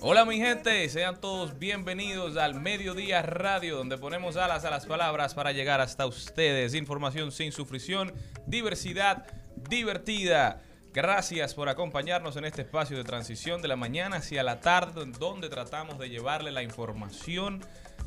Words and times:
Hola 0.00 0.24
mi 0.24 0.38
gente, 0.38 0.88
sean 0.88 1.20
todos 1.20 1.58
bienvenidos 1.58 2.38
al 2.38 2.58
Mediodía 2.58 3.20
Radio, 3.20 3.76
donde 3.76 3.98
ponemos 3.98 4.38
alas 4.38 4.64
a 4.64 4.70
las 4.70 4.86
palabras 4.86 5.34
para 5.34 5.52
llegar 5.52 5.82
hasta 5.82 6.06
ustedes. 6.06 6.72
Información 6.72 7.32
sin 7.32 7.52
sufrición, 7.52 8.14
diversidad 8.46 9.26
divertida. 9.68 10.62
Gracias 10.94 11.52
por 11.54 11.68
acompañarnos 11.68 12.34
en 12.36 12.46
este 12.46 12.62
espacio 12.62 12.96
de 12.96 13.04
transición 13.04 13.60
de 13.60 13.68
la 13.68 13.76
mañana 13.76 14.16
hacia 14.16 14.42
la 14.42 14.60
tarde, 14.60 15.04
donde 15.18 15.50
tratamos 15.50 15.98
de 15.98 16.08
llevarle 16.08 16.50
la 16.50 16.62
información 16.62 17.60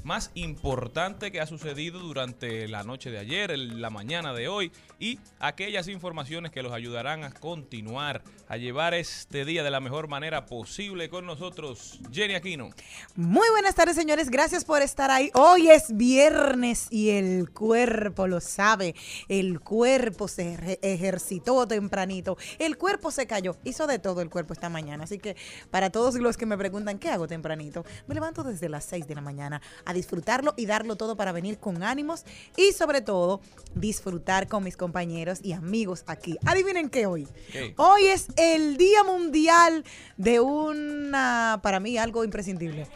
más 0.03 0.31
importante 0.35 1.31
que 1.31 1.39
ha 1.41 1.45
sucedido 1.47 1.99
durante 1.99 2.67
la 2.67 2.83
noche 2.83 3.09
de 3.11 3.19
ayer, 3.19 3.57
la 3.57 3.89
mañana 3.89 4.33
de 4.33 4.47
hoy 4.47 4.71
y 4.99 5.19
aquellas 5.39 5.87
informaciones 5.87 6.51
que 6.51 6.61
los 6.63 6.73
ayudarán 6.73 7.23
a 7.23 7.31
continuar, 7.31 8.21
a 8.47 8.57
llevar 8.57 8.93
este 8.93 9.45
día 9.45 9.63
de 9.63 9.71
la 9.71 9.79
mejor 9.79 10.07
manera 10.07 10.45
posible 10.45 11.09
con 11.09 11.25
nosotros. 11.25 11.99
Jenny 12.11 12.35
Aquino. 12.35 12.69
Muy 13.15 13.47
buenas 13.51 13.75
tardes, 13.75 13.95
señores. 13.95 14.29
Gracias 14.29 14.65
por 14.65 14.81
estar 14.81 15.09
ahí. 15.11 15.29
Hoy 15.33 15.69
es 15.69 15.95
viernes 15.95 16.87
y 16.91 17.09
el 17.11 17.49
cuerpo 17.51 18.27
lo 18.27 18.39
sabe. 18.41 18.95
El 19.29 19.59
cuerpo 19.61 20.27
se 20.27 20.57
ejer- 20.57 20.79
ejercitó 20.81 21.67
tempranito. 21.67 22.37
El 22.59 22.77
cuerpo 22.77 23.11
se 23.11 23.27
cayó. 23.27 23.57
Hizo 23.63 23.87
de 23.87 23.99
todo 23.99 24.21
el 24.21 24.29
cuerpo 24.29 24.53
esta 24.53 24.69
mañana. 24.69 25.03
Así 25.05 25.17
que 25.19 25.35
para 25.71 25.89
todos 25.89 26.15
los 26.15 26.37
que 26.37 26.45
me 26.45 26.57
preguntan 26.57 26.99
qué 26.99 27.09
hago 27.09 27.27
tempranito, 27.27 27.85
me 28.07 28.15
levanto 28.15 28.43
desde 28.43 28.69
las 28.69 28.85
6 28.85 29.07
de 29.07 29.15
la 29.15 29.21
mañana 29.21 29.61
disfrutarlo 29.93 30.53
y 30.57 30.65
darlo 30.65 30.95
todo 30.95 31.15
para 31.15 31.31
venir 31.31 31.57
con 31.57 31.83
ánimos 31.83 32.25
y 32.57 32.71
sobre 32.73 33.01
todo 33.01 33.41
disfrutar 33.75 34.47
con 34.47 34.63
mis 34.63 34.77
compañeros 34.77 35.39
y 35.43 35.53
amigos 35.53 36.03
aquí. 36.07 36.37
Adivinen 36.45 36.89
qué 36.89 37.05
hoy. 37.05 37.27
Hoy 37.77 38.05
es 38.05 38.27
el 38.35 38.77
Día 38.77 39.03
Mundial 39.03 39.83
de 40.17 40.39
una, 40.39 41.59
para 41.63 41.79
mí, 41.79 41.97
algo 41.97 42.23
imprescindible. 42.23 42.87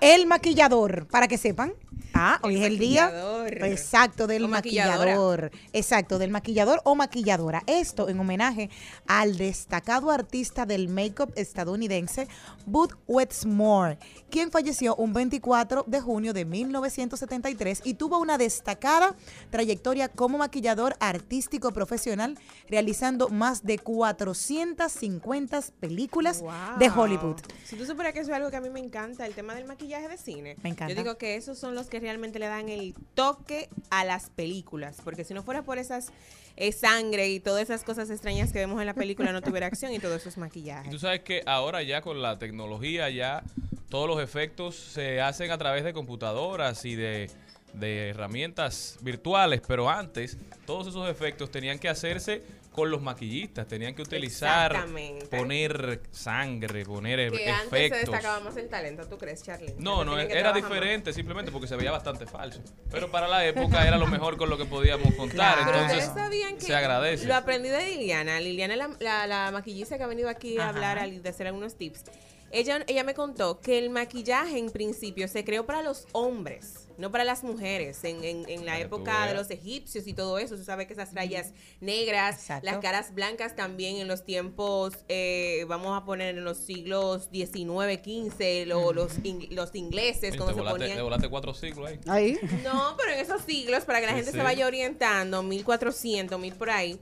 El 0.00 0.26
maquillador, 0.26 1.06
para 1.08 1.28
que 1.28 1.36
sepan. 1.36 1.74
Ah, 2.14 2.38
hoy 2.42 2.56
El 2.56 2.62
es 2.62 2.66
el 2.66 2.78
día. 2.78 3.12
Exacto, 3.46 4.26
del 4.26 4.48
maquillador. 4.48 5.50
Exacto, 5.72 6.18
del 6.18 6.30
maquillador 6.30 6.80
o 6.84 6.94
maquilladora. 6.94 7.62
Esto 7.66 8.08
en 8.08 8.18
homenaje 8.18 8.70
al 9.06 9.36
destacado 9.36 10.10
artista 10.10 10.66
del 10.66 10.88
make-up 10.88 11.32
estadounidense 11.36 12.28
Bud 12.66 12.92
Westmore, 13.06 13.98
quien 14.30 14.50
falleció 14.50 14.96
un 14.96 15.12
24 15.12 15.84
de 15.86 16.00
junio 16.00 16.32
de 16.32 16.44
1973 16.44 17.82
y 17.84 17.94
tuvo 17.94 18.18
una 18.18 18.38
destacada 18.38 19.14
trayectoria 19.50 20.08
como 20.08 20.38
maquillador 20.38 20.96
artístico 21.00 21.72
profesional, 21.72 22.38
realizando 22.68 23.28
más 23.28 23.64
de 23.64 23.78
450 23.78 25.60
películas 25.78 26.42
de. 26.78 26.90
Hollywood. 26.90 27.36
Si 27.64 27.76
tú 27.76 27.86
supieras 27.86 28.12
que 28.12 28.20
eso 28.20 28.30
es 28.30 28.36
algo 28.36 28.50
que 28.50 28.56
a 28.56 28.60
mí 28.60 28.68
me 28.68 28.80
encanta, 28.80 29.26
el 29.26 29.34
tema 29.34 29.54
del 29.54 29.64
maquillaje 29.64 29.89
de 29.98 30.16
cine. 30.16 30.56
Me 30.62 30.70
encanta. 30.70 30.94
Yo 30.94 31.02
digo 31.02 31.18
que 31.18 31.34
esos 31.36 31.58
son 31.58 31.74
los 31.74 31.88
que 31.88 31.98
realmente 32.00 32.38
le 32.38 32.46
dan 32.46 32.68
el 32.68 32.94
toque 33.14 33.68
a 33.90 34.04
las 34.04 34.30
películas. 34.30 34.98
Porque 35.02 35.24
si 35.24 35.34
no 35.34 35.42
fuera 35.42 35.62
por 35.62 35.78
esas 35.78 36.08
eh, 36.56 36.72
sangre 36.72 37.28
y 37.28 37.40
todas 37.40 37.62
esas 37.64 37.82
cosas 37.82 38.08
extrañas 38.10 38.52
que 38.52 38.58
vemos 38.60 38.80
en 38.80 38.86
la 38.86 38.94
película, 38.94 39.32
no 39.32 39.42
tuviera 39.42 39.66
acción 39.66 39.92
y 39.92 39.98
todos 39.98 40.20
esos 40.20 40.36
Y 40.36 40.40
maquillajes. 40.40 40.90
tú 40.90 40.98
sabes 40.98 41.20
que 41.20 41.42
ahora 41.46 41.82
ya 41.82 42.00
con 42.02 42.22
la 42.22 42.38
tecnología 42.38 43.10
ya 43.10 43.42
todos 43.88 44.06
los 44.06 44.22
efectos 44.22 44.76
se 44.76 45.20
hacen 45.20 45.50
a 45.50 45.58
través 45.58 45.82
de 45.84 45.92
computadoras 45.92 46.84
y 46.84 46.94
de, 46.94 47.28
de 47.74 48.10
herramientas 48.10 48.98
virtuales, 49.00 49.60
pero 49.66 49.90
antes 49.90 50.38
todos 50.66 50.86
esos 50.88 51.08
efectos 51.10 51.50
tenían 51.50 51.78
que 51.78 51.88
hacerse 51.88 52.42
con 52.70 52.90
los 52.90 53.02
maquillistas, 53.02 53.66
tenían 53.66 53.94
que 53.94 54.02
utilizar, 54.02 54.86
poner 55.30 56.00
sangre, 56.12 56.84
poner 56.84 57.32
Que 57.32 57.50
antes 57.50 57.68
se 57.70 57.86
efectos. 57.86 58.00
destacaba 58.12 58.40
más 58.40 58.56
el 58.56 58.68
talento, 58.68 59.06
¿tú 59.08 59.18
crees, 59.18 59.42
Charlie? 59.42 59.74
No, 59.78 60.04
no, 60.04 60.18
era 60.18 60.52
más. 60.52 60.62
diferente 60.62 61.12
simplemente 61.12 61.50
porque 61.50 61.66
se 61.66 61.76
veía 61.76 61.90
bastante 61.90 62.26
falso. 62.26 62.62
Pero 62.90 63.10
para 63.10 63.26
la 63.26 63.44
época 63.44 63.86
era 63.86 63.98
lo 63.98 64.06
mejor 64.06 64.36
con 64.36 64.48
lo 64.48 64.56
que 64.56 64.66
podíamos 64.66 65.12
contar. 65.14 65.58
Claro. 65.58 65.60
Entonces, 65.62 66.08
ustedes 66.08 66.24
sabían 66.26 66.54
que 66.54 66.60
se 66.60 66.74
agradece. 66.74 67.26
Lo 67.26 67.34
aprendí 67.34 67.68
de 67.68 67.84
Liliana. 67.86 68.38
Liliana 68.40 68.74
es 68.74 68.78
la, 68.78 68.90
la, 69.00 69.26
la 69.26 69.50
maquillista 69.50 69.98
que 69.98 70.04
ha 70.04 70.06
venido 70.06 70.28
aquí 70.28 70.56
a 70.58 70.60
Ajá. 70.62 70.68
hablar, 70.70 70.98
a 71.00 71.06
de 71.08 71.28
hacer 71.28 71.46
algunos 71.48 71.76
tips. 71.76 72.04
Ella, 72.52 72.84
ella 72.88 73.04
me 73.04 73.14
contó 73.14 73.60
que 73.60 73.78
el 73.78 73.90
maquillaje 73.90 74.58
en 74.58 74.70
principio 74.70 75.28
se 75.28 75.44
creó 75.44 75.66
para 75.66 75.82
los 75.82 76.06
hombres, 76.12 76.88
no 76.98 77.12
para 77.12 77.22
las 77.22 77.44
mujeres. 77.44 78.02
En, 78.02 78.24
en- 78.24 78.48
en 78.48 78.66
la 78.66 78.80
época 78.80 79.26
de 79.26 79.34
los 79.34 79.50
egipcios 79.50 80.06
y 80.08 80.14
todo 80.14 80.36
eso, 80.38 80.56
tú 80.56 80.64
sabes 80.64 80.88
que 80.88 80.94
esas 80.94 81.14
rayas 81.14 81.52
negras, 81.80 82.36
Exacto. 82.40 82.66
las 82.66 82.78
caras 82.78 83.14
blancas 83.14 83.54
también 83.54 83.96
en 83.98 84.08
los 84.08 84.24
tiempos, 84.24 84.94
eh, 85.08 85.64
vamos 85.68 85.96
a 85.96 86.04
poner 86.04 86.36
en 86.38 86.44
los 86.44 86.56
siglos 86.58 87.30
19, 87.30 88.02
15, 88.02 88.66
lo- 88.66 88.92
los, 88.92 89.12
in- 89.22 89.46
los 89.54 89.72
ingleses, 89.76 90.30
Oye, 90.30 90.36
cuando 90.38 90.54
se 90.54 90.58
volaste, 90.60 90.78
ponían... 90.80 90.96
te 90.96 91.02
volaste 91.02 91.28
cuatro 91.28 91.54
siglos 91.54 91.88
ahí. 91.88 92.00
Ahí. 92.08 92.38
No, 92.64 92.96
pero 92.98 93.12
en 93.12 93.20
esos 93.20 93.42
siglos, 93.42 93.84
para 93.84 94.00
que 94.00 94.06
la 94.06 94.12
Sí, 94.12 94.16
gente 94.16 94.32
sí. 94.32 94.36
se 94.38 94.42
vaya 94.42 94.66
orientando, 94.66 95.42
1400, 95.44 96.38
1000 96.40 96.54
por 96.54 96.70
ahí, 96.70 96.98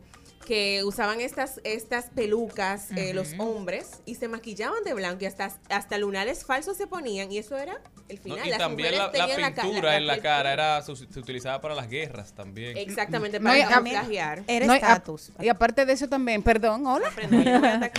que 0.48 0.82
usaban 0.82 1.20
estas, 1.20 1.60
estas 1.62 2.06
pelucas 2.06 2.90
eh, 2.96 3.12
los 3.12 3.34
hombres 3.38 4.00
y 4.06 4.14
se 4.14 4.28
maquillaban 4.28 4.82
de 4.82 4.94
blanco 4.94 5.22
y 5.24 5.26
hasta, 5.26 5.54
hasta 5.68 5.98
lunares 5.98 6.46
falsos 6.46 6.74
se 6.78 6.86
ponían 6.86 7.30
y 7.30 7.36
eso 7.36 7.54
era 7.58 7.76
el 8.08 8.16
No, 8.16 8.22
final. 8.22 8.46
y 8.46 8.50
Las 8.50 8.58
también 8.58 8.96
la, 8.96 9.12
la 9.12 9.54
pintura 9.62 9.96
en 9.98 10.06
la 10.06 10.18
cara 10.22 10.54
era 10.54 10.80
se, 10.80 10.96
se 10.96 11.20
utilizaba 11.20 11.60
para 11.60 11.74
las 11.74 11.90
guerras 11.90 12.32
también. 12.32 12.78
Exactamente, 12.78 13.38
No, 13.38 13.44
para 13.50 13.58
y 13.58 13.62
camuflajear. 13.64 14.42
Era 14.46 14.64
No, 14.66 14.72
y 14.72 14.76
a- 14.76 14.80
estatus. 14.80 15.32
y 15.38 15.48
aparte 15.50 15.84
de 15.84 15.92
eso 15.92 16.08
también, 16.08 16.42
perdón, 16.42 16.86
hola. 16.86 17.12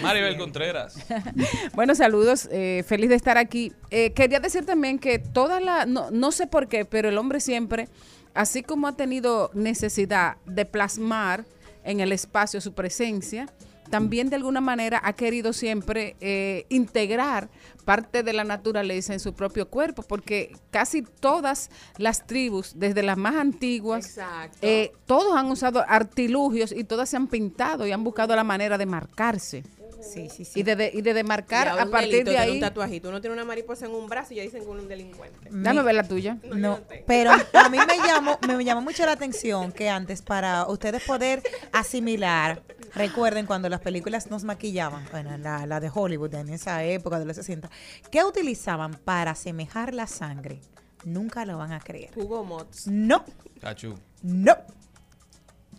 Maribel. 0.01 0.37
Contreras. 0.37 0.95
Bueno, 1.73 1.93
saludos, 1.95 2.49
eh, 2.51 2.83
feliz 2.87 3.09
de 3.09 3.15
estar 3.15 3.37
aquí. 3.37 3.73
Eh, 3.91 4.11
quería 4.13 4.39
decir 4.39 4.65
también 4.65 4.97
que 4.99 5.19
toda 5.19 5.59
la, 5.59 5.85
no, 5.85 6.09
no 6.11 6.31
sé 6.31 6.47
por 6.47 6.67
qué, 6.67 6.83
pero 6.85 7.09
el 7.09 7.17
hombre 7.19 7.39
siempre, 7.39 7.87
así 8.33 8.63
como 8.63 8.87
ha 8.87 8.95
tenido 8.95 9.51
necesidad 9.53 10.37
de 10.45 10.65
plasmar 10.65 11.45
en 11.83 11.99
el 11.99 12.11
espacio 12.11 12.61
su 12.61 12.73
presencia, 12.73 13.47
también 13.89 14.29
de 14.29 14.35
alguna 14.35 14.61
manera 14.61 15.01
ha 15.03 15.13
querido 15.13 15.51
siempre 15.51 16.15
eh, 16.21 16.65
integrar 16.69 17.49
parte 17.85 18.21
de 18.21 18.33
la 18.33 18.43
naturaleza 18.43 19.13
en 19.13 19.19
su 19.19 19.33
propio 19.33 19.67
cuerpo, 19.67 20.03
porque 20.03 20.55
casi 20.69 21.01
todas 21.01 21.71
las 21.97 22.27
tribus, 22.27 22.73
desde 22.75 23.01
las 23.01 23.17
más 23.17 23.35
antiguas, 23.35 24.19
eh, 24.61 24.91
todos 25.05 25.35
han 25.35 25.47
usado 25.47 25.83
artilugios 25.87 26.71
y 26.71 26.83
todas 26.83 27.09
se 27.09 27.17
han 27.17 27.27
pintado 27.27 27.87
y 27.87 27.91
han 27.91 28.03
buscado 28.03 28.35
la 28.35 28.43
manera 28.43 28.77
de 28.77 28.85
marcarse. 28.85 29.63
Sí, 30.01 30.29
sí, 30.29 30.45
sí. 30.45 30.59
Y 30.59 30.63
de, 30.63 30.75
de- 30.75 30.91
y 30.93 31.01
de 31.01 31.13
demarcar 31.13 31.67
Y 31.67 31.79
a 31.79 31.85
partir 31.85 32.11
delito 32.11 32.31
de 32.31 32.37
ahí. 32.37 32.51
un 32.51 32.59
tatuajito. 32.59 33.09
Uno 33.09 33.21
tiene 33.21 33.33
una 33.33 33.45
mariposa 33.45 33.85
en 33.85 33.91
un 33.93 34.07
brazo 34.07 34.33
y 34.33 34.37
ya 34.37 34.43
dicen 34.43 34.61
que 34.63 34.67
uno 34.67 34.77
es 34.79 34.83
un 34.83 34.89
delincuente. 34.89 35.49
Dame 35.51 35.81
ver 35.83 35.95
la 35.95 36.03
tuya. 36.03 36.37
No, 36.55 36.79
pero 37.05 37.31
a 37.53 37.69
mí 37.69 37.77
me 37.77 37.97
llamó, 38.07 38.37
me 38.47 38.63
llamó 38.63 38.81
mucho 38.81 39.05
la 39.05 39.11
atención 39.13 39.71
que 39.71 39.89
antes 39.89 40.21
para 40.21 40.67
ustedes 40.67 41.03
poder 41.03 41.43
asimilar 41.71 42.61
Recuerden 42.95 43.45
cuando 43.45 43.69
las 43.69 43.81
películas 43.81 44.31
nos 44.31 44.43
maquillaban, 44.43 45.05
bueno, 45.11 45.37
la, 45.37 45.67
la 45.67 45.79
de 45.79 45.91
Hollywood 45.93 46.33
en 46.33 46.49
esa 46.49 46.83
época 46.83 47.19
de 47.19 47.25
los 47.25 47.35
60, 47.35 47.69
¿qué 48.09 48.23
utilizaban 48.23 48.95
para 48.95 49.31
asemejar 49.31 49.93
la 49.93 50.07
sangre? 50.07 50.59
Nunca 51.05 51.45
lo 51.45 51.59
van 51.59 51.71
a 51.71 51.79
creer. 51.81 52.09
Hugo 52.15 52.43
Mots. 52.43 52.87
No, 52.87 53.23
Cachú. 53.61 53.93
no. 54.23 54.55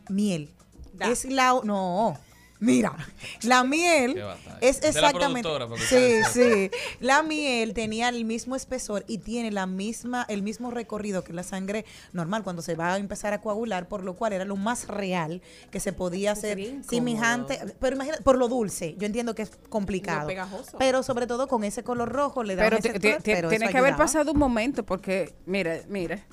Miel. 0.08 0.50
Da. 0.92 1.08
Es 1.10 1.24
la... 1.24 1.60
No. 1.64 2.16
Mira, 2.60 2.94
la 3.42 3.64
miel 3.64 4.22
es 4.60 4.82
exactamente... 4.82 5.48
Sí, 5.88 6.20
sí. 6.30 6.70
La 7.00 7.22
miel 7.22 7.72
tenía 7.72 8.10
el 8.10 8.24
mismo 8.24 8.54
espesor 8.54 9.04
y 9.08 9.18
tiene 9.18 9.50
la 9.50 9.66
misma, 9.66 10.26
el 10.28 10.42
mismo 10.42 10.70
recorrido 10.70 11.24
que 11.24 11.32
la 11.32 11.42
sangre 11.42 11.84
normal 12.12 12.44
cuando 12.44 12.62
se 12.62 12.74
va 12.74 12.94
a 12.94 12.98
empezar 12.98 13.32
a 13.32 13.40
coagular, 13.40 13.88
por 13.88 14.04
lo 14.04 14.14
cual 14.14 14.34
era 14.34 14.44
lo 14.44 14.56
más 14.56 14.88
real 14.88 15.40
que 15.70 15.80
se 15.80 15.92
podía 15.92 16.32
hacer 16.32 16.58
semejante. 16.86 17.58
Pero 17.80 17.96
imagínate, 17.96 18.22
por 18.22 18.36
lo 18.36 18.48
dulce, 18.48 18.94
yo 18.98 19.06
entiendo 19.06 19.34
que 19.34 19.42
es 19.42 19.52
complicado. 19.68 20.26
Pegajoso. 20.26 20.76
Pero 20.78 21.02
sobre 21.02 21.26
todo 21.26 21.48
con 21.48 21.64
ese 21.64 21.82
color 21.82 22.10
rojo 22.10 22.42
le 22.42 22.56
da 22.56 22.64
Pero 22.64 22.76
ese 22.76 23.20
pero 23.22 23.48
tiene 23.48 23.68
que 23.70 23.78
haber 23.78 23.96
pasado 23.96 24.32
un 24.32 24.38
momento 24.38 24.84
porque, 24.84 25.34
mire, 25.46 25.84
mire, 25.88 26.24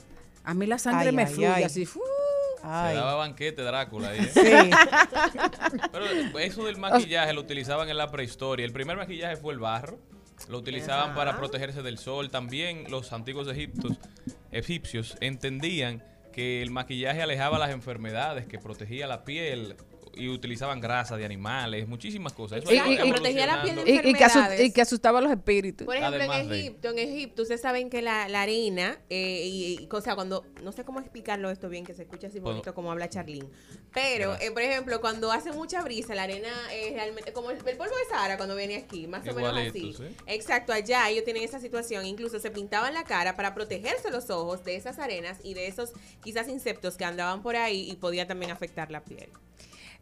a 0.44 0.54
mí 0.54 0.66
la 0.66 0.78
sangre 0.78 1.10
Ay, 1.10 1.16
me 1.16 1.24
ay, 1.24 1.34
fluye 1.34 1.48
ay. 1.48 1.64
así. 1.64 1.88
Se 2.62 2.95
daba 2.95 3.15
banquete 3.15 3.62
Drácula 3.62 4.09
ahí. 4.09 4.19
¿eh? 4.19 4.31
Sí. 4.33 4.71
Pero 5.92 6.06
eso 6.39 6.65
del 6.65 6.77
maquillaje 6.77 7.33
lo 7.33 7.42
utilizaban 7.42 7.89
en 7.89 7.98
la 7.98 8.12
prehistoria. 8.12 8.65
El 8.65 8.74
primer 8.74 8.98
maquillaje 8.98 9.38
fue 9.38 9.54
el 9.54 9.59
barro. 9.59 10.00
Lo 10.50 10.59
utilizaban 10.59 11.15
para 11.15 11.38
protegerse 11.38 11.81
del 11.81 11.98
sol. 11.98 12.30
También 12.30 12.86
los 12.89 13.12
antiguos 13.13 13.48
egiptos, 13.48 13.98
egipcios 14.51 15.18
entendían 15.19 16.04
que 16.31 16.62
el 16.62 16.69
maquillaje 16.69 17.21
alejaba 17.21 17.57
las 17.57 17.71
enfermedades, 17.71 18.45
que 18.45 18.59
protegía 18.59 19.07
la 19.07 19.25
piel 19.25 19.75
y 20.18 20.30
utilizaban 20.30 20.80
grasa 20.81 21.16
de 21.18 21.25
animales, 21.25 21.88
muchísimas 21.88 22.34
cosas. 22.34 22.64
Eso 22.64 22.72
Y- 22.74 22.78
y- 22.78 22.94
y- 23.08 23.12
protegía 23.12 23.46
la 23.46 23.62
piel 23.64 23.75
de 23.75 23.81
evolucionando. 23.81 24.56
Y, 24.56 24.66
y 24.68 24.72
que 24.72 24.81
asustaba 24.81 25.19
a 25.19 25.22
los 25.22 25.31
espíritus. 25.31 25.86
Por 25.86 25.96
ejemplo, 25.96 26.18
Además 26.18 26.40
en 26.42 26.50
de- 26.50 26.60
Egipto, 26.60 26.90
en 26.90 27.00
Egipto, 27.00 27.42
ustedes 27.44 27.62
saben 27.62 27.90
que 27.90 28.02
la, 28.02 28.28
la 28.30 28.42
arena, 28.42 28.98
eh, 29.10 29.44
y, 29.46 29.80
y- 29.84 29.90
o 29.92 30.02
sea, 30.02 30.16
cuando, 30.16 30.46
no 30.64 30.72
sé 30.72 30.84
cómo 30.86 31.00
explicarlo 31.00 31.50
esto 31.50 31.69
bien, 31.69 31.86
que 31.86 31.94
se 31.94 32.04
escucha 32.04 32.28
así 32.28 32.40
bonito 32.40 32.74
como 32.74 32.92
habla 32.92 33.10
Charlene, 33.10 33.48
pero, 33.94 34.36
eh, 34.40 34.52
por 34.52 34.62
ejemplo, 34.62 35.02
cuando 35.02 35.31
hace 35.31 35.52
mucha 35.52 35.81
brisa, 35.81 36.14
la 36.16 36.24
arena 36.24 36.50
es 36.74 36.94
realmente 36.94 37.34
como 37.34 37.52
el, 37.52 37.58
el 37.58 37.78
polvo 37.78 37.96
de 37.96 38.06
Sahara 38.10 38.38
cuando 38.38 38.56
viene 38.56 38.75
aquí, 38.75 39.08
más 39.08 39.28
o 39.28 39.34
menos 39.34 39.56
así. 39.58 39.94
sí. 39.98 40.04
Exacto, 40.28 40.74
allá 40.74 41.10
ellos 41.10 41.24
tienen 41.24 41.44
esa 41.44 41.60
situación, 41.60 42.06
incluso 42.06 42.40
se 42.40 42.52
pintaban 42.52 42.94
la 42.94 43.04
cara 43.04 43.36
para 43.36 43.54
protegerse 43.54 44.12
los 44.12 44.30
ojos 44.30 44.64
de 44.64 44.75
esas 44.75 45.00
arenas 45.00 45.38
y 45.44 45.54
de 45.54 45.68
esos 45.68 45.92
quizás 46.24 46.48
insectos 46.48 46.98
que 46.98 47.06
andaban 47.06 47.42
por 47.42 47.56
ahí 47.56 47.90
y 47.90 47.96
podía 47.96 48.28
también 48.28 48.52
afectar 48.52 48.92
la 48.92 49.04
piel. 49.04 49.30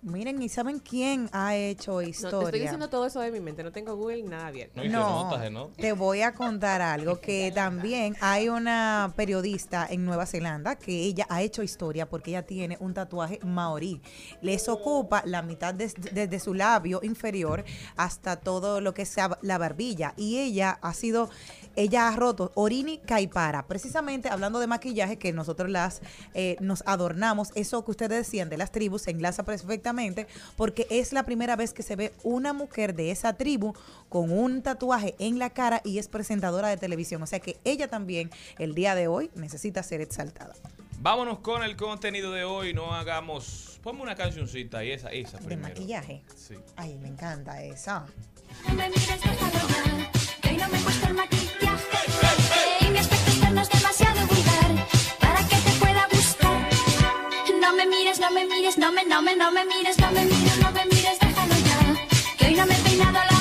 Miren, 0.08 0.40
¿y 0.40 0.50
saben 0.50 0.78
quién 0.78 1.30
ha 1.32 1.56
hecho 1.56 1.94
No, 1.94 2.02
historia? 2.04 2.40
te 2.40 2.46
estoy 2.46 2.60
diciendo 2.60 2.90
todo 2.90 3.08
eso 3.08 3.22
de 3.22 3.32
mi 3.32 3.40
mente, 3.40 3.64
no 3.64 3.72
tengo 3.72 3.96
Google 3.96 4.22
ni 4.22 4.30
nada 4.30 4.46
abierto. 4.48 4.84
No, 4.84 5.24
nota. 5.50 5.72
Te 5.76 5.94
voy 5.94 6.22
a 6.22 6.36
contar 6.36 6.80
algo 6.84 7.20
que 7.22 7.52
también 7.52 8.16
hay 8.22 8.48
una 8.48 9.12
periodista 9.16 9.88
en 9.90 10.06
Nueva 10.06 10.28
Zelanda 10.28 10.76
que 10.76 10.92
ella 10.92 11.26
ha 11.28 11.42
hecho 11.42 11.64
historia 11.64 12.08
porque 12.08 12.30
ella 12.30 12.46
tiene 12.46 12.78
un 12.80 12.94
tatuaje 12.94 13.40
maorí. 13.44 14.00
Les 14.42 14.70
ocupa 14.70 15.24
la 15.26 15.42
mitad 15.42 15.74
des- 15.74 15.96
desde 15.96 16.40
su 16.40 16.54
labio 16.54 17.00
inferior 17.02 17.66
hasta 17.98 18.36
todo 18.36 18.82
lo 18.82 18.94
que 18.94 19.02
es 19.02 19.16
la 19.42 19.58
barbilla 19.58 20.14
y 20.18 20.38
ella 20.38 20.78
ha 20.84 20.94
sido 20.94 21.32
ella 21.76 22.08
ha 22.08 22.16
roto 22.16 22.52
Orini 22.56 22.98
Caipara, 23.00 23.66
precisamente 23.68 24.30
hablando 24.30 24.60
de 24.60 24.68
maquillaje 24.68 25.18
que 25.18 25.34
nosotros 25.34 25.70
las 25.70 26.02
eh, 26.34 26.58
nos 26.60 26.84
adornamos, 26.86 27.52
eso 27.56 27.84
que 27.86 27.92
ustedes 27.92 28.18
decían 28.26 28.50
de 28.50 28.58
las 28.58 28.72
tribus 28.72 29.04
se 29.04 29.12
enlaza 29.12 29.44
perfectamente 29.44 30.28
porque 30.56 30.88
es 30.90 31.14
la 31.14 31.24
primera 31.24 31.56
vez 31.56 31.74
que 31.74 31.84
se 31.84 31.96
ve 31.96 32.14
una 32.24 32.54
mujer 32.54 32.96
de 32.96 33.12
esa 33.12 33.34
tribu 33.34 33.74
con 34.10 34.32
un 34.32 34.62
tatuaje 34.62 35.16
en 35.20 35.40
la 35.40 35.50
cara 35.50 35.82
y 35.84 36.00
es 36.00 36.08
presentadora 36.08 36.70
de 36.70 36.78
televisión, 36.78 37.22
o 37.24 37.28
sea 37.28 37.40
que 37.40 37.58
ella 37.64 37.88
también 37.88 38.30
el 38.58 38.76
día 38.76 38.96
de 38.96 39.08
hoy 39.08 39.32
necesita 39.36 39.84
ser 39.84 40.02
exaltada. 40.02 40.54
Vámonos 41.00 41.40
con 41.40 41.62
el 41.62 41.76
contenido 41.76 42.32
de 42.32 42.46
hoy. 42.46 42.74
No 42.74 42.96
hagamos. 42.96 43.80
Ponme 43.84 44.02
una 44.02 44.16
cancioncita 44.16 44.84
y 44.84 44.92
esa, 44.92 45.10
esa 45.12 45.38
De 45.38 45.46
primero. 45.46 45.70
maquillaje. 45.70 46.24
Sí. 46.36 46.56
Ay, 46.78 46.98
me 46.98 47.10
encanta 47.10 47.62
esa. 47.64 48.08
No 50.58 50.70
me 50.70 50.78
no 59.06 59.22
me. 59.22 59.36
No 59.38 59.52
me 59.52 59.66
mires, 59.66 59.98
no 60.00 60.12
me 60.12 60.24
mires, 60.26 60.58
no 60.60 60.72
me, 60.72 60.86
mires, 60.86 61.20
déjalo 61.20 61.56
ya, 61.56 62.38
que 62.38 62.46
hoy 62.46 62.54
no 62.56 62.66
me 62.66 62.76
he 62.76 62.80
peinado 62.80 63.14
la 63.14 63.35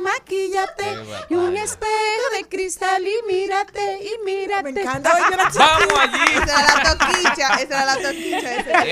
maquíllate. 0.00 0.84
Qué 1.28 1.34
Y 1.34 1.36
un 1.36 1.56
espejo 1.56 2.26
de 2.36 2.48
cristal 2.48 3.02
y 3.06 3.32
mírate, 3.32 4.00
y 4.02 4.24
mírate. 4.24 4.72
Me 4.72 4.80
encanta. 4.80 5.12
Vamos 5.58 5.98
allí. 5.98 6.32
Esa 6.34 6.60
era 6.60 6.82
la 6.82 6.98
toquicha, 6.98 7.54
esa 7.54 7.62
era 7.62 7.84
la 7.84 7.96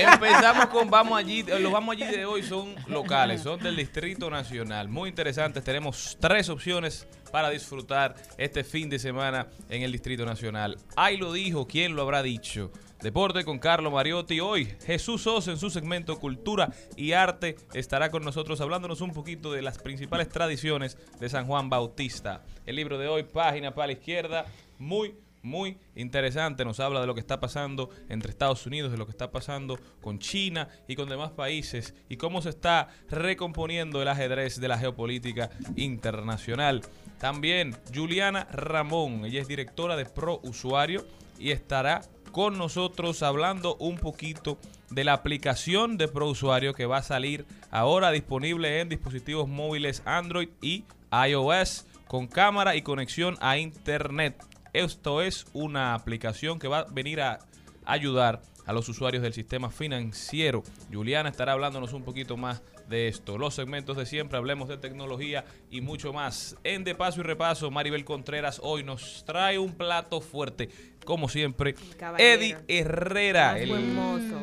era- 0.01 0.13
Empezamos 0.13 0.65
con 0.67 0.89
Vamos 0.89 1.17
Allí. 1.17 1.43
Los 1.43 1.71
Vamos 1.71 1.95
Allí 1.95 2.05
de 2.05 2.25
hoy 2.25 2.43
son 2.43 2.75
locales, 2.87 3.41
son 3.41 3.59
del 3.61 3.75
Distrito 3.75 4.29
Nacional. 4.29 4.87
Muy 4.89 5.09
interesantes. 5.09 5.63
Tenemos 5.63 6.17
tres 6.19 6.49
opciones 6.49 7.07
para 7.31 7.49
disfrutar 7.49 8.15
este 8.37 8.63
fin 8.63 8.89
de 8.89 8.99
semana 8.99 9.47
en 9.69 9.81
el 9.81 9.91
Distrito 9.91 10.25
Nacional. 10.25 10.77
Ahí 10.95 11.17
lo 11.17 11.33
dijo, 11.33 11.67
¿quién 11.67 11.95
lo 11.95 12.03
habrá 12.03 12.21
dicho? 12.21 12.71
Deporte 13.03 13.43
con 13.43 13.59
Carlos 13.59 13.91
Mariotti. 13.91 14.39
Hoy 14.39 14.65
Jesús 14.85 15.23
Sosa 15.23 15.51
en 15.51 15.57
su 15.57 15.69
segmento 15.69 16.17
Cultura 16.21 16.71
y 16.95 17.11
Arte 17.11 17.57
estará 17.73 18.09
con 18.09 18.23
nosotros 18.23 18.61
hablándonos 18.61 19.01
un 19.01 19.11
poquito 19.11 19.51
de 19.51 19.61
las 19.61 19.77
principales 19.77 20.29
tradiciones 20.29 20.97
de 21.19 21.27
San 21.27 21.45
Juan 21.45 21.69
Bautista. 21.69 22.45
El 22.65 22.77
libro 22.77 22.97
de 22.97 23.09
hoy, 23.09 23.23
página 23.23 23.75
para 23.75 23.87
la 23.87 23.93
izquierda, 23.93 24.45
muy 24.79 25.15
muy 25.41 25.77
interesante. 25.97 26.63
Nos 26.63 26.79
habla 26.79 27.01
de 27.01 27.07
lo 27.07 27.13
que 27.13 27.19
está 27.19 27.41
pasando 27.41 27.89
entre 28.07 28.31
Estados 28.31 28.65
Unidos, 28.65 28.93
de 28.93 28.97
lo 28.97 29.05
que 29.05 29.11
está 29.11 29.31
pasando 29.31 29.77
con 30.01 30.19
China 30.19 30.69
y 30.87 30.95
con 30.95 31.09
demás 31.09 31.31
países 31.31 31.93
y 32.07 32.15
cómo 32.15 32.41
se 32.41 32.51
está 32.51 32.87
recomponiendo 33.09 34.01
el 34.01 34.07
ajedrez 34.07 34.61
de 34.61 34.69
la 34.69 34.77
geopolítica 34.77 35.49
internacional. 35.75 36.83
También 37.19 37.75
Juliana 37.93 38.47
Ramón, 38.49 39.25
ella 39.25 39.41
es 39.41 39.49
directora 39.49 39.97
de 39.97 40.05
Pro 40.05 40.39
Usuario 40.43 41.05
y 41.37 41.51
estará 41.51 42.03
con 42.33 42.57
nosotros 42.57 43.21
hablando 43.21 43.75
un 43.75 43.97
poquito 43.97 44.57
de 44.89 45.03
la 45.03 45.13
aplicación 45.13 45.97
de 45.97 46.07
Pro 46.07 46.27
Usuario 46.27 46.73
que 46.73 46.87
va 46.87 46.97
a 46.97 47.03
salir 47.03 47.45
ahora 47.69 48.11
disponible 48.11 48.81
en 48.81 48.89
dispositivos 48.89 49.47
móviles 49.47 50.01
Android 50.03 50.49
y 50.59 50.83
iOS 51.11 51.85
con 52.07 52.25
cámara 52.25 52.75
y 52.75 52.81
conexión 52.81 53.37
a 53.39 53.59
Internet. 53.59 54.43
Esto 54.73 55.21
es 55.21 55.45
una 55.53 55.93
aplicación 55.93 56.57
que 56.57 56.67
va 56.67 56.79
a 56.79 56.85
venir 56.85 57.21
a 57.21 57.37
ayudar 57.85 58.41
a 58.65 58.73
los 58.73 58.89
usuarios 58.89 59.21
del 59.21 59.33
sistema 59.33 59.69
financiero. 59.69 60.63
Juliana 60.91 61.29
estará 61.29 61.53
hablándonos 61.53 61.93
un 61.93 62.03
poquito 62.03 62.35
más 62.35 62.63
de 62.89 63.07
esto. 63.07 63.37
Los 63.37 63.53
segmentos 63.55 63.97
de 63.97 64.05
siempre, 64.05 64.37
hablemos 64.37 64.67
de 64.69 64.77
tecnología 64.77 65.45
y 65.71 65.81
mucho 65.81 66.13
más. 66.13 66.55
En 66.63 66.83
De 66.83 66.95
Paso 66.95 67.19
y 67.21 67.23
Repaso, 67.23 67.71
Maribel 67.71 68.05
Contreras 68.05 68.59
hoy 68.63 68.83
nos 68.83 69.23
trae 69.25 69.57
un 69.59 69.73
plato 69.73 70.21
fuerte, 70.21 70.69
como 71.05 71.29
siempre. 71.29 71.75
Caballero. 71.97 72.41
Eddie 72.41 72.57
Herrera. 72.67 73.51
Más 73.53 73.61
el- 73.61 73.91
mozo. 73.93 74.39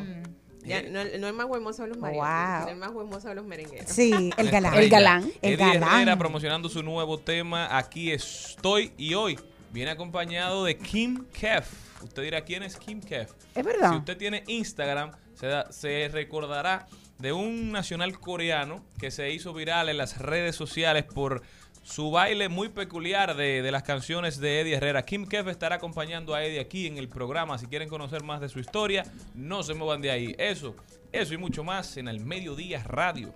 Ya, 0.63 0.83
no, 0.83 1.03
no 1.03 1.27
es 1.27 1.33
más 1.33 1.47
buen 1.47 1.63
mozo 1.63 1.81
de 1.81 1.87
los 1.89 1.97
maridos, 1.97 2.23
Wow. 2.27 2.67
es 2.67 2.71
el 2.73 2.77
más 2.77 2.93
buen 2.93 3.07
mozo 3.09 3.29
de 3.29 3.33
los 3.35 3.45
merengueros. 3.45 3.89
Sí, 3.89 4.29
el 4.37 4.51
galán. 4.51 4.75
El 4.75 4.89
galán. 4.89 5.23
El 5.41 5.53
Eddie 5.53 5.65
Herrera 5.71 5.87
galán. 5.97 6.19
promocionando 6.19 6.69
su 6.69 6.83
nuevo 6.83 7.17
tema. 7.17 7.75
Aquí 7.75 8.11
estoy 8.11 8.91
y 8.95 9.15
hoy 9.15 9.39
viene 9.73 9.89
acompañado 9.89 10.63
de 10.65 10.77
Kim 10.77 11.25
Kef. 11.33 11.67
Usted 12.03 12.21
dirá 12.21 12.41
quién 12.41 12.61
es 12.61 12.77
Kim 12.77 13.01
Kef. 13.01 13.31
Es 13.55 13.65
verdad. 13.65 13.89
Si 13.91 13.97
usted 13.97 14.17
tiene 14.17 14.43
Instagram, 14.45 15.11
se, 15.33 15.47
da- 15.47 15.71
se 15.71 16.09
recordará 16.13 16.87
de 17.21 17.33
un 17.33 17.71
nacional 17.71 18.19
coreano 18.19 18.83
que 18.99 19.11
se 19.11 19.31
hizo 19.31 19.53
viral 19.53 19.89
en 19.89 19.97
las 19.97 20.17
redes 20.17 20.55
sociales 20.55 21.03
por 21.03 21.43
su 21.83 22.11
baile 22.11 22.49
muy 22.49 22.69
peculiar 22.69 23.35
de, 23.35 23.61
de 23.61 23.71
las 23.71 23.83
canciones 23.83 24.39
de 24.39 24.61
Eddie 24.61 24.75
Herrera. 24.75 25.03
Kim 25.03 25.25
Kef 25.27 25.47
estará 25.47 25.75
acompañando 25.75 26.33
a 26.33 26.43
Eddie 26.43 26.59
aquí 26.59 26.87
en 26.87 26.97
el 26.97 27.07
programa. 27.07 27.57
Si 27.57 27.67
quieren 27.67 27.89
conocer 27.89 28.23
más 28.23 28.41
de 28.41 28.49
su 28.49 28.59
historia, 28.59 29.03
no 29.35 29.63
se 29.63 29.73
muevan 29.73 30.01
de 30.01 30.11
ahí. 30.11 30.35
Eso, 30.37 30.75
eso 31.11 31.33
y 31.33 31.37
mucho 31.37 31.63
más 31.63 31.97
en 31.97 32.07
el 32.07 32.19
Mediodía 32.19 32.83
Radio. 32.83 33.33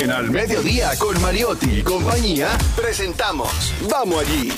En 0.00 0.12
Al 0.12 0.30
mediodía 0.30 0.90
con 0.96 1.20
Mariotti 1.20 1.80
y 1.80 1.82
compañía, 1.82 2.56
presentamos 2.76 3.74
Vamos 3.90 4.20
allí. 4.20 4.52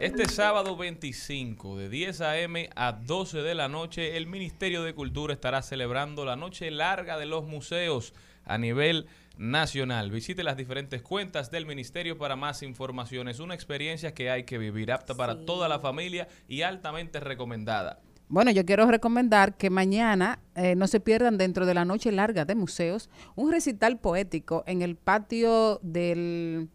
Este 0.00 0.26
sábado 0.26 0.78
25 0.78 1.76
de 1.76 1.90
10 1.90 2.20
a.m. 2.22 2.70
a 2.74 2.92
12 2.92 3.42
de 3.42 3.54
la 3.54 3.68
noche, 3.68 4.16
el 4.16 4.26
Ministerio 4.26 4.82
de 4.82 4.94
Cultura 4.94 5.34
estará 5.34 5.60
celebrando 5.60 6.24
la 6.24 6.36
noche 6.36 6.70
larga 6.70 7.18
de 7.18 7.26
los 7.26 7.44
museos 7.44 8.14
a 8.46 8.56
nivel 8.56 9.06
nacional. 9.36 10.10
Visite 10.10 10.42
las 10.42 10.56
diferentes 10.56 11.02
cuentas 11.02 11.50
del 11.50 11.66
ministerio 11.66 12.16
para 12.16 12.34
más 12.34 12.62
información. 12.62 13.28
Es 13.28 13.40
una 13.40 13.54
experiencia 13.54 14.14
que 14.14 14.30
hay 14.30 14.44
que 14.44 14.56
vivir, 14.56 14.90
apta 14.90 15.14
para 15.14 15.44
toda 15.44 15.68
la 15.68 15.80
familia 15.80 16.28
y 16.48 16.62
altamente 16.62 17.20
recomendada. 17.20 18.00
Bueno, 18.28 18.50
yo 18.50 18.64
quiero 18.66 18.86
recomendar 18.86 19.56
que 19.56 19.70
mañana 19.70 20.38
eh, 20.54 20.74
no 20.74 20.86
se 20.86 21.00
pierdan 21.00 21.38
dentro 21.38 21.64
de 21.64 21.74
la 21.74 21.84
noche 21.84 22.12
larga 22.12 22.44
de 22.44 22.54
museos 22.54 23.08
un 23.36 23.50
recital 23.50 23.98
poético 23.98 24.64
en 24.66 24.82
el 24.82 24.96
patio 24.96 25.80
del, 25.82 26.68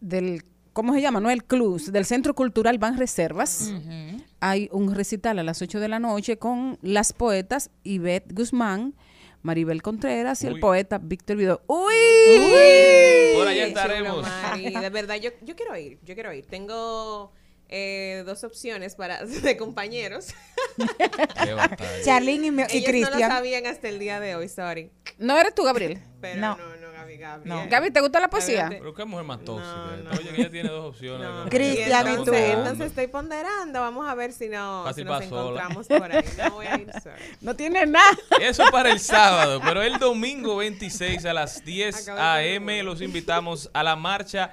del 0.00 0.44
¿cómo 0.74 0.92
se 0.92 1.00
llama? 1.00 1.20
No 1.20 1.30
el 1.30 1.44
club, 1.44 1.80
del 1.80 2.04
Centro 2.04 2.34
Cultural 2.34 2.78
Van 2.78 2.98
Reservas. 2.98 3.72
Hay 4.40 4.68
un 4.70 4.94
recital 4.94 5.38
a 5.38 5.42
las 5.42 5.62
8 5.62 5.80
de 5.80 5.88
la 5.88 5.98
noche 5.98 6.38
con 6.38 6.78
las 6.82 7.12
poetas 7.12 7.70
Ivette 7.82 8.32
Guzmán, 8.32 8.94
Maribel 9.42 9.82
Contreras 9.82 10.42
y 10.44 10.48
Uy. 10.48 10.54
el 10.54 10.60
poeta 10.60 10.98
Víctor 10.98 11.36
Vidal. 11.38 11.60
¡Uy! 11.66 11.94
Por 13.36 13.48
allá 13.48 13.66
estaremos. 13.66 14.26
chulo. 14.54 14.80
De 14.80 14.90
verdad, 14.90 15.16
yo, 15.16 15.30
yo 15.42 15.56
quiero 15.56 15.76
ir, 15.76 15.98
yo 16.04 16.14
quiero 16.14 16.32
ir. 16.32 16.46
Tengo 16.46 17.32
eh, 17.68 18.22
dos 18.26 18.44
opciones 18.44 18.94
para 18.94 19.24
de 19.24 19.56
compañeros. 19.56 20.28
Charlene 22.04 22.46
y, 22.46 22.50
mi- 22.50 22.62
y 22.62 22.64
Ellos 22.64 22.72
no 22.72 22.78
lo 22.80 23.06
Cristian. 23.10 23.30
sabían 23.30 23.66
hasta 23.66 23.88
el 23.88 23.98
día 23.98 24.20
de 24.20 24.34
hoy, 24.36 24.48
sorry. 24.48 24.90
¿No 25.18 25.38
eres 25.38 25.54
tú, 25.54 25.64
Gabriel? 25.64 26.02
Pero 26.20 26.40
No. 26.40 26.56
no, 26.56 26.76
no, 26.76 26.92
Gaby, 26.92 27.16
Gaby. 27.16 27.48
No. 27.48 27.64
Gaby, 27.68 27.90
¿te 27.92 28.00
gusta 28.00 28.20
la 28.20 28.28
poesía? 28.28 28.66
Pero 28.70 28.92
qué 28.94 29.04
mujer 29.04 29.24
más 29.24 29.44
tóxica. 29.44 29.96
no. 30.02 30.10
Oye, 30.10 30.30
que 30.30 30.40
ella 30.40 30.50
tiene 30.50 30.68
dos 30.68 30.84
opciones. 30.94 31.28
Cristian, 31.48 32.08
¿y 32.12 32.24
tú? 32.24 32.32
entonces, 32.34 32.86
estoy 32.88 33.06
ponderando. 33.06 33.80
Vamos 33.80 34.08
a 34.08 34.14
ver 34.14 34.32
si, 34.32 34.48
no, 34.48 34.92
si 34.94 35.04
nos 35.04 35.22
encontramos 35.22 35.86
por 35.86 36.10
ahí. 36.12 36.24
No 36.36 36.50
voy 36.52 36.66
a 36.66 36.74
ir 36.76 36.90
sola. 37.02 37.16
No 37.40 37.54
tiene 37.56 37.86
nada. 37.86 38.10
Eso 38.40 38.64
para 38.72 38.90
el 38.90 38.98
sábado, 39.00 39.60
pero 39.64 39.82
el 39.82 39.98
domingo 39.98 40.56
26 40.56 41.24
a 41.24 41.32
las 41.32 41.64
10 41.64 42.02
Acabo 42.08 42.18
de 42.18 42.24
a.m. 42.24 42.82
los 42.82 43.00
invitamos 43.00 43.70
a 43.72 43.82
la 43.82 43.94
marcha 43.96 44.52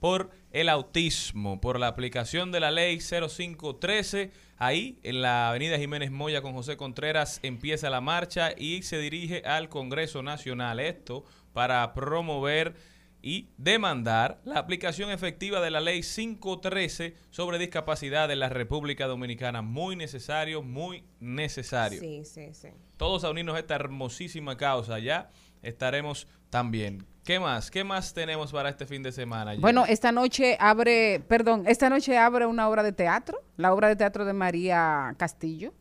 por 0.00 0.30
el 0.60 0.70
autismo, 0.70 1.60
por 1.60 1.78
la 1.78 1.88
aplicación 1.88 2.50
de 2.50 2.60
la 2.60 2.70
ley 2.70 2.98
0513. 2.98 4.30
Ahí, 4.56 4.98
en 5.02 5.20
la 5.20 5.50
avenida 5.50 5.76
Jiménez 5.78 6.10
Moya 6.10 6.40
con 6.40 6.54
José 6.54 6.78
Contreras, 6.78 7.40
empieza 7.42 7.90
la 7.90 8.00
marcha 8.00 8.52
y 8.56 8.82
se 8.82 8.98
dirige 8.98 9.42
al 9.44 9.68
Congreso 9.68 10.22
Nacional. 10.22 10.80
Esto 10.80 11.24
para 11.52 11.92
promover 11.92 12.74
y 13.20 13.48
demandar 13.58 14.40
la 14.44 14.58
aplicación 14.58 15.10
efectiva 15.10 15.60
de 15.60 15.70
la 15.70 15.80
ley 15.80 16.00
513 16.02 17.16
sobre 17.28 17.58
discapacidad 17.58 18.30
en 18.30 18.38
la 18.38 18.48
República 18.48 19.06
Dominicana. 19.06 19.60
Muy 19.60 19.94
necesario, 19.94 20.62
muy 20.62 21.04
necesario 21.20 22.00
Sí, 22.00 22.24
sí, 22.24 22.54
sí. 22.54 22.68
todos 22.96 23.24
a 23.24 23.30
unirnos 23.30 23.56
a 23.56 23.58
esta 23.58 23.74
hermosísima 23.74 24.56
causa. 24.56 24.98
Ya 25.00 25.30
estaremos 25.62 26.28
también. 26.50 27.06
¿Qué 27.24 27.40
más? 27.40 27.70
¿Qué 27.72 27.82
más 27.82 28.14
tenemos 28.14 28.52
para 28.52 28.68
este 28.68 28.86
fin 28.86 29.02
de 29.02 29.10
semana? 29.10 29.50
Gina? 29.52 29.60
Bueno, 29.60 29.84
esta 29.86 30.12
noche 30.12 30.56
abre, 30.60 31.20
perdón, 31.26 31.64
esta 31.66 31.90
noche 31.90 32.16
abre 32.16 32.46
una 32.46 32.68
obra 32.68 32.82
de 32.84 32.92
teatro, 32.92 33.40
la 33.56 33.72
obra 33.72 33.88
de 33.88 33.96
teatro 33.96 34.24
de 34.24 34.32
María 34.32 35.14
Castillo, 35.18 35.74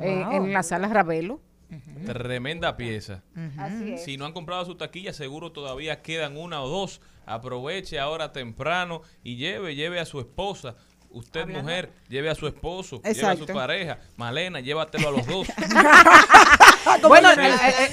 eh, 0.00 0.22
Wow. 0.24 0.32
en 0.36 0.52
la 0.54 0.62
sala 0.62 0.88
Ravelo. 0.88 1.40
tremenda 2.06 2.76
pieza. 2.78 3.22
Así 3.58 3.92
es. 3.92 4.04
Si 4.04 4.16
no 4.16 4.24
han 4.24 4.32
comprado 4.32 4.64
su 4.64 4.76
taquilla, 4.76 5.12
seguro 5.12 5.52
todavía 5.52 6.00
quedan 6.00 6.36
una 6.38 6.62
o 6.62 6.68
dos. 6.68 7.00
Aproveche 7.26 7.98
ahora 7.98 8.32
temprano 8.32 9.02
y 9.22 9.36
lleve, 9.36 9.74
lleve 9.74 9.98
a 10.00 10.04
su 10.06 10.18
esposa. 10.20 10.76
Usted, 11.10 11.40
Hablando- 11.42 11.62
mujer, 11.62 11.92
lleve 12.08 12.30
a 12.30 12.34
su 12.34 12.46
esposo, 12.46 13.02
lleve 13.02 13.26
a 13.26 13.36
su 13.36 13.46
pareja. 13.46 13.98
Malena, 14.16 14.60
llévatelo 14.60 15.08
a 15.08 15.10
los 15.10 15.26
dos. 15.26 15.46
Bueno, 17.08 17.30
eh, 17.32 17.36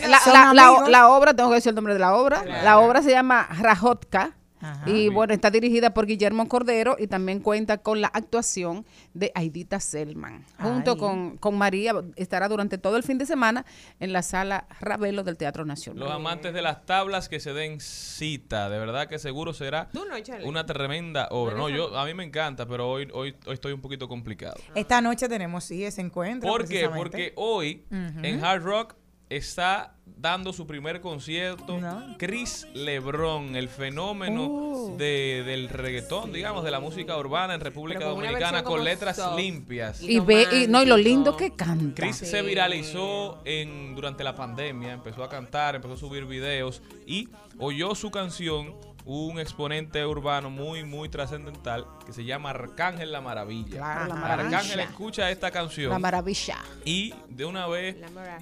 eh, 0.04 0.08
la, 0.08 0.20
Son 0.20 0.34
la- 0.34 0.54
la- 0.54 0.68
amigos. 0.68 0.90
la 0.90 1.10
obra, 1.10 1.34
tengo 1.34 1.50
que 1.50 1.56
decir 1.56 1.70
el 1.70 1.76
nombre 1.76 1.94
de 1.94 2.00
la 2.00 2.16
obra. 2.16 2.42
Claro. 2.42 2.64
La 2.64 2.80
obra 2.80 3.02
se 3.02 3.12
llama 3.12 3.48
Rajotka. 3.60 4.32
Ajá. 4.64 4.90
Y 4.90 5.10
bueno, 5.10 5.34
está 5.34 5.52
dirigida 5.52 5.94
por 5.94 6.06
Guillermo 6.06 6.48
Cordero 6.48 6.96
y 6.98 7.08
también 7.08 7.40
cuenta 7.40 7.80
con 7.80 8.02
la 8.02 8.08
actuación 8.08 8.86
de 9.14 9.32
Aidita 9.36 9.80
Selman. 9.80 10.46
Junto 10.60 10.98
con, 10.98 11.38
con 11.38 11.58
María, 11.58 11.94
estará 12.16 12.48
durante 12.48 12.78
todo 12.78 12.98
el 12.98 13.04
fin 13.04 13.18
de 13.18 13.26
semana 13.26 13.66
en 14.00 14.14
la 14.14 14.22
sala 14.24 14.68
Ravelo 14.80 15.24
del 15.24 15.38
Teatro 15.38 15.66
Nacional. 15.66 16.04
Los 16.04 16.12
amantes 16.12 16.54
de 16.54 16.62
las 16.62 16.86
tablas 16.86 17.30
que 17.30 17.40
se 17.40 17.54
den 17.54 17.80
cita. 17.80 18.70
De 18.70 18.80
verdad 18.80 19.08
que 19.08 19.20
seguro 19.20 19.54
será 19.54 19.90
Tú 19.92 20.06
no, 20.10 20.20
Charlie. 20.20 20.48
una 20.48 20.66
tremenda 20.66 21.28
obra. 21.32 21.56
No, 21.56 21.70
yo 21.70 21.98
a 21.98 22.06
mí 22.06 22.14
me 22.14 22.24
encanta, 22.24 22.66
pero 22.66 22.90
hoy, 22.90 23.08
hoy, 23.14 23.36
hoy 23.46 23.54
estoy 23.54 23.74
un 23.74 23.82
poquito 23.82 24.08
complicado. 24.08 24.56
Esta 24.76 25.02
noche 25.02 25.28
tenemos, 25.28 25.64
sí, 25.66 25.84
ese 25.84 26.02
encuentro. 26.02 26.50
¿Por 26.50 26.68
qué? 26.68 26.90
Porque 26.90 27.34
hoy 27.36 27.84
en 27.92 28.44
Hard 28.44 28.64
Rock 28.64 28.96
está 29.38 29.96
dando 30.06 30.54
su 30.54 30.66
primer 30.68 31.02
concierto 31.02 31.78
No. 31.80 32.16
Chris 32.18 32.66
Lebron, 32.74 33.56
el 33.56 33.68
fenómeno 33.68 34.96
de- 34.98 35.44
del 35.46 35.70
reggaetón, 35.70 36.32
digamos, 36.32 36.64
de 36.64 36.72
la 36.72 36.80
música 36.80 37.18
urbana 37.18 37.54
en 37.56 37.60
República 37.62 38.06
Dominicana 38.06 38.64
con 38.64 38.84
letras 38.84 39.18
soft. 39.18 39.38
limpias. 39.38 40.02
Y 40.02 40.20
ve, 40.20 40.48
y 40.64 40.68
no, 40.68 40.82
y 40.84 40.86
lo 40.86 40.98
lindo 40.98 41.36
que 41.36 41.56
canta. 41.56 42.02
Chris 42.02 42.18
se 42.18 42.42
viralizó 42.42 43.42
en, 43.46 43.96
durante 43.96 44.24
la 44.24 44.36
pandemia, 44.36 44.94
empezó 44.94 45.24
a 45.24 45.30
cantar, 45.30 45.76
empezó 45.76 45.94
a 45.94 45.98
subir 45.98 46.26
videos 46.26 46.82
y 47.06 47.30
oyó 47.58 47.96
su 47.96 48.12
canción 48.12 48.76
un 49.06 49.40
exponente 49.40 50.06
urbano 50.06 50.50
muy, 50.50 50.84
muy 50.86 51.10
trascendental 51.10 51.86
que 52.06 52.14
se 52.14 52.24
llama 52.24 52.52
Arcángel 52.52 53.12
La 53.12 53.20
Maravilla. 53.22 53.78
Claro, 53.78 54.14
la 54.16 54.34
Arcángel 54.34 54.80
escucha 54.80 55.30
esta 55.30 55.52
canción 55.52 55.92
La 55.92 56.00
maravilla. 56.00 56.58
y 56.86 57.14
de 57.30 57.46
una 57.46 57.68
vez 57.68 57.98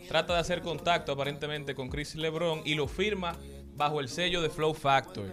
trata 0.08 0.34
de 0.34 0.40
hacer 0.40 0.62
contacto 0.62 1.12
aparentemente 1.14 1.74
con 1.74 1.90
Chris 1.90 2.16
LeBron 2.16 2.62
y 2.66 2.76
lo 2.76 2.88
firma 2.88 3.36
bajo 3.76 4.00
el 4.00 4.08
sello 4.10 4.42
de 4.42 4.50
Flow 4.50 4.74
Factory. 4.76 5.32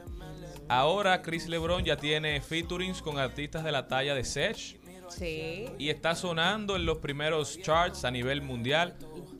Ahora 0.68 1.22
Chris 1.22 1.46
LeBron 1.48 1.84
ya 1.84 1.96
tiene 1.96 2.40
featurings 2.40 3.00
con 3.02 3.18
artistas 3.18 3.64
de 3.64 3.72
la 3.72 3.86
talla 3.88 4.14
de 4.14 4.24
Sech 4.24 4.78
Sí. 5.10 5.64
y 5.78 5.88
está 5.88 6.14
sonando 6.14 6.76
en 6.76 6.84
los 6.84 6.98
primeros 6.98 7.58
charts 7.62 8.04
a 8.04 8.10
nivel 8.10 8.42
mundial. 8.42 8.94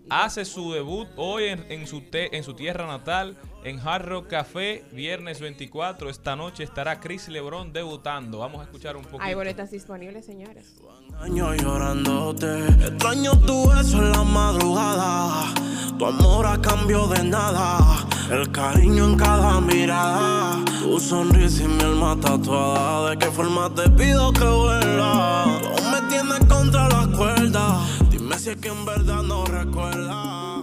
Hace 0.08 0.46
su 0.46 0.72
debut 0.72 1.06
hoy 1.16 1.44
en, 1.44 1.66
en 1.70 1.86
su, 1.86 2.00
te- 2.00 2.34
en 2.34 2.42
su 2.42 2.54
tierra 2.54 2.86
natal, 2.86 3.36
en 3.68 3.80
Hard 3.86 4.06
Rock 4.06 4.28
Café, 4.28 4.84
viernes 4.92 5.40
24. 5.40 6.08
Esta 6.08 6.34
noche 6.36 6.64
estará 6.64 7.00
Chris 7.00 7.28
LeBron 7.28 7.72
debutando. 7.72 8.38
Vamos 8.38 8.60
a 8.60 8.64
escuchar 8.64 8.96
un 8.96 9.02
poquito. 9.02 9.22
Hay 9.22 9.34
boletas 9.34 9.70
disponibles, 9.70 10.24
señores. 10.24 10.76
Año 11.20 11.54
llorándote, 11.54 12.66
extraño 12.68 13.32
tu 13.40 13.68
beso 13.68 13.98
en 13.98 14.12
la 14.12 14.22
madrugada, 14.22 15.52
tu 15.98 16.06
amor 16.06 16.46
a 16.46 16.60
cambio 16.60 17.08
de 17.08 17.24
nada, 17.24 18.06
el 18.30 18.50
cariño 18.52 19.04
en 19.04 19.16
cada 19.16 19.60
mirada, 19.60 20.64
tu 20.80 21.00
sonrisa 21.00 21.64
y 21.64 21.68
mi 21.68 21.82
alma 21.82 22.16
tatuada, 22.20 23.10
de 23.10 23.18
qué 23.18 23.26
forma 23.32 23.68
te 23.74 23.90
pido 23.90 24.32
que 24.32 24.44
vuelva, 24.44 25.60
tú 25.76 25.82
me 25.90 26.08
tienes 26.08 26.38
contra 26.46 26.88
la 26.88 27.08
cuerda, 27.16 27.80
dime 28.10 28.38
si 28.38 28.50
es 28.50 28.56
que 28.56 28.68
en 28.68 28.84
verdad 28.84 29.22
no 29.22 29.44
recuerdas, 29.44 30.57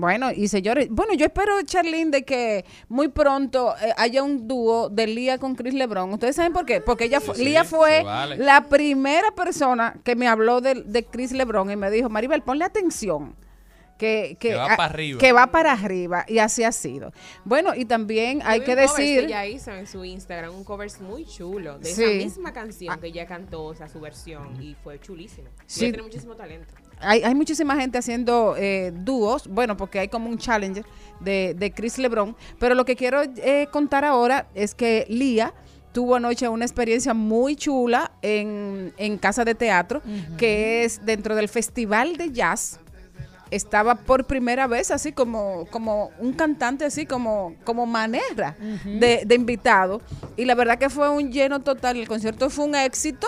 Bueno, 0.00 0.30
y 0.32 0.48
señores, 0.48 0.88
bueno, 0.90 1.12
yo 1.14 1.26
espero, 1.26 1.60
Charlene, 1.62 2.10
de 2.10 2.24
que 2.24 2.64
muy 2.88 3.08
pronto 3.08 3.74
eh, 3.82 3.92
haya 3.98 4.22
un 4.22 4.48
dúo 4.48 4.88
de 4.88 5.06
Lía 5.06 5.36
con 5.38 5.54
Chris 5.54 5.74
Lebron. 5.74 6.12
¿Ustedes 6.12 6.36
saben 6.36 6.52
por 6.54 6.64
qué? 6.64 6.80
Porque 6.80 7.04
ella 7.04 7.20
Sí, 7.20 7.44
Lía 7.44 7.64
fue 7.64 8.02
vale. 8.02 8.38
la 8.38 8.64
primera 8.68 9.30
persona 9.32 9.96
que 10.02 10.16
me 10.16 10.26
habló 10.26 10.60
de, 10.62 10.74
de 10.86 11.04
Chris 11.04 11.32
Lebron 11.32 11.70
y 11.70 11.76
me 11.76 11.90
dijo, 11.90 12.08
Maribel, 12.08 12.42
ponle 12.42 12.64
atención. 12.64 13.36
Que, 14.00 14.38
Que 14.40 14.54
va 14.54 14.64
ah, 14.72 14.76
para 14.78 14.94
arriba. 14.94 15.18
Que 15.20 15.32
va 15.32 15.46
para 15.48 15.72
arriba. 15.72 16.24
Y 16.26 16.38
así 16.38 16.64
ha 16.64 16.72
sido. 16.72 17.12
Bueno, 17.44 17.74
y 17.74 17.84
también 17.84 18.40
hay 18.42 18.60
Yo 18.60 18.64
que 18.64 18.76
decir... 18.76 19.20
Que 19.20 19.26
ella 19.26 19.44
hizo 19.44 19.72
en 19.72 19.86
su 19.86 20.02
Instagram 20.06 20.54
un 20.54 20.64
cover 20.64 20.90
muy 21.02 21.26
chulo 21.26 21.78
de 21.78 21.84
Sí. 21.84 22.02
Ah. 22.02 22.06
esa 22.06 22.24
misma 22.24 22.52
canción 22.54 22.98
que 22.98 23.08
ella 23.08 23.26
cantó, 23.26 23.64
o 23.64 23.74
sea, 23.74 23.88
su 23.90 24.00
versión, 24.00 24.62
y 24.62 24.74
fue 24.82 24.98
chulísimo. 25.00 25.48
Sí. 25.66 25.84
Ella 25.84 25.92
tiene 25.92 26.04
muchísimo 26.04 26.34
talento. 26.34 26.72
hay, 26.98 27.22
hay 27.22 27.34
muchísima 27.34 27.76
gente 27.76 27.98
haciendo 27.98 28.56
eh, 28.56 28.90
dúos, 28.94 29.46
bueno, 29.46 29.76
porque 29.76 29.98
hay 29.98 30.08
como 30.08 30.30
un 30.30 30.38
challenge 30.38 30.82
de, 31.20 31.54
de 31.58 31.70
Chris 31.70 31.98
Lebron, 31.98 32.34
pero 32.58 32.74
lo 32.74 32.86
que 32.86 32.96
quiero 32.96 33.20
eh, 33.22 33.66
contar 33.70 34.06
ahora 34.06 34.48
es 34.54 34.74
que 34.74 35.04
Lía 35.10 35.52
tuvo 35.92 36.14
anoche 36.14 36.48
una 36.48 36.64
experiencia 36.64 37.12
muy 37.12 37.54
chula 37.54 38.12
en, 38.22 38.94
en 38.96 39.18
Casa 39.18 39.44
de 39.44 39.54
Teatro, 39.54 40.00
que 40.38 40.84
es 40.84 41.04
dentro 41.04 41.34
del 41.34 41.50
Festival 41.50 42.16
de 42.16 42.30
Jazz. 42.30 42.80
Estaba 43.50 43.96
por 43.96 44.24
primera 44.26 44.66
vez 44.66 44.90
así 44.90 45.12
como, 45.12 45.66
como 45.70 46.10
un 46.18 46.32
cantante, 46.32 46.84
así 46.84 47.06
como, 47.06 47.54
como 47.64 47.86
manera 47.86 48.56
de, 48.84 49.22
de 49.26 49.34
invitado. 49.34 50.00
Y 50.36 50.44
la 50.44 50.54
verdad 50.54 50.78
que 50.78 50.88
fue 50.90 51.08
un 51.10 51.32
lleno 51.32 51.60
total. 51.60 51.96
El 51.96 52.06
concierto 52.08 52.48
fue 52.50 52.66
un 52.66 52.74
éxito 52.74 53.26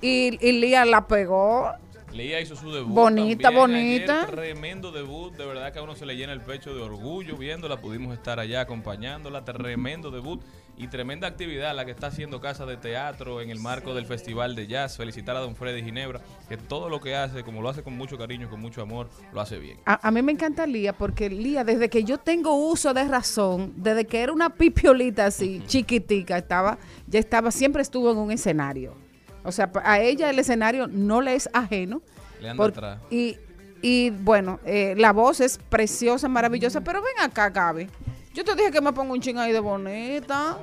y, 0.00 0.38
y 0.40 0.52
Lía 0.52 0.84
la 0.84 1.06
pegó 1.06 1.72
Lía 2.16 2.40
hizo 2.40 2.56
su 2.56 2.72
debut. 2.72 2.94
Bonita, 2.94 3.50
bonita. 3.50 4.22
ayer, 4.22 4.34
tremendo 4.34 4.90
debut. 4.90 5.34
De 5.36 5.44
verdad 5.44 5.72
que 5.72 5.78
a 5.78 5.82
uno 5.82 5.94
se 5.94 6.06
le 6.06 6.16
llena 6.16 6.32
el 6.32 6.40
pecho 6.40 6.74
de 6.74 6.82
orgullo 6.82 7.36
viéndola. 7.36 7.76
Pudimos 7.76 8.14
estar 8.14 8.40
allá 8.40 8.62
acompañándola. 8.62 9.44
Tremendo 9.44 10.10
debut 10.10 10.42
y 10.78 10.88
tremenda 10.88 11.26
actividad 11.26 11.74
la 11.74 11.84
que 11.84 11.90
está 11.90 12.08
haciendo 12.08 12.40
Casa 12.40 12.66
de 12.66 12.76
Teatro 12.76 13.40
en 13.40 13.50
el 13.50 13.58
marco 13.58 13.94
del 13.94 14.06
Festival 14.06 14.54
de 14.54 14.66
Jazz. 14.66 14.96
Felicitar 14.96 15.36
a 15.36 15.40
don 15.40 15.56
Freddy 15.56 15.82
Ginebra, 15.82 16.20
que 16.48 16.56
todo 16.56 16.88
lo 16.88 17.00
que 17.00 17.14
hace, 17.14 17.42
como 17.42 17.62
lo 17.62 17.68
hace 17.68 17.82
con 17.82 17.96
mucho 17.96 18.18
cariño, 18.18 18.48
con 18.48 18.60
mucho 18.60 18.82
amor, 18.82 19.08
lo 19.32 19.40
hace 19.40 19.58
bien. 19.58 19.78
A, 19.86 20.06
a 20.06 20.10
mí 20.10 20.22
me 20.22 20.32
encanta 20.32 20.66
Lía 20.66 20.92
porque 20.92 21.30
Lía, 21.30 21.64
desde 21.64 21.88
que 21.88 22.04
yo 22.04 22.18
tengo 22.18 22.54
uso 22.54 22.94
de 22.94 23.04
razón, 23.04 23.72
desde 23.76 24.06
que 24.06 24.20
era 24.20 24.32
una 24.32 24.50
pipiolita 24.50 25.26
así, 25.26 25.62
chiquitica, 25.66 26.38
estaba, 26.38 26.78
ya 27.06 27.20
estaba, 27.20 27.50
siempre 27.50 27.82
estuvo 27.82 28.10
en 28.10 28.18
un 28.18 28.30
escenario. 28.30 29.05
O 29.46 29.52
sea, 29.52 29.70
a 29.84 30.00
ella 30.00 30.28
el 30.30 30.38
escenario 30.38 30.86
no 30.86 31.20
le 31.20 31.34
es 31.34 31.48
ajeno. 31.52 32.02
Le 32.40 32.50
anda 32.50 32.64
atrás. 32.66 32.98
Y, 33.10 33.38
y 33.82 34.10
bueno, 34.10 34.60
eh, 34.64 34.94
la 34.96 35.12
voz 35.12 35.40
es 35.40 35.58
preciosa, 35.58 36.28
maravillosa, 36.28 36.80
pero 36.82 37.00
ven 37.02 37.24
acá, 37.24 37.48
Gaby. 37.50 37.88
Yo 38.34 38.44
te 38.44 38.54
dije 38.54 38.70
que 38.70 38.80
me 38.80 38.92
pongo 38.92 39.12
un 39.14 39.20
ching 39.20 39.38
ahí 39.38 39.52
de 39.52 39.60
bonita. 39.60 40.58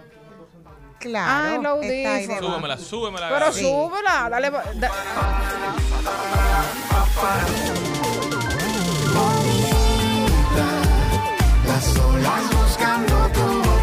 Claro. 0.99 1.55
Ay, 1.55 1.61
lo 1.61 1.79
debajo. 1.79 2.47
Súbemela, 2.47 2.77
súbemela. 2.77 3.29
Pero 3.29 3.45
Gaby. 3.47 3.59
súbela, 3.61 4.27
dale. 4.29 4.51
da- 4.51 4.91
Las 11.67 11.97
olas 11.99 12.43
buscando 12.53 13.15
tu 13.33 13.82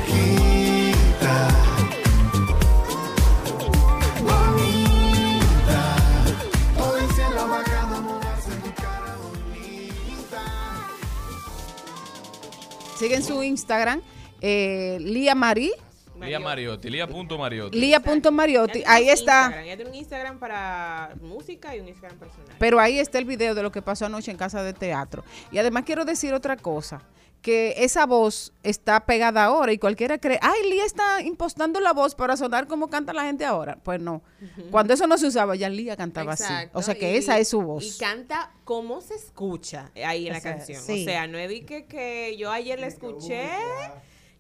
Sigue 13.01 13.15
en 13.15 13.23
su 13.23 13.43
Instagram, 13.43 14.03
eh, 14.43 14.99
Lía 15.01 15.35
Marí, 15.35 15.73
Lía 16.21 16.39
Mariotti, 16.39 16.91
Lía.mariotti. 16.91 17.81
Lía.mariotti. 17.81 18.83
Ahí 18.87 19.09
está. 19.09 19.45
Instagram, 19.45 19.65
Ella 19.65 19.77
tiene 19.77 19.91
un 19.91 19.97
Instagram 19.97 20.39
para 20.39 21.15
música 21.23 21.75
y 21.75 21.81
un 21.81 21.89
Instagram 21.89 22.19
personal. 22.19 22.57
Pero 22.59 22.79
ahí 22.79 22.99
está 22.99 23.17
el 23.17 23.25
video 23.25 23.55
de 23.55 23.63
lo 23.63 23.73
que 23.73 23.81
pasó 23.81 24.05
anoche 24.05 24.31
en 24.31 24.37
casa 24.37 24.63
de 24.63 24.75
teatro. 24.75 25.25
Y 25.51 25.57
además 25.57 25.85
quiero 25.87 26.05
decir 26.05 26.35
otra 26.35 26.59
cosa, 26.59 27.01
que 27.43 27.75
esa 27.79 28.05
voz 28.05 28.53
está 28.63 29.07
pegada 29.07 29.45
ahora 29.45 29.73
y 29.73 29.79
cualquiera 29.79 30.19
cree, 30.19 30.39
ay, 30.43 30.69
Lía 30.69 30.85
está 30.85 31.23
impostando 31.23 31.81
la 31.81 31.93
voz 31.95 32.15
para 32.15 32.37
sonar 32.37 32.67
como 32.67 32.89
canta 32.91 33.13
la 33.15 33.25
gente 33.25 33.45
ahora. 33.47 33.77
Pues 33.83 33.99
no. 34.01 34.23
Cuando 34.71 34.93
eso 34.93 35.07
no 35.07 35.17
se 35.17 35.27
usaba, 35.27 35.57
ya 35.57 35.69
Lía 35.71 35.97
cantaba 35.97 36.33
así. 36.35 36.45
O 36.75 36.83
sea 36.83 36.95
que 36.95 37.13
y- 37.13 37.17
esa 37.17 37.39
es 37.39 37.49
su 37.49 37.63
voz. 37.63 37.83
Y 37.85 37.99
canta 37.99 38.53
como 38.65 39.01
se 39.01 39.15
escucha 39.15 39.91
ahí 40.05 40.27
en 40.27 40.35
la 40.35 40.41
sea, 40.41 40.57
canción. 40.57 40.83
sí. 40.83 41.03
O 41.03 41.05
sea, 41.07 41.27
no 41.27 41.39
es 41.39 41.49
de 41.49 41.65
que, 41.65 41.87
que 41.87 42.37
yo 42.37 42.51
ayer 42.51 42.79
la 42.79 42.89
escuché, 42.89 43.49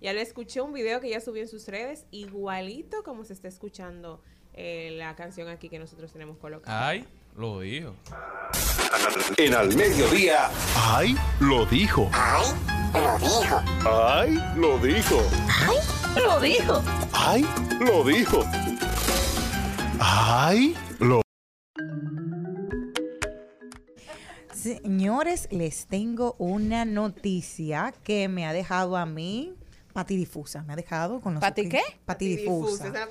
ya 0.00 0.12
le 0.12 0.20
escuché 0.22 0.60
un 0.60 0.72
video 0.72 1.00
que 1.00 1.08
ella 1.08 1.20
subió 1.20 1.42
en 1.42 1.48
sus 1.48 1.66
redes, 1.68 2.04
igualito 2.10 3.02
como 3.02 3.24
se 3.24 3.32
está 3.32 3.48
escuchando 3.48 4.20
eh, 4.54 4.90
la 4.98 5.14
canción 5.16 5.48
aquí 5.48 5.68
que 5.68 5.78
nosotros 5.78 6.12
tenemos 6.12 6.36
colocada. 6.38 6.88
Ay, 6.88 7.06
lo 7.40 7.60
dijo. 7.60 7.96
En 9.38 9.54
al 9.54 9.74
mediodía. 9.74 10.50
¡Ay! 10.76 11.16
Lo 11.40 11.64
dijo. 11.64 12.10
¡Ay! 12.12 14.38
Lo 14.56 14.78
dijo. 14.78 15.22
Lo 16.16 16.38
dijo. 16.38 16.82
¡Ay! 17.14 17.46
Lo 17.80 18.04
dijo. 18.04 18.44
¡Ay! 19.98 20.76
Lo 20.98 21.22
Señores, 24.52 25.48
les 25.50 25.86
tengo 25.86 26.36
una 26.38 26.84
noticia 26.84 27.94
que 28.04 28.28
me 28.28 28.46
ha 28.46 28.52
dejado 28.52 28.98
a 28.98 29.06
mí 29.06 29.54
patidifusa. 29.92 30.62
Me 30.62 30.72
ha 30.72 30.76
dejado 30.76 31.20
con 31.20 31.34
los 31.34 31.40
¿Pati 31.40 31.68
qué? 31.68 31.80
Patidifusa. 32.04 32.84
Difusa, 32.90 33.08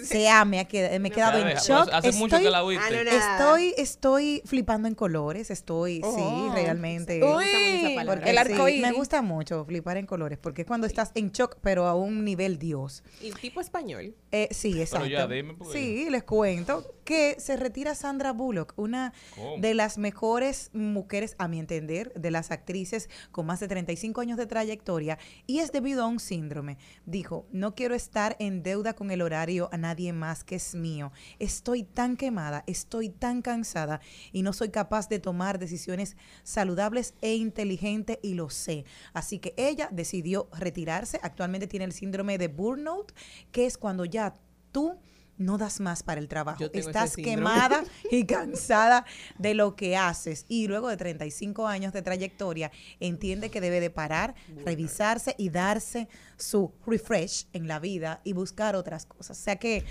O 0.00 0.04
sea, 0.04 0.44
me, 0.44 0.60
ha 0.60 0.68
qued- 0.68 0.98
me 1.00 1.08
he 1.08 1.10
quedado 1.10 1.38
en 1.38 1.56
shock. 1.56 1.88
Hace 1.92 2.12
mucho 2.12 2.38
que 2.38 2.50
la 2.50 2.62
oíste. 2.64 3.02
Estoy, 3.16 3.74
estoy 3.76 4.42
flipando 4.44 4.88
en 4.88 4.94
colores, 4.94 5.50
estoy, 5.50 6.00
Oh. 6.04 6.14
sí, 6.16 6.54
realmente. 6.54 7.18
Mucho 7.20 7.40
esa 7.40 7.86
Uy, 7.88 7.94
palabra. 7.94 8.14
Porque 8.16 8.30
el 8.30 8.38
arco 8.38 8.68
iris. 8.68 8.82
me 8.82 8.92
gusta 8.92 9.22
mucho 9.22 9.64
flipar 9.64 9.96
en 9.96 10.06
colores, 10.06 10.38
porque 10.38 10.62
es 10.62 10.66
cuando 10.66 10.86
estás 10.86 11.10
en 11.14 11.30
shock, 11.32 11.56
pero 11.62 11.86
a 11.86 11.94
un 11.94 12.24
nivel 12.24 12.58
Dios. 12.58 13.02
Y 13.20 13.32
tipo 13.32 13.60
español. 13.60 14.14
Eh, 14.32 14.48
sí, 14.50 14.80
exacto. 14.80 15.06
ya 15.06 15.26
dime, 15.26 15.54
porque- 15.54 15.72
sí, 15.78 16.10
les 16.10 16.22
cuento 16.24 16.92
que 17.04 17.36
se 17.38 17.56
retira 17.56 17.94
Sandra 17.94 18.32
Bullock, 18.32 18.72
una 18.76 19.12
¿Cómo? 19.36 19.58
de 19.58 19.74
las 19.74 19.96
mejores 19.96 20.70
mujeres, 20.72 21.36
a 21.38 21.46
mi 21.48 21.60
entender, 21.60 22.12
de 22.14 22.30
las 22.32 22.50
actrices 22.50 23.08
con 23.30 23.46
más 23.46 23.60
de 23.60 23.68
35 23.68 24.20
años 24.20 24.36
de 24.36 24.46
trayectoria, 24.46 25.18
y 25.46 25.60
es 25.60 25.70
debido 25.70 26.02
a 26.02 26.06
un 26.08 26.18
síndrome. 26.26 26.78
Dijo, 27.06 27.46
no 27.52 27.74
quiero 27.74 27.94
estar 27.94 28.36
en 28.38 28.62
deuda 28.62 28.94
con 28.94 29.10
el 29.10 29.22
horario 29.22 29.68
a 29.72 29.78
nadie 29.78 30.12
más 30.12 30.44
que 30.44 30.56
es 30.56 30.74
mío. 30.74 31.12
Estoy 31.38 31.84
tan 31.84 32.16
quemada, 32.16 32.64
estoy 32.66 33.08
tan 33.08 33.42
cansada 33.42 34.00
y 34.32 34.42
no 34.42 34.52
soy 34.52 34.70
capaz 34.70 35.08
de 35.08 35.18
tomar 35.18 35.58
decisiones 35.58 36.16
saludables 36.42 37.14
e 37.20 37.34
inteligentes 37.34 38.18
y 38.22 38.34
lo 38.34 38.50
sé. 38.50 38.84
Así 39.12 39.38
que 39.38 39.54
ella 39.56 39.88
decidió 39.92 40.48
retirarse. 40.52 41.18
Actualmente 41.22 41.66
tiene 41.66 41.84
el 41.84 41.92
síndrome 41.92 42.38
de 42.38 42.48
burnout, 42.48 43.12
que 43.52 43.66
es 43.66 43.78
cuando 43.78 44.04
ya 44.04 44.34
tú 44.72 44.98
no 45.38 45.58
das 45.58 45.80
más 45.80 46.02
para 46.02 46.20
el 46.20 46.28
trabajo. 46.28 46.64
Estás 46.72 47.16
quemada 47.16 47.84
y 48.10 48.24
cansada 48.24 49.04
de 49.38 49.54
lo 49.54 49.76
que 49.76 49.96
haces. 49.96 50.44
Y 50.48 50.68
luego 50.68 50.88
de 50.88 50.96
35 50.96 51.66
años 51.66 51.92
de 51.92 52.02
trayectoria, 52.02 52.70
entiende 53.00 53.50
que 53.50 53.60
debe 53.60 53.80
de 53.80 53.90
parar, 53.90 54.34
revisarse 54.64 55.34
y 55.38 55.50
darse 55.50 56.08
su 56.36 56.72
refresh 56.86 57.46
en 57.52 57.68
la 57.68 57.78
vida 57.78 58.20
y 58.24 58.32
buscar 58.32 58.76
otras 58.76 59.06
cosas. 59.06 59.38
O 59.38 59.42
sea 59.42 59.56
que 59.56 59.84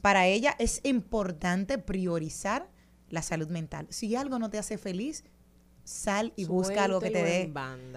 para 0.00 0.26
ella 0.26 0.54
es 0.58 0.80
importante 0.84 1.78
priorizar 1.78 2.68
la 3.08 3.22
salud 3.22 3.48
mental. 3.48 3.86
Si 3.90 4.16
algo 4.16 4.38
no 4.38 4.50
te 4.50 4.58
hace 4.58 4.78
feliz, 4.78 5.24
sal 5.84 6.32
y 6.36 6.44
busca 6.44 6.84
algo 6.84 7.00
que 7.00 7.10
te 7.10 7.22
dé. 7.22 7.52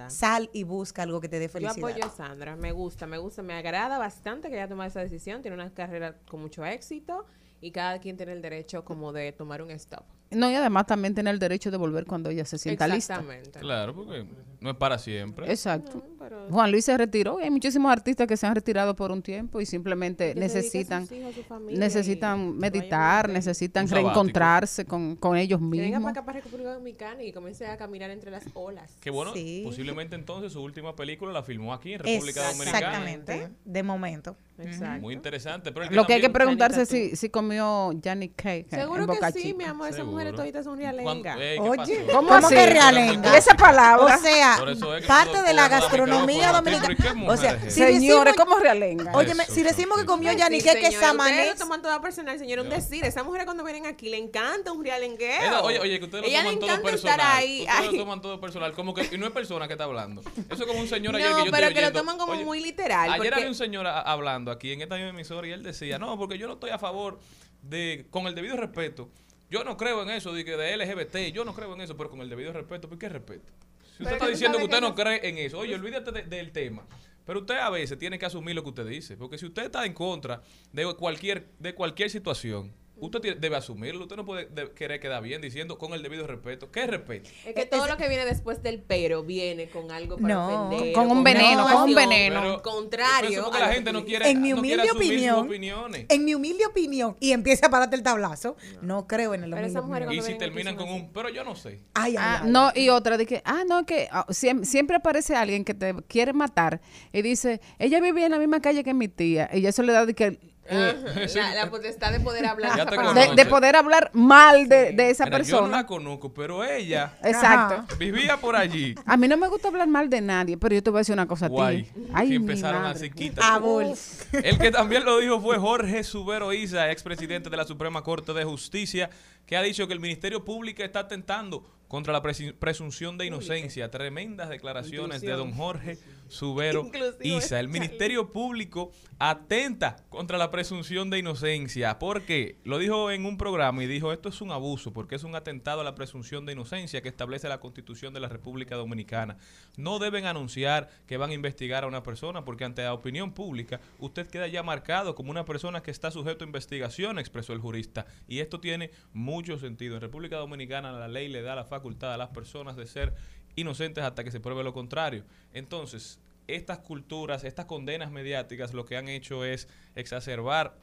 Sal 0.09 0.49
y 0.53 0.63
busca 0.63 1.03
algo 1.03 1.21
que 1.21 1.29
te 1.29 1.39
dé 1.39 1.45
Yo 1.45 1.51
felicidad. 1.51 1.89
apoyo 1.89 2.05
a 2.05 2.09
Sandra, 2.09 2.55
me 2.55 2.71
gusta, 2.71 3.07
me 3.07 3.17
gusta, 3.17 3.41
me 3.41 3.53
agrada 3.53 3.97
bastante 3.97 4.49
que 4.49 4.55
haya 4.55 4.67
tomado 4.67 4.89
esa 4.89 5.01
decisión, 5.01 5.41
tiene 5.41 5.55
una 5.55 5.73
carrera 5.73 6.17
con 6.27 6.41
mucho 6.41 6.65
éxito 6.65 7.25
y 7.61 7.71
cada 7.71 7.99
quien 7.99 8.17
tiene 8.17 8.33
el 8.33 8.41
derecho 8.41 8.83
como 8.83 9.11
de 9.13 9.31
tomar 9.31 9.61
un 9.61 9.71
stop. 9.71 10.03
No, 10.35 10.51
y 10.51 10.55
además 10.55 10.85
también 10.85 11.13
tiene 11.13 11.29
el 11.31 11.39
derecho 11.39 11.71
de 11.71 11.77
volver 11.77 12.05
cuando 12.05 12.29
ella 12.29 12.45
se 12.45 12.57
sienta 12.57 12.87
lista. 12.87 13.15
Exactamente. 13.15 13.59
Claro, 13.59 13.95
porque 13.95 14.25
no 14.59 14.69
es 14.69 14.75
para 14.77 14.97
siempre. 14.97 15.49
Exacto. 15.49 15.97
No, 15.97 16.03
pero 16.19 16.47
Juan 16.49 16.71
Luis 16.71 16.85
se 16.85 16.97
retiró 16.97 17.39
y 17.39 17.43
hay 17.43 17.49
muchísimos 17.51 17.91
artistas 17.91 18.27
que 18.27 18.35
se 18.37 18.47
han 18.47 18.55
retirado 18.55 18.95
por 18.95 19.11
un 19.11 19.21
tiempo 19.21 19.61
y 19.61 19.65
simplemente 19.65 20.33
que 20.33 20.39
dedique 20.39 20.45
a 20.45 20.49
sus 20.49 20.55
necesitan 20.73 21.03
hijos, 21.11 21.31
a 21.31 21.35
su 21.35 21.43
familia 21.43 21.75
y 21.75 21.79
necesitan 21.79 22.39
que 22.39 22.45
vaya 22.45 22.59
meditar, 22.59 23.29
necesitan 23.29 23.87
reencontrarse 23.87 24.85
con, 24.85 25.15
con 25.17 25.37
ellos 25.37 25.59
Que 25.59 25.65
venga 25.65 25.83
mismos. 25.99 26.01
para 26.03 26.11
acá 26.11 26.25
para 26.25 26.41
República 26.41 26.73
Dominicana 26.73 27.23
y 27.23 27.31
comience 27.31 27.67
a 27.67 27.77
caminar 27.77 28.09
entre 28.09 28.31
las 28.31 28.43
olas. 28.53 28.97
Que 28.99 29.09
bueno, 29.11 29.33
Sí. 29.33 29.61
posiblemente 29.65 30.15
entonces 30.15 30.53
su 30.53 30.61
última 30.61 30.95
película 30.95 31.31
la 31.31 31.43
filmó 31.43 31.73
aquí 31.73 31.93
en 31.93 31.99
República 31.99 32.41
Dominicana. 32.51 32.77
Exactamente, 32.79 33.49
de 33.63 33.83
momento. 33.83 34.35
Exacto. 34.57 35.01
Muy 35.01 35.13
interesante. 35.13 35.71
Pero 35.71 35.91
Lo 35.91 36.05
que 36.05 36.13
hay 36.13 36.21
que 36.21 36.29
preguntarse 36.29 36.85
Chanita, 36.85 37.09
si, 37.11 37.15
si 37.17 37.29
comió 37.29 37.91
Johnny 38.03 38.29
Cake 38.29 38.67
Seguro 38.69 39.01
en 39.01 39.07
Boca 39.07 39.31
que 39.31 39.39
sí, 39.39 39.47
Chica. 39.47 39.57
mi 39.57 39.63
amor, 39.65 39.89
esas 39.89 40.05
mujeres 40.05 40.33
toditas 40.35 40.63
son 40.63 40.77
realengas. 40.77 41.37
Ey, 41.39 41.57
¿qué 41.57 41.61
Oye? 41.61 42.05
¿Cómo 42.11 42.29
¿cómo 42.29 42.49
que 42.49 42.65
realenga? 42.65 43.33
¿Y 43.33 43.37
esa 43.37 43.53
palabra? 43.55 44.15
O 44.15 44.19
sea, 44.19 44.57
es 44.99 45.05
parte 45.05 45.41
de 45.41 45.53
la 45.53 45.67
gastronomía 45.67 46.53
pero 46.63 46.77
¿y 46.77 46.95
qué 46.95 47.09
dominicana. 47.09 47.31
O 47.33 47.37
sea, 47.37 47.59
si 47.59 47.71
Señores, 47.71 47.95
decimos, 48.01 48.35
¿cómo 48.37 48.59
realenga? 48.59 49.11
Eso, 49.21 49.43
si 49.53 49.63
decimos 49.63 49.97
que 49.99 50.05
comió 50.05 50.29
eso. 50.29 50.39
Yanni, 50.39 50.61
Sí, 50.61 50.69
que 50.69 50.75
ustedes 50.75 50.95
samanés. 50.99 51.49
lo 51.49 51.55
toman 51.55 51.81
todo 51.81 52.01
personal, 52.01 52.39
señor, 52.39 52.59
un 52.59 52.69
decir. 52.69 53.03
Esas 53.03 53.25
mujeres 53.25 53.45
cuando 53.45 53.63
vienen 53.63 53.85
aquí 53.85 54.09
le 54.09 54.17
encanta 54.17 54.71
un 54.71 54.83
realengueo. 54.83 55.61
Oye, 55.63 55.79
oye, 55.79 55.99
que 55.99 56.05
ustedes 56.05 56.23
lo 56.23 56.29
Ella 56.29 56.43
le 56.43 56.55
toman 56.57 56.59
todo 56.77 56.81
personal. 56.83 57.43
Ustedes 57.43 57.91
lo 57.91 57.97
toman 57.97 58.21
todo 58.21 58.39
personal. 58.41 58.73
Como 58.73 58.93
que, 58.93 59.09
y 59.11 59.17
no 59.17 59.25
es 59.27 59.31
persona 59.33 59.67
que 59.67 59.73
está 59.73 59.83
hablando. 59.83 60.21
Eso 60.49 60.63
es 60.63 60.65
como 60.65 60.79
un 60.79 60.87
señor 60.87 61.15
ayer 61.15 61.29
No, 61.29 61.35
que 61.37 61.45
yo 61.45 61.51
pero 61.51 61.67
estoy 61.67 61.75
que 61.75 61.81
lo 61.81 61.91
toman 61.91 62.17
como 62.17 62.31
Oye, 62.33 62.45
muy 62.45 62.61
literal, 62.61 63.11
Ayer 63.11 63.33
había 63.33 63.47
un 63.47 63.55
señor 63.55 63.85
a- 63.87 64.01
hablando 64.45 64.51
aquí 64.51 64.71
en 64.71 64.81
esta 64.81 64.95
misma 64.95 65.09
emisora 65.09 65.47
y 65.47 65.51
él 65.51 65.63
decía, 65.63 65.97
no, 65.97 66.17
porque 66.17 66.37
yo 66.37 66.47
no 66.47 66.53
estoy 66.53 66.69
a 66.69 66.77
favor 66.77 67.19
de, 67.61 68.05
con 68.11 68.27
el 68.27 68.35
debido 68.35 68.55
respeto, 68.55 69.09
yo 69.49 69.63
no 69.63 69.75
creo 69.77 70.03
en 70.03 70.09
eso 70.11 70.33
de 70.33 70.45
que 70.45 70.55
de 70.55 70.77
LGBT, 70.77 71.33
yo 71.33 71.45
no 71.45 71.53
creo 71.53 71.73
en 71.73 71.81
eso, 71.81 71.97
pero 71.97 72.09
con 72.09 72.21
el 72.21 72.29
debido 72.29 72.53
respeto, 72.53 72.87
¿por 72.87 72.97
qué 72.97 73.09
respeto? 73.09 73.51
Si 73.97 74.03
usted 74.03 74.03
Pero 74.03 74.15
está 74.15 74.27
diciendo 74.27 74.57
que 74.57 74.63
usted 74.65 74.77
que 74.77 74.81
no 74.81 74.95
cree 74.95 75.27
en 75.29 75.37
eso, 75.37 75.57
oye, 75.59 75.73
olvídate 75.75 76.11
de- 76.11 76.23
del 76.23 76.51
tema. 76.51 76.85
Pero 77.25 77.39
usted 77.39 77.55
a 77.57 77.69
veces 77.71 77.97
tiene 77.97 78.19
que 78.19 78.25
asumir 78.27 78.53
lo 78.55 78.61
que 78.61 78.69
usted 78.69 78.85
dice, 78.85 79.17
porque 79.17 79.37
si 79.39 79.45
usted 79.47 79.63
está 79.65 79.83
en 79.85 79.93
contra 79.93 80.41
de 80.73 80.93
cualquier, 80.95 81.47
de 81.59 81.73
cualquier 81.73 82.09
situación, 82.11 82.71
Usted 82.97 83.19
tiene- 83.19 83.39
debe 83.39 83.57
asumirlo. 83.57 84.03
Usted 84.03 84.15
no 84.15 84.25
puede 84.25 84.45
de- 84.45 84.71
querer 84.71 84.99
quedar 84.99 85.21
bien 85.21 85.41
diciendo 85.41 85.77
con 85.77 85.93
el 85.93 86.01
debido 86.01 86.25
respeto. 86.27 86.71
¿Qué 86.71 86.87
respeto? 86.87 87.29
Es 87.45 87.53
que 87.53 87.65
todo 87.65 87.87
lo 87.87 87.97
que 87.97 88.07
viene 88.07 88.23
después 88.25 88.63
del 88.63 88.81
pero 88.81 89.23
viene 89.23 89.67
con 89.69 89.91
algo 89.91 90.17
para 90.17 90.33
No, 90.33 90.67
ofender. 90.69 90.93
con 90.93 91.11
un 91.11 91.23
veneno, 91.23 91.67
con 91.69 91.89
un 91.89 91.95
veneno. 91.95 92.39
Pero- 92.41 92.61
Contrario. 92.61 93.29
Eso 93.29 93.43
porque 93.45 93.59
la 93.59 93.73
gente 93.73 93.91
no 93.91 94.05
quiere, 94.05 94.29
En 94.29 94.41
mi 94.41 94.51
no 94.51 94.61
quiere 94.61 94.83
humilde 94.83 94.91
opinión, 95.31 95.45
opiniones. 95.47 96.05
en 96.09 96.23
mi 96.25 96.35
humilde 96.35 96.65
opinión, 96.65 97.17
y 97.19 97.31
empieza 97.31 97.67
a 97.67 97.69
pararte 97.69 97.95
el 97.95 98.03
tablazo, 98.03 98.55
no 98.81 99.07
creo 99.07 99.33
en 99.33 99.43
el 99.43 99.53
opinión. 99.53 100.13
Y 100.13 100.21
si 100.21 100.35
terminan 100.35 100.75
con 100.75 100.87
así. 100.87 100.95
un, 101.01 101.09
pero 101.13 101.29
yo 101.29 101.43
no 101.43 101.55
sé. 101.55 101.81
Ay, 101.93 102.11
ay, 102.11 102.17
Ah, 102.17 102.41
ay. 102.43 102.49
no, 102.51 102.71
y 102.75 102.89
otra 102.89 103.17
de 103.17 103.25
que, 103.25 103.41
ah, 103.45 103.63
no, 103.67 103.85
que 103.85 104.07
ah, 104.11 104.25
siem- 104.29 104.63
siempre 104.63 104.95
aparece 104.95 105.35
alguien 105.35 105.65
que 105.65 105.73
te 105.73 105.93
quiere 106.07 106.33
matar 106.33 106.79
y 107.11 107.21
dice, 107.21 107.59
ella 107.79 107.99
vivía 107.99 108.25
en 108.25 108.31
la 108.31 108.39
misma 108.39 108.61
calle 108.61 108.83
que 108.83 108.93
mi 108.93 109.07
tía, 109.07 109.49
y 109.53 109.65
eso 109.65 109.83
le 109.83 109.91
da 109.93 110.05
de 110.05 110.13
que... 110.13 110.39
eh, 110.67 111.27
la, 111.35 111.53
la 111.55 111.69
potestad 111.69 112.11
de 112.11 112.19
poder 112.19 112.45
hablar. 112.45 112.71
Ya 112.75 112.83
esa 112.83 112.89
te 112.91 112.95
persona. 112.97 113.21
de, 113.27 113.35
de 113.35 113.45
poder 113.45 113.75
hablar 113.75 114.09
mal 114.13 114.67
de, 114.67 114.91
de 114.93 115.09
esa 115.09 115.25
Mira, 115.25 115.37
Yo 115.39 115.43
no 115.43 115.59
persona. 115.61 115.77
la 115.77 115.85
conozco, 115.85 116.33
pero 116.33 116.63
ella 116.63 117.17
Exacto. 117.23 117.95
vivía 117.97 118.37
por 118.37 118.55
allí. 118.55 118.95
A 119.05 119.15
mí 119.17 119.27
no 119.27 119.37
me 119.37 119.47
gusta 119.47 119.67
hablar 119.67 119.87
mal 119.87 120.09
de 120.09 120.21
nadie, 120.21 120.57
pero 120.57 120.73
yo 120.75 120.81
te 120.83 120.89
voy 120.89 120.97
a 120.97 121.01
decir 121.01 121.13
una 121.13 121.27
cosa 121.27 121.45
a 121.45 121.49
Guay. 121.49 121.83
ti. 121.83 121.91
Ay, 122.13 122.29
mi 122.29 122.35
empezaron 122.35 122.81
madre. 122.81 122.97
así, 122.97 123.09
quítate. 123.11 123.47
A 123.47 123.57
bol. 123.59 123.93
El 124.31 124.57
que 124.57 124.71
también 124.71 125.05
lo 125.05 125.19
dijo 125.19 125.39
fue 125.39 125.57
Jorge 125.57 126.03
Subero 126.03 126.51
Isa, 126.53 126.91
expresidente 126.91 127.49
de 127.49 127.57
la 127.57 127.65
Suprema 127.65 128.03
Corte 128.03 128.33
de 128.33 128.43
Justicia, 128.43 129.09
que 129.45 129.55
ha 129.57 129.61
dicho 129.61 129.85
que 129.87 129.93
el 129.93 129.99
Ministerio 129.99 130.43
Público 130.43 130.81
está 130.83 131.01
atentando 131.01 131.63
contra 131.95 132.11
la 132.11 132.21
presunción 132.21 133.17
de 133.17 133.25
inocencia. 133.25 133.89
Tremendas 133.89 134.49
declaraciones 134.49 135.21
de 135.21 135.31
don 135.31 135.53
Jorge 135.53 135.97
Subero 136.27 136.91
Isa. 137.21 137.57
El. 137.57 137.69
Ministerio 137.69 138.33
Público 138.33 138.91
atenta 139.17 139.95
contra 140.09 140.37
la 140.37 140.51
presunción 140.51 141.09
de 141.09 141.19
inocencia. 141.19 141.97
Porque 141.97 142.57
lo 142.65 142.79
dijo 142.79 143.11
en 143.11 143.25
un 143.25 143.37
programa 143.37 143.81
y 143.81 143.87
dijo, 143.87 144.11
esto 144.11 144.27
es 144.27 144.41
un 144.41 144.51
abuso, 144.51 144.91
porque 144.91 145.15
es 145.15 145.23
un 145.23 145.35
atentado 145.35 145.79
a 145.79 145.83
la 145.85 145.95
presunción 145.95 146.45
de 146.45 146.51
inocencia 146.51 147.01
que 147.01 147.07
establece 147.07 147.47
la 147.47 147.61
Constitución 147.61 148.13
de 148.13 148.19
la 148.19 148.27
República 148.27 148.75
Dominicana. 148.75 149.37
No 149.77 149.97
deben 149.97 150.25
anunciar 150.25 150.89
que 151.07 151.15
van 151.15 151.29
a 151.29 151.33
investigar 151.33 151.85
a 151.85 151.87
una 151.87 152.03
persona, 152.03 152.43
porque 152.43 152.65
ante 152.65 152.83
la 152.83 152.93
opinión 152.93 153.33
pública 153.33 153.79
usted 153.99 154.27
queda 154.27 154.47
ya 154.47 154.63
marcado 154.63 155.15
como 155.15 155.31
una 155.31 155.45
persona 155.45 155.81
que 155.81 155.91
está 155.91 156.11
sujeto 156.11 156.43
a 156.43 156.47
investigación, 156.47 157.19
expresó 157.19 157.53
el 157.53 157.59
jurista. 157.59 158.05
Y 158.27 158.39
esto 158.39 158.59
tiene 158.59 158.91
mucho 159.13 159.57
sentido. 159.57 159.95
En 159.95 160.01
República 160.01 160.35
Dominicana 160.35 160.91
la 160.91 161.07
ley 161.07 161.29
le 161.29 161.41
da 161.41 161.55
la 161.55 161.63
facultad 161.63 161.84
a 162.13 162.17
las 162.17 162.29
personas 162.29 162.75
de 162.75 162.87
ser 162.87 163.13
inocentes 163.55 164.03
hasta 164.03 164.23
que 164.23 164.31
se 164.31 164.39
pruebe 164.39 164.63
lo 164.63 164.73
contrario. 164.73 165.23
Entonces, 165.53 166.19
estas 166.47 166.79
culturas, 166.79 167.43
estas 167.43 167.65
condenas 167.65 168.11
mediáticas 168.11 168.73
lo 168.73 168.85
que 168.85 168.97
han 168.97 169.07
hecho 169.07 169.45
es 169.45 169.67
exacerbar 169.95 170.77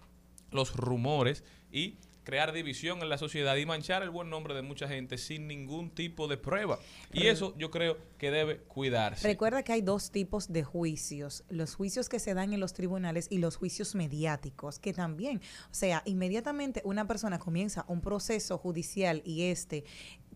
los 0.51 0.75
rumores 0.77 1.45
y 1.71 1.97
crear 2.25 2.53
división 2.53 3.03
en 3.03 3.09
la 3.09 3.19
sociedad 3.19 3.57
y 3.57 3.67
manchar 3.67 4.03
el 4.03 4.11
buen 4.11 4.31
nombre 4.31 4.55
de 4.55 4.62
mucha 4.62 4.88
gente 4.88 5.19
sin 5.19 5.49
ningún 5.49 5.91
tipo 5.91 6.29
de 6.29 6.37
prueba. 6.37 6.79
Y 7.12 7.27
eso 7.27 7.55
yo 7.59 7.71
creo 7.71 7.99
que 8.19 8.31
debe 8.31 8.59
cuidarse. 8.59 9.27
Recuerda 9.27 9.62
que 9.62 9.73
hay 9.73 9.83
dos 9.83 10.11
tipos 10.11 10.53
de 10.53 10.62
juicios, 10.62 11.45
los 11.49 11.75
juicios 11.75 12.09
que 12.09 12.19
se 12.19 12.35
dan 12.35 12.53
en 12.53 12.61
los 12.61 12.73
tribunales 12.73 13.27
y 13.31 13.38
los 13.38 13.57
juicios 13.57 13.95
mediáticos, 13.95 14.79
que 14.79 14.93
también, 14.93 15.41
o 15.71 15.75
sea, 15.75 16.03
inmediatamente 16.07 16.81
una 16.85 17.07
persona 17.07 17.38
comienza 17.38 17.85
un 17.88 18.01
proceso 18.01 18.59
judicial 18.59 19.23
y 19.25 19.45
este 19.45 19.85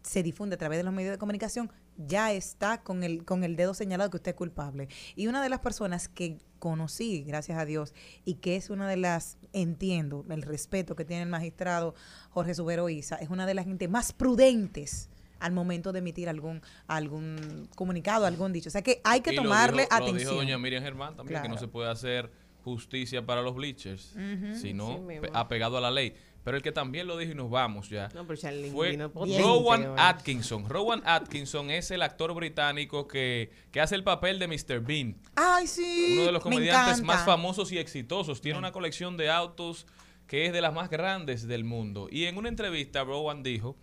se 0.06 0.22
difunde 0.22 0.54
a 0.54 0.58
través 0.58 0.78
de 0.78 0.84
los 0.84 0.94
medios 0.94 1.10
de 1.12 1.18
comunicación, 1.18 1.70
ya 1.96 2.32
está 2.32 2.82
con 2.82 3.02
el, 3.02 3.24
con 3.24 3.42
el 3.42 3.56
dedo 3.56 3.74
señalado 3.74 4.08
que 4.10 4.18
usted 4.18 4.30
es 4.30 4.36
culpable. 4.36 4.88
Y 5.16 5.26
una 5.26 5.42
de 5.42 5.48
las 5.48 5.58
personas 5.60 6.08
que 6.08 6.38
conocí, 6.60 7.24
gracias 7.24 7.58
a 7.58 7.64
Dios, 7.64 7.92
y 8.24 8.34
que 8.34 8.54
es 8.56 8.70
una 8.70 8.88
de 8.88 8.96
las, 8.96 9.36
entiendo, 9.52 10.24
el 10.30 10.42
respeto 10.42 10.94
que 10.94 11.04
tiene 11.04 11.24
el 11.24 11.28
magistrado 11.28 11.94
Jorge 12.30 12.54
Subero 12.54 12.88
Isa, 12.88 13.16
es 13.16 13.30
una 13.30 13.46
de 13.46 13.54
las 13.54 13.64
gente 13.64 13.88
más 13.88 14.12
prudentes 14.12 15.10
al 15.40 15.52
momento 15.52 15.92
de 15.92 15.98
emitir 15.98 16.28
algún 16.28 16.62
algún 16.86 17.68
comunicado, 17.74 18.26
algún 18.26 18.52
dicho. 18.52 18.68
O 18.68 18.72
sea 18.72 18.82
que 18.82 19.00
hay 19.04 19.20
que 19.20 19.32
Y 19.32 19.36
lo 19.36 19.42
tomarle 19.42 19.82
Lo 19.90 19.96
dijo 19.98 20.10
atención. 20.12 20.36
doña 20.36 20.56
Miriam 20.58 20.82
Germán 20.82 21.16
también, 21.16 21.42
que 21.42 21.48
no 21.48 21.58
se 21.58 21.68
puede 21.68 21.90
hacer 21.90 22.30
justicia 22.64 23.24
para 23.24 23.42
los 23.42 23.54
bleachers, 23.54 24.12
Sí 24.54 24.60
sino 24.60 25.06
pe- 25.06 25.30
apegado 25.34 25.76
a 25.76 25.80
la 25.80 25.90
ley. 25.90 26.14
Pero 26.46 26.58
el 26.58 26.62
que 26.62 26.70
también 26.70 27.08
lo 27.08 27.18
dijo 27.18 27.32
y 27.32 27.34
nos 27.34 27.50
vamos 27.50 27.90
ya. 27.90 28.08
No, 28.14 28.24
pero 28.24 28.38
Charlie 28.38 28.70
fue 28.70 28.90
Bien. 28.90 29.42
Rowan. 29.42 29.94
Atkinson. 29.98 30.68
Rowan 30.68 31.02
Atkinson 31.04 31.72
es 31.72 31.90
el 31.90 32.02
actor 32.02 32.32
británico 32.34 33.08
que, 33.08 33.50
que 33.72 33.80
hace 33.80 33.96
el 33.96 34.04
papel 34.04 34.38
de 34.38 34.46
Mr. 34.46 34.78
Bean. 34.80 35.16
Ay, 35.34 35.66
sí. 35.66 36.10
Uno 36.12 36.26
de 36.26 36.30
los 36.30 36.44
me 36.44 36.52
comediantes 36.52 37.02
más 37.02 37.24
famosos 37.24 37.72
y 37.72 37.78
exitosos. 37.78 38.40
Tiene 38.40 38.60
una 38.60 38.70
colección 38.70 39.16
de 39.16 39.28
autos 39.28 39.88
que 40.28 40.46
es 40.46 40.52
de 40.52 40.60
las 40.60 40.72
más 40.72 40.88
grandes 40.88 41.48
del 41.48 41.64
mundo. 41.64 42.06
Y 42.12 42.26
en 42.26 42.38
una 42.38 42.48
entrevista, 42.48 43.02
Rowan 43.02 43.42
dijo, 43.42 43.76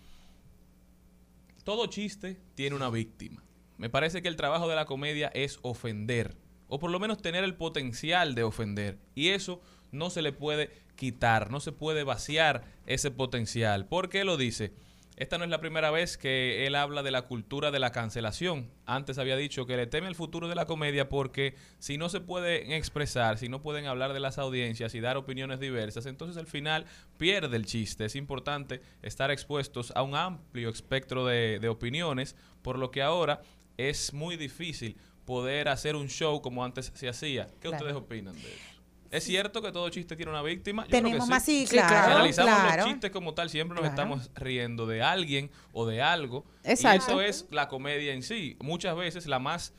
todo 1.65 1.87
chiste 1.87 2.39
tiene 2.55 2.77
una 2.77 2.89
víctima. 2.89 3.43
Me 3.77 3.89
parece 3.89 4.21
que 4.21 4.29
el 4.29 4.37
trabajo 4.37 4.69
de 4.69 4.77
la 4.77 4.85
comedia 4.85 5.29
es 5.33 5.59
ofender, 5.63 6.37
o 6.69 6.79
por 6.79 6.91
lo 6.91 7.01
menos 7.01 7.21
tener 7.21 7.43
el 7.43 7.55
potencial 7.55 8.35
de 8.35 8.43
ofender. 8.43 8.99
Y 9.15 9.31
eso 9.31 9.59
no 9.91 10.09
se 10.09 10.21
le 10.21 10.31
puede 10.31 10.71
quitar, 10.95 11.51
no 11.51 11.59
se 11.59 11.71
puede 11.71 12.03
vaciar 12.03 12.63
ese 12.85 13.11
potencial. 13.11 13.85
¿Por 13.87 14.09
qué 14.09 14.23
lo 14.23 14.37
dice? 14.37 14.73
Esta 15.15 15.37
no 15.37 15.43
es 15.43 15.49
la 15.51 15.59
primera 15.61 15.91
vez 15.91 16.17
que 16.17 16.65
él 16.65 16.73
habla 16.73 17.03
de 17.03 17.11
la 17.11 17.21
cultura 17.21 17.69
de 17.69 17.77
la 17.77 17.91
cancelación. 17.91 18.71
Antes 18.87 19.19
había 19.19 19.37
dicho 19.37 19.67
que 19.67 19.77
le 19.77 19.85
teme 19.85 20.07
el 20.07 20.15
futuro 20.15 20.47
de 20.47 20.55
la 20.55 20.65
comedia 20.65 21.07
porque 21.07 21.53
si 21.77 21.99
no 21.99 22.09
se 22.09 22.19
pueden 22.19 22.71
expresar, 22.71 23.37
si 23.37 23.47
no 23.47 23.61
pueden 23.61 23.85
hablar 23.85 24.13
de 24.13 24.19
las 24.19 24.39
audiencias 24.39 24.95
y 24.95 25.01
dar 25.01 25.17
opiniones 25.17 25.59
diversas, 25.59 26.07
entonces 26.07 26.35
al 26.37 26.47
final 26.47 26.85
pierde 27.19 27.57
el 27.57 27.67
chiste. 27.67 28.05
Es 28.05 28.15
importante 28.15 28.81
estar 29.03 29.29
expuestos 29.29 29.93
a 29.95 30.01
un 30.01 30.15
amplio 30.15 30.69
espectro 30.69 31.27
de, 31.27 31.59
de 31.59 31.69
opiniones, 31.69 32.35
por 32.63 32.79
lo 32.79 32.89
que 32.89 33.03
ahora 33.03 33.43
es 33.77 34.13
muy 34.13 34.35
difícil 34.35 34.97
poder 35.25 35.69
hacer 35.69 35.95
un 35.95 36.09
show 36.09 36.41
como 36.41 36.65
antes 36.65 36.91
se 36.95 37.07
hacía. 37.07 37.45
¿Qué 37.61 37.69
Claro. 37.69 37.77
ustedes 37.77 37.95
opinan 37.95 38.33
de 38.33 38.51
eso? 38.51 38.72
¿Es 39.13 39.25
cierto 39.25 39.61
que 39.61 39.71
todo 39.71 39.87
chiste 39.89 40.15
tiene 40.15 40.31
una 40.31 40.41
víctima? 40.41 40.85
Yo 40.85 40.89
Tenemos 40.89 41.11
creo 41.17 41.25
que 41.25 41.29
más, 41.29 41.43
sí, 41.45 41.67
Si 41.67 41.75
claro, 41.75 42.15
analizamos 42.15 42.53
claro. 42.61 42.81
los 42.83 42.91
chistes 42.91 43.11
como 43.11 43.33
tal, 43.35 43.49
siempre 43.49 43.75
nos 43.75 43.81
Claro. 43.81 43.93
estamos 44.13 44.31
riendo 44.35 44.87
de 44.87 45.03
alguien 45.03 45.51
o 45.71 45.85
de 45.85 46.01
algo. 46.01 46.45
Exacto. 46.63 46.97
Y 46.97 47.13
eso 47.13 47.21
es 47.21 47.45
la 47.51 47.67
comedia 47.67 48.13
en 48.13 48.23
sí. 48.23 48.57
Muchas 48.59 48.95
veces 48.95 49.27
la 49.27 49.37
más, 49.37 49.71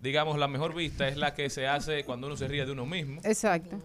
digamos, 0.00 0.38
la 0.38 0.48
mejor 0.48 0.74
vista 0.74 1.06
es 1.06 1.16
la 1.16 1.34
que 1.34 1.50
se 1.50 1.68
hace 1.68 2.04
cuando 2.04 2.26
uno 2.26 2.36
se 2.36 2.48
ríe 2.48 2.66
de 2.66 2.72
uno 2.72 2.84
mismo. 2.84 3.20
Exacto. 3.24 3.80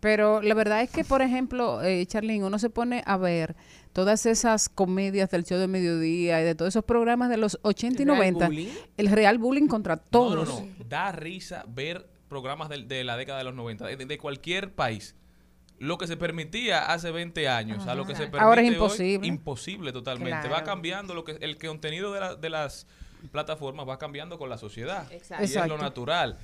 Pero 0.00 0.42
la 0.42 0.54
verdad 0.54 0.82
es 0.82 0.90
que, 0.90 1.04
por 1.04 1.22
ejemplo, 1.22 1.80
eh, 1.82 2.04
Charlene, 2.04 2.44
uno 2.44 2.58
se 2.58 2.68
pone 2.70 3.02
a 3.06 3.16
ver 3.16 3.54
todas 3.94 4.26
esas 4.26 4.68
comedias 4.68 5.30
del 5.30 5.44
show 5.44 5.58
de 5.58 5.68
mediodía 5.68 6.40
y 6.42 6.44
de 6.44 6.54
todos 6.54 6.70
esos 6.70 6.84
programas 6.84 7.30
de 7.30 7.36
los 7.38 7.58
80 7.62 8.02
y 8.02 8.02
¿El 8.02 8.08
real 8.08 8.18
90. 8.18 8.46
bullying? 8.48 8.68
El 8.98 9.06
real 9.10 9.38
bullying 9.38 9.66
contra 9.68 9.96
todos. 9.96 10.48
No, 10.48 10.60
no, 10.60 10.66
no. 10.66 10.84
Da 10.88 11.10
risa 11.12 11.64
ver 11.68 12.06
programas 12.34 12.68
de, 12.68 13.04
la 13.04 13.16
década 13.16 13.38
de 13.38 13.44
los 13.44 13.54
90, 13.54 13.86
de, 13.86 13.96
de 13.96 14.18
cualquier 14.18 14.74
país. 14.74 15.14
Lo 15.78 15.98
que 15.98 16.08
se 16.08 16.16
permitía 16.16 16.86
hace 16.92 17.12
20 17.12 17.48
años, 17.48 17.86
a 17.86 17.94
lo 17.94 18.04
que 18.06 18.14
se 18.16 18.22
permite 18.24 18.40
Ahora 18.40 18.60
es 18.60 18.68
hoy, 18.70 18.74
imposible. 18.74 19.26
imposible 19.28 19.92
totalmente. 19.92 20.48
Va 20.48 20.64
cambiando 20.64 21.14
lo 21.14 21.22
que 21.22 21.32
el 21.40 21.56
contenido 21.58 22.12
de, 22.12 22.18
la- 22.20 22.34
de 22.34 22.50
las 22.50 22.88
plataformas 23.30 23.88
va 23.88 23.98
cambiando 23.98 24.36
con 24.36 24.48
la 24.50 24.58
sociedad. 24.58 25.06
Exacto. 25.12 25.44
Y 25.44 25.46
es 25.46 25.66
lo 25.68 25.78
natural. 25.78 26.36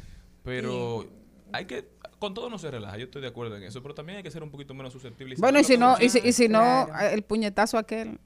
Pero 0.45 1.07
hay 1.53 1.65
que 1.65 1.89
con 2.21 2.35
todo 2.35 2.49
no 2.51 2.59
se 2.59 2.71
relaja, 2.71 2.97
yo 2.99 3.05
estoy 3.07 3.23
de 3.23 3.29
acuerdo 3.29 3.57
en 3.57 3.63
eso, 3.65 3.83
pero 3.83 3.95
también 3.95 4.19
hay 4.19 4.23
que 4.23 4.31
ser 4.31 4.43
un 4.45 4.51
poquito 4.51 4.75
menos 4.75 4.93
susceptible. 4.93 5.35
Bueno, 5.39 5.59
y 5.59 5.65
si 5.65 5.77
no, 5.79 5.97
y 6.01 6.09
si, 6.11 6.19
y 6.23 6.33
si 6.33 6.49
no, 6.49 6.87
Claro. 6.87 7.09
el 7.15 7.23
puñetazo 7.23 7.79
aquel. 7.79 8.19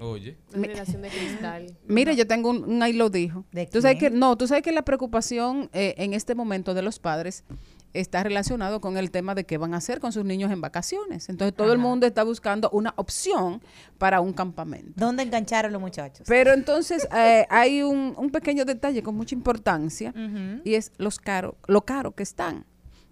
Oye, 0.00 0.38
Una 0.54 0.62
generación 0.66 1.02
de 1.02 1.08
cristal. 1.08 1.76
Mire, 1.86 2.16
yo 2.16 2.26
tengo 2.26 2.50
un, 2.50 2.64
un 2.64 2.82
ahí 2.82 2.92
lo 2.92 3.10
dijo. 3.10 3.44
¿De 3.52 3.66
Tú 3.66 3.82
sabes 3.82 3.98
que, 3.98 4.10
no, 4.10 4.36
tú 4.36 4.46
sabes 4.46 4.62
que 4.62 4.72
la 4.72 4.82
preocupación 4.82 5.68
eh, 5.72 5.94
en 5.98 6.14
este 6.14 6.34
momento 6.34 6.74
de 6.74 6.82
los 6.82 6.98
padres 6.98 7.44
está 7.92 8.22
relacionado 8.22 8.80
con 8.80 8.96
el 8.96 9.10
tema 9.10 9.34
de 9.34 9.44
qué 9.44 9.58
van 9.58 9.74
a 9.74 9.78
hacer 9.78 10.00
con 10.00 10.12
sus 10.12 10.24
niños 10.24 10.50
en 10.52 10.60
vacaciones. 10.60 11.28
Entonces 11.28 11.54
todo 11.56 11.72
el 11.72 11.78
mundo 11.78 12.06
está 12.06 12.22
buscando 12.22 12.70
una 12.70 12.94
opción 12.96 13.60
para 13.98 14.20
un 14.20 14.32
campamento. 14.32 14.92
¿Dónde 14.96 15.24
engancharon 15.24 15.72
los 15.72 15.80
muchachos? 15.80 16.24
Pero 16.28 16.52
entonces 16.52 17.08
eh, 17.14 17.46
hay 17.50 17.82
un, 17.82 18.14
un 18.16 18.30
pequeño 18.30 18.64
detalle 18.64 19.02
con 19.02 19.16
mucha 19.16 19.34
importancia 19.34 20.14
y 20.64 20.74
es 20.74 20.92
los 20.98 21.18
caro, 21.18 21.56
lo 21.66 21.84
caro 21.84 22.12
que 22.12 22.22
están. 22.22 22.64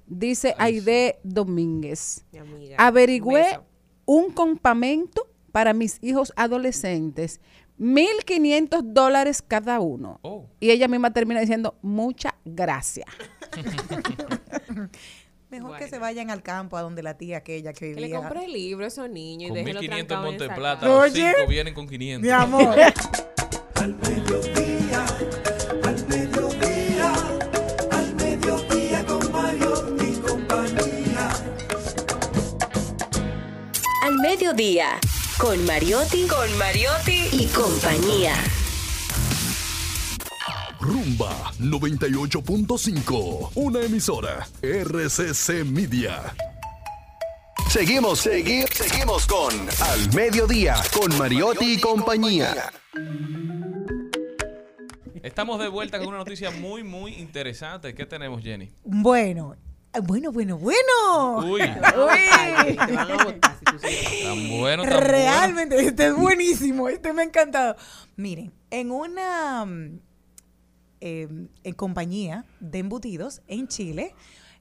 Dice 0.06 0.54
Ay, 0.58 0.76
Aide 0.76 1.18
Domínguez. 1.22 2.24
Mi 2.32 2.38
amiga. 2.38 2.76
Averigüé 2.78 3.42
Beso. 3.42 3.64
un 4.06 4.30
campamento 4.30 5.27
para 5.52 5.72
mis 5.72 5.98
hijos 6.02 6.32
adolescentes. 6.36 7.40
1.500 7.80 8.82
dólares 8.82 9.40
cada 9.46 9.78
uno. 9.80 10.18
oh, 10.22 10.46
Y 10.60 10.70
ella 10.70 10.88
misma 10.88 11.12
termina 11.12 11.40
diciendo, 11.40 11.76
muchas 11.82 12.32
gracias. 12.44 13.06
Mejor 15.50 15.78
que 15.78 15.88
se 15.88 15.98
vayan 15.98 16.30
al 16.30 16.42
campo 16.42 16.76
a 16.76 16.82
donde 16.82 17.02
la 17.02 17.16
tía 17.16 17.38
aquella 17.38 17.72
que 17.72 17.94
Que 17.94 18.00
le 18.00 18.08
vivía. 18.08 18.18
compre 18.18 18.44
el 18.44 18.52
libro 18.52 18.84
a 18.84 18.88
esos 18.88 19.08
niños 19.08 19.46
y 19.46 19.48
con 19.48 19.54
déjelo 19.54 19.80
1500 19.80 20.00
en 20.00 20.06
trancado 20.06 20.26
en 20.26 20.30
Monte 20.32 20.44
esa 20.44 20.54
Plata, 20.54 20.80
casa. 20.80 20.92
los 20.92 21.04
Oye. 21.04 21.32
cinco 21.36 21.48
vienen 21.50 21.74
con 21.74 21.88
500. 21.88 22.22
Mi 22.22 22.30
amor. 22.30 22.76
Al 23.76 23.94
mediodía, 23.94 25.06
al 25.84 26.08
mediodía, 26.08 27.12
al 27.92 28.14
mediodía 28.16 29.06
con 29.06 29.32
Mariotti 29.32 30.04
y 30.04 30.16
compañía. 30.16 31.30
Al 34.02 34.14
mediodía, 34.18 34.98
con 35.38 35.64
Mariotti, 35.64 36.26
con 36.26 36.58
Mariotti 36.58 37.28
y 37.32 37.46
compañía. 37.46 38.34
Rumba 40.80 41.52
98.5. 41.60 43.52
Una 43.54 43.80
emisora. 43.82 44.48
RCC 44.60 45.64
Media. 45.64 46.34
Seguimos, 47.70 48.18
seguimos, 48.20 48.70
seguimos 48.70 49.26
con 49.26 49.54
Al 49.80 50.12
Mediodía, 50.14 50.76
con 50.92 51.16
Mariotti 51.16 51.74
y 51.74 51.80
compañía. 51.80 52.72
Estamos 55.22 55.60
de 55.60 55.68
vuelta 55.68 55.98
con 55.98 56.08
una 56.08 56.18
noticia 56.18 56.50
muy, 56.50 56.82
muy 56.82 57.14
interesante. 57.14 57.94
¿Qué 57.94 58.06
tenemos, 58.06 58.42
Jenny? 58.42 58.70
Bueno, 58.82 59.54
bueno, 60.04 60.32
bueno, 60.32 60.58
bueno. 60.58 61.38
Uy, 61.44 61.60
Ay, 61.62 62.76
te 62.76 62.92
van 62.92 63.10
a 63.10 63.24
botar 63.24 63.58
si 63.58 63.64
tú 63.64 63.78
sigues. 63.78 64.22
tan 64.22 64.48
bueno, 64.50 64.82
tan 64.84 64.92
bueno. 64.92 65.06
Realmente, 65.06 65.80
este 65.84 66.06
es 66.08 66.14
buenísimo, 66.14 66.88
este 66.88 67.12
me 67.12 67.22
ha 67.22 67.24
encantado. 67.24 67.76
Miren, 68.16 68.52
en 68.70 68.90
una 68.90 69.66
eh, 71.00 71.28
en 71.64 71.74
compañía 71.74 72.44
de 72.60 72.78
embutidos 72.78 73.42
en 73.46 73.68
Chile, 73.68 74.14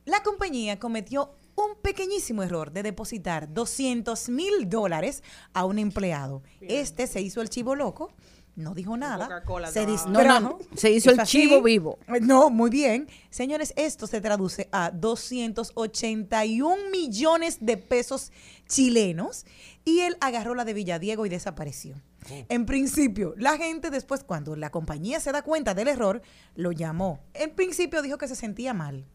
la 0.06 0.24
compañía 0.24 0.80
cometió 0.80 1.36
un 1.56 1.76
pequeñísimo 1.82 2.44
error 2.44 2.72
de 2.72 2.84
depositar 2.84 3.52
200 3.52 4.30
mil 4.30 4.70
dólares 4.70 5.24
a 5.54 5.66
un 5.66 5.80
empleado. 5.80 6.44
Este 6.62 7.08
se 7.08 7.22
hizo 7.22 7.42
el 7.42 7.50
chivo 7.50 7.76
loco, 7.76 8.14
no 8.58 8.74
dijo 8.74 8.98
nada, 8.98 9.44
se. 9.72 9.86
No, 10.10 10.40
no. 10.40 10.58
Se 10.76 10.90
hizo 10.90 11.12
el 11.12 11.22
chivo 11.24 11.62
vivo. 11.62 12.00
No, 12.22 12.50
muy 12.50 12.72
bien. 12.72 13.08
Señores, 13.30 13.72
esto 13.78 14.08
se 14.08 14.20
traduce 14.20 14.68
a 14.72 14.90
281 14.90 16.90
millones 16.92 17.60
de 17.62 17.78
pesos 17.78 18.32
chilenos 18.68 19.46
y 19.86 20.00
él 20.00 20.18
agarró 20.22 20.56
la 20.56 20.66
de 20.66 20.74
Villadiego 20.74 21.28
y 21.28 21.30
desapareció. 21.30 22.02
En 22.50 22.66
principio, 22.66 23.36
la 23.38 23.58
gente 23.58 23.92
después, 23.92 24.24
cuando 24.24 24.56
la 24.56 24.72
compañía 24.72 25.20
se 25.20 25.32
da 25.32 25.44
cuenta 25.44 25.76
del 25.76 25.88
error, 25.88 26.24
lo 26.56 26.72
llamó. 26.72 27.20
En 27.36 27.56
principio 27.56 28.02
dijo 28.02 28.18
que 28.18 28.28
se 28.28 28.36
sentía 28.36 28.74
mal, 28.74 29.06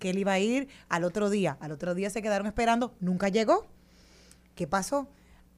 que 0.00 0.10
él 0.10 0.18
iba 0.18 0.32
a 0.32 0.40
ir 0.40 0.66
al 0.88 1.04
otro 1.04 1.30
día. 1.30 1.56
Al 1.60 1.70
otro 1.70 1.94
día 1.94 2.10
se 2.10 2.22
quedaron 2.22 2.48
esperando, 2.48 2.92
nunca 2.98 3.28
llegó. 3.28 3.68
¿Qué 4.56 4.66
pasó? 4.66 5.06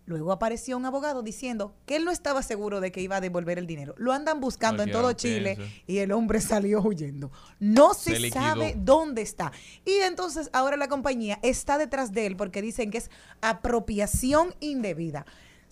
Luego 0.04 0.32
apareció 0.32 0.76
un 0.76 0.84
abogado 0.84 1.22
diciendo 1.22 1.74
que 1.86 1.96
él 1.96 2.04
no 2.04 2.10
estaba 2.10 2.42
seguro 2.42 2.80
de 2.80 2.90
que 2.90 3.00
iba 3.00 3.16
a 3.16 3.20
devolver 3.20 3.58
el 3.58 3.66
dinero. 3.66 3.94
Lo 3.98 4.12
andan 4.12 4.40
buscando 4.40 4.82
en 4.82 4.90
todo 4.90 5.12
Chile 5.12 5.58
y 5.86 5.98
el 5.98 6.10
hombre 6.10 6.40
salió 6.40 6.82
huyendo. 6.82 7.30
No 7.60 7.94
se, 7.94 8.30
sabe 8.30 8.74
dónde 8.76 9.22
está. 9.22 9.52
Y 9.84 9.92
entonces 9.98 10.50
ahora 10.52 10.76
la 10.76 10.88
compañía 10.88 11.38
está 11.42 11.78
detrás 11.78 12.12
de 12.12 12.26
él 12.26 12.36
porque 12.36 12.62
dicen 12.62 12.90
que 12.90 12.98
es 12.98 13.10
apropiación 13.40 14.54
indebida. 14.58 15.24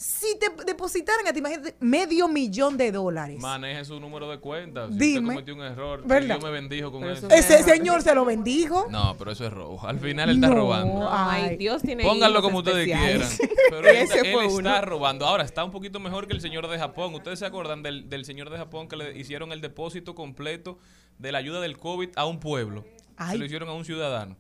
Si 0.03 0.39
te 0.39 0.47
depositaran 0.65 1.27
a 1.29 1.33
ti, 1.35 1.41
imagínate, 1.41 1.77
medio 1.79 2.27
millón 2.27 2.79
de 2.79 2.91
dólares. 2.91 3.39
Maneje 3.39 3.85
su 3.85 4.01
número 4.01 4.31
de 4.31 4.41
cuenta. 4.41 4.89
Si 4.89 4.95
Dime. 4.95 5.19
usted 5.19 5.27
cometió 5.27 5.55
un 5.57 5.61
error, 5.61 6.03
¿Verdad? 6.07 6.39
yo 6.41 6.47
me 6.47 6.51
bendijo 6.51 6.91
con 6.91 7.03
Pero 7.03 7.13
eso. 7.13 7.29
Ese 7.29 7.63
señor 7.63 8.01
se 8.01 8.15
lo 8.15 8.25
bendijo. 8.25 8.87
No, 8.91 9.15
pero 9.19 9.33
eso 9.33 9.45
es 9.47 9.53
robo. 9.53 9.87
Al 9.87 9.99
final 10.01 10.31
él 10.31 10.37
está 10.37 10.49
No. 10.49 10.55
robando. 10.55 11.07
Ay. 11.13 11.59
Dios 11.59 11.83
tiene 11.83 12.03
Pónganlo 12.03 12.39
hijos 12.39 12.49
como 12.49 12.59
ustedes 12.61 12.89
especiales. 12.89 13.37
quieran. 13.37 13.57
Pero 13.71 13.89
él, 13.91 13.97
Ese 13.99 14.21
él 14.21 14.33
fue 14.33 14.47
está 14.47 14.81
robando. 14.81 15.27
Ahora, 15.27 15.45
está 15.45 15.63
un 15.65 15.71
poquito 15.71 16.01
mejor 16.01 16.27
que 16.27 16.33
el 16.33 16.41
señor 16.41 16.67
de 16.69 16.79
Japón. 16.79 17.15
¿Ustedes 17.15 17.39
se 17.39 17.45
acuerdan 17.45 17.83
del, 17.83 18.09
del 18.09 18.25
señor 18.25 18.49
de 18.49 18.57
Japón 18.57 18.89
que 18.89 18.97
le 18.97 19.19
hicieron 19.19 19.53
el 19.53 19.61
depósito 19.61 20.15
completo 20.15 20.79
de 21.19 21.31
la 21.31 21.37
ayuda 21.39 21.61
del 21.61 21.77
COVID 21.77 22.09
a 22.17 22.25
un 22.25 22.41
pueblo? 22.41 22.85
Ay. 23.19 23.33
Se 23.33 23.39
lo 23.39 23.45
hicieron 23.45 23.69
a 23.69 23.75
un 23.75 23.85
ciudadano. 23.85 24.39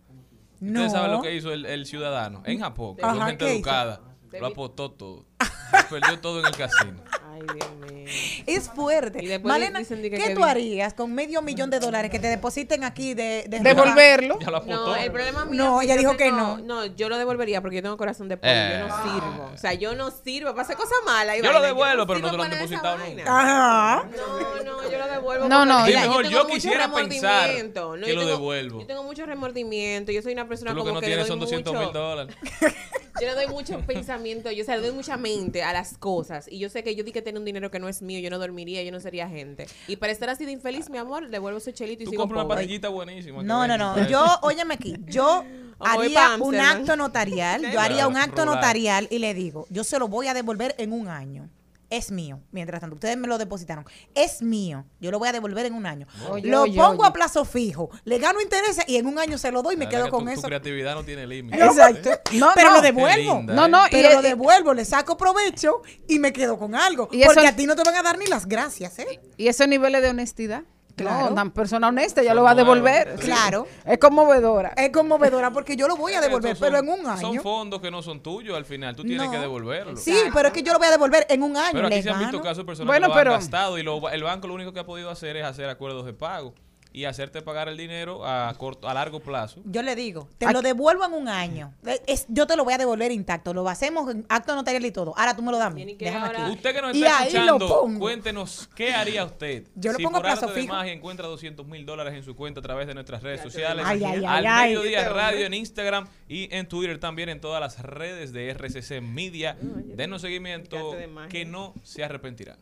No. 0.58 0.80
¿Ustedes 0.80 0.92
saben 0.92 1.10
lo 1.12 1.20
que 1.20 1.34
hizo 1.36 1.52
el, 1.52 1.66
el 1.66 1.84
ciudadano? 1.84 2.42
En 2.46 2.60
Japón. 2.60 2.96
Ajá, 3.02 3.14
Son 3.14 3.26
gente 3.26 3.44
¿qué 3.44 3.50
hizo? 3.50 3.56
educada. 3.58 4.00
Lo 4.38 4.46
apostó 4.46 4.90
todo. 4.92 5.24
Perdió 5.90 6.18
todo 6.20 6.40
en 6.40 6.46
el 6.46 6.56
casino. 6.56 7.00
Ay, 7.32 7.42
Dios 7.54 7.70
mío. 7.92 8.04
Es 8.46 8.68
fuerte. 8.68 9.22
Y 9.22 9.26
después 9.28 9.52
Malena, 9.52 9.78
dicen 9.78 10.02
de 10.02 10.10
que 10.10 10.16
¿qué 10.18 10.24
que 10.28 10.34
tú 10.34 10.40
vi- 10.40 10.48
harías 10.48 10.94
con 10.94 11.14
medio 11.14 11.42
millón 11.42 11.70
de 11.70 11.78
dólares 11.78 12.10
que 12.10 12.18
te 12.18 12.26
depositen 12.26 12.82
aquí 12.82 13.14
de, 13.14 13.44
de 13.48 13.60
Devolverlo. 13.60 14.38
Ya 14.40 14.50
lo 14.50 14.56
apostó. 14.58 14.86
No, 14.88 14.96
el 14.96 15.12
problema 15.12 15.44
mío 15.44 15.62
No, 15.64 15.80
es 15.80 15.84
ella 15.86 15.94
yo 15.94 16.00
dijo 16.00 16.16
que 16.16 16.32
no. 16.32 16.58
No, 16.58 16.86
yo 16.86 17.08
lo 17.08 17.16
devolvería 17.18 17.60
porque 17.60 17.76
yo 17.76 17.82
tengo 17.82 17.96
corazón 17.96 18.28
de 18.28 18.36
pollo. 18.36 18.52
Eh. 18.52 18.78
Yo 18.80 18.88
no 18.88 19.02
sirvo. 19.02 19.50
O 19.54 19.56
sea, 19.56 19.74
yo 19.74 19.94
no 19.94 20.10
sirvo 20.10 20.50
para 20.50 20.62
hacer 20.62 20.76
cosas 20.76 20.98
malas. 21.06 21.36
y 21.36 21.42
Yo 21.42 21.44
lo 21.46 21.52
vaina. 21.60 21.66
devuelvo, 21.68 22.06
pero 22.06 22.18
no 22.18 22.30
sirvo 22.30 22.30
te 22.30 22.36
lo 22.36 22.42
han 22.42 22.50
depositado 22.50 22.98
nunca. 22.98 23.22
Ajá. 23.40 24.08
No, 24.16 24.64
no, 24.64 24.90
yo 24.90 24.98
lo 24.98 25.06
devuelvo. 25.06 25.48
No, 25.48 25.64
no, 25.64 25.84
mira, 25.86 26.00
y 26.04 26.08
mejor 26.08 26.22
tengo 26.24 26.30
yo 26.36 26.42
mucho 26.44 26.54
quisiera 26.54 26.92
pensar. 26.92 27.50
No, 27.74 27.92
que 27.94 28.08
yo 28.08 28.14
lo 28.16 28.20
tengo- 28.22 28.26
devuelvo. 28.26 28.80
Yo 28.80 28.86
tengo 28.86 29.04
mucho 29.04 29.24
remordimiento. 29.24 30.10
Yo 30.10 30.20
soy 30.22 30.32
una 30.32 30.48
persona 30.48 30.72
lo 30.72 30.76
que 30.78 30.80
como 30.82 30.94
no 30.94 31.00
que 31.00 31.06
le 31.06 31.12
tienes 31.12 31.28
son 31.28 31.38
200 31.38 31.74
mil 31.74 31.92
dólares. 31.92 32.34
Yo 33.20 33.26
le 33.26 33.34
doy 33.34 33.46
mucho 33.48 33.80
pensamiento, 33.86 34.50
yo 34.50 34.62
o 34.62 34.66
sea, 34.66 34.76
le 34.76 34.86
doy 34.86 34.92
mucha 34.94 35.16
mente 35.16 35.62
a 35.62 35.72
las 35.72 35.98
cosas. 35.98 36.46
Y 36.50 36.58
yo 36.58 36.68
sé 36.68 36.82
que 36.82 36.94
yo 36.94 37.04
di 37.04 37.12
que 37.12 37.22
tener 37.22 37.38
un 37.38 37.44
dinero 37.44 37.70
que 37.70 37.78
no 37.78 37.88
es 37.88 38.02
mío, 38.02 38.20
yo 38.20 38.30
no 38.30 38.38
dormiría, 38.38 38.82
yo 38.82 38.92
no 38.92 39.00
sería 39.00 39.28
gente. 39.28 39.66
Y 39.88 39.96
para 39.96 40.12
estar 40.12 40.28
así 40.30 40.44
de 40.44 40.52
infeliz, 40.52 40.90
mi 40.90 40.98
amor, 40.98 41.28
devuelvo 41.28 41.58
ese 41.58 41.72
chelito 41.72 42.02
y 42.02 42.06
Tú 42.06 42.10
sigo 42.10 42.22
compras 42.22 42.44
una 42.44 42.54
pastillita 42.54 42.88
buenísima. 42.88 43.42
No, 43.42 43.66
no, 43.66 43.76
no. 43.76 44.08
Yo, 44.08 44.24
óyeme 44.42 44.74
aquí, 44.74 44.96
yo 45.06 45.44
haría 45.80 46.36
un 46.38 46.54
acto 46.56 46.96
notarial, 46.96 47.70
yo 47.70 47.80
haría 47.80 48.06
un 48.06 48.16
acto 48.16 48.44
notarial 48.44 49.08
y 49.10 49.18
le 49.18 49.34
digo, 49.34 49.66
yo 49.70 49.84
se 49.84 49.98
lo 49.98 50.08
voy 50.08 50.28
a 50.28 50.34
devolver 50.34 50.74
en 50.78 50.92
un 50.92 51.08
año. 51.08 51.48
Es 51.90 52.12
mío. 52.12 52.40
Mientras 52.52 52.80
tanto, 52.80 52.94
ustedes 52.94 53.16
me 53.16 53.26
lo 53.26 53.36
depositaron. 53.36 53.84
Es 54.14 54.42
mío. 54.42 54.86
Yo 55.00 55.10
lo 55.10 55.18
voy 55.18 55.28
a 55.28 55.32
devolver 55.32 55.66
en 55.66 55.74
un 55.74 55.86
año. 55.86 56.06
Oye, 56.30 56.48
lo 56.48 56.62
oye, 56.62 56.76
pongo 56.76 57.02
oye. 57.02 57.08
a 57.08 57.12
plazo 57.12 57.44
fijo. 57.44 57.90
Le 58.04 58.18
gano 58.18 58.40
intereses 58.40 58.84
y 58.86 58.96
en 58.96 59.06
un 59.06 59.18
año 59.18 59.36
se 59.38 59.50
lo 59.50 59.60
doy 59.62 59.74
y 59.74 59.76
me 59.76 59.88
quedo 59.88 60.04
que 60.04 60.10
con 60.12 60.24
tu, 60.24 60.30
eso. 60.30 60.42
Tu 60.42 60.46
creatividad 60.46 60.94
no 60.94 61.04
tiene 61.04 61.26
límite. 61.26 61.62
Exacto. 61.62 62.10
No, 62.34 62.50
pero 62.54 62.68
no. 62.70 62.76
lo 62.76 62.82
devuelvo. 62.82 63.38
linda, 63.38 63.54
No, 63.54 63.66
¿eh? 63.66 63.68
no, 63.68 63.86
y, 63.88 63.90
Pero 63.90 64.12
lo 64.14 64.22
devuelvo, 64.22 64.72
le 64.72 64.84
saco 64.84 65.16
provecho 65.16 65.82
y 66.08 66.20
me 66.20 66.32
quedo 66.32 66.58
con 66.58 66.74
algo. 66.76 67.08
Y 67.10 67.22
eso- 67.22 67.32
porque 67.34 67.48
a 67.48 67.56
ti 67.56 67.66
no 67.66 67.74
te 67.74 67.82
van 67.82 67.96
a 67.96 68.02
dar 68.02 68.18
ni 68.18 68.26
las 68.26 68.46
gracias, 68.46 68.98
¿eh? 69.00 69.20
y 69.36 69.48
esos 69.48 69.66
niveles 69.66 70.00
de 70.00 70.10
honestidad. 70.10 70.62
Claro. 71.02 71.26
No, 71.26 71.32
una 71.32 71.52
persona 71.52 71.88
honesta 71.88 72.22
ya 72.22 72.30
Son 72.30 72.36
lo 72.36 72.42
va 72.44 72.50
a 72.50 72.54
nuevos. 72.54 72.74
devolver. 72.76 73.14
Claro. 73.20 73.66
Es 73.84 73.98
conmovedora. 73.98 74.72
Es 74.76 74.90
conmovedora 74.90 75.50
porque 75.50 75.76
yo 75.76 75.88
lo 75.88 75.96
voy 75.96 76.14
a 76.14 76.20
devolver, 76.20 76.52
Estos 76.52 76.66
pero 76.68 76.78
son- 76.78 76.88
en 76.88 76.94
un 77.06 77.18
Son 77.18 77.30
año. 77.32 77.42
fondos 77.42 77.80
que 77.80 77.90
no 77.90 78.02
son 78.02 78.20
tuyos 78.22 78.56
al 78.56 78.64
final. 78.64 78.94
Tú 78.96 79.02
tienes 79.02 79.26
No. 79.26 79.32
que 79.32 79.38
devolverlo. 79.38 79.96
Sí, 79.96 80.16
pero 80.34 80.48
es 80.48 80.54
que 80.54 80.62
yo 80.62 80.72
lo 80.72 80.78
voy 80.78 80.88
a 80.88 80.92
devolver 80.92 81.26
en 81.28 81.42
un 81.42 81.56
año. 81.56 81.72
Pero 81.72 81.86
aquí 81.86 82.02
se 82.02 82.10
han 82.10 82.18
visto 82.20 82.40
casos 82.40 82.58
de 82.58 82.64
personas 82.64 82.86
Bueno, 82.86 83.06
que 83.06 83.12
lo 83.12 83.18
pero- 83.18 83.34
han 83.34 83.40
gastado 83.40 83.78
y 83.78 83.82
lo- 83.82 84.08
el 84.10 84.22
banco 84.22 84.46
lo 84.48 84.54
único 84.54 84.72
que 84.72 84.80
ha 84.80 84.86
podido 84.86 85.10
hacer 85.10 85.36
es 85.36 85.44
hacer 85.44 85.68
acuerdos 85.68 86.04
de 86.06 86.12
pago 86.12 86.54
y 86.92 87.04
hacerte 87.04 87.40
pagar 87.42 87.68
el 87.68 87.76
dinero 87.76 88.26
a 88.26 88.52
corto, 88.58 88.88
a 88.88 88.94
largo 88.94 89.20
plazo. 89.20 89.60
Yo 89.64 89.82
le 89.82 89.94
digo, 89.94 90.28
te 90.38 90.46
Aquí- 90.46 90.54
lo 90.54 90.62
devuelvo 90.62 91.04
en 91.04 91.12
un 91.12 91.28
año. 91.28 91.72
Eh, 91.86 92.00
es- 92.06 92.26
yo 92.28 92.46
te 92.46 92.56
lo 92.56 92.64
voy 92.64 92.74
a 92.74 92.78
devolver 92.78 93.12
intacto. 93.12 93.54
Lo 93.54 93.68
hacemos 93.68 94.10
en 94.10 94.26
acto 94.28 94.54
notarial 94.56 94.84
y 94.84 94.90
todo. 94.90 95.14
Ahora 95.16 95.34
tú 95.36 95.42
me 95.42 95.52
lo 95.52 95.58
das 95.58 95.72
que 95.98 96.08
ahora- 96.08 96.44
aquí. 96.46 96.52
Usted 96.52 96.74
que 96.74 96.82
nos 96.82 96.96
está 96.96 97.22
escuchando, 97.26 97.86
cuéntenos 97.98 98.68
qué 98.74 98.92
haría 98.92 99.24
usted. 99.24 99.64
Yo 99.76 99.92
lo 99.92 99.98
si 99.98 100.04
pongo 100.04 100.16
a 100.18 100.20
por 100.20 100.30
plazo 100.30 100.46
de 100.48 100.60
fijo. 100.62 100.74
magia 100.74 100.92
encuentra 100.92 101.26
200 101.28 101.66
mil 101.66 101.86
dólares 101.86 102.14
en 102.14 102.22
su 102.24 102.34
cuenta 102.34 102.60
a 102.60 102.62
través 102.62 102.86
de 102.86 102.94
nuestras 102.94 103.22
redes 103.22 103.40
sociales. 103.40 103.84
Ay, 103.86 104.02
ay, 104.04 104.16
ay, 104.18 104.24
al 104.24 104.46
ay. 104.46 104.68
mediodía 104.74 105.08
radio 105.08 105.46
en 105.46 105.54
Instagram 105.54 106.08
y 106.28 106.52
en 106.54 106.66
Twitter 106.68 106.98
también 106.98 107.28
en 107.28 107.40
todas 107.40 107.60
las 107.60 107.78
redes 107.82 108.32
de 108.32 108.48
RCC 108.50 109.00
Media. 109.00 109.56
Denos 109.60 110.22
seguimiento 110.22 110.96
que 111.28 111.44
no 111.44 111.74
se 111.84 112.02
arrepentirán. 112.04 112.56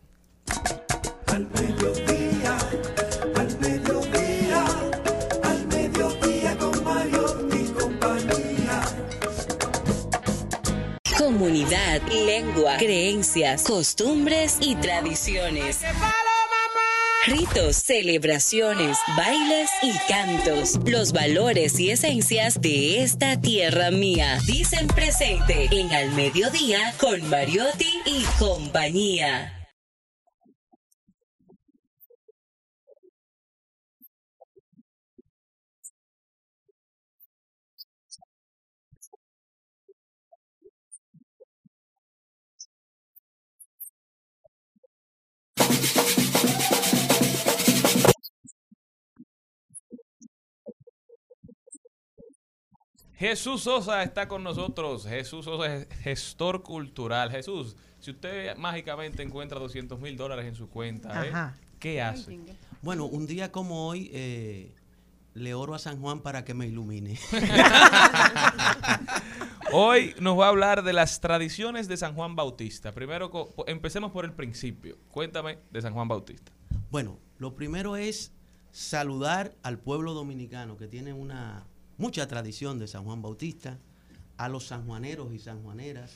Comunidad, 11.18 12.00
lengua, 12.12 12.76
creencias, 12.78 13.64
costumbres 13.64 14.56
y 14.60 14.76
tradiciones. 14.76 15.80
Ritos, 17.26 17.74
celebraciones, 17.74 18.96
bailes 19.16 19.68
y 19.82 19.92
cantos. 20.06 20.78
Los 20.86 21.12
valores 21.12 21.80
y 21.80 21.90
esencias 21.90 22.60
de 22.60 23.02
esta 23.02 23.40
tierra 23.40 23.90
mía. 23.90 24.38
Dicen 24.46 24.86
presente 24.86 25.68
en 25.72 25.92
Al 25.92 26.12
Mediodía 26.12 26.94
con 26.98 27.28
Mariotti 27.28 28.00
y 28.06 28.22
compañía. 28.38 29.57
Jesús 53.18 53.62
Sosa 53.62 54.04
está 54.04 54.28
con 54.28 54.44
nosotros. 54.44 55.06
Jesús 55.06 55.44
Sosa 55.44 55.74
es 55.74 55.88
gestor 56.02 56.62
cultural. 56.62 57.32
Jesús, 57.32 57.74
si 57.98 58.12
usted 58.12 58.56
mágicamente 58.56 59.24
encuentra 59.24 59.58
200 59.58 59.98
mil 59.98 60.16
dólares 60.16 60.46
en 60.46 60.54
su 60.54 60.68
cuenta, 60.68 61.26
¿eh? 61.26 61.32
¿qué 61.80 62.00
hace? 62.00 62.38
Bueno, 62.80 63.06
un 63.06 63.26
día 63.26 63.50
como 63.50 63.88
hoy, 63.88 64.08
eh, 64.12 64.72
le 65.34 65.54
oro 65.54 65.74
a 65.74 65.80
San 65.80 66.00
Juan 66.00 66.20
para 66.20 66.44
que 66.44 66.54
me 66.54 66.68
ilumine. 66.68 67.18
Hoy 69.72 70.14
nos 70.20 70.38
va 70.38 70.46
a 70.46 70.48
hablar 70.48 70.82
de 70.82 70.92
las 70.92 71.20
tradiciones 71.20 71.88
de 71.88 71.96
San 71.96 72.14
Juan 72.14 72.36
Bautista. 72.36 72.92
Primero, 72.92 73.30
empecemos 73.66 74.12
por 74.12 74.24
el 74.24 74.32
principio. 74.32 74.96
Cuéntame 75.10 75.58
de 75.70 75.82
San 75.82 75.92
Juan 75.92 76.08
Bautista. 76.08 76.52
Bueno, 76.90 77.18
lo 77.38 77.54
primero 77.54 77.96
es 77.96 78.32
saludar 78.70 79.54
al 79.62 79.78
pueblo 79.78 80.14
dominicano 80.14 80.78
que 80.78 80.86
tiene 80.86 81.12
una 81.12 81.66
mucha 81.98 82.26
tradición 82.28 82.78
de 82.78 82.86
San 82.88 83.04
Juan 83.04 83.20
Bautista, 83.22 83.78
a 84.36 84.48
los 84.48 84.66
sanjuaneros 84.68 85.32
y 85.34 85.38
sanjuaneras, 85.38 86.12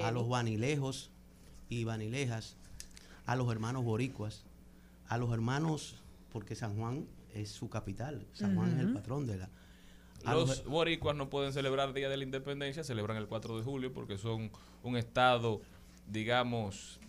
a 0.00 0.10
los 0.12 0.28
vanilejos 0.28 1.10
y 1.68 1.84
vanilejas, 1.84 2.56
a 3.26 3.36
los 3.36 3.50
hermanos 3.50 3.84
boricuas, 3.84 4.44
a 5.08 5.18
los 5.18 5.32
hermanos, 5.32 5.96
porque 6.32 6.54
San 6.54 6.76
Juan 6.76 7.06
es 7.34 7.50
su 7.50 7.68
capital, 7.68 8.26
San 8.32 8.54
Juan 8.54 8.72
es 8.74 8.78
el 8.80 8.92
patrón 8.94 9.26
de 9.26 9.38
la... 9.38 9.50
a 10.24 10.34
los- 10.34 10.48
Los 10.48 10.64
boricuas 10.66 11.16
no 11.16 11.28
pueden 11.28 11.52
celebrar 11.52 11.92
Día 11.92 12.08
de 12.08 12.16
la 12.16 12.22
Independencia, 12.24 12.84
celebran 12.84 13.16
el 13.16 13.26
4 13.26 13.58
de 13.58 13.62
julio 13.64 13.92
porque 13.92 14.16
son 14.18 14.50
un 14.82 14.96
estado, 14.96 15.60
digamos... 16.08 17.00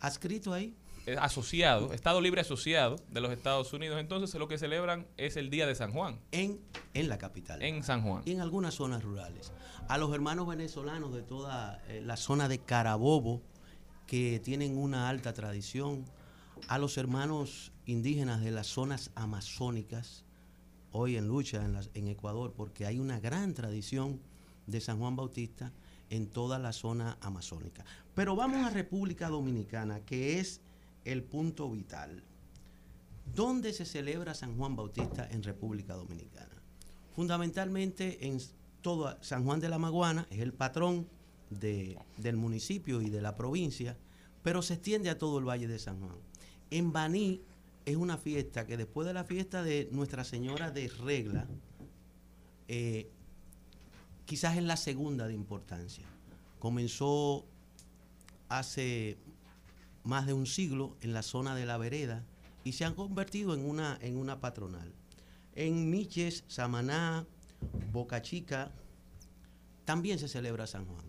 ¿Adscrito 0.00 0.52
ahí? 0.52 0.74
Eh, 1.06 1.16
Asociado, 1.20 1.92
Estado 1.92 2.20
Libre 2.20 2.40
Asociado 2.40 2.96
de 3.10 3.20
los 3.20 3.30
Estados 3.30 3.72
Unidos. 3.72 4.00
Entonces 4.00 4.38
lo 4.38 4.48
que 4.48 4.58
celebran 4.58 5.06
es 5.16 5.36
el 5.36 5.50
Día 5.50 5.66
de 5.66 5.74
San 5.74 5.92
Juan. 5.92 6.18
En, 6.32 6.60
en 6.94 7.08
la 7.08 7.18
capital. 7.18 7.62
En 7.62 7.82
San 7.82 8.02
Juan. 8.02 8.22
y 8.24 8.32
en 8.32 8.40
algunas 8.40 8.74
zonas 8.74 9.02
rurales. 9.02 9.52
A 9.88 9.98
los 9.98 10.14
hermanos 10.14 10.46
venezolanos 10.46 11.12
de 11.12 11.22
toda 11.22 11.82
eh, 11.88 12.00
la 12.02 12.16
zona 12.16 12.48
de 12.48 12.58
Carabobo, 12.58 13.42
que 14.06 14.40
tienen 14.40 14.78
una 14.78 15.08
alta 15.08 15.34
tradición, 15.34 16.04
a 16.68 16.78
los 16.78 16.96
hermanos 16.96 17.72
indígenas 17.84 18.42
de 18.42 18.50
las 18.50 18.66
zonas 18.66 19.10
amazónicas, 19.14 20.24
hoy 20.92 21.16
en 21.16 21.28
lucha 21.28 21.64
en, 21.64 21.78
en 21.94 22.08
Ecuador, 22.08 22.54
porque 22.56 22.86
hay 22.86 22.98
una 22.98 23.20
gran 23.20 23.52
tradición 23.54 24.20
de 24.66 24.80
San 24.80 24.98
Juan 24.98 25.16
Bautista 25.16 25.72
en 26.10 26.28
toda 26.28 26.58
la 26.58 26.72
zona 26.72 27.18
amazónica. 27.20 27.84
Pero 28.14 28.36
vamos 28.36 28.64
a 28.64 28.70
República 28.70 29.28
Dominicana, 29.28 30.00
que 30.00 30.38
es 30.38 30.60
el 31.04 31.22
punto 31.22 31.70
vital. 31.70 32.22
¿Dónde 33.34 33.72
se 33.72 33.84
celebra 33.84 34.34
San 34.34 34.56
Juan 34.56 34.76
Bautista 34.76 35.28
en 35.30 35.42
República 35.42 35.94
Dominicana? 35.94 36.54
Fundamentalmente 37.14 38.26
en 38.26 38.38
todo 38.82 39.16
San 39.22 39.44
Juan 39.44 39.60
de 39.60 39.68
la 39.68 39.78
Maguana, 39.78 40.26
es 40.30 40.40
el 40.40 40.52
patrón 40.52 41.08
de- 41.50 41.98
del 42.18 42.36
municipio 42.36 43.00
y 43.00 43.08
de 43.10 43.22
la 43.22 43.36
provincia, 43.36 43.96
pero 44.42 44.60
se 44.62 44.74
extiende 44.74 45.08
a 45.10 45.18
todo 45.18 45.38
el 45.38 45.44
Valle 45.48 45.66
de 45.66 45.78
San 45.78 45.98
Juan. 46.00 46.16
En 46.70 46.92
Baní 46.92 47.40
es 47.86 47.96
una 47.96 48.18
fiesta 48.18 48.66
que 48.66 48.76
después 48.76 49.06
de 49.06 49.14
la 49.14 49.24
fiesta 49.24 49.62
de 49.62 49.88
Nuestra 49.92 50.24
Señora 50.24 50.70
de 50.70 50.88
Regla, 50.88 51.46
eh, 52.68 53.08
quizás 54.26 54.56
es 54.56 54.64
la 54.64 54.76
segunda 54.76 55.26
de 55.26 55.34
importancia. 55.34 56.04
Comenzó 56.58 57.44
hace 58.48 59.16
más 60.04 60.26
de 60.26 60.32
un 60.32 60.46
siglo 60.46 60.96
en 61.00 61.12
la 61.12 61.22
zona 61.22 61.54
de 61.54 61.66
la 61.66 61.78
vereda 61.78 62.24
y 62.62 62.72
se 62.72 62.84
han 62.84 62.94
convertido 62.94 63.54
en 63.54 63.68
una, 63.68 63.98
en 64.00 64.16
una 64.16 64.40
patronal. 64.40 64.92
En 65.54 65.90
Miches, 65.90 66.44
Samaná, 66.46 67.26
Boca 67.92 68.22
Chica, 68.22 68.72
también 69.84 70.18
se 70.18 70.28
celebra 70.28 70.66
San 70.66 70.86
Juan. 70.86 71.04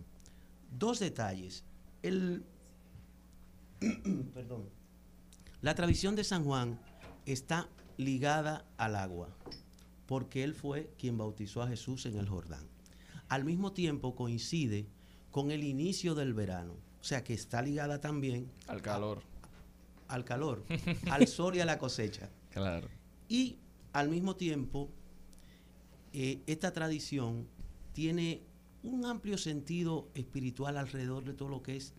Dos 0.70 0.98
detalles. 0.98 1.64
El, 2.02 2.44
perdón. 4.34 4.68
La 5.62 5.74
tradición 5.74 6.14
de 6.14 6.24
San 6.24 6.44
Juan 6.44 6.78
está 7.24 7.68
ligada 7.96 8.66
al 8.76 8.96
agua, 8.96 9.34
porque 10.06 10.44
él 10.44 10.54
fue 10.54 10.90
quien 10.98 11.18
bautizó 11.18 11.62
a 11.62 11.68
Jesús 11.68 12.06
en 12.06 12.18
el 12.18 12.28
Jordán. 12.28 12.66
Al 13.28 13.44
mismo 13.44 13.72
tiempo 13.72 14.14
coincide 14.14 14.86
con 15.30 15.50
el 15.50 15.64
inicio 15.64 16.14
del 16.14 16.34
verano, 16.34 16.74
sea 17.06 17.22
que 17.24 17.34
está 17.34 17.62
ligada 17.62 18.00
también 18.00 18.50
Al 18.66 18.82
calor. 18.82 19.22
al 20.08 20.24
calor, 20.24 20.64
al 21.10 21.26
sol 21.26 21.56
y 21.56 21.60
a 21.60 21.64
la 21.64 21.78
cosecha. 21.78 22.28
Claro. 22.50 22.88
Y 23.28 23.58
al 23.92 24.08
mismo 24.08 24.36
tiempo, 24.36 24.90
eh, 26.12 26.40
esta 26.46 26.72
tradición 26.72 27.46
tiene 27.92 28.42
un 28.82 29.04
amplio 29.04 29.38
sentido 29.38 30.08
espiritual 30.14 30.76
alrededor 30.76 31.24
de 31.24 31.32
todo 31.32 31.48
lo 31.48 31.62
que 31.62 31.76
es 31.76 31.92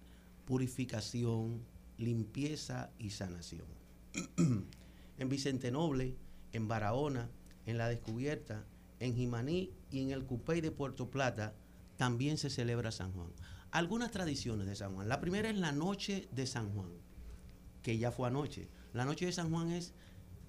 purificación, 0.45 1.61
limpieza 1.97 2.89
y 2.99 3.09
sanación. 3.09 3.65
en 4.37 5.29
Vicente 5.29 5.71
Noble, 5.71 6.15
en 6.53 6.67
Barahona, 6.67 7.29
en 7.65 7.77
La 7.77 7.89
Descubierta, 7.89 8.65
en 8.99 9.15
Jimaní 9.15 9.71
y 9.91 10.01
en 10.01 10.11
el 10.11 10.23
Cupey 10.25 10.61
de 10.61 10.71
Puerto 10.71 11.09
Plata 11.09 11.53
también 11.97 12.37
se 12.37 12.49
celebra 12.49 12.91
San 12.91 13.11
Juan. 13.11 13.31
Algunas 13.77 14.09
tradiciones 14.09 14.65
de 14.65 14.75
San 14.75 14.95
Juan. 14.95 15.07
La 15.07 15.21
primera 15.21 15.51
es 15.51 15.55
la 15.55 15.71
noche 15.71 16.27
de 16.31 16.47
San 16.47 16.71
Juan, 16.73 16.89
que 17.83 17.99
ya 17.99 18.11
fue 18.11 18.27
anoche. 18.27 18.69
La 18.91 19.05
noche 19.05 19.27
de 19.27 19.31
San 19.31 19.51
Juan 19.51 19.69
es 19.69 19.93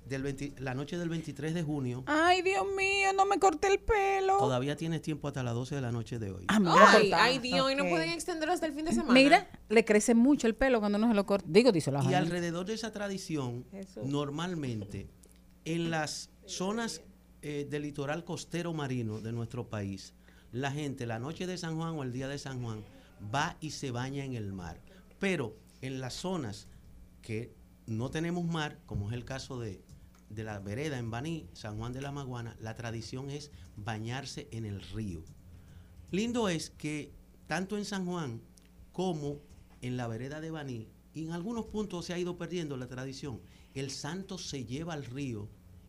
del 0.07 0.23
20 0.23 0.55
la 0.61 0.73
noche 0.73 0.97
del 0.97 1.11
23 1.11 1.53
de 1.53 1.63
junio. 1.63 2.05
Ay, 2.07 2.41
Dios 2.41 2.65
mío, 2.75 3.13
no 3.15 3.27
me 3.27 3.39
corté 3.39 3.69
el 3.69 3.81
pelo. 3.81 4.39
Todavía 4.39 4.77
tienes 4.77 5.03
tiempo 5.03 5.29
hasta 5.29 5.43
las 5.43 5.53
12 5.53 5.75
de 5.75 5.81
la 5.83 5.93
noche 5.93 6.19
de 6.19 6.31
hoy. 6.31 6.47
Ah, 6.49 6.59
Ay, 6.97 7.13
ay, 7.15 7.39
Dios, 7.39 7.71
y 7.71 7.75
no 7.75 7.87
pueden 7.91 8.09
extenderlo 8.09 8.55
hasta 8.55 8.65
el 8.65 8.73
fin 8.73 8.87
de 8.87 8.93
semana. 8.93 9.13
Mira, 9.13 9.51
le 9.69 9.85
crece 9.85 10.15
mucho 10.15 10.47
el 10.47 10.55
pelo 10.55 10.81
cuando 10.81 10.97
no 10.97 11.07
se 11.07 11.15
lo 11.15 11.27
corta. 11.27 11.47
Digo, 11.51 11.71
dice 11.71 11.93
la 11.93 12.03
Y 12.11 12.15
alrededor 12.15 12.65
de 12.65 12.73
esa 12.73 12.93
tradición, 12.95 13.67
Jesús. 13.71 14.07
normalmente, 14.07 15.07
en 15.67 15.91
las 15.91 16.31
zonas 16.47 17.03
eh, 17.43 17.67
del 17.69 17.83
litoral 17.83 18.25
costero 18.25 18.73
marino 18.73 19.21
de 19.21 19.33
nuestro 19.33 19.69
país, 19.69 20.15
la 20.51 20.71
gente 20.73 21.05
la 21.05 21.19
noche 21.19 21.47
de 21.47 21.59
San 21.59 21.77
Juan 21.77 21.91
o 21.91 22.03
el 22.03 22.11
día 22.11 22.27
de 22.27 22.39
San 22.39 22.63
Juan 22.63 22.83
va 23.35 23.57
y 23.61 23.71
se 23.71 23.91
baña 23.91 24.25
en 24.25 24.35
el 24.35 24.53
mar. 24.53 24.81
Pero 25.19 25.57
en 25.81 26.01
las 26.01 26.15
zonas 26.15 26.69
que 27.23 27.55
no 27.87 28.11
tenemos 28.11 28.45
mar, 28.45 28.79
como 28.87 29.09
es 29.09 29.15
el 29.15 29.25
caso 29.25 29.59
de, 29.59 29.83
de 30.31 30.45
la 30.45 30.59
vereda 30.59 30.99
en 30.99 31.11
Baní, 31.11 31.49
San 31.53 31.79
Juan 31.79 31.93
de 31.93 32.03
la 32.03 32.13
Maguana, 32.13 32.57
la 32.61 32.75
tradición 32.75 33.31
es 33.31 33.51
bañarse 33.77 34.49
en 34.53 34.65
el 34.65 34.81
río. 34.81 35.25
Lindo 36.11 36.49
es 36.49 36.71
que 36.71 37.13
tanto 37.47 37.77
en 37.77 37.85
San 37.85 38.07
Juan 38.07 38.41
como 38.93 39.41
en 39.81 39.97
la 39.97 40.07
vereda 40.07 40.41
de 40.41 40.51
Baní, 40.51 40.89
y 41.15 41.25
en 41.25 41.33
algunos 41.33 41.67
puntos 41.67 42.05
se 42.07 42.15
ha 42.15 42.19
ido 42.19 42.37
perdiendo 42.37 42.77
la 42.77 42.87
tradición, 42.87 43.41
el 43.75 43.91
santo 43.91 44.39
se 44.39 44.65
lleva 44.65 44.95
al 44.95 45.05
río 45.05 45.49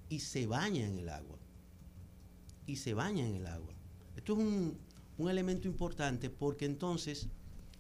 y 0.10 0.20
se 0.20 0.48
baña 0.48 0.86
en 0.86 0.98
el 0.98 1.10
agua. 1.10 1.38
Y 2.66 2.78
se 2.78 2.94
baña 2.94 3.26
en 3.28 3.36
el 3.36 3.48
agua. 3.48 3.74
Esto 4.16 4.34
es 4.34 4.40
un, 4.40 4.78
un 5.20 5.30
elemento 5.30 5.68
importante 5.68 6.30
porque 6.30 6.66
entonces 6.66 7.28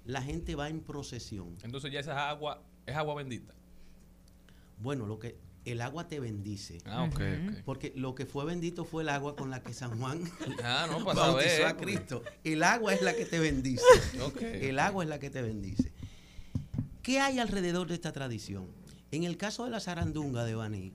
la 0.05 0.21
gente 0.21 0.55
va 0.55 0.69
en 0.69 0.81
procesión. 0.81 1.55
Entonces 1.63 1.91
ya 1.91 2.01
esa 2.01 2.29
agua 2.29 2.61
es 2.85 2.95
agua 2.95 3.15
bendita. 3.15 3.53
Bueno, 4.77 5.07
lo 5.07 5.17
que 5.19 5.37
el 5.65 5.81
agua 5.81 6.07
te 6.07 6.19
bendice. 6.19 6.79
Ah, 6.85 7.03
ok, 7.03 7.13
ok. 7.13 7.53
Porque 7.65 7.93
lo 7.95 8.13
que 8.15 8.25
fue 8.25 8.45
bendito 8.45 8.85
fue 8.85 9.03
el 9.03 9.09
agua 9.09 9.35
con 9.35 9.49
la 9.49 9.61
que 9.61 9.73
San 9.73 9.99
Juan 9.99 10.23
Ah, 10.63 10.87
no, 10.89 11.03
para 11.03 11.19
bautizó 11.27 11.49
saber. 11.49 11.65
a 11.67 11.77
Cristo. 11.77 12.23
El 12.43 12.63
agua 12.63 12.93
es 12.93 13.01
la 13.01 13.13
que 13.15 13.25
te 13.25 13.39
bendice. 13.39 13.83
El 14.41 14.79
agua 14.79 15.03
es 15.03 15.09
la 15.09 15.19
que 15.19 15.29
te 15.29 15.41
bendice. 15.41 15.91
¿Qué 17.01 17.19
hay 17.19 17.39
alrededor 17.39 17.87
de 17.87 17.95
esta 17.95 18.11
tradición? 18.11 18.67
En 19.11 19.23
el 19.23 19.37
caso 19.37 19.63
de 19.63 19.71
la 19.71 19.79
zarandunga 19.79 20.43
de 20.43 20.55
Baní, 20.55 20.93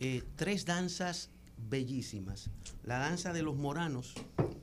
eh, 0.00 0.22
tres 0.36 0.64
danzas 0.64 1.30
bellísimas. 1.68 2.50
La 2.84 2.98
danza 2.98 3.32
de 3.32 3.42
los 3.42 3.56
moranos, 3.56 4.14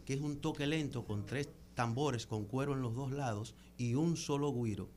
que 0.06 0.14
es 0.14 0.22
un 0.22 0.42
toque 0.42 0.68
lento 0.68 1.06
con 1.06 1.26
tres 1.26 1.50
tambores 1.76 2.26
con 2.26 2.46
cuero 2.46 2.74
en 2.74 2.82
los 2.82 2.94
dos 2.94 3.12
lados 3.12 3.56
y 3.78 3.96
un 3.96 4.18
solo 4.18 4.54
guiro, 4.54 4.90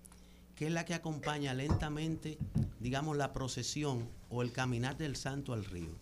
que 0.56 0.66
es 0.66 0.72
la 0.72 0.84
que 0.84 0.94
acompaña 0.94 1.54
lentamente, 1.54 2.38
digamos, 2.80 3.16
la 3.16 3.32
procesión 3.32 4.08
o 4.30 4.42
el 4.42 4.52
caminar 4.52 4.96
del 4.96 5.16
santo 5.16 5.52
al 5.52 5.64
río. 5.64 5.96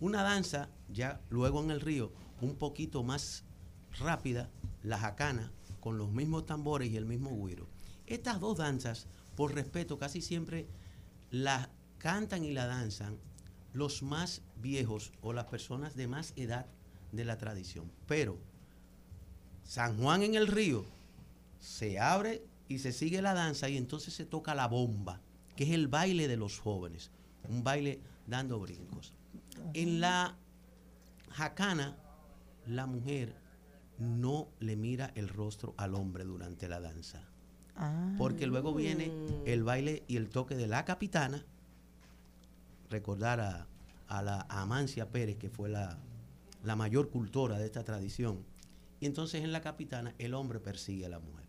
Una 0.00 0.22
danza, 0.22 0.68
ya 0.88 1.20
luego 1.30 1.62
en 1.62 1.70
el 1.70 1.80
río, 1.80 2.12
un 2.40 2.56
poquito 2.56 3.02
más 3.02 3.44
rápida, 3.98 4.50
la 4.82 4.98
jacana, 4.98 5.52
con 5.80 5.98
los 5.98 6.10
mismos 6.10 6.46
tambores 6.46 6.90
y 6.90 6.96
el 6.96 7.06
mismo 7.06 7.30
güiro. 7.30 7.68
Estas 8.06 8.40
dos 8.40 8.58
danzas, 8.58 9.06
por 9.36 9.54
respeto, 9.54 9.98
casi 9.98 10.20
siempre 10.20 10.66
las 11.30 11.68
cantan 11.98 12.44
y 12.44 12.52
la 12.52 12.66
danzan 12.66 13.18
los 13.72 14.02
más 14.02 14.42
viejos 14.56 15.12
o 15.20 15.32
las 15.32 15.46
personas 15.46 15.94
de 15.94 16.08
más 16.08 16.32
edad 16.36 16.66
de 17.12 17.24
la 17.24 17.38
tradición. 17.38 17.90
Pero 18.06 18.38
San 19.64 19.98
Juan 19.98 20.22
en 20.22 20.34
el 20.34 20.46
río 20.46 20.84
se 21.58 21.98
abre 21.98 22.44
y 22.68 22.78
se 22.78 22.92
sigue 22.92 23.22
la 23.22 23.34
danza 23.34 23.68
y 23.68 23.76
entonces 23.76 24.14
se 24.14 24.26
toca 24.26 24.54
la 24.54 24.68
bomba, 24.68 25.20
que 25.56 25.64
es 25.64 25.70
el 25.70 25.88
baile 25.88 26.28
de 26.28 26.36
los 26.36 26.58
jóvenes, 26.58 27.10
un 27.48 27.64
baile 27.64 28.00
dando 28.26 28.58
brincos. 28.60 29.14
En 29.74 30.00
la 30.00 30.36
jacana, 31.30 31.96
la 32.66 32.86
mujer 32.86 33.34
no 33.98 34.48
le 34.60 34.76
mira 34.76 35.12
el 35.14 35.28
rostro 35.28 35.74
al 35.76 35.94
hombre 35.94 36.24
durante 36.24 36.68
la 36.68 36.80
danza. 36.80 37.28
Porque 38.16 38.46
luego 38.48 38.74
viene 38.74 39.12
el 39.46 39.62
baile 39.62 40.02
y 40.08 40.16
el 40.16 40.30
toque 40.30 40.56
de 40.56 40.66
la 40.66 40.84
capitana, 40.84 41.44
recordar 42.90 43.40
a, 43.40 43.66
a 44.08 44.22
la 44.22 44.46
Amancia 44.48 45.10
Pérez, 45.10 45.36
que 45.36 45.50
fue 45.50 45.68
la, 45.68 45.98
la 46.64 46.76
mayor 46.76 47.10
cultora 47.10 47.58
de 47.58 47.66
esta 47.66 47.84
tradición. 47.84 48.44
Y 49.00 49.06
entonces 49.06 49.44
en 49.44 49.52
la 49.52 49.60
capitana 49.60 50.14
el 50.18 50.34
hombre 50.34 50.58
persigue 50.58 51.06
a 51.06 51.08
la 51.08 51.18
mujer. 51.18 51.46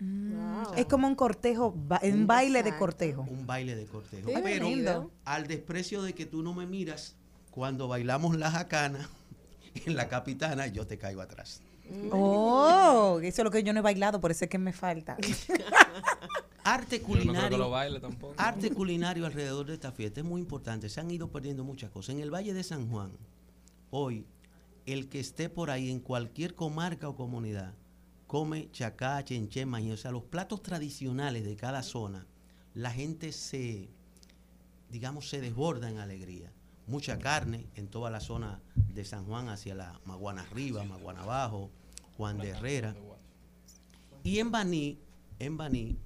Wow. 0.00 0.74
Es 0.76 0.86
como 0.86 1.06
un 1.06 1.14
cortejo, 1.14 1.76
un 2.02 2.26
baile 2.26 2.62
de 2.62 2.76
cortejo. 2.76 3.22
Un 3.22 3.46
baile 3.46 3.76
de 3.76 3.86
cortejo. 3.86 4.30
Pero 4.42 4.66
lindo. 4.66 5.10
al 5.24 5.46
desprecio 5.46 6.02
de 6.02 6.12
que 6.14 6.26
tú 6.26 6.42
no 6.42 6.54
me 6.54 6.66
miras, 6.66 7.14
cuando 7.50 7.88
bailamos 7.88 8.36
la 8.36 8.50
jacana 8.50 9.08
en 9.86 9.94
la 9.94 10.08
capitana, 10.08 10.66
yo 10.66 10.86
te 10.86 10.98
caigo 10.98 11.20
atrás. 11.20 11.62
Oh, 12.10 13.20
eso 13.22 13.42
es 13.42 13.44
lo 13.44 13.50
que 13.50 13.62
yo 13.62 13.72
no 13.72 13.80
he 13.80 13.82
bailado, 13.82 14.20
por 14.20 14.30
eso 14.30 14.44
es 14.44 14.50
que 14.50 14.58
me 14.58 14.72
falta. 14.72 15.16
Arte 16.64 17.00
no 17.00 17.06
culinario. 17.06 17.70
baile 17.70 18.00
tampoco. 18.00 18.34
Arte 18.36 18.70
culinario 18.70 19.26
alrededor 19.26 19.66
de 19.66 19.74
esta 19.74 19.92
fiesta 19.92 20.20
es 20.20 20.26
muy 20.26 20.40
importante. 20.40 20.88
Se 20.88 21.00
han 21.00 21.10
ido 21.10 21.28
perdiendo 21.28 21.64
muchas 21.64 21.90
cosas. 21.90 22.14
En 22.14 22.20
el 22.20 22.32
Valle 22.32 22.54
de 22.54 22.62
San 22.62 22.88
Juan, 22.88 23.12
hoy, 23.90 24.26
el 24.86 25.08
que 25.08 25.20
esté 25.20 25.48
por 25.48 25.70
ahí 25.70 25.90
en 25.90 26.00
cualquier 26.00 26.54
comarca 26.54 27.08
o 27.08 27.16
comunidad, 27.16 27.74
come 28.26 28.70
chacá, 28.72 29.22
chenché, 29.24 29.66
maíz. 29.66 29.92
O 29.92 29.96
sea, 29.96 30.10
los 30.10 30.22
platos 30.22 30.62
tradicionales 30.62 31.44
de 31.44 31.56
cada 31.56 31.82
zona, 31.82 32.26
la 32.74 32.90
gente 32.90 33.32
se, 33.32 33.88
digamos, 34.90 35.28
se 35.28 35.40
desborda 35.40 35.90
en 35.90 35.98
alegría. 35.98 36.52
Mucha 36.86 37.18
carne 37.18 37.66
en 37.76 37.88
toda 37.88 38.10
la 38.10 38.20
zona 38.20 38.60
de 38.74 39.04
San 39.04 39.24
Juan 39.24 39.48
hacia 39.48 39.74
la 39.74 40.00
Maguana 40.04 40.42
arriba, 40.42 40.84
Maguana 40.84 41.22
abajo, 41.22 41.70
Juan 42.16 42.38
de 42.38 42.50
Herrera. 42.50 42.94
Y 44.24 44.38
en 44.38 44.50
Baní, 44.50 44.98
en 45.38 45.56
Baní, 45.56 45.96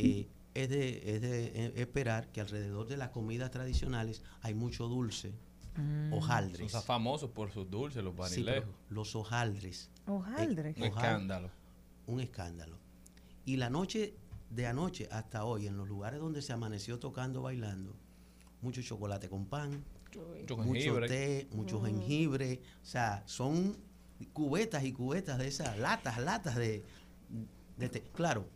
eh, 0.00 0.28
es 0.54 0.68
de, 0.68 1.14
es 1.14 1.20
de 1.20 1.44
eh, 1.46 1.72
esperar 1.76 2.32
que 2.32 2.40
alrededor 2.40 2.88
de 2.88 2.96
las 2.96 3.10
comidas 3.10 3.50
tradicionales 3.50 4.22
hay 4.42 4.54
mucho 4.54 4.88
dulce, 4.88 5.32
hojaldres. 6.10 6.72
Son 6.72 6.82
famosos 6.82 7.30
por 7.30 7.50
sus 7.52 7.70
dulces, 7.70 8.02
los 8.02 8.12
Sí, 8.14 8.42
vanilejos. 8.42 8.74
los 8.88 9.14
hojaldres. 9.14 9.90
Hojaldre. 10.06 10.70
Un 10.76 10.82
Ojal- 10.82 10.86
escándalo. 10.88 11.50
Un 12.06 12.20
escándalo. 12.20 12.78
Y 13.44 13.56
la 13.56 13.70
noche 13.70 14.14
de 14.50 14.66
anoche 14.66 15.08
hasta 15.12 15.44
hoy, 15.44 15.66
en 15.66 15.76
los 15.76 15.88
lugares 15.88 16.20
donde 16.20 16.42
se 16.42 16.52
amaneció 16.52 16.98
tocando, 16.98 17.42
bailando, 17.42 17.94
mucho 18.62 18.82
chocolate 18.82 19.28
con 19.28 19.46
pan, 19.46 19.84
Mucho 20.64 21.00
té, 21.06 21.46
mucho 21.52 21.82
jengibre. 21.84 22.60
O 22.82 22.84
sea, 22.86 23.22
son 23.26 23.76
cubetas 24.32 24.82
y 24.84 24.92
cubetas 24.92 25.38
de 25.38 25.46
esas, 25.48 25.78
latas, 25.78 26.18
latas 26.18 26.56
de, 26.56 26.82
de 27.76 27.88
té. 27.90 28.02
Claro, 28.14 28.48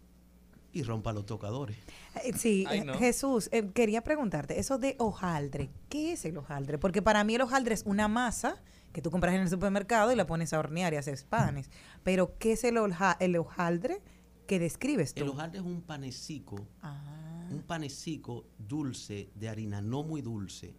y 0.73 0.83
rompa 0.83 1.13
los 1.13 1.27
tocadores. 1.27 1.77
Eh, 2.25 2.33
Sí, 2.37 2.65
Ay, 2.69 2.81
eh, 2.81 2.85
no. 2.85 2.95
Jesús, 2.95 3.49
eh, 3.53 3.71
quería 3.75 4.03
preguntarte, 4.03 4.59
eso 4.59 4.79
de 4.79 4.97
hojaldre, 4.99 5.71
¿qué 5.89 6.13
es 6.13 6.25
el 6.25 6.37
hojaldre? 6.39 6.79
Porque 6.79 7.03
para 7.03 7.23
mí 7.25 7.35
el 7.35 7.43
hojaldre 7.43 7.75
es 7.75 7.83
una 7.85 8.09
masa 8.09 8.63
que 8.93 9.01
tú 9.03 9.11
compras 9.11 9.35
en 9.35 9.41
el 9.43 9.49
supermercado 9.49 10.13
y 10.13 10.17
la 10.17 10.27
pones 10.27 10.53
a 10.53 10.59
hornear 10.59 10.93
y 10.93 10.97
haces 10.97 11.25
panes. 11.25 11.71
Pero, 12.03 12.37
¿qué 12.39 12.53
es 12.53 12.65
el, 12.65 12.77
hoja- 12.79 13.17
el 13.21 13.37
hojaldre 13.37 14.01
que 14.47 14.59
describes 14.59 15.15
tú? 15.15 15.23
El 15.25 15.31
hojaldre 15.31 15.61
es 15.61 15.65
un 15.65 15.81
panecico, 15.83 16.67
Ah, 16.83 17.49
un 17.51 17.63
panecico 17.63 18.45
dulce 18.59 19.31
de 19.35 19.49
harina, 19.49 19.81
no 19.81 20.03
muy 20.03 20.21
dulce, 20.23 20.75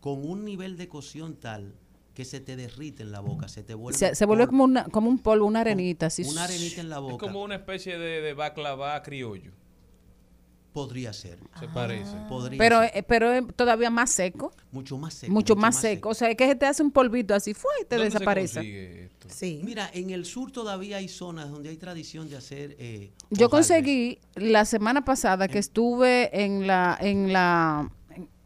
con 0.00 0.24
un 0.28 0.44
nivel 0.44 0.76
de 0.76 0.88
cocción 0.88 1.36
tal 1.36 1.74
que 2.16 2.24
se 2.24 2.40
te 2.40 2.56
derrite 2.56 3.02
en 3.04 3.12
la 3.12 3.20
boca, 3.20 3.46
se 3.46 3.62
te 3.62 3.74
vuelve 3.74 3.96
Se, 3.98 4.14
se 4.16 4.24
vuelve 4.24 4.46
como, 4.48 4.64
una, 4.64 4.84
como 4.86 5.08
un 5.08 5.18
polvo, 5.18 5.46
una 5.46 5.60
arenita. 5.60 6.06
Así. 6.06 6.22
una 6.24 6.44
arenita 6.44 6.80
en 6.80 6.88
la 6.88 6.96
Es 6.96 7.02
boca. 7.02 7.18
como 7.26 7.42
una 7.44 7.54
especie 7.56 7.98
de, 7.98 8.22
de 8.22 8.32
baklava 8.32 9.00
criollo. 9.02 9.52
Podría 10.72 11.12
ser, 11.14 11.38
Se 11.58 11.68
parece. 11.68 12.12
podría 12.28 12.58
Pero, 12.58 12.80
ser. 12.82 12.90
eh, 12.94 13.02
pero 13.02 13.32
es 13.32 13.44
todavía 13.56 13.88
más 13.88 14.10
seco. 14.10 14.52
mucho 14.72 14.98
más 14.98 15.14
seco. 15.14 15.32
mucho 15.32 15.56
más 15.56 15.76
seco. 15.78 16.10
O 16.10 16.14
sea, 16.14 16.28
es 16.30 16.36
que 16.36 16.46
se 16.48 16.54
te 16.54 16.66
hace 16.66 16.82
un 16.82 16.90
polvito 16.90 17.34
así, 17.34 17.54
fue 17.54 17.70
y 17.80 17.84
te 17.86 17.96
¿Dónde 17.96 18.10
se 18.10 18.14
desaparece. 18.18 18.54
consigue 18.56 19.04
esto? 19.04 19.28
sí. 19.30 19.60
Mira, 19.64 19.90
en 19.94 20.10
el 20.10 20.26
sur 20.26 20.52
todavía 20.52 20.98
hay 20.98 21.08
zonas 21.08 21.50
donde 21.50 21.70
hay 21.70 21.78
tradición 21.78 22.28
de 22.28 22.36
hacer. 22.36 22.76
eh, 22.78 23.10
Yo 23.30 23.48
conseguí 23.48 24.18
la 24.34 24.66
semana 24.66 25.02
pasada 25.04 25.48
que 25.48 25.58
estuve 25.58 26.44
en 26.44 26.66
la 26.66 26.96
en 27.00 27.32
la 27.32 27.90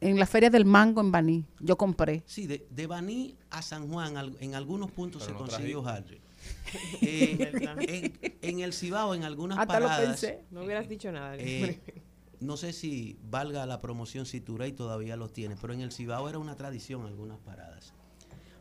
en, 0.00 0.18
la 0.18 0.26
feria 0.26 0.50
del 0.50 0.64
mango 0.64 1.00
en 1.00 1.12
Baní. 1.12 1.44
Yo 1.60 1.76
compré. 1.76 2.22
Sí, 2.26 2.46
de, 2.46 2.66
de 2.70 2.86
Baní 2.86 3.36
a 3.50 3.62
San 3.62 3.88
Juan, 3.88 4.16
al- 4.16 4.36
en 4.40 4.54
algunos 4.54 4.90
puntos 4.90 5.22
Pero 5.24 5.38
se 5.38 5.42
no 5.44 5.48
consigue 5.48 5.74
hojaldre. 5.76 6.20
Eh, 7.02 7.50
en, 7.88 8.12
en 8.40 8.60
el 8.60 8.72
Cibao, 8.72 9.14
en 9.14 9.24
algunas 9.24 9.58
Hasta 9.58 9.78
lo 9.80 9.86
paradas, 9.86 10.06
pensé. 10.20 10.44
No 10.50 10.62
hubieras 10.64 10.88
dicho 10.88 11.12
nada. 11.12 11.36
eh, 11.36 11.78
no 12.40 12.56
sé 12.56 12.72
si 12.72 13.18
valga 13.28 13.66
la 13.66 13.80
promoción 13.82 14.24
si 14.24 14.40
Turey 14.40 14.72
todavía 14.72 15.16
los 15.16 15.32
tiene, 15.34 15.56
pero 15.60 15.74
en 15.74 15.80
el 15.82 15.92
Cibao 15.92 16.28
era 16.30 16.38
una 16.38 16.56
tradición 16.56 17.04
algunas 17.04 17.38
paradas. 17.40 17.92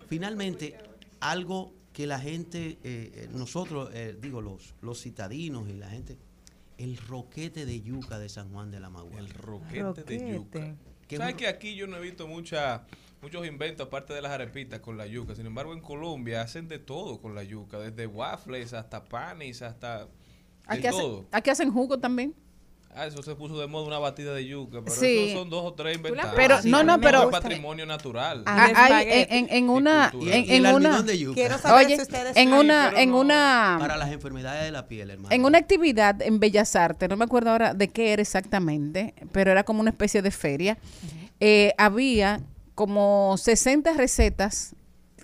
Finalmente, 0.08 0.76
algo 1.22 1.74
que 1.94 2.08
la 2.08 2.20
gente, 2.20 2.72
eh, 2.84 3.12
eh, 3.14 3.30
nosotros, 3.32 3.90
eh, 3.94 4.18
digo, 4.22 4.42
los, 4.42 4.76
los 4.82 5.02
citadinos 5.02 5.70
y 5.70 5.74
la 5.74 5.90
gente, 5.90 6.18
el 6.78 6.98
roquete 6.98 7.66
de 7.66 7.82
yuca 7.82 8.20
de 8.20 8.28
San 8.30 8.52
Juan 8.52 8.72
de 8.72 8.80
la 8.80 8.90
Maguana. 8.90 9.20
El 9.20 9.30
roquete, 9.30 10.04
de 10.04 10.34
yuca. 10.36 10.76
Que 11.10 11.18
¿Sabes 11.18 11.34
que 11.34 11.48
aquí 11.48 11.74
yo 11.76 11.88
no 11.88 11.98
he 11.98 12.02
visto 12.02 12.28
mucha, 12.28 12.84
muchos 13.24 13.46
inventos 13.48 13.88
aparte 13.88 14.14
de 14.14 14.22
las 14.22 14.32
arepitas 14.32 14.80
con 14.80 14.96
la 14.96 15.08
yuca? 15.08 15.34
Sin 15.34 15.48
embargo, 15.48 15.74
en 15.74 15.82
Colombia 15.82 16.44
hacen 16.44 16.68
de 16.68 16.78
todo 16.78 17.20
con 17.20 17.34
la 17.34 17.44
yuca, 17.44 17.80
desde 17.80 18.06
waffles 18.06 18.74
hasta 18.74 19.04
panes, 19.06 19.64
hasta 19.64 20.06
de 20.06 20.10
Aquí 20.68 20.86
hacen, 20.86 21.02
todo. 21.02 21.26
aquí 21.32 21.50
hacen 21.50 21.72
jugo 21.72 22.00
también. 22.00 22.36
Ah, 23.00 23.08
eso 23.08 23.24
se 23.24 23.34
puso 23.36 23.58
de 23.60 23.68
moda 23.68 23.88
una 23.88 23.98
batida 24.00 24.34
de 24.34 24.46
yuca, 24.46 24.80
pero 24.84 24.94
Sí. 24.96 25.18
eso 25.30 25.40
son 25.40 25.50
dos 25.50 25.64
o 25.64 25.74
tres 25.74 25.96
inventados. 25.96 26.34
Pero- 26.36 26.58
no, 26.66 26.84
no, 26.84 26.96
Es 26.96 27.00
pero- 27.02 27.30
patrimonio 27.32 27.86
natural. 27.86 28.44
Ah, 28.46 28.70
Ah, 28.76 28.96
hay 28.98 29.08
en, 29.10 29.28
en- 29.30 29.48
en 29.50 29.70
una 29.70 30.12
en, 30.14 30.62
una 30.66 30.70
almidón 30.72 31.06
de 31.06 31.18
yuca. 31.18 31.36
Quiero 31.36 31.58
saber 31.58 31.86
oye 31.86 31.96
si 31.96 32.02
ustedes 32.02 32.36
en 32.36 32.50
saben, 32.50 32.54
una 32.66 32.92
en 33.02 33.10
no. 33.12 33.20
una 33.22 33.78
para 33.80 33.96
las 33.98 34.12
enfermedades 34.12 34.64
de 34.66 34.72
la 34.72 34.88
piel, 34.88 35.12
hermano. 35.12 35.34
En 35.34 35.46
una 35.46 35.58
actividad 35.58 36.22
en 36.22 36.40
Bellas 36.40 36.76
Artes, 36.76 37.08
no 37.10 37.16
me 37.16 37.24
acuerdo 37.26 37.52
ahora 37.52 37.74
de 37.74 37.88
qué 37.88 38.12
era 38.14 38.22
exactamente, 38.22 39.14
pero 39.32 39.52
era 39.52 39.64
como 39.64 39.80
una 39.80 39.92
especie 39.92 40.22
de 40.22 40.32
feria, 40.32 40.78
eh, 41.40 41.74
había 41.78 42.42
como 42.76 43.36
60 43.38 43.94
recetas 43.94 44.76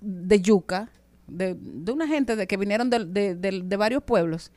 de 0.02 0.40
yuca 0.42 0.90
de, 1.28 1.56
de 1.60 1.92
una 1.92 2.08
gente 2.08 2.36
de, 2.36 2.46
que 2.48 2.56
vinieron 2.58 2.90
de, 2.90 3.04
de- 3.06 3.36
de- 3.36 3.62
de 3.64 3.78
varios 3.78 4.04
pueblos, 4.04 4.52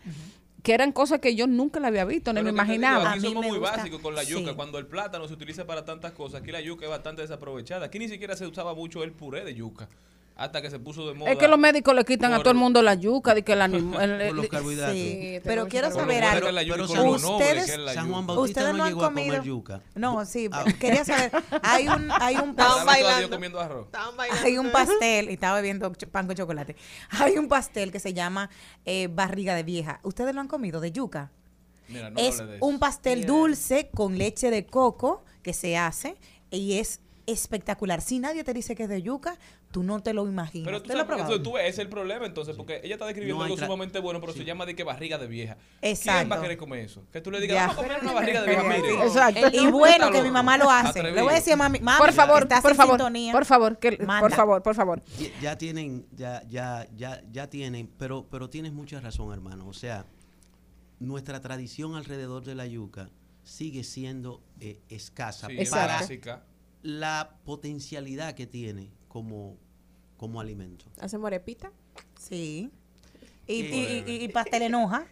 que 0.62 0.74
eran 0.74 0.92
cosas 0.92 1.20
que 1.20 1.34
yo 1.34 1.46
nunca 1.46 1.78
la 1.80 1.88
había 1.88 2.04
visto, 2.04 2.32
ni 2.32 2.36
Pero 2.40 2.44
me 2.44 2.50
imaginaba. 2.50 3.04
A 3.08 3.12
Aquí 3.12 3.20
mí 3.20 3.28
somos 3.28 3.42
me 3.44 3.48
muy 3.50 3.58
gusta- 3.58 3.76
básicos 3.76 4.00
con 4.00 4.14
la 4.14 4.22
yuca. 4.24 4.50
sí. 4.50 4.56
Cuando 4.56 4.78
el 4.78 4.86
plátano 4.86 5.26
se 5.28 5.34
utiliza 5.34 5.66
para 5.66 5.84
tantas 5.84 6.12
cosas, 6.12 6.42
aquí 6.42 6.50
la 6.52 6.60
yuca 6.60 6.84
es 6.84 6.90
bastante 6.90 7.22
desaprovechada. 7.22 7.86
Aquí 7.86 7.98
ni 7.98 8.08
siquiera 8.08 8.36
se 8.36 8.46
usaba 8.46 8.74
mucho 8.74 9.02
el 9.04 9.12
puré 9.12 9.44
de 9.44 9.54
yuca. 9.54 9.88
Hasta 10.38 10.62
que 10.62 10.70
se 10.70 10.78
puso 10.78 11.08
de 11.08 11.14
moda. 11.14 11.32
Es 11.32 11.36
que 11.36 11.48
los 11.48 11.58
médicos 11.58 11.92
le 11.96 12.04
quitan 12.04 12.32
a 12.32 12.38
todo 12.38 12.50
el 12.52 12.56
mundo 12.56 12.80
la 12.80 12.94
yuca, 12.94 13.34
de 13.34 13.42
que 13.42 13.54
el 13.54 13.60
anim- 13.60 13.92
el- 14.00 14.10
por 14.12 14.20
el- 14.22 14.36
los 14.36 14.46
carbohidratos. 14.48 14.94
Sí, 14.94 15.40
pero 15.42 15.66
quiero 15.66 15.90
saber 15.90 16.22
algo. 16.22 16.46
Pero 16.48 17.16
ustedes- 17.16 17.92
San. 17.92 18.08
Juan 18.08 18.24
Bautista 18.24 18.60
Ustedes 18.60 18.68
no, 18.70 18.78
no 18.78 18.84
han 18.84 18.88
llegó 18.90 19.04
a 19.04 19.08
comido. 19.08 19.28
comer 19.34 19.42
yuca. 19.42 19.82
No, 19.96 20.24
sí, 20.24 20.48
Ah. 20.52 20.64
quería 20.78 21.04
saber. 21.04 21.32
Hay 21.62 21.88
un, 21.88 22.08
hay 22.20 22.36
un 22.36 22.54
pastel. 22.54 23.28
comiendo 23.28 23.60
arroz. 23.60 23.88
Hay 24.44 24.58
un 24.58 24.70
pastel, 24.70 25.28
y 25.28 25.32
estaba 25.32 25.56
bebiendo 25.56 25.92
pan 26.12 26.28
con 26.28 26.36
chocolate. 26.36 26.76
Hay 27.10 27.36
un 27.36 27.48
pastel 27.48 27.90
que 27.90 27.98
se 27.98 28.14
llama 28.14 28.48
eh, 28.84 29.08
barriga 29.10 29.56
de 29.56 29.64
vieja. 29.64 29.98
¿Ustedes 30.04 30.34
lo 30.36 30.40
han 30.40 30.46
comido 30.48 30.80
de 30.80 30.92
yuca? 30.92 31.32
Mira, 31.88 32.10
no 32.10 32.20
es 32.20 32.38
de 32.38 32.56
eso. 32.56 32.64
un 32.64 32.78
pastel 32.78 33.20
Mira. 33.20 33.32
dulce 33.32 33.90
con 33.92 34.16
leche 34.18 34.50
de 34.52 34.66
coco 34.66 35.24
que 35.42 35.52
se 35.52 35.76
hace 35.76 36.16
y 36.50 36.78
es 36.78 37.00
espectacular. 37.28 38.00
Si 38.00 38.18
nadie 38.18 38.42
te 38.44 38.52
dice 38.52 38.74
que 38.74 38.84
es 38.84 38.88
de 38.88 39.02
yuca, 39.02 39.36
tú 39.70 39.82
no 39.82 40.00
te 40.00 40.12
lo 40.14 40.26
imaginas. 40.26 40.66
Pero 40.66 40.82
tú 40.82 40.88
¿Te 40.88 40.94
lo 40.94 41.00
sabes, 41.00 41.02
has 41.02 41.06
porque 41.06 41.22
probado? 41.22 41.34
eso, 41.34 41.42
tú 41.42 41.52
ves, 41.54 41.62
ese 41.64 41.70
es 41.70 41.78
el 41.78 41.88
problema 41.88 42.26
entonces, 42.26 42.56
porque 42.56 42.80
ella 42.82 42.94
está 42.94 43.06
describiendo 43.06 43.38
No 43.38 43.44
algo 43.44 43.56
sumamente 43.56 43.98
bueno, 44.00 44.20
pero 44.20 44.32
se 44.32 44.44
llama 44.44 44.66
de 44.66 44.74
que 44.74 44.82
barriga 44.84 45.18
de 45.18 45.26
vieja. 45.26 45.56
¿Quién 45.80 45.92
Exacto. 45.92 46.28
va 46.30 46.36
a 46.36 46.40
querer 46.42 46.56
comer 46.56 46.80
eso? 46.80 47.04
Que 47.12 47.20
tú 47.20 47.30
le 47.30 47.40
digas, 47.40 47.54
Ya. 47.56 47.66
vamos 47.68 47.78
a 47.78 47.82
comer 47.86 48.02
una 48.02 48.12
barriga 48.12 48.42
de 48.42 48.48
vieja, 48.48 48.62
mire. 48.68 49.02
Exacto. 49.04 49.48
Y 49.52 49.66
bueno 49.70 50.10
que 50.10 50.22
mi 50.22 50.30
mamá 50.30 50.58
lo 50.58 50.70
hace. 50.70 50.88
Atrevido. 50.88 51.14
Le 51.16 51.22
voy 51.22 51.32
a 51.32 51.36
decir 51.36 51.52
a 51.52 51.56
mami, 51.56 51.78
mami 51.80 51.98
por 51.98 52.12
favor, 52.12 52.42
estás 52.44 52.62
por 52.62 52.70
en 52.72 52.76
favor, 52.76 52.94
sintonía. 52.96 53.32
por 53.32 53.44
favor, 53.44 53.78
que, 53.78 53.92
por 53.92 54.32
favor, 54.32 54.62
por 54.62 54.74
favor. 54.74 55.02
Ya, 55.18 55.28
ya 55.40 55.58
tienen, 55.58 56.06
ya, 56.16 56.42
ya, 56.48 56.88
ya, 56.96 57.22
ya 57.30 57.48
tienen, 57.48 57.90
pero, 57.98 58.26
pero 58.30 58.48
tienes 58.50 58.72
mucha 58.72 59.00
razón, 59.00 59.32
hermano. 59.32 59.66
O 59.68 59.72
sea, 59.72 60.06
nuestra 61.00 61.40
tradición 61.40 61.94
alrededor 61.94 62.44
de 62.44 62.54
la 62.54 62.66
yuca 62.66 63.10
sigue 63.44 63.84
siendo 63.84 64.42
eh, 64.60 64.80
escasa 64.88 65.46
Sí, 65.48 65.56
para 65.70 66.00
es. 66.00 66.10
La 66.82 67.36
potencialidad 67.44 68.34
que 68.34 68.46
tiene 68.46 68.90
como, 69.08 69.56
como 70.16 70.40
alimento. 70.40 70.86
¿Hacemos 71.00 71.26
arepita? 71.26 71.72
Sí. 72.18 72.70
Y, 73.46 73.60
Eh, 73.62 74.04
y, 74.06 74.10
y- 74.12 74.24
y 74.24 74.28
pastel 74.28 74.62
en 74.62 74.74
hoja. 74.74 75.06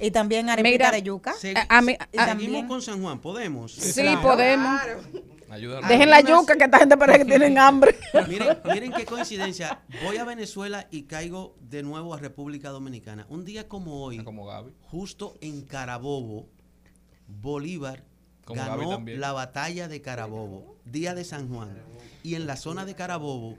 Y 0.00 0.10
también 0.10 0.50
arepita 0.50 0.90
de 0.90 1.02
yuca. 1.02 1.32
Se- 1.34 1.54
A- 1.56 1.78
a 1.78 1.82
mí- 1.82 1.96
se- 2.12 2.18
a- 2.18 2.26
seguimos 2.32 2.64
con 2.64 2.82
San 2.82 3.00
Juan, 3.00 3.20
podemos. 3.20 3.72
Sí, 3.72 4.00
Claro. 4.02 4.22
podemos. 4.22 4.80
Ayúdame. 5.48 5.86
Dejen 5.86 6.08
la 6.10 6.20
yuca, 6.22 6.56
que 6.56 6.64
esta 6.64 6.78
gente 6.78 6.96
parece 6.96 7.18
que 7.20 7.24
tienen 7.26 7.58
hambre. 7.58 7.94
Miren, 8.28 8.58
miren 8.64 8.92
qué 8.94 9.04
coincidencia. 9.04 9.82
Voy 10.02 10.16
a 10.16 10.24
Venezuela 10.24 10.88
y 10.90 11.02
caigo 11.02 11.54
de 11.60 11.82
nuevo 11.82 12.14
a 12.14 12.18
República 12.18 12.70
Dominicana. 12.70 13.26
Un 13.28 13.44
día 13.44 13.68
como 13.68 14.02
hoy, 14.02 14.24
Como 14.24 14.46
Gaby. 14.46 14.72
justo 14.80 15.36
en 15.42 15.60
Carabobo, 15.66 16.48
Bolívar 17.28 18.04
Como 18.44 18.60
ganó 18.60 19.02
la 19.06 19.32
batalla 19.32 19.88
de 19.88 20.02
Carabobo, 20.02 20.76
Día 20.84 21.14
de 21.14 21.24
San 21.24 21.48
Juan. 21.48 21.76
Y 22.22 22.34
en 22.34 22.46
la 22.46 22.56
zona 22.56 22.84
de 22.84 22.94
Carabobo 22.94 23.56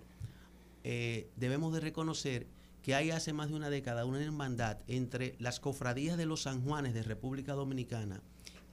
eh, 0.84 1.30
debemos 1.36 1.74
de 1.74 1.80
reconocer 1.80 2.48
que 2.82 2.96
hay 2.96 3.12
hace 3.12 3.32
más 3.32 3.50
de 3.50 3.56
una 3.56 3.70
década 3.70 4.06
una 4.06 4.22
hermandad 4.22 4.78
entre 4.88 5.36
las 5.40 5.62
cofradías 5.62 6.18
de 6.18 6.26
los 6.26 6.42
San 6.42 6.62
Juanes 6.62 6.94
de 6.94 7.02
República 7.02 7.54
Dominicana 7.54 8.22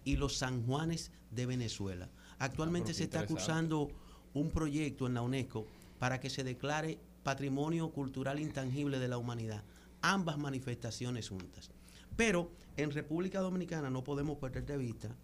y 0.05 0.17
los 0.17 0.37
San 0.37 0.67
Juanes 0.67 1.13
de 1.31 1.47
Venezuela. 1.47 2.09
Actualmente 2.39 2.91
Ah, 2.91 2.95
se 2.95 3.05
está 3.05 3.25
cursando 3.27 3.89
un 4.35 4.51
proyecto 4.51 5.07
en 5.07 5.15
la 5.15 5.23
UNESCO 5.23 5.67
para 5.99 6.19
que 6.19 6.31
se 6.31 6.43
declare 6.43 6.99
Patrimonio 7.23 7.91
Cultural 7.91 8.41
Intangible 8.41 8.99
de 8.99 9.09
la 9.09 9.19
Humanidad, 9.19 9.63
ambas 10.03 10.39
manifestaciones 10.39 11.29
juntas. 11.29 11.71
Pero 12.17 12.51
en 12.77 12.91
República 12.91 13.41
Dominicana 13.41 13.91
no 13.91 14.03
podemos 14.03 14.39
perder 14.39 14.67
de 14.67 14.77
vista 14.77 15.15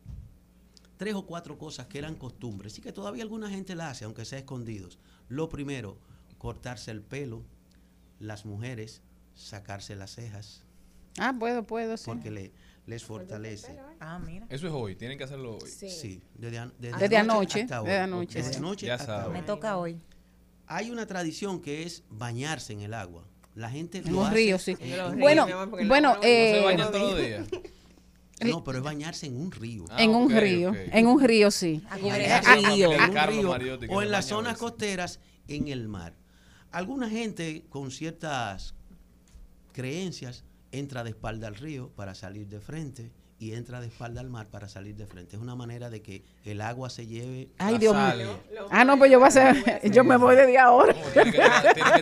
tres 0.97 1.15
o 1.15 1.27
cuatro 1.27 1.59
cosas 1.59 1.87
que 1.87 1.99
eran 1.99 2.15
costumbres 2.15 2.79
y 2.79 2.81
que 2.81 2.93
todavía 2.93 3.23
alguna 3.23 3.51
gente 3.51 3.75
la 3.75 3.91
hace, 3.91 4.05
aunque 4.05 4.25
sea 4.25 4.39
escondidos. 4.39 4.99
Lo 5.29 5.49
primero, 5.49 5.99
cortarse 6.39 6.91
el 6.91 7.03
pelo, 7.03 7.43
las 8.21 8.45
mujeres, 8.47 9.03
sacarse 9.35 9.95
las 9.97 10.13
cejas, 10.15 10.63
Ah, 11.19 11.35
puedo, 11.39 11.63
puedo, 11.67 11.97
sí. 11.97 12.05
porque 12.07 12.31
le, 12.31 12.53
les 12.87 13.03
fortalece. 13.03 13.75
Ah, 14.01 14.19
mira. 14.19 14.47
Eso 14.51 14.67
es 14.67 14.73
hoy, 14.75 14.97
tienen 14.97 15.17
que 15.17 15.25
hacerlo 15.25 15.57
hoy. 15.57 15.71
Sí, 15.71 16.21
desde, 16.35 16.59
an- 16.59 16.75
Desde 16.79 17.17
anoche, 17.17 17.63
hasta 17.63 17.81
hoy. 17.81 17.89
desde 17.89 18.01
anoche, 18.01 18.39
Desde 18.39 18.53
sí. 18.53 18.59
anoche 18.59 18.87
Ya 18.87 18.95
hasta 18.97 19.27
hoy. 19.27 19.33
Me 19.33 19.43
toca 19.43 19.79
hoy. 19.79 19.99
Hay 20.67 20.91
una 20.91 21.07
tradición 21.07 21.61
que 21.63 21.85
es 21.85 22.03
bañarse 22.11 22.75
en 22.75 22.81
el 22.83 22.93
agua. 22.93 23.25
La 23.55 23.71
gente 23.71 23.99
En 23.99 24.13
lo 24.13 24.21
un 24.21 24.27
hace 24.27 24.35
río, 24.35 24.59
sí. 24.59 24.77
en 24.79 25.19
Bueno, 25.19 25.47
bueno, 25.87 26.17
¿No 26.17 26.23
se 26.23 26.59
eh, 26.61 26.65
bañan 26.65 26.93
todos 26.93 27.13
los 27.13 27.21
días? 27.25 27.47
No, 28.45 28.63
pero 28.63 28.79
es 28.79 28.85
bañarse 28.85 29.27
en 29.27 29.37
un 29.37 29.51
río. 29.51 29.85
Ah, 29.91 30.03
en 30.03 30.11
un 30.11 30.31
río, 30.31 30.73
en 30.75 31.07
un 31.07 31.23
río, 31.23 31.51
sí. 31.51 31.83
En 31.97 32.05
un 32.05 33.59
río 33.59 33.79
o 33.89 34.03
en 34.03 34.11
las 34.11 34.27
zonas 34.27 34.59
costeras 34.59 35.21
en 35.49 35.69
el 35.69 35.89
mar. 35.89 36.15
Alguna 36.71 37.09
gente 37.09 37.65
con 37.71 37.91
ciertas 37.91 38.75
creencias 39.73 40.45
entra 40.71 41.03
de 41.05 41.11
espalda 41.11 41.49
al 41.49 41.55
río 41.55 41.91
para 41.97 42.15
salir 42.15 42.49
de 42.49 42.61
frente 42.61 43.11
y 43.39 43.53
entra 43.53 43.83
de 43.83 43.89
espalda 43.89 44.23
al 44.23 44.31
mar 44.31 44.47
para 44.47 44.67
salir 44.67 44.97
de 44.97 45.07
frente. 45.07 45.37
Es 45.37 45.43
una 45.43 45.55
manera 45.55 45.91
de 45.91 46.01
que 46.01 46.23
el 46.47 46.63
agua 46.63 46.89
se 46.89 47.07
lleve 47.07 47.49
Ay, 47.59 47.75
La 47.75 47.79
Dios 47.79 47.95
mío. 47.95 48.41
Ah, 48.71 48.83
no, 48.85 48.97
pues 48.97 49.11
yo 49.11 49.19
voy 49.19 49.27
a 49.27 49.29
hacer, 49.29 49.81
yo 49.93 50.05
me 50.05 50.17
voy 50.17 50.37
ahora. 50.57 50.95
No, 50.95 51.03
tienen 51.11 51.33
que 51.33 51.39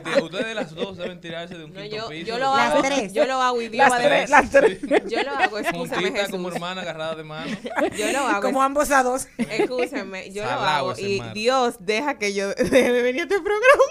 tirar- 0.02 0.22
Ustedes 0.22 0.54
las 0.54 0.74
dos 0.76 0.96
deben 0.98 1.20
tirarse 1.20 1.58
de 1.58 1.64
un 1.64 1.72
No, 1.72 1.80
quinto 1.80 1.96
yo, 1.96 2.08
piso. 2.08 2.26
yo 2.28 2.38
lo 2.38 2.54
Las 2.56 2.70
hago, 2.72 2.82
tres. 2.82 3.12
yo 3.12 3.26
lo 3.26 3.42
hago 3.42 3.60
idioma 3.62 3.88
Las 3.88 3.98
de 4.02 4.08
tres, 4.08 4.30
las 4.30 4.50
tres. 4.50 4.80
Yo 5.10 5.22
lo 5.24 5.30
hago, 5.32 5.58
escúchame 5.58 5.78
Juntita 6.08 6.28
como 6.30 6.44
Jesús. 6.44 6.54
hermana 6.54 6.82
agarrada 6.82 7.14
de 7.16 7.24
mano. 7.24 7.56
Yo 7.98 8.12
lo 8.12 8.18
hago, 8.20 8.40
Como 8.42 8.62
ambos 8.62 8.90
a 8.92 9.02
dos. 9.02 9.26
escúchame, 9.36 10.30
yo 10.32 10.44
lo 10.44 10.50
hago 10.50 10.94
y 10.98 11.18
mar. 11.18 11.34
Dios 11.34 11.74
deja 11.80 12.16
que 12.18 12.32
yo 12.32 12.48
deje 12.54 12.92
de 12.92 13.02
venir 13.02 13.22
a 13.22 13.24
este 13.24 13.36
programa. 13.40 13.84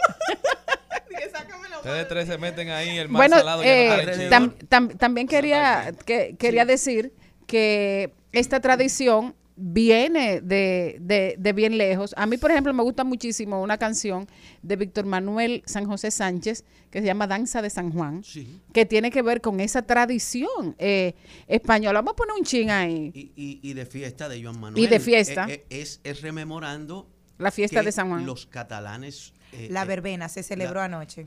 Dije, 1.10 1.30
sácamelo, 1.30 1.78
Ustedes 1.78 2.08
tres 2.08 2.28
se 2.28 2.38
meten 2.38 2.70
ahí, 2.70 2.98
el 2.98 3.10
mar 3.10 3.20
Bueno, 3.20 3.38
salado 3.38 3.64
ya 3.64 3.70
eh, 3.70 3.90
no 4.06 4.14
sale 4.14 4.30
tam- 4.30 4.54
tam- 4.70 4.98
también 4.98 5.28
quería, 5.28 5.94
que, 6.06 6.36
quería 6.38 6.66
decir 6.66 7.12
que 7.48 8.14
esta 8.32 8.60
tradición 8.60 9.36
viene 9.56 10.42
de, 10.42 10.98
de- 11.00 11.36
de 11.38 11.54
bien 11.54 11.78
lejos. 11.78 12.16
A 12.18 12.26
mí, 12.26 12.38
por 12.38 12.50
ejemplo, 12.50 12.74
me 12.74 12.82
gusta 12.82 13.04
muchísimo 13.04 13.62
una 13.62 13.78
canción 13.78 14.28
de 14.64 14.76
Víctor 14.76 15.06
Manuel 15.06 15.62
San 15.68 15.86
José 15.86 16.10
Sánchez 16.10 16.64
que 16.90 17.02
se 17.02 17.06
llama 17.06 17.28
Danza 17.28 17.62
de 17.62 17.70
San 17.70 17.92
Juan, 17.92 18.24
Sí. 18.24 18.60
que 18.74 18.86
tiene 18.86 19.12
que 19.12 19.22
ver 19.22 19.42
con 19.42 19.60
esa 19.60 19.84
tradición 19.84 20.76
eh, 20.80 21.14
española. 21.48 22.00
Vamos 22.02 22.14
a 22.14 22.16
poner 22.16 22.34
un 22.38 22.44
chin 22.44 22.72
ahí. 22.72 23.12
Y, 23.14 23.32
y- 23.36 23.60
y 23.62 23.74
de 23.74 23.86
fiesta 23.86 24.28
de 24.28 24.42
Joan 24.44 24.60
Manuel. 24.60 24.84
Y 24.84 24.88
de 24.88 25.00
fiesta. 25.00 25.46
Eh, 25.50 25.66
eh, 25.70 25.82
es, 25.82 26.00
es 26.04 26.22
rememorando 26.22 27.08
La 27.38 27.52
fiesta 27.52 27.80
que 27.82 27.86
de 27.88 27.92
San 27.92 28.10
Juan. 28.10 28.26
Los 28.26 28.48
catalanes. 28.48 29.34
eh, 29.52 29.68
La 29.72 29.86
verbena 29.86 30.30
se 30.30 30.42
celebró 30.44 30.76
la- 30.80 30.86
anoche. 30.86 31.26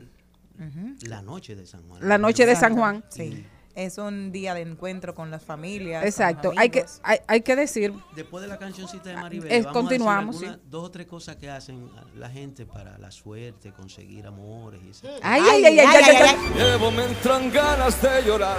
La 1.03 1.21
noche 1.21 1.55
de 1.55 1.65
San 1.65 1.83
Juan. 1.87 2.07
La 2.07 2.17
noche 2.17 2.45
de 2.45 2.55
San. 2.55 2.75
Juan. 2.75 3.03
Sí. 3.09 3.45
Es 3.77 3.99
un 3.99 4.31
día 4.31 4.55
de 4.55 4.61
encuentro 4.61 5.13
con 5.13 5.29
las 5.29 5.43
familias. 5.43 6.03
Exacto. 6.03 6.51
Hay 6.57 6.71
que, 6.71 6.83
hay, 7.03 7.19
hay 7.27 7.41
que 7.41 7.55
decir, 7.55 7.93
Después 8.15 8.41
de 8.41 8.47
la 8.47 8.57
cancioncita 8.57 9.09
de 9.11 9.17
Maribel, 9.17 9.51
Es- 9.51 9.65
vamos 9.65 9.81
continuamos, 9.83 10.35
a 10.35 10.39
decir 10.39 10.47
sí. 10.47 10.53
algunas- 10.53 10.71
dos 10.71 10.83
o 10.85 10.89
tres 10.91 11.05
cosas 11.05 11.35
que 11.35 11.47
hacen 11.51 11.91
la 12.15 12.27
gente 12.27 12.65
para 12.65 12.97
la 12.97 13.11
suerte, 13.11 13.71
conseguir 13.73 14.25
amores. 14.25 14.81
Y 15.03 15.07
ay, 15.21 15.41
ay, 15.51 15.65
ay, 15.65 15.79
ay, 15.79 15.85
ay, 15.85 16.03
ay, 16.07 16.15
ay. 16.27 16.35
Llevo 16.55 16.89
me 16.89 17.05
entran 17.05 17.51
ganas 17.51 18.01
de 18.01 18.23
llorar, 18.25 18.57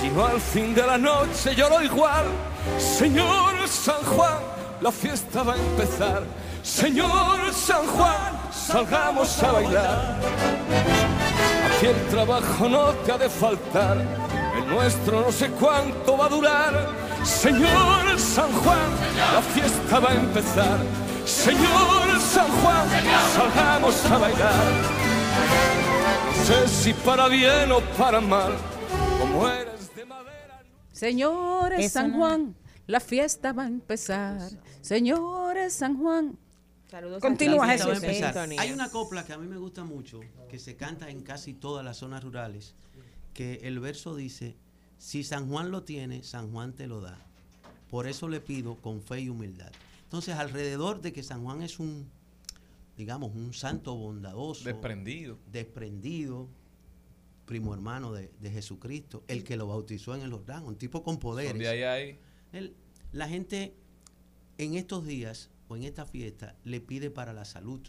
si 0.00 0.08
no 0.10 0.24
al 0.26 0.40
fin 0.40 0.72
de 0.76 0.86
la 0.86 0.96
noche 0.96 1.52
lloro 1.56 1.82
igual. 1.82 2.26
Señor 2.78 3.66
San 3.66 4.00
Juan, 4.04 4.38
la 4.80 4.92
fiesta 4.92 5.42
va 5.42 5.54
a 5.54 5.56
empezar. 5.56 6.22
Señor 6.62 7.52
San 7.52 7.84
Juan, 7.84 8.32
salgamos 8.52 9.42
a 9.42 9.50
bailar. 9.52 10.16
Aquí 11.76 11.86
el 11.86 12.06
trabajo 12.08 12.68
no 12.68 12.90
te 13.04 13.12
ha 13.12 13.18
de 13.18 13.28
faltar, 13.28 13.98
nuestro 14.66 15.20
no 15.22 15.32
sé 15.32 15.50
cuánto 15.50 16.16
va 16.16 16.26
a 16.26 16.28
durar. 16.28 16.88
Señor 17.24 18.18
San 18.18 18.52
Juan, 18.52 18.90
la 19.32 19.42
fiesta 19.42 20.00
va 20.00 20.10
a 20.10 20.14
empezar. 20.14 20.78
Señor 21.24 22.20
San 22.20 22.48
Juan, 22.62 22.88
salgamos 23.34 24.04
a 24.06 24.18
bailar. 24.18 24.64
No 26.38 26.44
sé 26.44 26.68
si 26.68 26.92
para 26.92 27.28
bien 27.28 27.72
o 27.72 27.80
para 27.98 28.20
mal, 28.20 28.52
como 29.18 29.48
eres 29.48 29.94
de 29.94 30.04
madera. 30.04 30.62
Señores 30.92 31.80
Eso 31.86 31.94
San 31.94 32.12
no. 32.12 32.18
Juan, 32.18 32.54
la 32.86 33.00
fiesta 33.00 33.52
va 33.52 33.64
a 33.64 33.66
empezar. 33.66 34.38
Señores 34.80 35.72
San 35.74 35.98
Juan. 35.98 36.38
Saludos 36.88 37.20
Continúa, 37.20 37.64
a 37.64 37.66
La 37.66 37.72
fiesta 37.74 38.32
va 38.32 38.42
a 38.44 38.46
Jesús. 38.46 38.60
Hay 38.60 38.70
una 38.72 38.88
copla 38.90 39.24
que 39.24 39.32
a 39.32 39.38
mí 39.38 39.48
me 39.48 39.56
gusta 39.58 39.82
mucho, 39.82 40.20
que 40.48 40.60
se 40.60 40.76
canta 40.76 41.10
en 41.10 41.22
casi 41.22 41.54
todas 41.54 41.84
las 41.84 41.96
zonas 41.96 42.22
rurales, 42.22 42.74
que 43.36 43.60
el 43.64 43.78
verso 43.80 44.16
dice, 44.16 44.56
si 44.98 45.22
San 45.22 45.48
Juan 45.50 45.70
lo 45.70 45.82
tiene, 45.84 46.22
San 46.22 46.50
Juan 46.50 46.72
te 46.72 46.86
lo 46.86 47.00
da. 47.02 47.18
Por 47.90 48.06
eso 48.08 48.28
le 48.28 48.40
pido 48.40 48.76
con 48.76 49.02
fe 49.02 49.20
y 49.20 49.28
humildad. 49.28 49.70
Entonces, 50.04 50.34
alrededor 50.36 51.02
de 51.02 51.12
que 51.12 51.22
San 51.22 51.44
Juan 51.44 51.60
es 51.62 51.78
un, 51.78 52.06
digamos, 52.96 53.34
un 53.34 53.52
santo 53.52 53.94
bondadoso, 53.94 54.64
Desprendido. 54.64 55.38
desprendido, 55.52 56.48
primo 57.44 57.74
hermano 57.74 58.12
de, 58.12 58.30
de 58.40 58.50
Jesucristo, 58.50 59.22
el 59.28 59.44
que 59.44 59.56
lo 59.56 59.66
bautizó 59.66 60.14
en 60.14 60.22
el 60.22 60.30
Jordán, 60.32 60.64
un 60.64 60.76
tipo 60.76 61.02
con 61.02 61.18
poderes. 61.18 61.52
Donde 61.52 61.68
hay 61.68 62.18
la 63.12 63.28
gente 63.28 63.74
en 64.58 64.74
estos 64.74 65.04
días 65.06 65.50
o 65.68 65.76
en 65.76 65.82
esta 65.84 66.06
fiesta 66.06 66.56
le 66.64 66.80
pide 66.80 67.10
para 67.10 67.32
la 67.34 67.44
salud. 67.44 67.80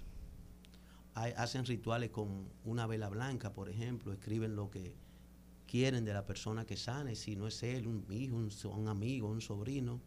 Hay- 1.16 1.32
hacen 1.38 1.66
rituales 1.66 2.10
con 2.12 2.50
una 2.66 2.86
vela 2.86 3.08
blanca, 3.10 3.54
por 3.54 3.70
ejemplo, 3.70 4.12
escriben 4.14 4.56
lo 4.56 4.70
que 4.70 4.93
quieren 5.68 6.05
de 6.05 6.13
la 6.13 6.26
persona 6.26 6.65
que 6.65 6.78
sane, 6.78 7.15
si 7.15 7.36
no 7.36 7.47
es 7.47 7.61
él, 7.61 7.88
un 7.88 8.05
hijo, 8.09 8.36
un, 8.70 8.88
amigo, 8.88 9.30
un 9.30 9.41
sobrino. 9.41 10.01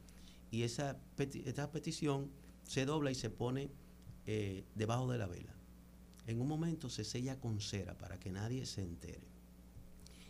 Y 0.50 0.62
esa, 0.62 0.98
esta 1.18 1.70
petición 1.70 2.30
se 2.64 2.86
dobla 2.86 3.10
y 3.10 3.14
se 3.14 3.30
pone 3.30 3.70
eh, 4.26 4.64
debajo 4.74 5.10
de 5.10 5.18
la 5.18 5.26
vela. 5.26 5.54
En 6.26 6.40
un 6.40 6.48
momento 6.48 6.88
se 6.88 7.04
sella 7.04 7.38
con 7.38 7.60
cera 7.60 7.96
para 7.96 8.18
que 8.18 8.32
nadie 8.32 8.66
se 8.66 8.82
entere. 8.82 9.28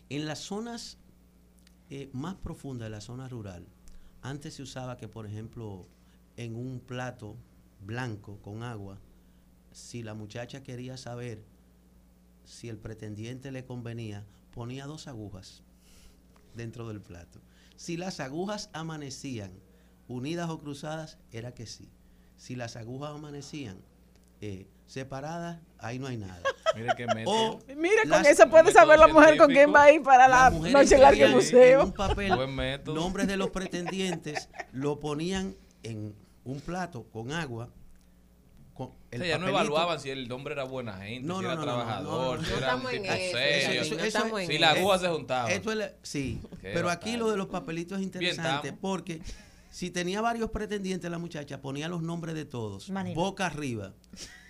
En 0.09 0.25
las 0.25 0.39
zonas 0.39 0.97
eh, 1.89 2.09
más 2.13 2.35
profundas 2.35 2.87
de 2.87 2.91
la 2.91 3.01
zona 3.01 3.27
rural, 3.27 3.65
antes 4.21 4.55
se 4.55 4.63
usaba 4.63 4.97
que, 4.97 5.07
por 5.07 5.25
ejemplo, 5.25 5.87
en 6.37 6.55
un 6.55 6.79
plato 6.79 7.35
blanco 7.85 8.37
con 8.41 8.63
agua, 8.63 8.99
si 9.71 10.03
la 10.03 10.13
muchacha 10.13 10.63
quería 10.63 10.97
saber 10.97 11.43
si 12.45 12.69
el 12.69 12.77
pretendiente 12.77 13.51
le 13.51 13.65
convenía, 13.65 14.25
ponía 14.51 14.85
dos 14.85 15.07
agujas 15.07 15.63
dentro 16.53 16.87
del 16.87 17.01
plato. 17.01 17.39
Si 17.75 17.97
las 17.97 18.19
agujas 18.19 18.69
amanecían 18.73 19.51
unidas 20.07 20.49
o 20.49 20.59
cruzadas, 20.59 21.17
era 21.31 21.53
que 21.53 21.65
sí. 21.65 21.89
Si 22.37 22.55
las 22.55 22.75
agujas 22.75 23.11
amanecían 23.11 23.81
eh, 24.41 24.67
separadas, 24.87 25.59
ahí 25.77 25.99
no 25.99 26.07
hay 26.07 26.17
nada. 26.17 26.41
Mire 26.75 26.89
que. 26.95 27.05
O 27.25 27.59
Mira, 27.75 28.03
con 28.09 28.25
eso 28.25 28.49
puede 28.49 28.71
saber 28.71 28.99
la 28.99 29.07
mujer 29.07 29.37
con 29.37 29.49
quién 29.51 29.73
va 29.73 29.83
a 29.83 29.91
ir 29.91 30.01
para 30.01 30.27
la 30.27 30.49
mujeres 30.49 30.73
noche 30.73 30.97
larga 30.97 31.27
del 31.27 31.37
escribían 31.37 31.71
En 31.71 31.77
museo. 31.79 31.83
un 31.85 31.93
papel 31.93 32.35
Buen 32.35 32.55
método. 32.55 32.95
nombres 32.95 33.27
de 33.27 33.37
los 33.37 33.49
pretendientes, 33.51 34.49
lo 34.71 34.99
ponían 34.99 35.55
en 35.83 36.15
un 36.43 36.59
plato 36.61 37.03
con 37.11 37.31
agua. 37.31 37.69
Con 38.89 38.95
O 38.97 38.99
el 39.11 39.19
sea, 39.21 39.27
ya 39.29 39.37
no 39.37 39.47
evaluaban 39.47 39.99
si 39.99 40.09
el 40.09 40.31
hombre 40.31 40.53
era 40.53 40.63
buena 40.63 40.93
gente, 40.97 41.27
No, 41.27 41.37
si 41.37 41.43
no, 41.43 41.51
era 41.51 41.55
no, 41.59 41.65
no, 41.65 41.71
no, 41.71 41.77
trabajador, 41.83 42.39
no, 42.39 42.45
si 42.45 42.53
era 42.53 42.75
un 42.75 42.81
tipo 42.81 43.03
eso, 43.05 43.37
serio. 43.37 43.81
Eso- 43.81 43.95
no 43.95 43.99
eso- 44.03 44.05
estamos 44.17 44.41
en 44.41 44.47
Si 44.47 44.57
la 44.57 44.71
aguja 44.71 44.99
se 44.99 45.07
juntaba. 45.09 45.51
Esto 45.51 45.71
es 45.71 45.77
la- 45.77 45.91
sí, 46.01 46.39
Qué 46.61 46.71
pero 46.73 46.89
aquí 46.89 47.17
lo 47.17 47.29
de 47.29 47.37
los 47.37 47.47
papelitos 47.47 47.99
es 47.99 48.03
interesante 48.03 48.73
porque 48.73 49.21
si 49.69 49.89
tenía 49.91 50.21
varios 50.21 50.49
pretendientes 50.51 51.09
la 51.11 51.17
muchacha, 51.17 51.61
ponía 51.61 51.87
los 51.87 52.01
nombres 52.01 52.35
de 52.35 52.45
todos, 52.45 52.91
boca 53.15 53.45
arriba. 53.45 53.93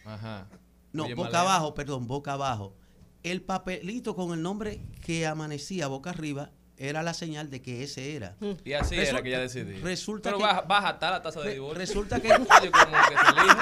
Ajá. 0.06 0.48
No, 0.94 1.06
Oye, 1.06 1.14
boca 1.14 1.30
Malena. 1.32 1.42
abajo, 1.54 1.74
perdón, 1.74 2.08
boca 2.08 2.34
abajo. 2.34 2.76
El 3.24 3.42
papelito 3.42 4.16
con 4.16 4.34
el 4.34 4.42
nombre 4.42 4.82
que 5.06 5.26
amanecía 5.28 5.88
boca 5.88 6.10
arriba 6.10 6.50
era 6.76 7.04
la 7.04 7.14
señal 7.14 7.52
de 7.52 7.62
que 7.62 7.84
ese 7.84 8.16
era. 8.16 8.36
Y 8.66 8.74
así 8.74 8.96
era 8.96 9.22
que 9.22 9.30
ella 9.30 9.40
decidía. 9.40 9.78
Resulta 9.84 10.30
Pero 10.30 10.38
que 10.40 10.44
baja, 10.44 10.62
baja 10.62 10.90
hasta 10.90 11.12
la 11.12 11.22
tasa 11.22 11.40
de 11.42 11.54
divorcio. 11.54 11.78
resulta 11.78 12.20
que- 12.20 12.30
como 12.30 12.46
que 12.48 12.58
se 12.58 12.68
elige. 12.68 13.56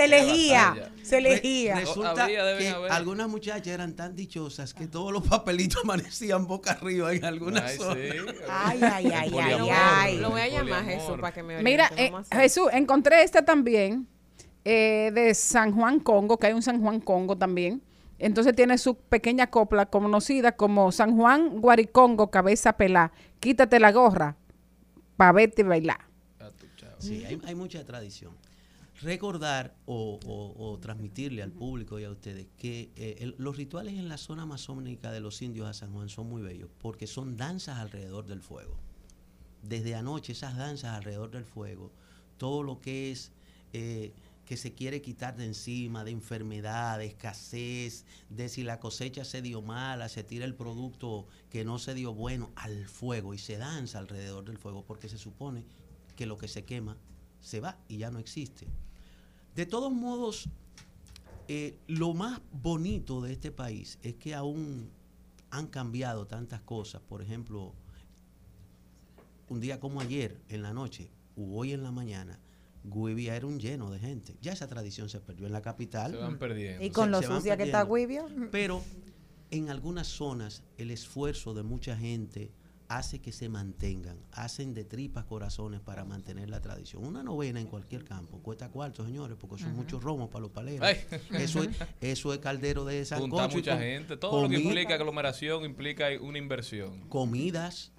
Se 0.00 0.16
elegía, 0.16 0.92
se 1.02 1.18
elegía. 1.18 1.74
Re- 1.74 1.80
resulta 1.82 2.10
Habría, 2.24 2.58
que 2.58 2.68
haber. 2.68 2.92
algunas 2.92 3.28
muchachas 3.28 3.66
eran 3.68 3.94
tan 3.94 4.16
dichosas 4.16 4.72
que 4.74 4.86
todos 4.86 5.12
los 5.12 5.26
papelitos 5.26 5.80
amanecían 5.84 6.46
boca 6.46 6.72
arriba 6.72 7.12
en 7.12 7.24
algunas 7.24 7.62
Ay, 7.72 7.76
zonas. 7.76 7.96
sí. 7.96 8.18
Ay, 8.48 8.80
ay, 8.82 9.06
ay, 9.14 9.32
ay, 9.38 9.68
ay. 9.70 10.18
Lo 10.18 10.30
voy 10.30 10.40
a 10.40 10.48
llamar 10.48 10.80
poliamor. 10.82 10.84
Jesús 10.84 11.16
para 11.20 11.32
que 11.32 11.42
me 11.42 11.62
Mira, 11.62 11.84
oriente. 11.86 12.04
eh, 12.06 12.10
Vamos 12.10 12.26
a 12.30 12.34
hacer. 12.36 12.42
Jesús, 12.42 12.68
encontré 12.72 13.22
esta 13.22 13.44
también 13.44 14.06
eh, 14.64 15.10
de 15.14 15.34
San 15.34 15.72
Juan 15.72 16.00
Congo, 16.00 16.38
que 16.38 16.46
hay 16.48 16.52
un 16.52 16.62
San 16.62 16.80
Juan 16.80 17.00
Congo 17.00 17.36
también. 17.36 17.82
Entonces 18.18 18.54
tiene 18.54 18.76
su 18.76 18.96
pequeña 18.96 19.48
copla 19.48 19.86
conocida 19.86 20.52
como 20.52 20.92
San 20.92 21.16
Juan 21.16 21.60
Guaricongo, 21.60 22.30
cabeza 22.30 22.74
pelá. 22.74 23.12
Quítate 23.40 23.80
la 23.80 23.92
gorra 23.92 24.36
para 25.16 25.32
verte 25.32 25.62
bailar. 25.62 26.00
Sí, 26.98 27.24
hay, 27.24 27.40
hay 27.46 27.54
mucha 27.54 27.82
tradición. 27.86 28.36
Recordar 29.02 29.74
o, 29.86 30.20
o- 30.26 30.70
o 30.72 30.78
transmitirle 30.78 31.42
al 31.42 31.52
público 31.52 31.98
y 31.98 32.04
a 32.04 32.10
ustedes 32.10 32.48
que 32.58 32.90
eh, 32.96 33.16
el- 33.20 33.34
los 33.38 33.56
rituales 33.56 33.94
en 33.94 34.08
la 34.08 34.18
zona 34.18 34.42
amazónica 34.42 35.10
de 35.10 35.20
los 35.20 35.40
indios 35.40 35.66
a 35.68 35.72
San 35.72 35.92
Juan 35.92 36.08
son 36.10 36.28
muy 36.28 36.42
bellos 36.42 36.68
porque 36.78 37.06
son 37.06 37.36
danzas 37.38 37.78
alrededor 37.78 38.26
del 38.26 38.42
fuego. 38.42 38.76
Desde 39.62 39.94
anoche 39.94 40.32
esas 40.32 40.56
danzas 40.56 40.96
alrededor 40.96 41.30
del 41.30 41.44
fuego, 41.46 41.92
todo 42.36 42.62
lo 42.62 42.80
que 42.80 43.10
es 43.10 43.32
eh, 43.72 44.12
que 44.44 44.56
se 44.58 44.74
quiere 44.74 45.00
quitar 45.00 45.36
de 45.36 45.46
encima, 45.46 46.04
de 46.04 46.10
enfermedad, 46.10 46.98
de 46.98 47.06
escasez, 47.06 48.04
de 48.28 48.48
si 48.50 48.64
la 48.64 48.80
cosecha 48.80 49.24
se 49.24 49.40
dio 49.40 49.62
mala, 49.62 50.08
se 50.10 50.24
tira 50.24 50.44
el 50.44 50.54
producto 50.54 51.26
que 51.50 51.64
no 51.64 51.78
se 51.78 51.94
dio 51.94 52.12
bueno 52.12 52.50
al 52.56 52.86
fuego 52.86 53.32
y 53.32 53.38
se 53.38 53.56
danza 53.56 53.98
alrededor 53.98 54.44
del 54.44 54.58
fuego 54.58 54.84
porque 54.84 55.08
se 55.08 55.18
supone 55.18 55.64
que 56.16 56.26
lo 56.26 56.36
que 56.36 56.48
se 56.48 56.64
quema 56.64 56.98
se 57.40 57.60
va 57.60 57.78
y 57.88 57.96
ya 57.98 58.10
no 58.10 58.18
existe. 58.18 58.66
De 59.54 59.66
todos 59.66 59.92
modos, 59.92 60.48
eh, 61.48 61.76
lo 61.86 62.14
más 62.14 62.40
bonito 62.52 63.20
de 63.20 63.32
este 63.32 63.50
país 63.50 63.98
es 64.02 64.14
que 64.16 64.34
aún 64.34 64.90
han 65.50 65.66
cambiado 65.66 66.26
tantas 66.26 66.60
cosas. 66.62 67.02
Por 67.02 67.22
ejemplo, 67.22 67.72
un 69.48 69.60
día 69.60 69.80
como 69.80 70.00
ayer, 70.00 70.40
en 70.48 70.62
la 70.62 70.72
noche, 70.72 71.10
u 71.36 71.56
hoy 71.58 71.72
en 71.72 71.82
la 71.82 71.90
mañana, 71.90 72.38
Guivia 72.84 73.36
era 73.36 73.46
un 73.46 73.58
lleno 73.58 73.90
de 73.90 73.98
gente. 73.98 74.36
Ya 74.40 74.52
esa 74.52 74.66
tradición 74.68 75.08
se 75.08 75.20
perdió 75.20 75.46
en 75.46 75.52
la 75.52 75.60
capital. 75.60 76.12
Se 76.12 76.16
van 76.18 76.38
perdiendo. 76.38 76.84
Y 76.84 76.90
con 76.90 77.06
Se- 77.06 77.10
lo 77.10 77.20
se 77.20 77.26
sucia 77.26 77.56
que 77.56 77.64
está. 77.64 77.84
Guivia. 77.84 78.24
Pero 78.52 78.82
en 79.50 79.68
algunas 79.68 80.06
zonas 80.06 80.62
el 80.78 80.90
esfuerzo 80.90 81.52
de 81.52 81.62
mucha 81.64 81.96
gente 81.96 82.52
hace 82.90 83.20
que 83.20 83.30
se 83.30 83.48
mantengan, 83.48 84.18
hacen 84.32 84.74
de 84.74 84.84
tripas 84.84 85.24
corazones 85.24 85.80
para 85.80 86.04
mantener 86.04 86.50
la 86.50 86.60
tradición. 86.60 87.04
Una 87.06 87.22
novena 87.22 87.60
en 87.60 87.68
cualquier 87.68 88.04
campo 88.04 88.40
cuesta 88.42 88.68
cuarto, 88.68 89.04
señores, 89.06 89.36
porque 89.40 89.62
son 89.62 89.76
muchos 89.76 90.02
romos 90.02 90.28
para 90.28 90.42
los 90.42 90.50
paleros. 90.50 90.84
Ay. 90.84 90.96
Eso 91.38 91.62
es, 91.62 91.70
eso 92.00 92.34
es 92.34 92.40
caldero 92.40 92.84
de 92.84 93.00
y 93.02 93.28
mucha 93.28 93.78
gente. 93.78 94.16
Todo 94.16 94.42
lo 94.42 94.48
que 94.48 94.58
implica 94.58 94.94
aglomeración 94.94 95.64
implica 95.64 96.08
una 96.20 96.38
inversión. 96.38 97.08
comidas. 97.08 97.92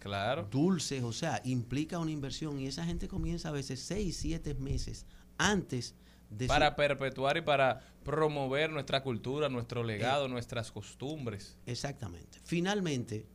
Claro. 0.00 0.48
dulces, 0.50 1.04
o 1.04 1.12
sea, 1.12 1.40
implica 1.44 1.98
una 2.00 2.10
inversión 2.10 2.58
y 2.58 2.66
esa 2.66 2.84
gente 2.84 3.06
comienza 3.06 3.50
a 3.50 3.52
veces 3.52 3.80
seis, 3.80 4.16
siete 4.16 4.54
meses 4.54 5.06
antes 5.38 5.94
de 6.30 6.46
su- 6.46 6.48
Para 6.48 6.74
perpetuar 6.74 7.36
y 7.36 7.42
para 7.42 7.80
promover 8.02 8.70
nuestra 8.70 9.02
cultura, 9.04 9.48
nuestro 9.50 9.84
legado, 9.84 10.26
nuestras 10.26 10.72
costumbres. 10.72 11.58
Exactamente. 11.66 12.38
Finalmente, 12.42 13.26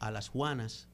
a 0.00 0.10
las 0.10 0.28
Juanas 0.28 0.88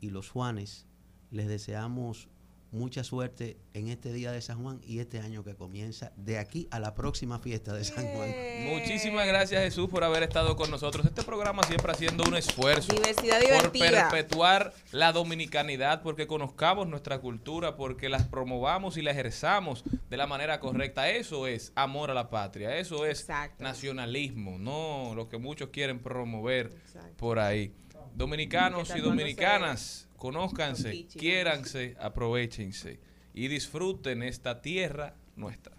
y 0.00 0.10
los 0.10 0.30
Juanes 0.30 0.86
les 1.30 1.48
deseamos 1.48 2.28
mucha 2.72 3.02
suerte 3.02 3.56
en 3.74 3.88
este 3.88 4.12
día 4.12 4.30
de 4.30 4.40
San 4.40 4.62
Juan 4.62 4.80
y 4.86 5.00
este 5.00 5.18
año 5.18 5.42
que 5.42 5.56
comienza 5.56 6.12
de 6.16 6.38
aquí 6.38 6.68
a 6.70 6.78
la 6.78 6.94
próxima 6.94 7.38
fiesta 7.40 7.72
de 7.72 7.82
San 7.84 8.06
Juan. 8.06 8.32
Muchísimas 8.68 9.26
gracias 9.26 9.62
Jesús 9.64 9.88
por 9.88 10.04
haber 10.04 10.22
estado 10.22 10.54
con 10.56 10.70
nosotros. 10.70 11.04
Este 11.04 11.22
programa 11.22 11.64
siempre 11.64 11.90
haciendo 11.90 12.24
un 12.24 12.36
esfuerzo 12.36 12.92
Diversidad 12.92 13.40
por 13.60 13.72
perpetuar 13.72 14.72
la 14.92 15.12
dominicanidad, 15.12 16.02
porque 16.02 16.26
conozcamos 16.26 16.86
nuestra 16.86 17.18
cultura, 17.20 17.76
porque 17.76 18.08
las 18.08 18.28
promovamos 18.28 18.96
y 18.96 19.02
la 19.02 19.10
ejerzamos 19.10 19.82
de 20.08 20.16
la 20.16 20.26
manera 20.26 20.60
correcta. 20.60 21.10
Eso 21.10 21.46
es 21.48 21.72
amor 21.74 22.10
a 22.10 22.14
la 22.14 22.30
patria, 22.30 22.76
eso 22.76 23.04
es 23.04 23.20
Exacto. 23.20 23.64
nacionalismo, 23.64 24.58
no 24.58 25.14
lo 25.16 25.28
que 25.28 25.38
muchos 25.38 25.70
quieren 25.70 25.98
promover 25.98 26.66
Exacto. 26.66 27.16
por 27.16 27.40
ahí. 27.40 27.74
Dominicanos 28.20 28.94
y 28.94 29.00
dominicanas, 29.00 30.06
conózcanse, 30.18 31.06
quiéranse, 31.06 31.96
aprovechense 31.98 33.00
y 33.32 33.48
disfruten 33.48 34.22
esta 34.22 34.60
tierra 34.60 35.14
nuestra. 35.36 35.74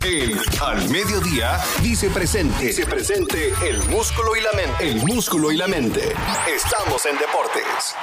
El 0.00 0.32
Al 0.62 0.88
Mediodía 0.88 1.58
dice 1.82 2.08
presente. 2.08 2.68
Dice 2.68 2.86
presente 2.86 3.52
el 3.68 3.76
músculo 3.90 4.34
y 4.34 4.40
la 4.40 4.52
mente. 4.52 4.88
El 4.88 5.04
músculo 5.04 5.52
y 5.52 5.58
la 5.58 5.68
mente. 5.68 6.00
Estamos 6.48 7.04
en 7.04 7.18
deportes. 7.18 7.94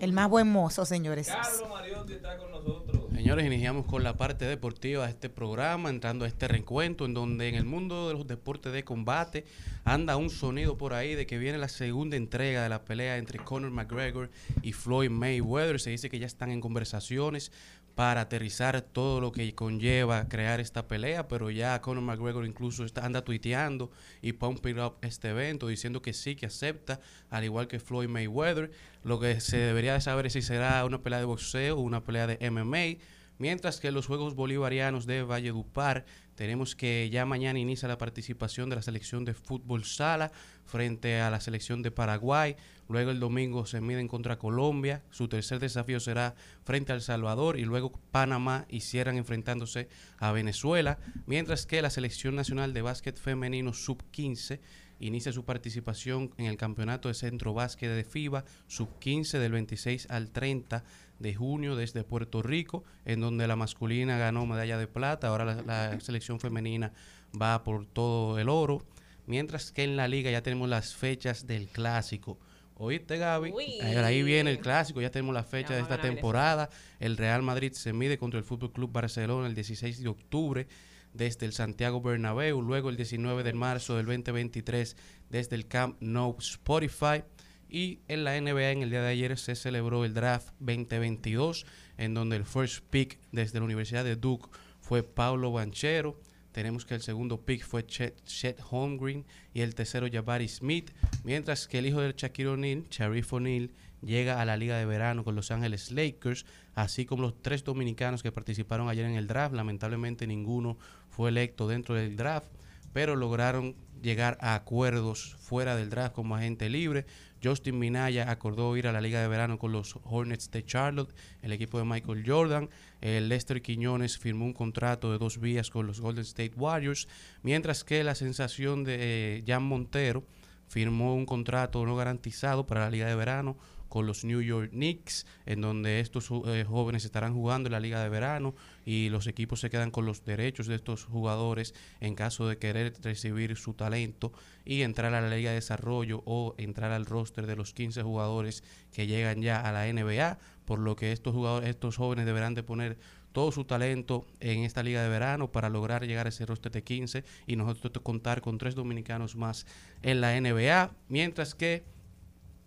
El 0.00 0.14
más 0.14 0.30
buen 0.30 0.50
mozo, 0.50 0.86
señores. 0.86 1.28
Carlos 1.28 1.68
Mariotti 1.68 2.14
está 2.14 2.38
con 2.38 2.50
nosotros. 2.50 2.79
Señores, 3.20 3.44
iniciamos 3.44 3.84
con 3.84 4.02
la 4.02 4.16
parte 4.16 4.46
deportiva 4.46 5.04
de 5.04 5.10
este 5.10 5.28
programa, 5.28 5.90
entrando 5.90 6.24
a 6.24 6.28
este 6.28 6.48
reencuentro 6.48 7.04
en 7.04 7.12
donde 7.12 7.50
en 7.50 7.54
el 7.54 7.66
mundo 7.66 8.08
de 8.08 8.14
los 8.14 8.26
deportes 8.26 8.72
de 8.72 8.82
combate 8.82 9.44
anda 9.84 10.16
un 10.16 10.30
sonido 10.30 10.78
por 10.78 10.94
ahí 10.94 11.14
de 11.14 11.26
que 11.26 11.36
viene 11.36 11.58
la 11.58 11.68
segunda 11.68 12.16
entrega 12.16 12.62
de 12.62 12.70
la 12.70 12.82
pelea 12.82 13.18
entre 13.18 13.38
Conor 13.38 13.72
McGregor 13.72 14.30
y 14.62 14.72
Floyd 14.72 15.10
Mayweather. 15.10 15.80
Se 15.80 15.90
dice 15.90 16.08
que 16.08 16.18
ya 16.18 16.26
están 16.26 16.50
en 16.50 16.62
conversaciones 16.62 17.52
para 17.94 18.22
aterrizar 18.22 18.80
todo 18.82 19.20
lo 19.20 19.32
que 19.32 19.54
conlleva 19.54 20.28
crear 20.28 20.60
esta 20.60 20.88
pelea, 20.88 21.28
pero 21.28 21.50
ya 21.50 21.80
Conor 21.80 22.02
McGregor 22.02 22.46
incluso 22.46 22.84
está, 22.84 23.04
anda 23.04 23.22
tuiteando 23.22 23.90
y 24.22 24.32
pumping 24.32 24.78
up 24.78 24.96
este 25.02 25.30
evento 25.30 25.66
diciendo 25.66 26.00
que 26.02 26.12
sí, 26.12 26.36
que 26.36 26.46
acepta, 26.46 27.00
al 27.28 27.44
igual 27.44 27.68
que 27.68 27.80
Floyd 27.80 28.08
Mayweather. 28.08 28.70
Lo 29.02 29.20
que 29.20 29.40
se 29.40 29.58
debería 29.58 29.94
de 29.94 30.00
saber 30.00 30.26
es 30.26 30.34
si 30.34 30.42
será 30.42 30.84
una 30.84 31.02
pelea 31.02 31.18
de 31.18 31.24
boxeo 31.24 31.76
o 31.76 31.80
una 31.80 32.04
pelea 32.04 32.26
de 32.26 32.50
MMA. 32.50 33.02
Mientras 33.38 33.80
que 33.80 33.90
los 33.90 34.06
Juegos 34.06 34.34
Bolivarianos 34.34 35.06
de 35.06 35.22
Valledupar 35.22 36.04
tenemos 36.40 36.74
que 36.74 37.10
ya 37.12 37.26
mañana 37.26 37.58
inicia 37.58 37.86
la 37.86 37.98
participación 37.98 38.70
de 38.70 38.76
la 38.76 38.80
selección 38.80 39.26
de 39.26 39.34
fútbol 39.34 39.84
sala 39.84 40.32
frente 40.64 41.20
a 41.20 41.28
la 41.28 41.38
selección 41.38 41.82
de 41.82 41.90
Paraguay. 41.90 42.56
Luego 42.88 43.10
el 43.10 43.20
domingo 43.20 43.66
se 43.66 43.82
miden 43.82 44.08
contra 44.08 44.38
Colombia. 44.38 45.02
Su 45.10 45.28
tercer 45.28 45.58
desafío 45.58 46.00
será 46.00 46.34
frente 46.64 46.92
a 46.92 46.94
El 46.94 47.02
Salvador 47.02 47.58
y 47.58 47.66
luego 47.66 47.92
Panamá 48.10 48.64
y 48.70 48.80
cierran 48.80 49.18
enfrentándose 49.18 49.90
a 50.16 50.32
Venezuela. 50.32 50.98
Mientras 51.26 51.66
que 51.66 51.82
la 51.82 51.90
selección 51.90 52.36
nacional 52.36 52.72
de 52.72 52.80
básquet 52.80 53.18
femenino 53.18 53.74
sub-15 53.74 54.60
inicia 54.98 55.34
su 55.34 55.44
participación 55.44 56.32
en 56.38 56.46
el 56.46 56.56
campeonato 56.56 57.08
de 57.08 57.14
centro 57.14 57.52
básquet 57.52 57.90
de 57.90 58.04
FIBA 58.04 58.46
sub-15 58.66 59.38
del 59.38 59.52
26 59.52 60.06
al 60.08 60.30
30 60.30 60.84
de 61.20 61.34
junio 61.34 61.76
desde 61.76 62.02
Puerto 62.02 62.42
Rico, 62.42 62.82
en 63.04 63.20
donde 63.20 63.46
la 63.46 63.54
masculina 63.54 64.18
ganó 64.18 64.44
medalla 64.46 64.76
de 64.78 64.88
plata, 64.88 65.28
ahora 65.28 65.44
la, 65.44 65.62
la 65.62 66.00
selección 66.00 66.40
femenina 66.40 66.92
va 67.40 67.62
por 67.62 67.86
todo 67.86 68.38
el 68.38 68.48
oro, 68.48 68.82
mientras 69.26 69.70
que 69.70 69.84
en 69.84 69.96
la 69.96 70.08
liga 70.08 70.30
ya 70.30 70.42
tenemos 70.42 70.68
las 70.68 70.94
fechas 70.94 71.46
del 71.46 71.68
clásico. 71.68 72.38
¿Oíste, 72.74 73.18
Gaby? 73.18 73.50
Uy. 73.52 73.78
Ahí- 73.82 74.22
viene 74.22 74.50
el 74.50 74.58
clásico, 74.58 75.02
ya 75.02 75.10
tenemos 75.10 75.34
la 75.34 75.44
fecha 75.44 75.74
de 75.74 75.82
esta 75.82 75.96
temporada. 76.00 76.70
El 76.98 77.18
Real 77.18 77.42
Madrid 77.42 77.72
se 77.74 77.92
mide 77.92 78.16
contra 78.16 78.38
el 78.38 78.44
Fútbol 78.44 78.72
Club 78.72 78.90
Barcelona 78.90 79.46
el 79.46 79.54
16 79.54 80.02
de 80.02 80.08
octubre 80.08 80.66
desde 81.12 81.44
el 81.44 81.52
Santiago 81.52 82.00
Bernabéu, 82.00 82.62
luego 82.62 82.88
el 82.88 82.96
19 82.96 83.42
de 83.42 83.52
marzo 83.52 83.96
del 83.98 84.06
2023 84.06 84.96
desde 85.28 85.56
el 85.56 85.66
Camp 85.66 85.96
Nou 86.00 86.36
Spotify. 86.38 87.22
Y 87.70 88.00
en 88.08 88.24
la 88.24 88.40
NBA 88.40 88.72
en 88.72 88.82
el 88.82 88.90
día 88.90 89.00
de 89.00 89.10
ayer 89.10 89.38
se 89.38 89.54
celebró 89.54 90.04
el 90.04 90.12
draft 90.12 90.48
2022, 90.58 91.66
en 91.98 92.14
donde 92.14 92.36
el 92.36 92.44
first 92.44 92.84
pick 92.90 93.20
desde 93.30 93.60
la 93.60 93.64
Universidad 93.64 94.02
de 94.02 94.16
Duke 94.16 94.48
fue 94.80 95.04
Paulo 95.04 95.52
Banchero. 95.52 96.20
Tenemos 96.50 96.84
que 96.84 96.94
el 96.94 97.00
segundo 97.00 97.40
pick 97.44 97.64
fue 97.64 97.86
Chet, 97.86 98.24
Chet 98.24 98.60
Holmgren 98.68 99.24
y 99.54 99.60
el 99.60 99.76
tercero 99.76 100.08
Jabari 100.12 100.48
Smith, 100.48 100.90
mientras 101.22 101.68
que 101.68 101.78
el 101.78 101.86
hijo 101.86 102.00
del 102.00 102.16
Shaquille 102.16 102.48
O'Neal, 102.48 102.86
Sharif 102.90 103.32
O'Neal, 103.32 103.70
llega 104.02 104.40
a 104.40 104.44
la 104.44 104.56
Liga 104.56 104.76
de 104.76 104.84
Verano 104.84 105.22
con 105.22 105.36
Los 105.36 105.52
Ángeles 105.52 105.92
Lakers, 105.92 106.46
así 106.74 107.06
como 107.06 107.22
los 107.22 107.40
tres 107.40 107.62
dominicanos 107.62 108.24
que 108.24 108.32
participaron 108.32 108.88
ayer 108.88 109.04
en 109.04 109.14
el 109.14 109.28
draft. 109.28 109.54
Lamentablemente 109.54 110.26
ninguno 110.26 110.76
fue 111.08 111.30
electo 111.30 111.68
dentro 111.68 111.94
del 111.94 112.16
draft, 112.16 112.50
pero 112.92 113.14
lograron 113.14 113.76
llegar 114.02 114.38
a 114.40 114.54
acuerdos 114.54 115.36
fuera 115.40 115.76
del 115.76 115.90
draft 115.90 116.14
como 116.14 116.34
agente 116.34 116.68
libre. 116.68 117.06
Justin 117.42 117.78
Minaya 117.78 118.30
acordó 118.30 118.76
ir 118.76 118.86
a 118.86 118.92
la 118.92 119.00
Liga 119.00 119.20
de 119.20 119.28
Verano 119.28 119.58
con 119.58 119.72
los 119.72 119.98
Hornets 120.04 120.50
de 120.50 120.64
Charlotte, 120.64 121.14
el 121.42 121.52
equipo 121.52 121.78
de 121.78 121.84
Michael 121.84 122.24
Jordan. 122.26 122.68
El 123.00 123.28
Lester 123.28 123.62
Quiñones 123.62 124.18
firmó 124.18 124.44
un 124.44 124.52
contrato 124.52 125.10
de 125.12 125.18
dos 125.18 125.38
vías 125.38 125.70
con 125.70 125.86
los 125.86 126.00
Golden 126.00 126.22
State 126.22 126.52
Warriors, 126.56 127.08
mientras 127.42 127.84
que 127.84 128.04
la 128.04 128.14
sensación 128.14 128.84
de 128.84 128.96
eh, 129.38 129.44
Jan 129.46 129.62
Montero 129.62 130.24
firmó 130.68 131.14
un 131.14 131.26
contrato 131.26 131.84
no 131.84 131.96
garantizado 131.96 132.66
para 132.66 132.82
la 132.82 132.90
Liga 132.90 133.06
de 133.06 133.16
Verano 133.16 133.56
con 133.90 134.06
los 134.06 134.24
New 134.24 134.40
York 134.40 134.70
Knicks, 134.70 135.26
en 135.44 135.60
donde 135.60 136.00
estos 136.00 136.30
eh, 136.46 136.64
jóvenes 136.66 137.04
estarán 137.04 137.34
jugando 137.34 137.66
en 137.66 137.72
la 137.72 137.80
Liga 137.80 138.02
de 138.02 138.08
Verano 138.08 138.54
y 138.86 139.10
los 139.10 139.26
equipos 139.26 139.60
se 139.60 139.68
quedan 139.68 139.90
con 139.90 140.06
los 140.06 140.24
derechos 140.24 140.68
de 140.68 140.76
estos 140.76 141.04
jugadores 141.04 141.74
en 142.00 142.14
caso 142.14 142.48
de 142.48 142.56
querer 142.56 142.94
recibir 143.02 143.56
su 143.56 143.74
talento 143.74 144.32
y 144.64 144.82
entrar 144.82 145.12
a 145.12 145.20
la 145.20 145.28
Liga 145.28 145.50
de 145.50 145.56
Desarrollo 145.56 146.22
o 146.24 146.54
entrar 146.56 146.92
al 146.92 147.04
roster 147.04 147.46
de 147.46 147.56
los 147.56 147.74
15 147.74 148.02
jugadores 148.02 148.62
que 148.92 149.08
llegan 149.08 149.42
ya 149.42 149.60
a 149.60 149.72
la 149.72 149.92
NBA, 149.92 150.38
por 150.64 150.78
lo 150.78 150.94
que 150.94 151.10
estos 151.10 151.34
jugadores, 151.34 151.68
estos 151.68 151.96
jóvenes 151.96 152.26
deberán 152.26 152.54
de 152.54 152.62
poner 152.62 152.96
todo 153.32 153.52
su 153.52 153.64
talento 153.64 154.26
en 154.38 154.60
esta 154.64 154.82
liga 154.82 155.02
de 155.02 155.08
verano 155.08 155.50
para 155.50 155.68
lograr 155.68 156.06
llegar 156.06 156.26
a 156.26 156.30
ese 156.30 156.46
roster 156.46 156.72
de 156.72 156.84
15 156.84 157.24
y 157.46 157.56
nosotros 157.56 158.02
contar 158.04 158.40
con 158.40 158.56
tres 158.56 158.76
dominicanos 158.76 159.34
más 159.34 159.66
en 160.02 160.20
la 160.20 160.40
NBA, 160.40 160.92
mientras 161.08 161.54
que 161.54 161.84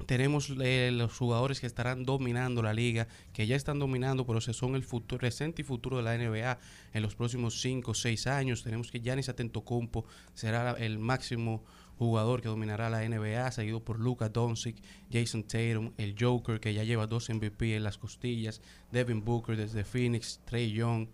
tenemos 0.05 0.53
eh, 0.61 0.91
los 0.93 1.17
jugadores 1.17 1.59
que 1.59 1.67
estarán 1.67 2.03
dominando 2.03 2.61
la 2.61 2.73
liga, 2.73 3.07
que 3.31 3.47
ya 3.47 3.55
están 3.55 3.79
dominando, 3.79 4.25
pero 4.25 4.41
son 4.41 4.75
el 4.75 4.83
futuro, 4.83 5.19
presente 5.19 5.61
y 5.61 5.65
futuro 5.65 5.97
de 5.97 6.03
la 6.03 6.17
NBA 6.17 6.59
en 6.93 7.01
los 7.01 7.15
próximos 7.15 7.61
5 7.61 7.91
o 7.91 7.93
6 7.93 8.27
años. 8.27 8.63
Tenemos 8.63 8.91
que 8.91 8.99
Giannis 8.99 9.29
Atentocumpo 9.29 10.05
será 10.33 10.71
el 10.71 10.99
máximo 10.99 11.63
jugador 11.97 12.41
que 12.41 12.49
dominará 12.49 12.89
la 12.89 13.07
NBA, 13.07 13.51
seguido 13.51 13.83
por 13.83 13.99
Luka 13.99 14.29
Doncic, 14.29 14.77
Jason 15.11 15.43
Tatum, 15.43 15.93
el 15.97 16.15
Joker 16.19 16.59
que 16.59 16.73
ya 16.73 16.83
lleva 16.83 17.07
dos 17.07 17.29
MVP 17.29 17.75
en 17.75 17.83
las 17.83 17.97
costillas, 17.97 18.61
Devin 18.91 19.23
Booker 19.23 19.55
desde 19.55 19.83
Phoenix, 19.83 20.41
Trey 20.45 20.71
Young, 20.71 21.07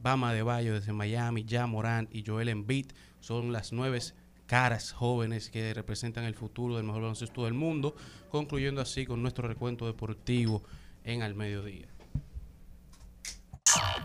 Bama 0.00 0.32
de 0.32 0.42
Bayo 0.42 0.74
desde 0.74 0.92
Miami, 0.92 1.46
Ja 1.48 1.66
Morant 1.66 2.14
y 2.14 2.22
Joel 2.24 2.48
Embiid 2.48 2.86
son 3.20 3.52
las 3.52 3.72
nueve 3.72 3.98
caras 4.46 4.92
jóvenes 4.92 5.50
que 5.50 5.74
representan 5.74 6.24
el 6.24 6.34
futuro 6.34 6.76
del 6.76 6.84
mejor 6.84 7.02
baloncesto 7.02 7.44
del 7.44 7.54
mundo, 7.54 7.94
concluyendo 8.30 8.80
así 8.80 9.04
con 9.04 9.20
nuestro 9.22 9.46
recuento 9.46 9.86
deportivo 9.86 10.62
en 11.04 11.22
al 11.22 11.34
mediodía. 11.34 11.88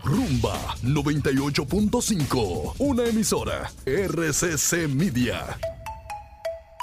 Rumba 0.04 0.76
98.5, 0.82 2.74
una 2.78 3.04
emisora 3.04 3.70
RCC 3.86 4.88
Media. 4.88 5.58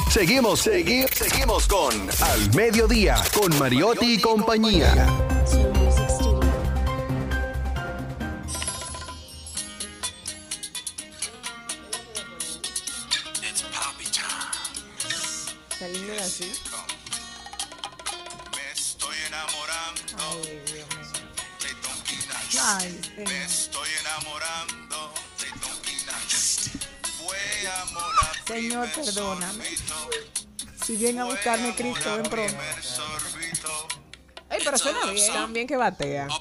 Seguimos, 0.10 0.62
seguimos, 0.62 1.12
seguimos 1.12 1.68
con 1.68 1.94
Al 2.22 2.56
Mediodía, 2.56 3.18
con 3.32 3.56
Mariotti 3.60 4.14
y 4.16 4.22
compañía. 4.22 5.06
De 16.40 16.46
así. 16.46 16.62
Me 18.56 18.72
estoy 18.72 19.16
enamorando 19.28 20.44
de 21.60 21.70
Don 21.82 22.04
Quinash. 22.04 22.58
Ay, 22.64 23.02
señor. 23.04 23.28
Me 23.28 23.44
estoy 23.44 23.90
enamorando 24.00 25.14
de 25.38 25.50
Don 25.60 25.82
Quinash. 25.82 26.70
Fue 27.18 27.68
amor 27.82 28.16
a 28.22 28.48
Señor, 28.48 28.90
perdóname. 28.90 29.66
Si 30.86 30.96
viene 30.96 31.20
a 31.20 31.26
buscarme 31.26 31.76
Cristo, 31.76 32.16
ven 32.16 32.30
pronto. 32.30 33.99
Ay, 34.50 34.60
pero 34.64 34.78
suena 34.78 35.00
bien. 35.12 35.34
También 35.34 35.68
que 35.68 35.78
batea. 35.78 36.28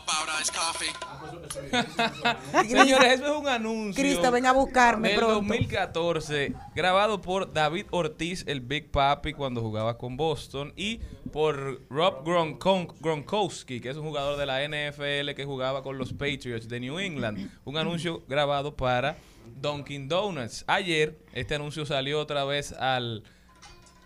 Señores, 2.66 3.14
eso 3.20 3.26
es 3.26 3.32
un 3.40 3.48
anuncio. 3.48 4.02
Cristo, 4.02 4.30
ven 4.30 4.46
a 4.46 4.52
buscarme 4.52 5.08
del 5.08 5.16
pronto. 5.18 5.34
2014, 5.34 6.54
grabado 6.74 7.20
por 7.20 7.52
David 7.52 7.86
Ortiz, 7.90 8.44
el 8.46 8.60
Big 8.60 8.90
Papi, 8.90 9.32
cuando 9.32 9.60
jugaba 9.60 9.98
con 9.98 10.16
Boston, 10.16 10.72
y 10.76 10.98
por 11.32 11.82
Rob 11.90 12.24
Gronkon- 12.24 12.94
Gronkowski, 13.00 13.80
que 13.80 13.90
es 13.90 13.96
un 13.96 14.06
jugador 14.06 14.38
de 14.38 14.46
la 14.46 14.62
NFL 14.66 15.34
que 15.34 15.44
jugaba 15.44 15.82
con 15.82 15.98
los 15.98 16.12
Patriots 16.12 16.68
de 16.68 16.80
New 16.80 16.98
England. 16.98 17.50
Un 17.64 17.76
anuncio 17.76 18.22
grabado 18.28 18.74
para 18.74 19.16
Dunkin' 19.60 20.08
Donuts. 20.08 20.64
Ayer, 20.66 21.18
este 21.32 21.54
anuncio 21.54 21.84
salió 21.86 22.20
otra 22.20 22.44
vez 22.44 22.72
al 22.72 23.22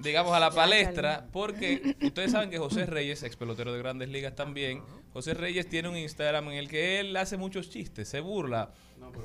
digamos, 0.02 0.32
a 0.32 0.40
la 0.40 0.50
palestra, 0.50 1.26
porque 1.32 1.96
ustedes 2.02 2.32
saben 2.32 2.50
que 2.50 2.58
José 2.58 2.86
Reyes, 2.86 3.22
ex 3.22 3.36
pelotero 3.36 3.72
de 3.72 3.78
grandes 3.78 4.08
ligas 4.08 4.34
también, 4.34 4.82
José 5.12 5.34
Reyes 5.34 5.68
tiene 5.68 5.88
un 5.88 5.96
Instagram 5.96 6.48
en 6.50 6.54
el 6.54 6.68
que 6.68 7.00
él 7.00 7.16
hace 7.16 7.36
muchos 7.36 7.70
chistes, 7.70 8.08
se 8.08 8.20
burla 8.20 8.72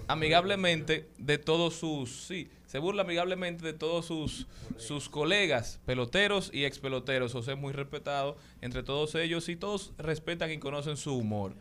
amigablemente 0.07 1.09
de 1.17 1.38
todos 1.38 1.75
sus, 1.75 2.25
sí, 2.28 2.49
se 2.65 2.80
burla 2.80 3.03
amigablemente 3.03 3.65
de 3.65 3.73
todos 3.73 4.05
sus, 4.05 4.47
sus 4.78 5.09
colegas, 5.09 5.80
peloteros 5.86 6.49
y 6.53 6.65
ex 6.65 6.80
peloteros. 6.80 7.34
José 7.34 7.53
es 7.53 7.57
muy 7.57 7.73
respetado 7.73 8.38
entre 8.61 8.84
todos 8.84 9.15
ellos 9.15 9.47
y 9.49 9.55
todos 9.55 9.93
respetan 9.97 10.51
y 10.51 10.59
conocen 10.59 10.97
su 10.97 11.15
humor. 11.15 11.55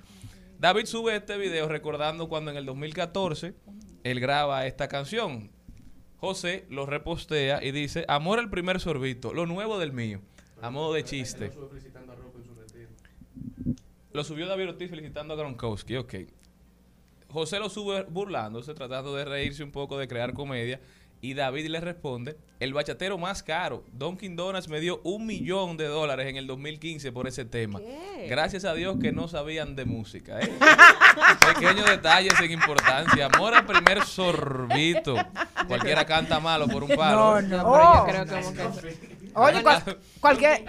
David 0.58 0.86
sube 0.86 1.14
este 1.14 1.36
video 1.36 1.68
recordando 1.68 2.28
cuando 2.28 2.50
en 2.50 2.56
el 2.56 2.66
2014 2.66 3.54
él 4.04 4.20
graba 4.20 4.66
esta 4.66 4.88
canción. 4.88 5.50
José 6.18 6.64
lo 6.70 6.86
repostea 6.86 7.62
y 7.62 7.72
dice, 7.72 8.04
amor 8.08 8.38
al 8.38 8.50
primer 8.50 8.80
sorbito, 8.80 9.34
lo 9.34 9.46
nuevo 9.46 9.78
del 9.78 9.92
mío, 9.92 10.20
a 10.62 10.70
modo 10.70 10.94
de 10.94 11.04
chiste. 11.04 11.52
Lo 14.12 14.24
subió 14.24 14.46
David 14.46 14.70
Ortiz 14.70 14.88
felicitando 14.88 15.34
a 15.34 15.36
Gronkowski, 15.36 15.96
ok. 15.96 16.14
José 17.28 17.58
lo 17.58 17.68
sube 17.68 18.04
burlándose, 18.04 18.72
tratando 18.72 19.14
de 19.14 19.26
reírse 19.26 19.62
un 19.62 19.72
poco, 19.72 19.98
de 19.98 20.08
crear 20.08 20.32
comedia. 20.32 20.80
Y 21.22 21.34
David 21.34 21.66
le 21.68 21.80
responde, 21.80 22.36
el 22.60 22.72
bachatero 22.74 23.16
más 23.18 23.42
caro, 23.42 23.82
Dunkin' 23.92 24.36
Donuts 24.36 24.68
me 24.68 24.80
dio 24.80 25.00
un 25.02 25.26
millón 25.26 25.76
de 25.76 25.86
dólares 25.86 26.28
en 26.28 26.36
el 26.36 26.46
2015 26.46 27.10
por 27.10 27.26
ese 27.26 27.44
tema. 27.44 27.80
Gracias 28.28 28.64
a 28.64 28.74
Dios 28.74 28.98
que 29.00 29.12
no 29.12 29.26
sabían 29.26 29.74
de 29.76 29.86
música. 29.86 30.38
¿eh? 30.40 30.52
Pequeños 31.54 31.88
detalles 31.88 32.34
sin 32.38 32.52
importancia. 32.52 33.26
Amor 33.26 33.54
al 33.54 33.66
primer 33.66 34.04
sorbito. 34.04 35.16
Cualquiera 35.66 36.04
canta 36.04 36.38
malo 36.38 36.68
por 36.68 36.84
un 36.84 36.90
palo. 36.90 37.40
No, 37.40 37.42
no, 37.42 38.06
pero 38.06 38.24
yo 38.24 38.26
creo 38.26 38.42
como 38.42 38.52
que... 38.54 39.16
Oye, 39.38 39.62
cual- 39.62 39.98
cualquier, 40.20 40.64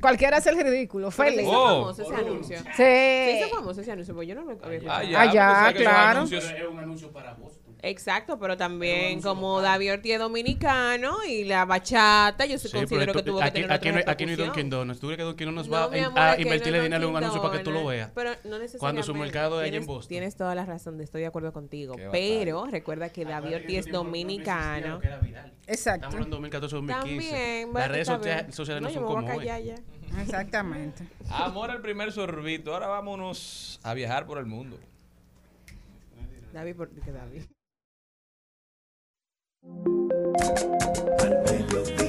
cualquiera 0.00 0.36
hace 0.36 0.50
el 0.50 0.62
ridículo. 0.62 1.10
Pero 1.10 1.24
se 1.24 1.30
Félix. 1.36 1.48
hizo 1.48 1.60
Oh. 1.60 1.80
famoso 1.94 2.02
ese 2.02 2.14
anuncio. 2.14 2.58
Sí. 2.58 2.64
Se 2.76 3.40
hizo 3.40 3.56
famoso 3.56 3.80
ese 3.80 3.92
anuncio, 3.92 4.14
porque 4.14 4.26
yo 4.28 4.34
no 4.36 4.42
lo 4.42 4.50
había 4.62 4.76
escuchado. 4.78 5.00
Ah, 5.00 5.04
ya, 5.04 5.20
Ah, 5.66 5.70
ya, 5.72 5.76
claro. 5.76 6.22
Es 6.24 6.54
un 6.70 6.78
anuncio 6.78 7.10
para 7.12 7.34
vos. 7.34 7.53
Exacto, 7.86 8.38
pero 8.38 8.56
también 8.56 9.20
como 9.20 9.60
David 9.60 9.92
Ortiz 9.92 10.12
es 10.14 10.18
dominicano 10.18 11.22
y 11.28 11.44
la 11.44 11.64
bachata, 11.66 12.46
yo 12.46 12.58
sí, 12.58 12.68
Sí, 12.68 12.76
considero 12.76 13.12
pero 13.12 13.18
que 13.24 13.30
tuvo 13.30 13.38
que 13.38 13.44
aquí, 13.44 13.52
tener 13.60 13.72
aquí, 13.72 13.88
no, 13.90 13.98
otra 13.98 14.10
hay- 14.10 14.12
aquí 14.14 14.24
no 14.24 14.30
hay. 14.30 14.36
Dunkin' 14.36 14.70
Donuts. 14.70 15.00
¿Tú 15.00 15.06
crees 15.08 15.18
que 15.18 15.24
Dunkin' 15.24 15.46
Donuts 15.46 15.68
No, 15.68 15.72
va 15.76 15.84
amor, 15.84 16.18
a 16.18 16.40
invertirle 16.40 16.78
no 16.78 16.84
dinero 16.84 17.04
en 17.04 17.10
un 17.10 17.16
anuncio 17.16 17.42
para 17.42 17.58
que 17.58 17.64
tú 17.64 17.70
lo 17.72 17.84
veas? 17.84 18.10
Pero 18.14 18.30
no 18.30 18.36
Cuando 18.78 19.02
su 19.02 19.12
necesariamente. 19.12 19.18
mercado 19.18 19.60
es 19.62 19.68
allá 19.68 19.76
en 19.78 19.86
Boston. 19.86 20.08
Tienes 20.08 20.36
toda 20.36 20.54
la 20.54 20.64
razón, 20.64 21.00
estoy 21.00 21.20
de 21.20 21.26
acuerdo 21.26 21.52
contigo. 21.52 21.94
Qué 21.96 22.08
Pero 22.10 22.66
recuerda 22.66 23.10
que 23.10 23.24
David 23.24 23.56
Ortiz 23.56 23.78
es 23.80 23.86
dominicano. 23.92 25.00
Exacto. 25.66 26.06
Estamos 26.08 26.14
hablando 26.14 26.36
de 26.40 26.42
2014-2015. 26.50 26.86
También, 26.86 27.72
bueno, 27.72 27.78
Las 27.80 27.88
redes 27.90 28.06
sociales 28.54 28.82
no, 28.82 28.88
No, 28.88 28.94
son 28.94 29.04
como 29.04 29.26
hoy. 29.34 29.74
Exactamente. 30.20 31.04
Amor 31.28 31.70
al 31.70 31.80
primer 31.82 32.12
sorbito. 32.12 32.72
Ahora 32.72 32.86
vámonos 32.86 33.80
a 33.82 33.94
viajar 33.94 34.26
por 34.26 34.38
el 34.38 34.46
mundo. 34.46 34.78
David, 36.52 36.76
¿por 36.76 36.88
qué 36.90 37.10
David? 37.10 37.42
Al 39.64 42.03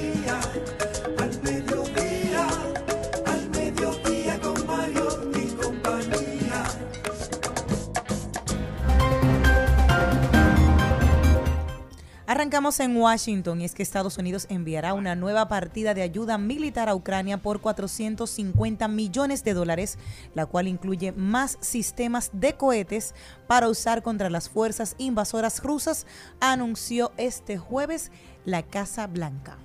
Arrancamos 12.28 12.80
en 12.80 12.96
Washington 12.96 13.60
y 13.60 13.66
es 13.66 13.74
que 13.76 13.84
Estados 13.84 14.18
Unidos 14.18 14.46
enviará 14.50 14.94
una 14.94 15.14
nueva 15.14 15.46
partida 15.46 15.94
de 15.94 16.02
ayuda 16.02 16.38
militar 16.38 16.88
a 16.88 16.96
Ucrania 16.96 17.38
por 17.38 17.60
450 17.60 18.88
millones 18.88 19.44
de 19.44 19.54
dólares, 19.54 19.96
la 20.34 20.46
cual 20.46 20.66
incluye 20.66 21.12
más 21.12 21.56
sistemas 21.60 22.30
de 22.32 22.54
cohetes 22.54 23.14
para 23.46 23.68
usar 23.68 24.02
contra 24.02 24.28
las 24.28 24.48
fuerzas 24.48 24.96
invasoras 24.98 25.62
rusas, 25.62 26.04
anunció 26.40 27.12
este 27.16 27.58
jueves 27.58 28.10
la 28.44 28.64
Casa 28.64 29.06
Blanca. 29.06 29.56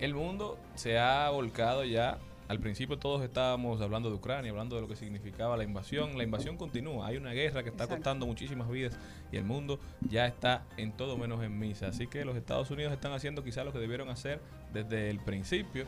El 0.00 0.14
mundo 0.14 0.58
se 0.74 0.98
ha 0.98 1.30
volcado 1.30 1.84
ya 1.84 2.18
al 2.48 2.58
principio 2.60 2.98
todos 2.98 3.22
estábamos 3.22 3.80
hablando 3.82 4.08
de 4.08 4.16
Ucrania, 4.16 4.50
hablando 4.50 4.74
de 4.76 4.82
lo 4.82 4.88
que 4.88 4.96
significaba 4.96 5.56
la 5.56 5.64
invasión. 5.64 6.16
La 6.16 6.24
invasión 6.24 6.56
continúa. 6.56 7.06
Hay 7.06 7.18
una 7.18 7.32
guerra 7.32 7.62
que 7.62 7.68
está 7.68 7.84
Exacto. 7.84 8.02
costando 8.02 8.26
muchísimas 8.26 8.70
vidas 8.70 8.98
y 9.30 9.36
el 9.36 9.44
mundo 9.44 9.78
ya 10.08 10.26
está 10.26 10.64
en 10.78 10.92
todo 10.92 11.18
menos 11.18 11.42
en 11.44 11.58
misa. 11.58 11.88
Así 11.88 12.06
que 12.06 12.24
los 12.24 12.36
Estados 12.36 12.70
Unidos 12.70 12.92
están 12.94 13.12
haciendo 13.12 13.44
quizás 13.44 13.66
lo 13.66 13.72
que 13.72 13.78
debieron 13.78 14.08
hacer 14.08 14.40
desde 14.72 15.10
el 15.10 15.20
principio, 15.20 15.84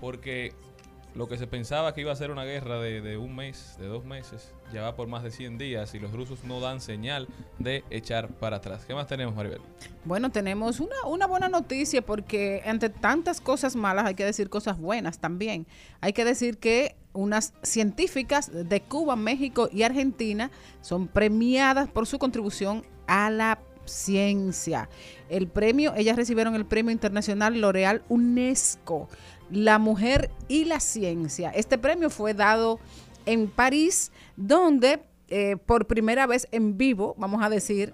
porque 0.00 0.54
lo 1.14 1.28
que 1.28 1.36
se 1.36 1.46
pensaba 1.46 1.94
que 1.94 2.02
iba 2.02 2.12
a 2.12 2.16
ser 2.16 2.30
una 2.30 2.44
guerra 2.44 2.80
de, 2.80 3.16
un 3.16 3.34
mes, 3.34 3.76
de 3.78 3.86
dos 3.86 4.04
meses, 4.04 4.52
ya 4.72 4.82
va 4.82 4.94
por 4.94 5.08
más 5.08 5.22
de 5.22 5.30
100 5.30 5.58
días 5.58 5.94
y 5.94 5.98
los 5.98 6.12
rusos 6.12 6.44
no 6.44 6.60
dan 6.60 6.80
señal 6.80 7.28
de 7.58 7.84
echar 7.90 8.28
para 8.28 8.58
atrás. 8.58 8.84
¿Qué 8.86 8.94
más 8.94 9.06
tenemos, 9.06 9.34
Maribel? 9.34 9.60
Bueno, 10.04 10.30
tenemos 10.30 10.80
una, 10.80 11.04
una 11.06 11.26
buena 11.26 11.48
noticia 11.48 12.02
porque 12.02 12.62
ante 12.66 12.88
tantas 12.88 13.40
cosas 13.40 13.74
malas 13.74 14.06
hay 14.06 14.14
que 14.14 14.24
decir 14.24 14.48
cosas 14.48 14.78
buenas 14.78 15.18
también. 15.18 15.66
Hay 16.00 16.12
que 16.12 16.24
decir 16.24 16.58
que 16.58 16.96
unas 17.12 17.52
científicas 17.62 18.50
de 18.52 18.80
Cuba, 18.80 19.16
México 19.16 19.68
y 19.72 19.82
Argentina 19.82 20.50
son 20.80 21.08
premiadas 21.08 21.88
por 21.88 22.06
su 22.06 22.18
contribución 22.18 22.84
a 23.06 23.30
la 23.30 23.58
ciencia. 23.88 24.88
El 25.28 25.48
premio, 25.48 25.94
ellas 25.96 26.16
recibieron 26.16 26.54
el 26.54 26.66
premio 26.66 26.92
internacional 26.92 27.60
L'Oreal 27.60 28.02
UNESCO, 28.08 29.08
la 29.50 29.78
mujer 29.78 30.30
y 30.48 30.64
la 30.64 30.80
ciencia. 30.80 31.50
Este 31.50 31.78
premio 31.78 32.10
fue 32.10 32.34
dado 32.34 32.78
en 33.26 33.48
París, 33.48 34.10
donde 34.36 35.00
eh, 35.28 35.56
por 35.66 35.86
primera 35.86 36.26
vez 36.26 36.48
en 36.52 36.78
vivo, 36.78 37.14
vamos 37.18 37.42
a 37.42 37.50
decir, 37.50 37.92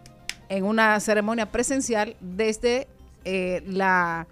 en 0.48 0.64
una 0.64 1.00
ceremonia 1.00 1.50
presencial 1.50 2.16
desde 2.20 2.86
eh, 3.24 3.62
la, 3.66 4.26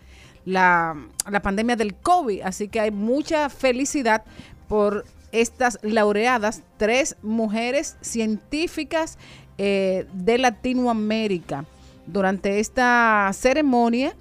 la, 0.44 0.96
pandemia 1.42 1.76
del 1.76 1.94
COVID. 1.94 2.42
Así 2.42 2.68
que 2.68 2.80
hay 2.80 2.90
mucha 2.90 3.48
felicidad 3.48 4.22
por 4.68 5.04
estas 5.32 5.78
laureadas, 5.82 6.62
tres 6.76 7.16
mujeres 7.22 7.96
científicas 8.02 9.18
eh, 9.58 10.06
de 10.12 10.38
Latinoamérica. 10.38 11.64
Durante 12.06 12.60
esta 12.60 13.30
ceremonia, 13.32 14.14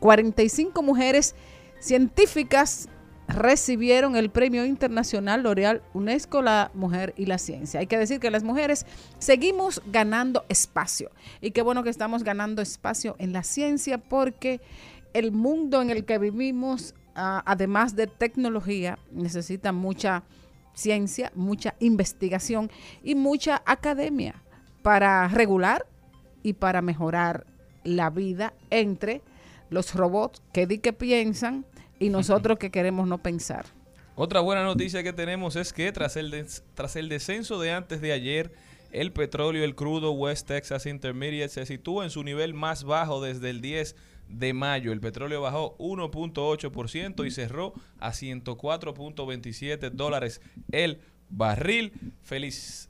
45 0.00 0.82
mujeres 0.82 1.34
científicas 1.78 2.88
recibieron 3.28 4.16
el 4.16 4.30
premio 4.30 4.64
internacional 4.64 5.42
L'Oreal 5.42 5.82
UNESCO, 5.94 6.42
la 6.42 6.70
mujer 6.74 7.14
y 7.16 7.26
la 7.26 7.38
ciencia. 7.38 7.80
Hay 7.80 7.86
que 7.86 7.98
decir 7.98 8.18
que 8.18 8.30
las 8.30 8.42
mujeres 8.42 8.86
seguimos 9.18 9.80
ganando 9.86 10.44
espacio 10.48 11.10
y 11.40 11.52
qué 11.52 11.62
bueno 11.62 11.82
que 11.82 11.90
estamos 11.90 12.24
ganando 12.24 12.60
espacio 12.60 13.14
en 13.18 13.32
la 13.32 13.44
ciencia 13.44 13.98
porque 13.98 14.60
el 15.12 15.32
mundo 15.32 15.80
en 15.80 15.90
el 15.90 16.04
que 16.04 16.18
vivimos, 16.18 16.94
ah, 17.14 17.42
además 17.46 17.94
de 17.94 18.06
tecnología, 18.06 18.98
necesita 19.12 19.72
mucha 19.72 20.24
ciencia, 20.74 21.30
mucha 21.34 21.74
investigación 21.78 22.70
y 23.02 23.14
mucha 23.14 23.62
academia 23.64 24.42
para 24.82 25.28
regular 25.28 25.86
y 26.42 26.54
para 26.54 26.82
mejorar 26.82 27.46
la 27.84 28.10
vida 28.10 28.54
entre 28.70 29.22
los 29.70 29.94
robots 29.94 30.42
que 30.52 30.66
di 30.66 30.78
que 30.78 30.92
piensan 30.92 31.64
y 31.98 32.10
nosotros 32.10 32.58
que 32.58 32.70
queremos 32.70 33.08
no 33.08 33.18
pensar. 33.18 33.66
Otra 34.16 34.40
buena 34.40 34.64
noticia 34.64 35.02
que 35.02 35.12
tenemos 35.12 35.56
es 35.56 35.72
que 35.72 35.92
tras 35.92 36.16
el, 36.16 36.46
tras 36.74 36.96
el 36.96 37.08
descenso 37.08 37.58
de 37.60 37.72
antes 37.72 38.00
de 38.00 38.12
ayer, 38.12 38.52
el 38.92 39.12
petróleo, 39.12 39.64
el 39.64 39.74
crudo 39.74 40.12
West 40.12 40.48
Texas 40.48 40.84
Intermediate 40.84 41.48
se 41.48 41.64
sitúa 41.64 42.04
en 42.04 42.10
su 42.10 42.22
nivel 42.22 42.52
más 42.52 42.84
bajo 42.84 43.22
desde 43.22 43.48
el 43.50 43.60
10 43.60 43.96
de 44.28 44.52
mayo. 44.52 44.92
El 44.92 45.00
petróleo 45.00 45.40
bajó 45.40 45.76
1.8% 45.78 47.26
y 47.26 47.30
cerró 47.30 47.72
a 47.98 48.10
104.27 48.10 49.90
dólares 49.90 50.40
el 50.70 51.00
barril. 51.30 51.92
Feliz 52.22 52.89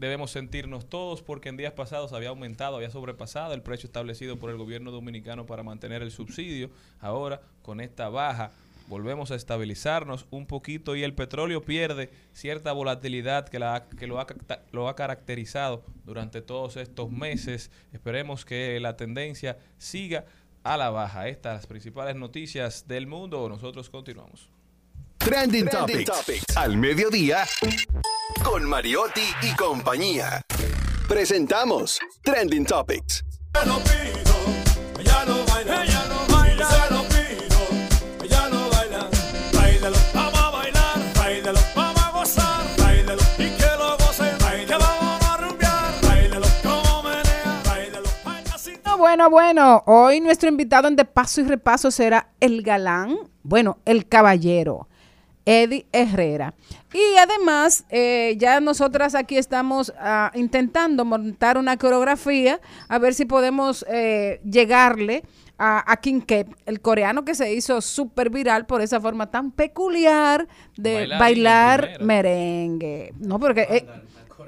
debemos 0.00 0.30
sentirnos 0.30 0.88
todos 0.88 1.20
porque 1.22 1.50
en 1.50 1.58
días 1.58 1.74
pasados 1.74 2.14
había 2.14 2.30
aumentado, 2.30 2.76
había 2.76 2.90
sobrepasado 2.90 3.52
el 3.52 3.60
precio 3.60 3.86
establecido 3.86 4.38
por 4.38 4.48
el 4.50 4.56
gobierno 4.56 4.90
dominicano 4.90 5.44
para 5.44 5.62
mantener 5.62 6.00
el 6.00 6.10
subsidio. 6.10 6.70
Ahora, 7.00 7.42
con 7.62 7.82
esta 7.82 8.08
baja, 8.08 8.50
volvemos 8.88 9.30
a 9.30 9.34
estabilizarnos 9.34 10.26
un 10.30 10.46
poquito 10.46 10.96
y 10.96 11.02
el 11.02 11.12
petróleo 11.12 11.60
pierde 11.60 12.10
cierta 12.32 12.72
volatilidad 12.72 13.46
que, 13.46 13.58
la, 13.58 13.88
que 13.98 14.06
lo, 14.06 14.18
ha, 14.18 14.26
lo 14.72 14.88
ha 14.88 14.96
caracterizado 14.96 15.84
durante 16.06 16.40
todos 16.40 16.78
estos 16.78 17.10
meses. 17.10 17.70
Esperemos 17.92 18.46
que 18.46 18.80
la 18.80 18.96
tendencia 18.96 19.58
siga 19.76 20.24
a 20.62 20.78
la 20.78 20.88
baja. 20.88 21.28
Estas 21.28 21.56
las 21.56 21.66
principales 21.66 22.16
noticias 22.16 22.88
del 22.88 23.06
mundo. 23.06 23.46
Nosotros 23.50 23.90
continuamos. 23.90 24.48
Trending, 25.20 25.68
Topics. 25.68 26.56
Al 26.56 26.76
mediodía. 26.78 27.44
Con 28.42 28.64
Mariotti 28.64 29.22
y 29.42 29.54
compañía. 29.54 30.40
Presentamos 31.06 32.00
Trending 32.22 32.64
Topics. 32.64 33.22
Ella 34.98 35.24
no 35.26 35.44
baila, 35.46 35.84
ella 35.84 36.04
no 36.08 36.34
baila, 36.34 36.66
se 36.66 36.94
lo 36.94 37.02
pido. 37.04 38.24
Ella 38.24 38.48
no 38.48 38.70
baila, 38.70 39.08
bailalo, 39.52 39.96
vamos 40.14 40.40
a 40.40 40.50
bailar, 40.50 40.98
bailalo, 41.16 41.60
vamos 41.76 42.02
a 42.02 42.10
gozar, 42.10 42.66
bailalo, 42.78 43.22
y 43.38 43.50
que 43.50 43.66
lo 43.78 43.96
gocen, 43.98 44.66
que 44.66 44.74
vamos 44.74 45.22
a 45.22 45.36
rumbear, 45.36 46.00
bailalo, 46.02 46.46
como 46.62 47.02
menea, 47.02 47.62
bailalo, 47.66 48.08
baila 48.24 48.54
así. 48.54 48.72
Bueno, 48.82 48.98
bueno, 48.98 49.30
bueno, 49.30 49.82
hoy 49.86 50.20
nuestro 50.20 50.48
invitado 50.48 50.88
en 50.88 50.96
De 50.96 51.04
Paso 51.04 51.40
y 51.40 51.44
Repaso 51.44 51.90
será 51.90 52.30
el 52.40 52.62
galán, 52.62 53.18
bueno, 53.42 53.78
el 53.84 54.06
caballero, 54.06 54.88
Eddie 55.44 55.86
Herrera. 55.92 56.54
Y 56.92 57.16
además, 57.18 57.84
eh, 57.88 58.34
ya 58.38 58.60
nosotras 58.60 59.14
aquí 59.14 59.36
estamos 59.36 59.92
ah, 59.98 60.30
intentando 60.34 61.04
montar 61.04 61.58
una 61.58 61.76
coreografía, 61.76 62.60
a 62.88 62.98
ver 62.98 63.14
si 63.14 63.24
podemos 63.24 63.84
eh, 63.88 64.40
llegarle 64.44 65.22
a, 65.58 65.92
a 65.92 65.96
Kep, 65.96 66.48
el 66.66 66.80
coreano 66.80 67.24
que 67.24 67.34
se 67.34 67.52
hizo 67.52 67.80
súper 67.80 68.30
viral 68.30 68.66
por 68.66 68.80
esa 68.80 69.00
forma 69.00 69.30
tan 69.30 69.50
peculiar 69.52 70.48
de 70.76 71.06
Bailar 71.18 71.98
merengue. 72.00 73.12
No, 73.18 73.38
porque... 73.38 73.62
eh, 73.62 73.86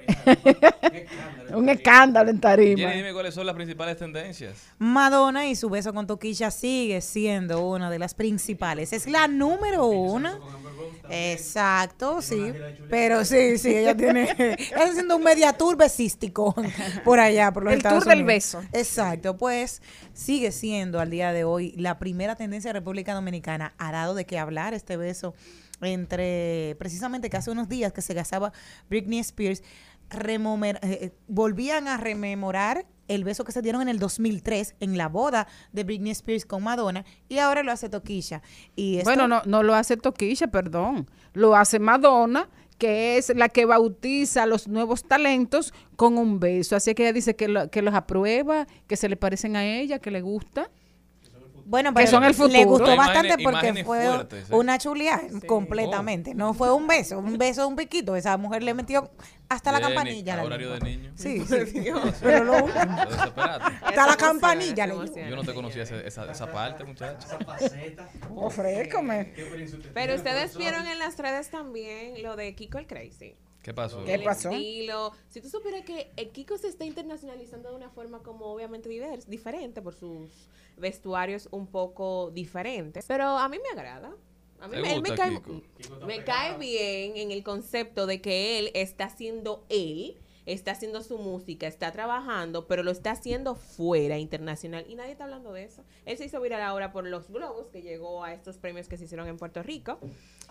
un 1.55 1.68
escándalo 1.68 2.30
en 2.30 2.40
tarima. 2.40 2.78
Jenny, 2.78 2.96
dime 2.98 3.12
cuáles 3.12 3.34
son 3.34 3.46
las 3.46 3.55
principales 3.55 3.96
tendencias. 3.96 4.55
Madonna 4.78 5.46
y 5.46 5.57
su 5.57 5.68
beso 5.68 5.92
con 5.92 6.07
Toquilla 6.07 6.50
sigue 6.50 7.00
siendo 7.00 7.66
una 7.66 7.90
de 7.90 7.98
las 7.98 8.14
principales. 8.14 8.92
Es 8.92 9.07
la 9.07 9.28
número 9.28 9.86
uno. 9.86 10.38
Exacto, 11.11 12.22
sí. 12.22 12.53
Pero 12.88 13.24
sí, 13.24 13.59
sí, 13.59 13.76
ella 13.76 13.96
tiene. 13.96 14.28
Está 14.59 14.84
haciendo 14.84 15.16
un 15.16 15.22
media 15.22 15.53
tour 15.53 15.76
besístico 15.76 16.55
por 17.05 17.20
allá, 17.20 17.53
por 17.53 17.64
los 17.64 17.72
El 17.72 17.78
Estados 17.78 18.05
tour 18.05 18.14
del 18.14 18.24
beso. 18.24 18.62
Exacto, 18.72 19.36
pues 19.36 19.82
sigue 20.12 20.53
siendo 20.53 21.00
al 21.00 21.11
día 21.11 21.32
de 21.32 21.44
hoy 21.44 21.72
la 21.76 21.98
primera 21.98 22.36
tendencia 22.36 22.70
de 22.70 22.74
República 22.74 23.14
Dominicana. 23.14 23.74
Ha 23.78 23.92
dado 23.92 24.14
de 24.14 24.24
qué 24.24 24.38
hablar 24.38 24.74
este 24.74 24.96
beso 24.96 25.34
entre 25.80 26.76
precisamente 26.78 27.28
que 27.28 27.36
hace 27.36 27.50
unos 27.50 27.68
días 27.68 27.92
que 27.92 28.03
se 28.03 28.14
casaba 28.14 28.53
Britney 28.88 29.18
Spears, 29.18 29.62
eh, 30.12 30.78
eh, 30.82 31.12
volvían 31.28 31.88
a 31.88 31.96
rememorar 31.96 32.86
el 33.08 33.24
beso 33.24 33.44
que 33.44 33.52
se 33.52 33.62
dieron 33.62 33.82
en 33.82 33.88
el 33.88 33.98
2003 33.98 34.76
en 34.80 34.96
la 34.96 35.08
boda 35.08 35.46
de 35.72 35.84
Britney 35.84 36.12
Spears 36.12 36.46
con 36.46 36.62
Madonna 36.62 37.04
y 37.28 37.38
ahora 37.38 37.62
lo 37.62 37.72
hace 37.72 37.88
Toquilla. 37.88 38.42
Y 38.76 39.02
Bueno, 39.02 39.26
no, 39.28 39.42
no 39.44 39.62
lo 39.62 39.74
hace 39.74 39.96
Toquilla, 39.96 40.46
perdón. 40.48 41.10
Lo 41.34 41.56
hace 41.56 41.78
Madonna, 41.78 42.48
que 42.78 43.18
es 43.18 43.34
la 43.34 43.48
que 43.48 43.64
bautiza 43.66 44.44
a 44.44 44.46
los 44.46 44.68
nuevos 44.68 45.04
talentos 45.04 45.74
con 45.96 46.16
un 46.16 46.40
beso. 46.40 46.76
Así 46.76 46.94
que 46.94 47.02
ella 47.04 47.12
dice 47.12 47.36
que, 47.36 47.48
lo- 47.48 47.70
que 47.70 47.82
los 47.82 47.94
aprueba, 47.94 48.66
que 48.86 48.96
se 48.96 49.08
le 49.08 49.16
parecen 49.16 49.56
a 49.56 49.64
ella, 49.64 49.98
que 49.98 50.10
le 50.10 50.20
gusta. 50.22 50.70
Bueno, 51.64 51.90
que 51.90 51.94
pero 51.94 52.10
son 52.10 52.24
el 52.24 52.30
le 52.30 52.34
futuro. 52.36 52.64
gustó 52.64 52.92
Imágenes- 52.94 52.96
bastante 52.96 53.42
porque 53.42 53.84
fue 53.84 54.04
fuertes, 54.06 54.50
¿eh? 54.50 54.54
una 54.54 54.78
chulía 54.78 55.22
completamente. 55.46 56.34
No 56.34 56.54
fue 56.54 56.72
un 56.72 56.86
beso, 56.86 57.18
un 57.18 57.38
beso, 57.38 57.66
un 57.68 57.76
piquito. 57.76 58.16
Esa 58.16 58.36
mujer 58.36 58.62
le 58.62 58.74
metió 58.74 59.10
hasta 59.48 59.70
la 59.72 59.80
campanilla. 59.80 60.36
la 60.36 60.44
horario 60.44 60.72
de 60.72 60.80
niño. 60.80 61.12
Sí, 61.14 61.44
sí. 61.46 61.84
Pero 62.22 62.44
lo. 62.44 62.54
Hasta 62.56 64.06
la 64.06 64.16
campanilla 64.16 64.86
le. 64.86 64.94
Yo 65.28 65.36
no 65.36 65.42
te 65.44 65.54
conocía 65.54 65.82
esa, 65.82 66.30
esa 66.30 66.52
parte, 66.52 66.84
muchacho. 66.84 67.26
Ofrécome. 68.34 69.32
Pero 69.94 70.14
ustedes 70.14 70.56
vieron 70.56 70.86
en 70.86 70.98
las 70.98 71.16
redes 71.18 71.50
también 71.50 72.22
lo 72.22 72.36
de 72.36 72.54
Kiko 72.54 72.78
el 72.78 72.86
Crazy. 72.86 73.34
¿Qué 73.62 73.72
pasó? 73.72 74.04
¿Qué 74.04 74.14
el 74.14 74.24
pasó? 74.24 74.50
estilo. 74.50 75.12
Si 75.28 75.40
tú 75.40 75.48
supieras 75.48 75.82
que 75.84 76.10
eh, 76.16 76.28
Kiko 76.30 76.58
se 76.58 76.68
está 76.68 76.84
internacionalizando 76.84 77.70
de 77.70 77.76
una 77.76 77.90
forma 77.90 78.22
como 78.22 78.46
obviamente 78.46 78.88
divers- 78.90 79.26
diferente 79.26 79.80
por 79.80 79.94
sus 79.94 80.30
vestuarios 80.76 81.48
un 81.52 81.66
poco 81.68 82.30
diferentes. 82.32 83.04
Pero 83.06 83.24
a 83.24 83.48
mí 83.48 83.58
me 83.58 83.68
agrada. 83.78 84.12
A 84.60 84.68
mí 84.68 84.76
¿Te 84.76 84.82
me, 84.82 84.94
él 84.94 85.02
me 85.02 85.08
gusta 85.10 85.24
cae, 85.28 85.42
Kiko? 85.42 86.06
me 86.06 86.24
cae 86.24 86.58
bien 86.58 87.16
en 87.16 87.30
el 87.30 87.42
concepto 87.44 88.06
de 88.06 88.20
que 88.20 88.58
él 88.58 88.70
está 88.74 89.08
siendo 89.08 89.64
él 89.68 90.16
está 90.47 90.72
haciendo 90.72 91.03
su 91.03 91.18
música, 91.18 91.66
está 91.66 91.93
trabajando, 91.93 92.66
pero 92.66 92.82
lo 92.82 92.90
está 92.90 93.12
haciendo 93.12 93.55
fuera, 93.55 94.18
internacional, 94.18 94.84
y 94.88 94.95
nadie 94.97 95.12
está 95.12 95.24
hablando 95.24 95.53
de 95.53 95.64
eso. 95.64 95.84
Él 96.05 96.18
se 96.18 96.24
hizo 96.24 96.40
viral 96.40 96.62
ahora 96.62 96.93
por 96.93 97.07
los 97.07 97.28
globos, 97.30 97.68
que 97.68 97.82
llegó 97.82 98.24
a 98.24 98.32
estos 98.34 98.59
premios 98.59 98.88
que 98.88 98.97
se 98.97 99.05
hicieron 99.05 99.28
en 99.28 99.36
Puerto 99.36 99.62
Rico, 99.62 99.99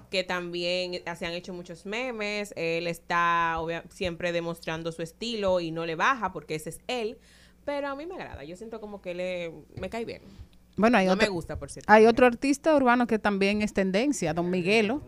que 0.10 0.24
también 0.24 0.94
eh, 0.94 1.04
se 1.18 1.26
han 1.26 1.34
hecho 1.34 1.54
muchos 1.54 1.86
memes, 1.86 2.54
él 2.56 2.88
está 2.88 3.56
obvia- 3.60 3.84
siempre 3.90 4.32
demostrando 4.32 4.92
su 4.92 5.02
estilo 5.02 5.60
y 5.60 5.72
no 5.72 5.86
le 5.86 5.96
baja 5.96 6.32
porque 6.32 6.56
ese 6.56 6.70
es 6.70 6.80
él, 6.88 7.18
pero 7.66 7.90
a 7.90 7.96
mí 7.96 8.06
me 8.06 8.16
agrada, 8.16 8.44
yo 8.44 8.56
siento 8.56 8.80
como 8.82 9.02
que 9.02 9.14
le, 9.14 9.52
me 9.80 9.90
cae 9.90 10.06
bien. 10.06 10.22
Bueno, 10.78 10.98
hay 10.98 11.06
no 11.06 11.14
otro, 11.14 11.26
me 11.28 11.30
gusta, 11.30 11.60
por 11.60 11.70
cierto. 11.70 11.92
Hay 11.92 12.06
otro 12.06 12.26
artista 12.26 12.74
urbano 12.76 13.06
que 13.06 13.20
también 13.20 13.62
es 13.62 13.74
tendencia, 13.74 14.34
Don 14.34 14.50
Miguelo, 14.50 15.02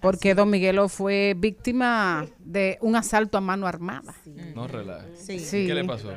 porque 0.00 0.34
Don 0.34 0.50
Miguelo 0.50 0.88
fue 0.88 1.34
víctima 1.36 2.26
de 2.38 2.78
un 2.80 2.96
asalto 2.96 3.38
a 3.38 3.40
mano 3.40 3.66
armada. 3.66 4.14
No 4.54 4.66
relaje. 4.66 5.16
Sí. 5.16 5.66
¿Qué 5.66 5.74
le 5.74 5.84
pasó? 5.84 6.10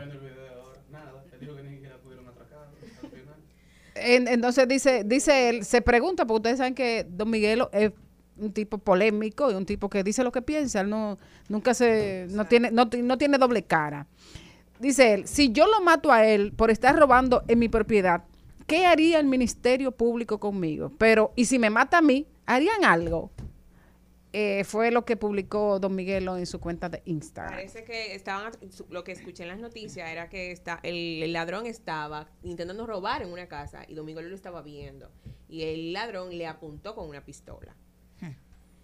En- 3.96 4.28
entonces 4.28 4.68
dice, 4.68 5.04
dice 5.06 5.50
él, 5.50 5.66
se 5.66 5.82
pregunta, 5.82 6.26
porque 6.26 6.38
ustedes 6.38 6.58
saben 6.60 6.76
que 6.76 7.06
Don 7.10 7.30
Miguelo 7.30 7.70
es 7.74 7.92
un 8.38 8.54
tipo 8.54 8.78
polémico 8.78 9.52
y 9.52 9.56
un 9.56 9.66
tipo 9.66 9.90
que 9.90 10.04
dice 10.04 10.24
lo 10.24 10.32
que 10.32 10.42
piensa, 10.42 10.80
él 10.82 10.90
no, 10.90 11.18
nunca 11.50 11.74
se, 11.74 12.28
no 12.30 12.46
tiene, 12.46 12.72
no, 12.72 12.90
no 13.04 13.18
tiene 13.18 13.38
doble 13.38 13.64
cara. 13.64 14.08
Dice 14.80 15.14
él, 15.14 15.28
si 15.28 15.52
yo 15.52 15.68
lo 15.68 15.82
mato 15.82 16.12
a 16.12 16.26
él 16.26 16.54
por 16.54 16.72
estar 16.72 16.98
robando 16.98 17.44
en 17.50 17.60
mi 17.60 17.68
propiedad, 17.68 18.24
¿qué 18.66 18.86
haría 18.86 19.20
el 19.20 19.26
Ministerio 19.26 19.92
Público 19.92 20.40
conmigo? 20.40 20.94
Pero, 20.98 21.34
y 21.36 21.46
si 21.46 21.60
me 21.60 21.70
mata 21.70 21.98
a 21.98 22.02
mí, 22.02 22.26
¿harían 22.46 22.86
algo? 22.86 23.32
Eh, 24.32 24.64
fue 24.64 24.92
lo 24.92 25.06
que 25.06 25.18
publicó 25.18 25.80
Don 25.80 25.96
Miguelo 25.96 26.38
en 26.38 26.46
su 26.46 26.60
cuenta 26.60 26.88
de 26.88 27.02
Instagram. 27.06 27.54
Parece 27.54 27.84
que 27.84 28.14
estaban, 28.14 28.52
lo 28.90 29.04
que 29.04 29.12
escuché 29.12 29.44
en 29.44 29.50
las 29.50 29.60
noticias 29.60 30.08
era 30.10 30.30
que 30.30 30.52
está, 30.52 30.80
el, 30.84 31.24
el 31.24 31.34
ladrón 31.34 31.66
estaba 31.66 32.30
intentando 32.44 32.86
robar 32.86 33.24
en 33.24 33.32
una 33.32 33.48
casa 33.48 33.84
y 33.88 33.96
Domingo 33.96 34.22
lo 34.22 34.36
estaba 34.36 34.62
viendo. 34.62 35.12
Y 35.48 35.64
el 35.64 35.94
ladrón 35.94 36.38
le 36.38 36.46
apuntó 36.46 36.94
con 36.94 37.10
una 37.10 37.26
pistola. 37.26 37.76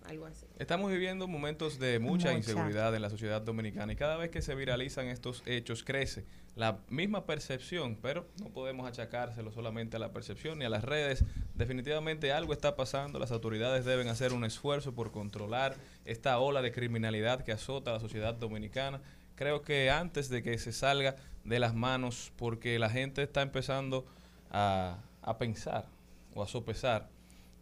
Algo 0.07 0.27
así. 0.27 0.45
Estamos 0.59 0.91
viviendo 0.91 1.27
momentos 1.27 1.79
de 1.79 1.97
mucha 1.97 2.27
Mucha. 2.27 2.33
inseguridad 2.33 2.93
en 2.93 3.01
la 3.01 3.09
sociedad 3.09 3.41
dominicana 3.41 3.91
y 3.91 3.95
cada 3.95 4.17
vez 4.17 4.29
que 4.29 4.43
se 4.43 4.53
viralizan 4.53 5.07
estos 5.07 5.41
hechos 5.47 5.83
crece 5.83 6.25
la 6.55 6.79
misma 6.89 7.25
percepción, 7.25 7.97
pero 8.01 8.27
no 8.39 8.49
podemos 8.49 8.87
achacárselo 8.87 9.51
solamente 9.51 9.97
a 9.97 9.99
la 9.99 10.13
percepción 10.13 10.59
ni 10.59 10.65
a 10.65 10.69
las 10.69 10.83
redes. 10.83 11.25
Definitivamente 11.55 12.33
algo 12.33 12.51
está 12.51 12.75
pasando, 12.75 13.17
las 13.17 13.31
autoridades 13.31 13.85
deben 13.85 14.09
hacer 14.09 14.33
un 14.33 14.43
esfuerzo 14.43 14.93
por 14.93 15.11
controlar 15.11 15.75
esta 16.03 16.37
ola 16.39 16.61
de 16.61 16.73
criminalidad 16.73 17.43
que 17.43 17.53
azota 17.53 17.91
a 17.91 17.93
la 17.93 17.99
sociedad 18.01 18.33
dominicana. 18.33 19.01
Creo 19.35 19.61
que 19.61 19.89
antes 19.89 20.29
de 20.29 20.43
que 20.43 20.57
se 20.57 20.73
salga 20.73 21.15
de 21.45 21.59
las 21.59 21.73
manos, 21.73 22.33
porque 22.35 22.77
la 22.77 22.89
gente 22.89 23.23
está 23.23 23.41
empezando 23.41 24.05
a, 24.51 24.97
a 25.21 25.37
pensar 25.37 25.85
o 26.33 26.43
a 26.43 26.47
sopesar 26.47 27.07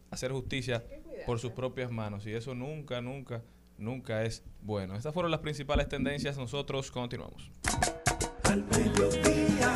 hacer 0.10 0.32
justicia 0.32 0.84
por 1.26 1.39
sus 1.39 1.52
propias 1.52 1.91
manos 1.91 2.26
y 2.26 2.34
eso 2.34 2.54
nunca, 2.54 3.02
nunca, 3.02 3.41
nunca 3.78 4.24
es 4.24 4.44
bueno. 4.62 4.96
Estas 4.96 5.14
fueron 5.14 5.32
las 5.32 5.39
principales 5.41 5.88
tendencias. 5.88 6.38
Nosotros 6.38 6.91
continuamos. 6.91 7.52
Al 8.44 8.64
mediodía, 8.66 9.74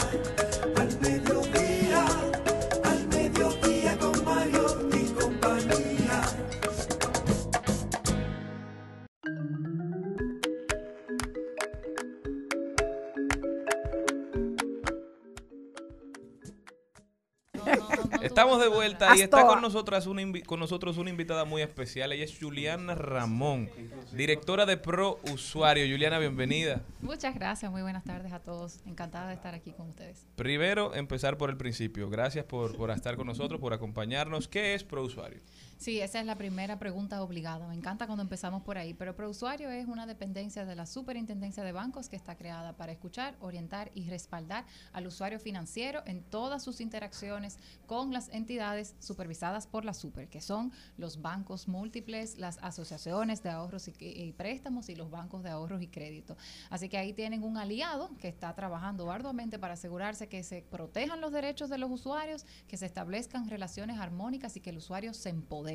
Estamos 18.38 18.62
de 18.62 18.68
vuelta 18.68 19.18
y 19.18 19.22
está 19.22 19.48
con 19.48 19.64
nosotras 19.64 20.06
una 20.06 20.22
con 20.46 20.60
nosotros 20.60 21.00
una 21.00 21.10
invitada 21.10 21.44
muy 21.44 21.64
especial. 21.64 22.12
Ella 22.12 22.24
es 22.24 22.38
Juliana 22.40 22.94
Ramón, 22.94 23.68
directora 24.12 24.68
de 24.68 24.78
Pro 24.78 25.20
Usuario. 25.34 25.92
Juliana, 25.92 26.20
bienvenida. 26.20 26.84
Muchas 27.02 27.34
gracias, 27.34 27.72
muy 27.72 27.82
buenas 27.82 28.04
tardes 28.04 28.32
a 28.32 28.40
todos. 28.40 28.82
Encantada 28.86 29.30
de 29.30 29.34
estar 29.34 29.56
aquí 29.56 29.72
con 29.72 29.90
ustedes. 29.90 30.28
Primero, 30.36 30.94
empezar 30.94 31.40
por 31.40 31.50
el 31.50 31.58
principio. 31.58 32.12
Gracias 32.12 32.46
por, 32.46 32.78
por 32.78 32.92
estar 32.92 33.16
con 33.16 33.26
nosotros, 33.26 33.60
por 33.60 33.74
acompañarnos. 33.74 34.48
¿Qué 34.48 34.76
es 34.76 34.84
Pro 34.84 35.02
Usuario? 35.02 35.40
Sí, 35.78 36.02
esa 36.02 36.20
es 36.20 36.26
la 36.26 36.36
primera 36.36 36.80
pregunta 36.80 37.22
obligada. 37.22 37.68
Me 37.68 37.76
encanta 37.76 38.08
cuando 38.08 38.24
empezamos 38.24 38.64
por 38.64 38.80
ahí, 38.80 38.96
pero 38.96 39.16
ProUsuario 39.16 39.70
es 39.70 39.88
una 39.88 40.08
dependencia 40.08 40.66
de 40.66 40.76
la 40.76 40.88
Superintendencia 40.88 41.64
de 41.64 41.72
Bancos 41.72 42.10
que 42.10 42.16
está 42.16 42.36
creada 42.36 42.76
para 42.76 42.92
escuchar, 42.92 43.36
orientar 43.42 43.92
y 43.94 44.10
respaldar 44.10 44.66
al 44.92 45.06
usuario 45.06 45.40
financiero 45.40 46.02
en 46.08 46.24
todas 46.24 46.64
sus 46.64 46.82
interacciones 46.82 47.60
con 47.86 48.12
las 48.12 48.30
entidades 48.30 48.96
supervisadas 49.00 49.68
por 49.68 49.86
la 49.86 49.94
Super, 49.94 50.28
que 50.30 50.42
son 50.42 50.72
los 50.98 51.22
bancos 51.22 51.68
múltiples, 51.68 52.40
las 52.40 52.58
asociaciones 52.64 53.44
de 53.44 53.52
ahorros 53.52 53.88
y, 53.88 54.34
préstamos 54.36 54.90
y 54.90 54.96
los 54.96 55.12
bancos 55.12 55.44
de 55.44 55.52
ahorros 55.52 55.84
y 55.84 55.88
crédito. 55.90 56.38
Así 56.72 56.90
que 56.90 56.98
ahí 56.98 57.14
tienen 57.14 57.44
un 57.44 57.56
aliado 57.56 58.10
que 58.18 58.30
está 58.30 58.56
trabajando 58.56 59.12
arduamente 59.12 59.60
para 59.60 59.76
asegurarse 59.76 60.28
que 60.28 60.42
se 60.44 60.64
protejan 60.64 61.22
los 61.22 61.32
derechos 61.32 61.70
de 61.70 61.78
los 61.78 61.92
usuarios, 61.92 62.48
que 62.68 62.78
se 62.78 62.88
establezcan 62.88 63.48
relaciones 63.48 64.00
armónicas 64.00 64.58
y 64.58 64.60
que 64.60 64.72
el 64.72 64.78
usuario 64.78 65.14
se 65.14 65.30
empodere. 65.30 65.67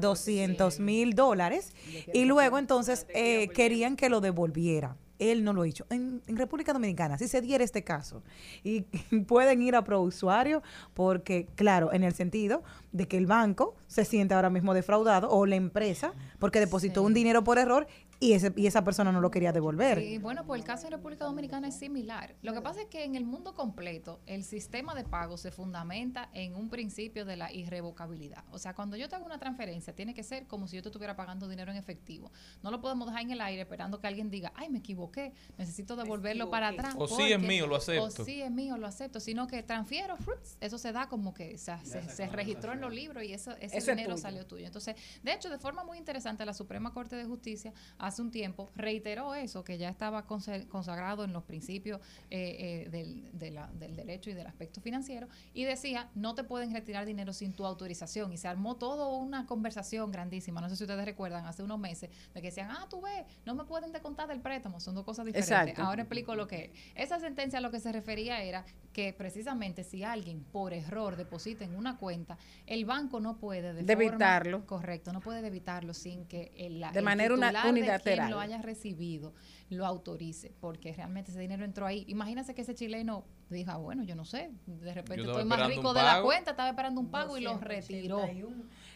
200 0.00 0.80
mil 0.80 1.14
dólares, 1.14 1.72
y 2.12 2.24
luego 2.24 2.58
entonces 2.58 3.06
eh, 3.14 3.48
querían 3.48 3.96
que 3.96 4.08
lo 4.08 4.20
devolviera. 4.20 4.96
Él 5.18 5.44
no 5.44 5.52
lo 5.52 5.64
hizo. 5.64 5.86
En, 5.90 6.20
en 6.26 6.36
República 6.36 6.72
Dominicana, 6.72 7.16
si 7.16 7.28
se 7.28 7.40
diera 7.40 7.62
este 7.62 7.84
caso, 7.84 8.22
y 8.64 8.80
pueden 9.26 9.62
ir 9.62 9.76
a 9.76 9.84
prousuario, 9.84 10.62
porque, 10.94 11.46
claro, 11.54 11.92
en 11.92 12.02
el 12.02 12.12
sentido 12.12 12.62
de 12.92 13.08
que 13.08 13.16
el 13.16 13.26
banco 13.26 13.74
se 13.86 14.04
siente 14.04 14.34
ahora 14.34 14.50
mismo 14.50 14.74
defraudado, 14.74 15.30
o 15.30 15.46
la 15.46 15.56
empresa, 15.56 16.12
porque 16.38 16.60
depositó 16.60 17.02
un 17.02 17.14
dinero 17.14 17.42
por 17.42 17.58
error 17.58 17.86
y, 18.22 18.34
ese, 18.34 18.52
y 18.54 18.68
esa 18.68 18.84
persona 18.84 19.10
no 19.10 19.20
lo 19.20 19.32
quería 19.32 19.52
devolver. 19.52 19.98
Sí, 19.98 20.18
bueno, 20.18 20.44
pues 20.46 20.60
el 20.60 20.66
caso 20.66 20.86
en 20.86 20.92
República 20.92 21.24
Dominicana 21.24 21.66
es 21.68 21.74
similar. 21.74 22.36
Lo 22.42 22.52
que 22.52 22.60
pasa 22.60 22.82
es 22.82 22.86
que 22.86 23.02
en 23.02 23.16
el 23.16 23.24
mundo 23.24 23.54
completo 23.54 24.20
el 24.26 24.44
sistema 24.44 24.94
de 24.94 25.02
pago 25.02 25.36
se 25.36 25.50
fundamenta 25.50 26.30
en 26.32 26.54
un 26.54 26.70
principio 26.70 27.24
de 27.24 27.36
la 27.36 27.52
irrevocabilidad. 27.52 28.44
O 28.52 28.58
sea, 28.58 28.74
cuando 28.74 28.96
yo 28.96 29.08
te 29.08 29.16
hago 29.16 29.26
una 29.26 29.38
transferencia, 29.38 29.92
tiene 29.92 30.14
que 30.14 30.22
ser 30.22 30.46
como 30.46 30.68
si 30.68 30.76
yo 30.76 30.82
te 30.82 30.88
estuviera 30.88 31.16
pagando 31.16 31.48
dinero 31.48 31.72
en 31.72 31.78
efectivo. 31.78 32.30
No 32.62 32.70
lo 32.70 32.80
podemos 32.80 33.08
dejar 33.08 33.22
en 33.22 33.32
el 33.32 33.40
aire 33.40 33.62
esperando 33.62 33.98
que 33.98 34.06
alguien 34.06 34.30
diga, 34.30 34.52
ay, 34.54 34.70
me 34.70 34.78
equivoqué, 34.78 35.32
necesito 35.58 35.96
devolverlo 35.96 36.48
para 36.48 36.68
atrás. 36.68 36.94
O 36.96 37.08
sí 37.08 37.32
es 37.32 37.40
mío, 37.40 37.66
lo 37.66 37.74
acepto. 37.74 38.04
O 38.04 38.24
sí 38.24 38.40
es 38.40 38.50
mío, 38.52 38.76
lo 38.78 38.86
acepto. 38.86 39.18
Sino 39.18 39.48
que 39.48 39.64
transfiero, 39.64 40.16
fruits, 40.16 40.58
eso 40.60 40.78
se 40.78 40.92
da 40.92 41.08
como 41.08 41.34
que 41.34 41.56
o 41.56 41.58
sea, 41.58 41.84
se, 41.84 42.08
se 42.08 42.28
registró 42.28 42.72
en 42.72 42.81
los 42.82 42.92
libros 42.92 43.24
y 43.24 43.32
eso, 43.32 43.52
ese 43.52 43.78
Eso 43.78 43.90
es 43.92 43.96
dinero 43.96 44.16
salió 44.18 44.46
tuyo. 44.46 44.66
Entonces, 44.66 44.96
de 45.22 45.32
hecho, 45.32 45.48
de 45.48 45.58
forma 45.58 45.82
muy 45.84 45.96
interesante, 45.96 46.44
la 46.44 46.52
Suprema 46.52 46.92
Corte 46.92 47.16
de 47.16 47.24
Justicia 47.24 47.72
hace 47.98 48.20
un 48.20 48.30
tiempo 48.30 48.70
reiteró 48.76 49.34
eso, 49.34 49.64
que 49.64 49.78
ya 49.78 49.88
estaba 49.88 50.26
consagrado 50.26 51.24
en 51.24 51.32
los 51.32 51.44
principios 51.44 52.00
eh, 52.30 52.84
eh, 52.86 52.90
del, 52.90 53.30
de 53.38 53.50
la- 53.50 53.68
del 53.72 53.96
derecho 53.96 54.28
y 54.30 54.34
del 54.34 54.46
aspecto 54.46 54.80
financiero, 54.80 55.28
y 55.54 55.64
decía, 55.64 56.10
no 56.14 56.34
te 56.34 56.44
pueden 56.44 56.72
retirar 56.72 57.06
dinero 57.06 57.32
sin 57.32 57.52
tu 57.54 57.64
autorización. 57.64 58.32
Y 58.32 58.36
se 58.36 58.48
armó 58.48 58.76
toda 58.76 59.08
una 59.08 59.46
conversación 59.46 60.10
grandísima, 60.10 60.60
no 60.60 60.68
sé 60.68 60.76
si 60.76 60.84
ustedes 60.84 61.04
recuerdan, 61.04 61.46
hace 61.46 61.62
unos 61.62 61.78
meses, 61.78 62.10
de 62.34 62.40
que 62.40 62.48
decían, 62.48 62.70
ah, 62.70 62.86
tú 62.90 63.00
ves, 63.00 63.24
no 63.46 63.54
me 63.54 63.64
pueden 63.64 63.92
descontar 63.92 64.28
del 64.28 64.40
préstamo, 64.40 64.80
son 64.80 64.94
dos 64.94 65.04
cosas 65.04 65.24
diferentes. 65.26 65.50
Exacto. 65.50 65.82
Ahora 65.82 66.02
explico 66.02 66.34
lo 66.34 66.46
que 66.46 66.64
es. 66.66 66.70
Esa 66.94 67.20
sentencia 67.20 67.58
a 67.58 67.62
lo 67.62 67.70
que 67.70 67.80
se 67.80 67.92
refería 67.92 68.42
era 68.42 68.64
que 68.92 69.12
precisamente 69.12 69.84
si 69.84 70.02
alguien 70.04 70.42
por 70.44 70.72
error 70.72 71.16
deposita 71.16 71.64
en 71.64 71.74
una 71.76 71.96
cuenta, 71.96 72.36
el 72.72 72.84
banco 72.86 73.20
no 73.20 73.36
puede 73.36 73.74
de 73.74 73.82
Debitarlo. 73.82 74.58
forma- 74.60 74.66
correcto, 74.66 75.12
no 75.12 75.20
puede 75.20 75.42
debitarlo 75.42 75.92
sin 75.94 76.24
que 76.26 76.52
el, 76.56 76.80
la- 76.80 76.90
De 76.92 77.00
el 77.00 77.04
manera 77.04 77.34
una- 77.34 77.48
titular 77.48 77.64
de 77.66 77.70
quien 77.70 78.30
lo 78.30 78.40
haya 78.40 78.62
recibido 78.62 79.34
lo 79.68 79.86
autorice, 79.86 80.52
porque 80.60 80.92
realmente 80.92 81.30
ese 81.30 81.40
dinero 81.40 81.64
entró 81.64 81.86
ahí. 81.86 82.04
Imagínese 82.08 82.54
que 82.54 82.62
ese 82.62 82.74
chileno 82.74 83.24
dijo, 83.50 83.70
ah, 83.70 83.76
bueno, 83.76 84.02
yo 84.04 84.14
no 84.14 84.24
sé, 84.24 84.50
de 84.66 84.94
repente 84.94 85.22
estoy 85.22 85.44
más 85.44 85.66
rico 85.68 85.92
de 85.94 86.02
la 86.02 86.22
cuenta, 86.22 86.50
estaba 86.52 86.68
esperando 86.70 87.00
un 87.00 87.10
pago 87.10 87.36
y 87.38 87.42
lo 87.42 87.58
retiró. 87.58 88.20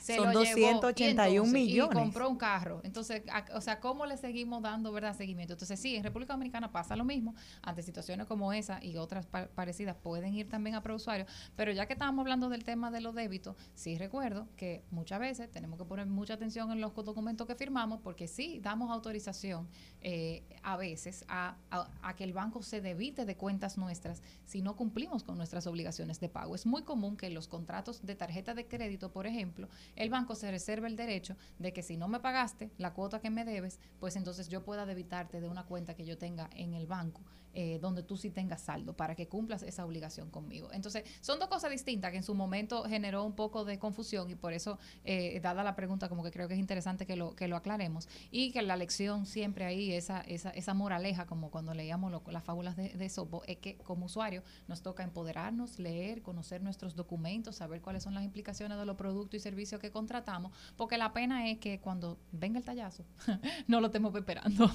Se 0.07 0.15
Son 0.17 0.33
lo 0.33 0.45
llevó, 0.45 0.59
y 0.59 0.63
281 0.75 1.27
entonces- 1.47 1.53
millones. 1.53 1.97
Y 1.97 1.99
compró 1.99 2.29
un 2.31 2.37
carro. 2.37 2.81
Entonces, 2.85 3.23
a- 3.33 3.45
o 3.57 3.61
sea, 3.61 3.81
¿cómo 3.81 4.07
le 4.07 4.17
seguimos 4.17 4.63
dando 4.63 4.93
verdad 4.93 5.17
seguimiento? 5.17 5.55
Entonces, 5.55 5.81
sí, 5.81 5.97
en 5.97 6.05
República 6.05 6.35
Dominicana 6.35 6.71
pasa 6.71 6.95
lo 6.95 7.05
mismo. 7.05 7.35
Ante 7.61 7.83
situaciones 7.83 8.27
como 8.29 8.53
esa 8.53 8.79
y 8.85 8.97
otras 8.99 9.27
pa- 9.27 9.49
parecidas, 9.49 9.97
pueden 9.97 10.33
ir 10.35 10.49
también 10.49 10.77
a 10.77 10.81
prousuario. 10.83 11.27
Pero 11.57 11.73
ya 11.73 11.87
que 11.87 11.95
estábamos 11.95 12.23
hablando 12.23 12.49
del 12.49 12.63
tema 12.63 12.93
de 12.93 13.01
los 13.01 13.17
débitos, 13.17 13.57
sí 13.75 13.99
recuerdo 13.99 14.47
que 14.57 14.85
muchas 14.93 15.19
veces 15.19 15.51
tenemos 15.51 15.77
que 15.77 15.85
poner 15.85 16.07
mucha 16.07 16.35
atención 16.35 16.71
en 16.71 16.81
los 16.81 16.95
documentos 16.95 17.45
que 17.49 17.57
firmamos, 17.57 18.01
porque 18.01 18.29
sí 18.29 18.61
damos 18.63 18.91
autorización 18.93 19.67
eh, 20.03 20.45
a 20.63 20.77
veces 20.77 21.25
a, 21.27 21.57
a- 21.73 21.89
a 22.03 22.15
que 22.15 22.23
el 22.23 22.33
banco 22.33 22.63
se 22.63 22.81
debite 22.81 23.25
de 23.25 23.37
cuentas 23.37 23.77
nuestras 23.77 24.23
si 24.45 24.63
no 24.63 24.77
cumplimos 24.77 25.25
con 25.25 25.37
nuestras 25.37 25.67
obligaciones 25.67 26.21
de 26.21 26.29
pago. 26.29 26.55
Es 26.55 26.65
muy 26.65 26.83
común 26.83 27.17
que 27.17 27.29
los 27.31 27.49
contratos 27.49 28.07
de 28.07 28.15
tarjeta 28.15 28.55
de 28.55 28.67
crédito, 28.69 29.11
por 29.11 29.27
ejemplo, 29.27 29.69
el 29.97 30.11
banco 30.11 30.35
se 30.35 30.51
reserve 30.51 30.89
el 30.89 30.97
derecho 30.97 31.37
de 31.59 31.73
que 31.73 31.83
si 31.83 31.97
no 31.97 32.09
me 32.09 32.21
pagaste 32.21 32.71
la 32.79 32.93
cuota 32.93 33.21
que 33.21 33.31
me 33.31 33.45
debes, 33.45 33.81
pues 33.99 34.17
entonces 34.17 34.49
yo 34.49 34.65
pueda 34.65 34.87
debitarte 34.87 35.41
de 35.41 35.49
una 35.49 35.67
cuenta 35.67 35.95
que 35.95 36.05
yo 36.05 36.19
tenga 36.19 36.49
en 36.55 36.75
el 36.75 36.87
banco, 36.87 37.23
eh, 37.59 37.79
donde 37.81 38.03
tú 38.03 38.19
sí 38.19 38.29
tengas 38.29 38.61
saldo, 38.61 38.93
para 38.93 39.15
que 39.15 39.29
cumplas 39.29 39.63
esa 39.63 39.87
obligación 39.87 40.31
conmigo. 40.31 40.69
Entonces, 40.75 41.05
son 41.23 41.39
dos 41.39 41.49
cosas 41.49 41.71
distintas 41.71 42.11
que 42.11 42.19
en 42.19 42.23
su 42.23 42.35
momento 42.35 42.85
generó 42.85 43.25
un 43.25 43.33
poco 43.33 43.65
de 43.65 43.79
confusión 43.79 44.29
y 44.29 44.35
por 44.35 44.53
eso, 44.53 44.79
eh, 45.05 45.41
dada 45.41 45.65
la 45.65 45.75
pregunta, 45.75 46.11
como 46.11 46.23
que 46.23 46.31
creo 46.31 46.49
que 46.49 46.53
es 46.53 46.61
interesante 46.61 47.07
que 47.07 47.17
lo, 47.17 47.35
que 47.35 47.49
lo 47.49 47.57
aclaremos 47.57 48.11
y 48.31 48.53
que 48.53 48.61
la 48.61 48.77
lección 48.77 49.25
siempre 49.25 49.65
ahí, 49.65 49.91
esa, 49.91 50.21
esa, 50.21 50.51
esa 50.51 50.75
moraleja, 50.75 51.25
como 51.25 51.51
cuando 51.51 51.73
leíamos 51.73 52.13
las 52.31 52.45
fábulas 52.45 52.77
de, 52.77 52.91
de 52.91 53.09
Sopo, 53.09 53.43
es 53.47 53.57
que 53.57 53.79
como 53.79 54.05
usuario 54.05 54.43
nos 54.69 54.83
toca 54.83 55.03
empoderarnos, 55.03 55.79
leer, 55.79 56.21
conocer 56.21 56.61
nuestros 56.61 56.95
documentos, 56.95 57.57
saber 57.57 57.81
cuáles 57.81 58.03
son 58.03 58.13
las 58.13 58.23
implicaciones 58.23 58.77
de 58.77 58.85
los 58.85 58.97
productos 58.97 59.39
y 59.39 59.41
servicios 59.41 59.81
que 59.81 59.91
contratamos, 59.91 60.53
porque 60.77 60.99
la 60.99 61.15
pena 61.15 61.49
es 61.49 61.57
que 61.57 61.81
cuando 61.81 62.19
venga 62.33 62.59
el 62.59 62.67
tallazo, 62.67 63.07
no 63.67 63.81
lo 63.81 63.87
estemos 63.87 64.15
esperando. 64.15 64.69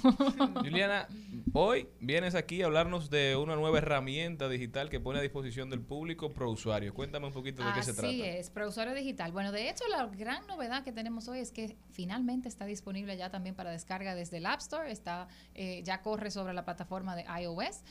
Juliana, 0.62 1.08
hoy 1.54 1.88
vienes 2.00 2.34
aquí 2.34 2.64
a 2.64 2.70
hablarnos 2.72 3.09
de 3.09 3.36
una 3.36 3.57
nueva 3.57 3.80
herramienta 3.80 4.47
digital 4.47 4.89
que 4.89 5.01
pone 5.01 5.19
a 5.19 5.22
disposición 5.22 5.69
del 5.69 5.82
público 5.82 6.32
pro 6.32 6.49
usuario. 6.49 6.93
Cuéntame 6.93 7.28
un 7.28 7.34
poquito 7.34 7.65
de 7.65 7.74
qué 7.74 7.84
se 7.84 7.91
trata. 7.91 8.07
Así 8.07 8.22
es, 8.22 8.49
preusuario 8.49 8.93
digital. 8.93 9.34
Bueno, 9.34 9.51
de 9.51 9.69
hecho, 9.69 9.84
la 9.89 10.05
gran 10.05 10.47
novedad 10.47 10.82
que 10.82 10.93
tenemos 10.93 11.28
hoy 11.28 11.39
es 11.39 11.51
que 11.51 11.76
finalmente 11.91 12.47
está 12.47 12.65
disponible 12.65 13.17
ya 13.17 13.30
también 13.30 13.55
para 13.55 13.72
descarga 13.72 14.15
desde 14.15 14.38
el 14.38 14.45
App 14.45 14.61
Store. 14.61 14.89
Está, 14.89 15.28
eh, 15.53 15.82
ya 15.84 16.01
corre 16.01 16.32
sobre 16.32 16.53
la 16.53 16.63
plataforma 16.63 17.13
de 17.17 17.26
iOS. 17.41 17.84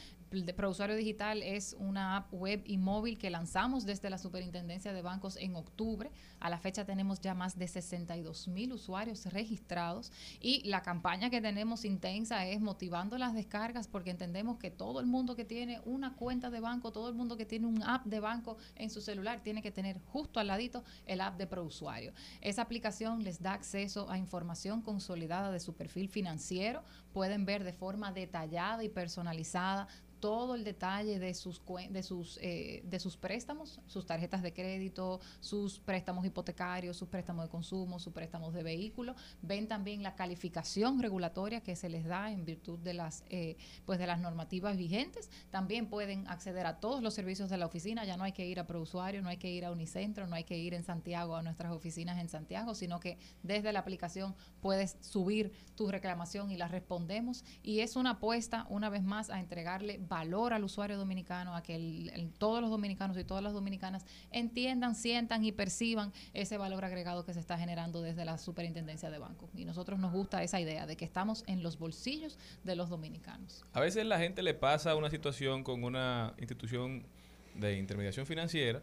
Prousuario 0.56 0.94
Digital 0.94 1.42
es 1.42 1.74
una 1.76 2.16
app 2.16 2.32
web 2.32 2.62
y 2.64 2.78
móvil 2.78 3.18
que 3.18 3.30
lanzamos 3.30 3.84
desde 3.84 4.10
la 4.10 4.16
Superintendencia 4.16 4.92
de 4.92 5.02
Bancos 5.02 5.36
en 5.36 5.56
octubre. 5.56 6.12
A 6.38 6.48
la 6.48 6.58
fecha 6.58 6.84
tenemos 6.84 7.20
ya 7.20 7.34
más 7.34 7.58
de 7.58 7.66
62 7.66 8.46
mil 8.46 8.72
usuarios 8.72 9.26
registrados 9.26 10.12
y 10.40 10.62
la 10.68 10.82
campaña 10.82 11.30
que 11.30 11.40
tenemos 11.40 11.84
intensa 11.84 12.46
es 12.46 12.60
motivando 12.60 13.18
las 13.18 13.34
descargas 13.34 13.88
porque 13.88 14.10
entendemos 14.10 14.58
que 14.58 14.69
todo 14.70 15.00
el 15.00 15.06
mundo 15.06 15.36
que 15.36 15.44
tiene 15.44 15.80
una 15.84 16.14
cuenta 16.14 16.50
de 16.50 16.60
banco, 16.60 16.92
todo 16.92 17.08
el 17.08 17.14
mundo 17.14 17.36
que 17.36 17.46
tiene 17.46 17.66
un 17.66 17.82
app 17.82 18.06
de 18.06 18.20
banco 18.20 18.56
en 18.76 18.90
su 18.90 19.00
celular 19.00 19.42
tiene 19.42 19.62
que 19.62 19.70
tener 19.70 20.00
justo 20.12 20.40
al 20.40 20.48
ladito 20.48 20.84
el 21.06 21.20
app 21.20 21.36
de 21.36 21.46
Prousuario. 21.46 22.12
Esa 22.40 22.62
aplicación 22.62 23.22
les 23.22 23.42
da 23.42 23.52
acceso 23.52 24.10
a 24.10 24.18
información 24.18 24.82
consolidada 24.82 25.50
de 25.50 25.60
su 25.60 25.74
perfil 25.74 26.08
financiero. 26.08 26.82
Pueden 27.12 27.44
ver 27.44 27.64
de 27.64 27.72
forma 27.72 28.12
detallada 28.12 28.84
y 28.84 28.88
personalizada 28.88 29.88
todo 30.20 30.54
el 30.54 30.64
detalle 30.64 31.18
de 31.18 31.34
sus 31.34 31.62
de 31.90 32.02
sus 32.02 32.38
eh, 32.42 32.82
de 32.84 33.00
sus 33.00 33.16
préstamos, 33.16 33.80
sus 33.86 34.06
tarjetas 34.06 34.42
de 34.42 34.52
crédito, 34.52 35.20
sus 35.40 35.80
préstamos 35.80 36.24
hipotecarios, 36.24 36.96
sus 36.96 37.08
préstamos 37.08 37.44
de 37.44 37.50
consumo, 37.50 37.98
sus 37.98 38.12
préstamos 38.12 38.54
de 38.54 38.62
vehículo. 38.62 39.14
Ven 39.42 39.66
también 39.66 40.02
la 40.02 40.14
calificación 40.14 41.00
regulatoria 41.00 41.62
que 41.62 41.74
se 41.76 41.88
les 41.88 42.04
da 42.04 42.30
en 42.30 42.44
virtud 42.44 42.78
de 42.78 42.94
las 42.94 43.24
eh, 43.30 43.56
pues 43.86 43.98
de 43.98 44.06
las 44.06 44.20
normativas 44.20 44.76
vigentes. 44.76 45.30
También 45.50 45.88
pueden 45.88 46.28
acceder 46.28 46.66
a 46.66 46.80
todos 46.80 47.02
los 47.02 47.14
servicios 47.14 47.50
de 47.50 47.56
la 47.56 47.66
oficina. 47.66 48.04
Ya 48.04 48.16
no 48.16 48.24
hay 48.24 48.32
que 48.32 48.46
ir 48.46 48.60
a 48.60 48.66
Prousuario, 48.66 49.22
no 49.22 49.28
hay 49.28 49.38
que 49.38 49.50
ir 49.50 49.64
a 49.64 49.72
Unicentro, 49.72 50.26
no 50.26 50.36
hay 50.36 50.44
que 50.44 50.58
ir 50.58 50.74
en 50.74 50.84
Santiago 50.84 51.36
a 51.36 51.42
nuestras 51.42 51.72
oficinas 51.72 52.18
en 52.18 52.28
Santiago, 52.28 52.74
sino 52.74 53.00
que 53.00 53.18
desde 53.42 53.72
la 53.72 53.80
aplicación 53.80 54.34
puedes 54.60 54.96
subir 55.00 55.52
tu 55.74 55.90
reclamación 55.90 56.50
y 56.50 56.56
la 56.56 56.68
respondemos. 56.68 57.44
Y 57.62 57.80
es 57.80 57.96
una 57.96 58.10
apuesta, 58.10 58.66
una 58.68 58.90
vez 58.90 59.02
más, 59.02 59.30
a 59.30 59.40
entregarle 59.40 59.98
valor 60.10 60.52
al 60.52 60.64
usuario 60.64 60.98
dominicano, 60.98 61.54
a 61.54 61.62
que 61.62 61.76
el- 61.76 62.32
todos 62.36 62.60
los 62.60 62.68
dominicanos 62.68 63.16
y 63.16 63.24
todas 63.24 63.42
las 63.42 63.54
dominicanas 63.54 64.04
entiendan, 64.32 64.94
sientan 64.94 65.42
y 65.44 65.52
perciban 65.52 66.12
ese 66.34 66.58
valor 66.58 66.84
agregado 66.84 67.24
que 67.24 67.32
se 67.32 67.40
está 67.40 67.56
generando 67.56 68.02
desde 68.02 68.26
la 68.26 68.36
superintendencia 68.36 69.08
de 69.08 69.18
bancos. 69.18 69.48
Y 69.54 69.64
nosotros 69.64 69.98
nos 69.98 70.12
gusta 70.12 70.42
esa 70.42 70.60
idea 70.60 70.86
de 70.86 70.96
que 70.96 71.06
estamos 71.06 71.44
en 71.46 71.62
los 71.62 71.78
bolsillos 71.78 72.38
de 72.64 72.76
los 72.76 72.90
dominicanos. 72.90 73.64
A 73.72 73.80
veces 73.80 74.04
la 74.04 74.18
gente 74.18 74.42
le 74.42 74.52
pasa 74.52 74.94
una 74.96 75.08
situación 75.08 75.64
con 75.64 75.84
una 75.84 76.34
institución 76.38 77.06
de 77.54 77.78
intermediación 77.78 78.26
financiera 78.26 78.82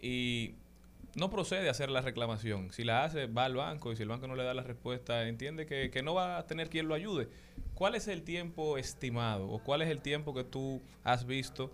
y 0.00 0.54
no 1.14 1.30
procede 1.30 1.68
a 1.68 1.70
hacer 1.70 1.88
la 1.88 2.02
reclamación. 2.02 2.70
Si 2.72 2.84
la 2.84 3.02
hace, 3.04 3.26
va 3.26 3.46
al 3.46 3.54
banco 3.56 3.92
y 3.92 3.96
si 3.96 4.02
el 4.02 4.08
banco 4.10 4.26
no 4.26 4.36
le 4.36 4.44
da 4.44 4.52
la 4.52 4.62
respuesta, 4.62 5.26
entiende 5.26 5.64
que 5.64 6.02
no 6.02 6.12
va 6.12 6.36
a 6.36 6.46
tener 6.46 6.68
quien 6.68 6.86
lo 6.86 6.94
ayude. 6.94 7.28
¿Cuál 7.76 7.94
es 7.94 8.08
el 8.08 8.22
tiempo 8.22 8.78
estimado 8.78 9.50
o 9.50 9.58
cuál 9.58 9.82
es 9.82 9.90
el 9.90 10.00
tiempo 10.00 10.32
que 10.32 10.44
tú 10.44 10.80
has 11.04 11.26
visto 11.26 11.70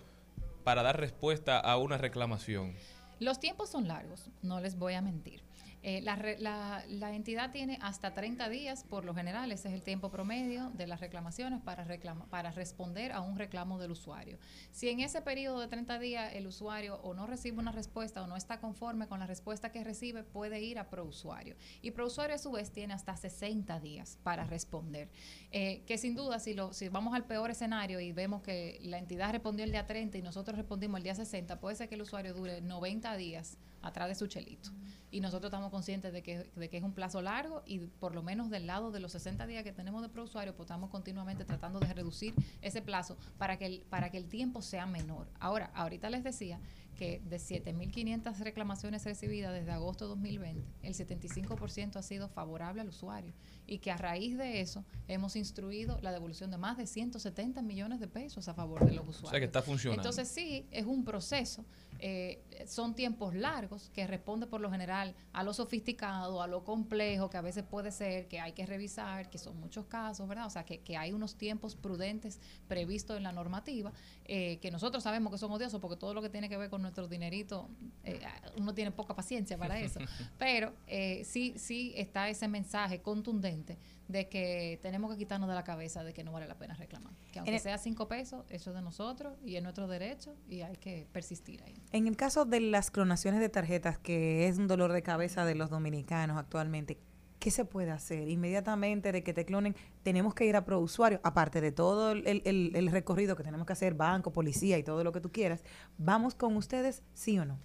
para 0.65 0.83
dar 0.83 0.99
respuesta 0.99 1.61
a 1.61 1.77
una 1.77 1.97
reclamación? 1.97 2.75
Los 3.21 3.39
tiempos 3.39 3.71
son 3.71 3.87
largos, 3.87 4.29
no 4.43 4.59
les 4.59 4.77
voy 4.77 4.95
a 4.95 5.01
mentir. 5.01 5.45
Eh, 5.85 6.01
la, 6.03 6.17
la- 6.39 6.85
la 6.89 7.13
entidad 7.15 7.51
tiene 7.51 7.79
hasta 7.83 8.15
30 8.15 8.49
días, 8.49 8.85
por 8.85 9.05
lo 9.05 9.15
general, 9.15 9.51
ese 9.51 9.69
es 9.69 9.75
el 9.75 9.83
tiempo 9.83 10.11
promedio 10.11 10.71
de 10.71 10.87
las 10.87 11.01
reclamaciones 11.01 11.61
para, 11.61 11.85
reclama- 11.85 12.27
para 12.31 12.53
responder 12.53 13.11
a 13.13 13.21
un 13.21 13.37
reclamo 13.37 13.79
del 13.79 13.91
usuario. 13.91 14.39
Si 14.71 14.89
en 14.89 15.01
ese 15.01 15.23
periodo 15.23 15.59
de 15.61 15.67
30 15.69 15.99
días 15.99 16.35
el 16.35 16.47
usuario 16.47 16.97
o 17.03 17.15
no 17.15 17.27
recibe 17.27 17.59
una 17.59 17.73
respuesta 17.73 18.23
o 18.23 18.27
no 18.29 18.37
está 18.37 18.61
conforme 18.61 19.09
con 19.09 19.19
la 19.19 19.27
respuesta 19.27 19.73
que 19.73 19.83
recibe, 19.83 20.23
puede 20.23 20.61
ir 20.63 20.79
a 20.79 20.89
ProUsuario. 20.89 21.57
Y 21.83 21.91
ProUsuario 21.91 22.37
a 22.37 22.39
su 22.39 22.53
vez 22.53 22.71
tiene 22.71 22.95
hasta 22.95 23.17
60 23.17 23.81
días 23.81 24.19
para 24.23 24.45
responder. 24.45 25.09
Eh, 25.51 25.83
que 25.87 25.99
sin 25.99 26.15
duda, 26.15 26.39
si, 26.39 26.55
lo, 26.55 26.73
si 26.73 26.89
vamos 26.91 27.15
al 27.15 27.25
peor 27.25 27.51
escenario 27.51 27.99
y 28.01 28.13
vemos 28.13 28.43
que 28.43 28.79
la 28.83 28.99
entidad 28.99 29.33
respondió 29.33 29.65
el 29.65 29.73
día 29.73 29.87
30 29.87 30.17
y 30.19 30.23
nosotros 30.23 30.57
respondimos 30.57 30.99
el 30.99 31.03
día 31.05 31.15
60, 31.17 31.59
puede 31.59 31.75
ser 31.75 31.89
que 31.89 31.97
el 31.97 32.03
usuario 32.03 32.35
dure 32.35 32.61
90 32.61 33.17
días 33.17 33.59
atrás 33.83 34.09
de 34.09 34.15
su 34.15 34.27
chelito. 34.27 34.71
Y 35.11 35.21
nosotros 35.21 35.51
estamos 35.51 35.71
conscientes 35.71 36.13
de 36.13 36.23
que, 36.23 36.51
de 36.57 36.71
que 36.71 36.79
es 36.79 36.83
un 36.83 36.95
plazo 36.95 37.21
largo 37.21 37.63
y 37.67 37.81
por 37.81 38.15
lo 38.15 38.23
menos 38.23 38.49
del 38.49 38.67
lado 38.67 38.91
de 38.91 39.01
los 39.01 39.13
60 39.13 39.47
días 39.47 39.63
que 39.63 39.73
tenemos 39.73 40.01
de 40.01 40.09
ProUsuario, 40.09 40.57
pues 40.57 40.67
estamos 40.67 40.89
continuamente 40.89 41.45
tratando 41.45 41.81
de 41.81 41.93
reducir 41.93 42.35
ese 42.63 42.81
plazo 42.81 43.19
para 43.37 43.59
que 43.59 43.67
el, 43.67 43.81
para 43.91 44.11
que 44.11 44.17
el 44.17 44.29
tiempo 44.29 44.63
sea 44.63 44.87
menor. 44.87 45.29
Ahora, 45.39 45.71
ahorita 45.75 46.09
les 46.09 46.25
decía 46.25 46.59
que 46.97 47.21
de 47.25 47.37
7.500 47.37 48.39
reclamaciones 48.39 49.05
recibidas 49.05 49.53
desde 49.53 49.73
agosto 49.73 50.05
de 50.05 50.11
2020, 50.11 50.63
el 50.83 50.95
75% 50.95 51.97
ha 51.97 52.03
sido 52.03 52.29
favorable 52.29 52.81
al 52.81 52.89
usuario 52.89 53.35
y 53.67 53.79
que 53.79 53.91
a 53.91 53.97
raíz 53.97 54.37
de 54.37 54.61
eso 54.61 54.85
hemos 55.09 55.37
instruido 55.37 55.99
la 56.01 56.13
devolución 56.13 56.51
de 56.51 56.59
más 56.59 56.77
de 56.77 56.87
170 56.87 57.63
millones 57.63 58.01
de 58.01 58.09
pesos 58.09 58.49
a 58.49 58.55
favor 58.55 58.85
de 58.85 58.93
los 58.93 59.09
usuarios. 59.09 59.25
O 59.25 59.31
sea 59.31 59.41
que 59.41 59.47
está 59.47 59.63
funcionando. 59.63 60.01
Entonces 60.01 60.29
sí, 60.29 60.67
es 60.71 60.87
un 60.87 61.05
proceso, 61.05 61.65
eh, 62.05 62.43
son 62.67 62.95
tiempos 62.95 63.33
largos 63.33 63.89
que 63.95 64.09
responde 64.09 64.49
por 64.49 64.61
lo 64.61 64.73
general 64.73 65.15
a 65.33 65.45
lo 65.45 65.55
sofisticado, 65.55 66.43
a 66.43 66.49
lo 66.49 66.65
complejo 66.65 67.31
que 67.31 67.37
a 67.37 67.43
veces 67.43 67.63
puede 67.63 67.93
ser, 67.93 68.27
que 68.27 68.41
hay 68.41 68.53
que 68.53 68.67
revisar, 68.67 69.31
que 69.31 69.39
son 69.39 69.59
muchos 69.61 69.87
casos, 69.87 70.27
¿verdad? 70.29 70.47
O 70.47 70.51
sea, 70.51 70.65
que, 70.65 70.81
que 70.81 70.97
hay 70.97 71.13
unos 71.13 71.37
tiempos 71.37 71.77
prudentes 71.77 72.41
previstos 72.67 73.17
en 73.17 73.23
la 73.23 73.31
normativa, 73.31 73.93
eh, 74.25 74.59
que 74.61 74.73
nosotros 74.73 75.05
sabemos 75.05 75.33
que 75.33 75.39
son 75.39 75.53
odiosos 75.53 75.81
porque 75.81 75.97
todo 75.97 76.13
lo 76.13 76.23
que 76.23 76.29
tiene 76.29 76.49
que 76.49 76.57
ver 76.57 76.71
con 76.71 76.83
nuestro 76.83 77.07
dinerito, 77.07 77.69
eh, 78.03 78.21
uno 78.57 78.75
tiene 78.75 78.91
poca 78.91 79.15
paciencia 79.15 79.57
para 79.57 79.79
eso, 79.79 80.01
pero 80.39 80.73
eh, 80.89 81.23
sí, 81.25 81.55
sí 81.57 81.93
está 81.97 82.29
ese 82.29 82.49
mensaje 82.49 83.01
contundente 83.01 83.79
de 84.13 84.29
que 84.29 84.79
tenemos 84.83 85.11
que 85.11 85.19
quitarnos 85.19 85.49
de 85.49 85.55
la 85.55 85.65
cabeza 85.65 86.05
de 86.05 86.13
que 86.13 86.23
no 86.23 86.31
vale 86.33 86.47
la 86.47 86.57
pena 86.59 86.75
reclamar. 86.75 87.13
Que 87.33 87.39
aunque 87.41 87.55
el- 87.57 87.61
sea 87.61 87.79
cinco 87.79 88.07
pesos, 88.09 88.45
eso 88.51 88.71
es 88.71 88.77
de 88.77 88.83
nosotros 88.83 89.37
y 89.45 89.57
es 89.57 89.63
nuestro 89.63 89.89
derecho 89.89 90.37
y 90.49 90.61
hay 90.61 90.77
que 90.77 91.07
persistir 91.13 91.63
ahí. 91.65 91.75
En 91.93 92.07
el 92.07 92.17
caso 92.17 92.45
de 92.45 92.61
las 92.61 92.91
clonaciones 92.91 93.41
de 93.41 93.49
tarjetas, 93.49 93.99
que 93.99 94.47
es 94.49 94.59
un 94.59 94.69
dolor 94.69 94.93
de 94.93 95.03
cabeza 95.03 95.45
de 95.45 95.55
los 95.55 95.71
dominicanos 95.71 96.37
actualmente, 96.39 96.99
¿qué 97.41 97.51
se 97.51 97.65
puede 97.65 97.91
hacer? 97.91 98.29
Inmediatamente 98.29 99.11
de 99.11 99.25
que 99.25 99.33
te 99.35 99.45
clonen, 99.45 99.75
tenemos 100.05 100.35
que 100.35 100.45
ir 100.47 100.55
a 100.55 100.65
ProUsuario, 100.65 101.19
aparte 101.25 101.61
de 101.61 101.73
todo 101.73 102.13
el, 102.13 102.25
el- 102.27 102.43
el- 102.45 102.77
el 102.77 102.89
recorrido 102.93 103.35
que 103.35 103.43
tenemos 103.43 103.67
que 103.67 103.73
hacer, 103.73 103.95
banco, 103.95 104.33
policía 104.33 104.79
y 104.79 104.85
todo 104.85 105.03
lo 105.03 105.11
que 105.11 105.21
tú 105.21 105.33
quieras, 105.33 105.65
¿vamos 105.99 106.35
con 106.37 106.57
ustedes, 106.57 107.03
sí 107.15 107.39
o 107.41 107.45
no? 107.45 107.59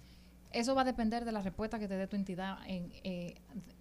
Eso 0.50 0.74
va 0.74 0.80
a 0.80 0.84
depender 0.84 1.26
de 1.26 1.30
la 1.32 1.42
respuesta 1.42 1.78
que 1.78 1.86
te 1.88 1.94
dé 1.98 2.06
tu 2.06 2.16
entidad 2.16 2.56
en, 2.66 2.90
eh, 3.04 3.34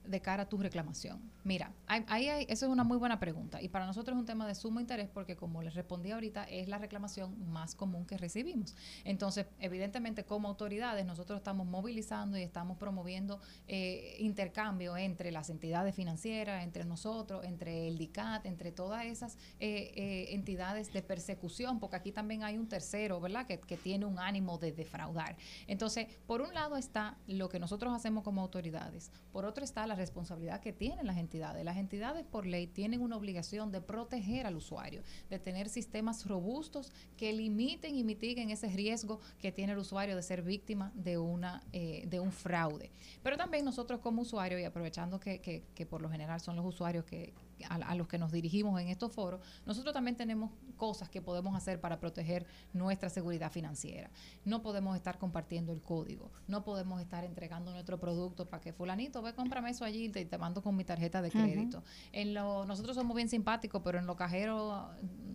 de 0.07 0.21
cara 0.21 0.43
a 0.43 0.49
tu 0.49 0.57
reclamación. 0.57 1.21
Mira, 1.43 1.71
ahí 1.88 2.27
hay, 2.27 2.45
eso 2.49 2.65
es 2.65 2.71
una 2.71 2.84
muy 2.84 2.97
buena 2.97 3.19
pregunta 3.19 3.61
y 3.61 3.69
para 3.69 3.85
nosotros 3.85 4.15
es 4.15 4.19
un 4.19 4.25
tema 4.25 4.47
de 4.47 4.55
sumo 4.55 4.79
interés 4.79 5.07
porque 5.13 5.35
como 5.35 5.61
les 5.61 5.75
respondí 5.75 6.11
ahorita 6.11 6.43
es 6.43 6.67
la 6.67 6.77
reclamación 6.77 7.51
más 7.51 7.75
común 7.75 8.05
que 8.05 8.17
recibimos. 8.17 8.75
Entonces, 9.05 9.45
evidentemente 9.59 10.25
como 10.25 10.47
autoridades 10.47 11.05
nosotros 11.05 11.38
estamos 11.38 11.67
movilizando 11.67 12.38
y 12.38 12.43
estamos 12.43 12.77
promoviendo 12.77 13.39
eh, 13.67 14.17
intercambio 14.19 14.97
entre 14.97 15.31
las 15.31 15.49
entidades 15.49 15.95
financieras, 15.95 16.63
entre 16.63 16.85
nosotros, 16.85 17.45
entre 17.45 17.88
el 17.88 17.97
DICAT, 17.97 18.45
entre 18.45 18.71
todas 18.71 19.05
esas 19.05 19.38
eh, 19.59 19.91
eh, 19.95 20.27
entidades 20.31 20.91
de 20.93 21.01
persecución, 21.01 21.79
porque 21.79 21.95
aquí 21.95 22.11
también 22.11 22.43
hay 22.43 22.57
un 22.57 22.67
tercero, 22.67 23.19
¿verdad?, 23.19 23.45
que, 23.45 23.59
que 23.59 23.77
tiene 23.77 24.05
un 24.05 24.19
ánimo 24.19 24.57
de 24.57 24.71
defraudar. 24.71 25.38
Entonces, 25.67 26.07
por 26.25 26.41
un 26.41 26.53
lado 26.53 26.77
está 26.77 27.17
lo 27.27 27.49
que 27.49 27.59
nosotros 27.59 27.93
hacemos 27.93 28.23
como 28.23 28.41
autoridades, 28.41 29.11
por 29.31 29.45
otro 29.45 29.63
está 29.63 29.85
la 29.88 29.95
responsabilidad 29.97 30.61
que 30.61 30.71
tienen 30.71 31.05
las 31.05 31.17
entidades. 31.17 31.65
Las 31.65 31.77
entidades 31.77 32.23
por 32.25 32.45
ley 32.45 32.67
tienen 32.67 33.01
una 33.01 33.17
obligación 33.17 33.71
de 33.71 33.81
proteger 33.81 34.45
al 34.45 34.55
usuario, 34.55 35.01
de 35.29 35.39
tener 35.39 35.67
sistemas 35.69 36.25
robustos 36.25 36.91
que 37.17 37.33
limiten 37.33 37.95
y 37.95 38.03
mitiguen 38.03 38.49
ese 38.49 38.67
riesgo 38.69 39.19
que 39.41 39.51
tiene 39.51 39.73
el 39.73 39.79
usuario 39.79 40.15
de 40.15 40.23
ser 40.23 40.41
víctima 40.43 40.91
de, 40.95 41.17
una, 41.17 41.61
eh, 41.73 42.05
de 42.07 42.19
un 42.19 42.31
fraude. 42.31 42.91
Pero 43.23 43.35
también 43.35 43.65
nosotros 43.65 43.99
como 43.99 44.21
usuarios, 44.21 44.61
y 44.61 44.63
aprovechando 44.63 45.19
que, 45.19 45.39
que- 45.41 45.63
que 45.75 45.85
por 45.85 46.01
lo 46.01 46.09
general 46.09 46.39
son 46.39 46.55
los 46.55 46.65
usuarios 46.65 47.03
que, 47.05 47.33
a, 47.69 47.75
a 47.75 47.95
los 47.95 48.07
que 48.07 48.17
nos 48.17 48.31
dirigimos 48.31 48.79
en 48.81 48.88
estos 48.89 49.11
foros, 49.11 49.41
nosotros 49.65 49.93
también 49.93 50.15
tenemos 50.15 50.51
cosas 50.75 51.09
que 51.09 51.21
podemos 51.21 51.55
hacer 51.55 51.79
para 51.81 51.99
proteger 51.99 52.45
nuestra 52.73 53.09
seguridad 53.09 53.51
financiera. 53.51 54.09
No 54.45 54.61
podemos 54.61 54.95
estar 54.95 55.17
compartiendo 55.17 55.73
el 55.73 55.81
código, 55.81 56.31
no 56.47 56.63
podemos 56.63 57.01
estar 57.01 57.23
entregando 57.23 57.71
nuestro 57.71 57.99
producto 57.99 58.47
para 58.47 58.61
que 58.61 58.73
fulanito, 58.73 59.21
ve, 59.21 59.34
cómprame 59.34 59.69
eso 59.71 59.85
allí 59.85 60.05
y 60.05 60.09
te, 60.09 60.25
te 60.25 60.38
mando 60.38 60.61
con 60.61 60.75
mi 60.75 60.84
tarjeta 60.84 61.21
de 61.21 61.31
crédito. 61.31 61.84
En 62.11 62.34
lo, 62.34 62.65
nosotros 62.65 62.95
somos 62.95 63.15
bien 63.15 63.29
simpáticos, 63.29 63.81
pero 63.84 63.97
en 63.99 64.05
los 64.05 64.15
cajeros 64.15 64.85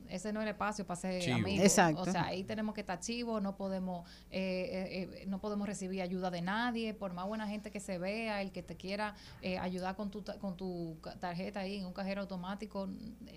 ese 0.09 0.32
no 0.32 0.40
es 0.40 0.44
el 0.44 0.51
espacio 0.51 0.86
para 0.86 1.01
ser 1.01 1.23
Chivo. 1.23 1.36
amigos. 1.39 1.65
Exacto. 1.65 2.03
O 2.03 2.05
sea, 2.05 2.27
ahí 2.27 2.44
tenemos 2.44 2.74
que 2.74 2.82
estar 2.82 3.01
chivos, 3.01 3.43
no 3.43 3.57
podemos, 3.57 4.07
eh, 4.31 4.69
eh, 4.70 5.20
eh, 5.23 5.27
no 5.27 5.40
podemos 5.40 5.66
recibir 5.66 6.03
ayuda 6.03 6.31
de 6.31 6.43
nadie, 6.43 6.93
por 6.93 7.15
más 7.15 7.27
buena 7.27 7.49
gente 7.49 7.70
que 7.70 7.81
se 7.81 7.97
vea, 7.99 8.43
el 8.43 8.53
que 8.53 8.62
te 8.62 8.77
quiera 8.77 9.15
eh, 9.40 9.59
ayudar 9.59 9.97
con 9.97 10.11
tu, 10.11 10.20
ta- 10.20 10.39
con 10.39 10.55
tu 10.57 10.99
tarjeta 11.19 11.61
ahí 11.61 11.77
en 11.78 11.86
un 11.86 11.94
cajero 11.94 12.11
automático, 12.18 12.89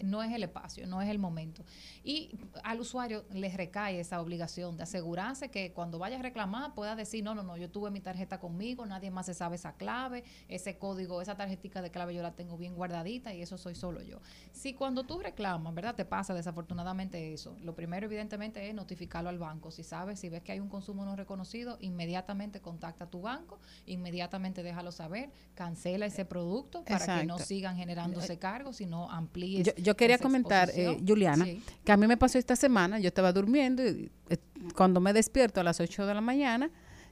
no 0.03 0.23
es 0.23 0.33
el 0.33 0.43
espacio, 0.43 0.87
no 0.87 1.01
es 1.01 1.09
el 1.09 1.19
momento. 1.19 1.63
Y 2.03 2.37
al 2.63 2.79
usuario 2.79 3.25
les 3.31 3.55
recae 3.55 3.99
esa 3.99 4.21
obligación 4.21 4.77
de 4.77 4.83
asegurarse 4.83 5.49
que 5.49 5.73
cuando 5.73 5.99
vaya 5.99 6.19
a 6.19 6.21
reclamar 6.21 6.73
pueda 6.73 6.95
decir, 6.95 7.23
no, 7.23 7.35
no, 7.35 7.43
no, 7.43 7.57
yo 7.57 7.69
tuve 7.69 7.91
mi 7.91 8.01
tarjeta 8.01 8.39
conmigo, 8.39 8.85
nadie 8.85 9.11
más 9.11 9.25
se 9.25 9.33
sabe 9.33 9.55
esa 9.55 9.73
clave, 9.73 10.23
ese 10.47 10.77
código, 10.77 11.21
esa 11.21 11.35
tarjetita 11.35 11.81
de 11.81 11.91
clave 11.91 12.13
yo 12.13 12.21
la 12.21 12.35
tengo 12.35 12.57
bien 12.57 12.75
guardadita 12.75 13.33
y 13.33 13.41
eso 13.41 13.57
soy 13.57 13.75
solo 13.75 14.01
yo. 14.01 14.19
Si 14.51 14.73
cuando 14.73 15.03
tú 15.03 15.19
reclamas, 15.19 15.73
¿verdad? 15.73 15.95
Te 15.95 16.05
pasa 16.05 16.33
desafortunadamente 16.33 17.33
eso. 17.33 17.55
Lo 17.61 17.75
primero, 17.75 18.05
evidentemente, 18.05 18.67
es 18.67 18.73
notificarlo 18.73 19.29
al 19.29 19.39
banco. 19.39 19.71
Si 19.71 19.83
sabes, 19.83 20.19
si 20.19 20.29
ves 20.29 20.41
que 20.41 20.51
hay 20.51 20.59
un 20.59 20.69
consumo 20.69 21.05
no 21.05 21.15
reconocido, 21.15 21.77
inmediatamente 21.81 22.61
contacta 22.61 23.05
a 23.05 23.09
tu 23.09 23.21
banco, 23.21 23.59
inmediatamente 23.85 24.63
déjalo 24.63 24.91
saber, 24.91 25.31
cancela 25.53 26.05
ese 26.05 26.25
producto 26.25 26.83
para 26.83 27.19
que 27.19 27.25
no 27.25 27.39
sigan 27.39 27.77
generándose 27.77 28.39
cargos, 28.39 28.64
sino 28.73 29.09
amplíes. 29.11 29.65
Yo, 29.67 29.73
yo 29.77 29.95
quería 29.97 30.15
esa 30.15 30.23
comentar, 30.23 30.69
eh. 30.73 30.97
Juliana, 31.05 31.45
Sí. 31.45 31.61
que 31.83 31.91
a 31.91 31.97
mí 31.97 32.07
me 32.07 32.17
pasó 32.17 32.37
esta 32.37 32.55
semana, 32.55 32.99
yo 32.99 33.07
estaba 33.07 33.31
durmiendo 33.33 33.85
y 33.85 34.11
eh, 34.29 34.37
cuando 34.75 34.99
me 34.99 35.13
despierto 35.13 35.59
a 35.61 35.63
las 35.63 35.79
8 35.79 36.05
de 36.05 36.13
la 36.13 36.21
mañana, 36.21 36.69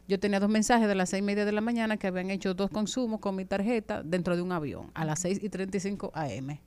yo 0.08 0.20
tenía 0.20 0.40
dos 0.40 0.50
mensajes 0.50 0.88
de 0.88 0.96
las 0.96 1.10
seis 1.12 1.22
y 1.22 1.26
media 1.26 1.46
de 1.46 1.52
la 1.54 1.62
mañana 1.62 1.96
que 1.98 2.08
habían 2.08 2.30
hecho 2.30 2.54
dos 2.54 2.70
consumos 2.70 3.20
con 3.22 3.36
mi 3.38 3.46
tarjeta 3.46 4.04
dentro 4.04 4.36
de 4.36 4.42
un 4.42 4.52
avión 4.52 4.92
a 4.94 5.06
las 5.06 5.20
6 5.20 5.40
y 5.42 5.48
35 5.50 6.12
AM. 6.14 6.60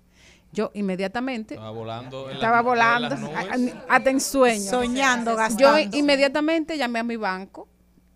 Yo 0.52 0.70
inmediatamente 0.72 1.54
Estaba 1.54 1.70
volando. 1.72 2.30
en 2.30 2.36
estaba 2.36 2.56
las- 2.56 2.64
volando, 2.64 3.16
hasta 3.88 4.10
en 4.10 4.20
sueño. 4.20 4.70
Soñando, 4.70 5.32
Yo 5.32 5.36
gastando. 5.36 5.96
inmediatamente 5.98 6.78
llamé 6.78 7.00
a 7.00 7.02
mi 7.02 7.16
banco 7.16 7.68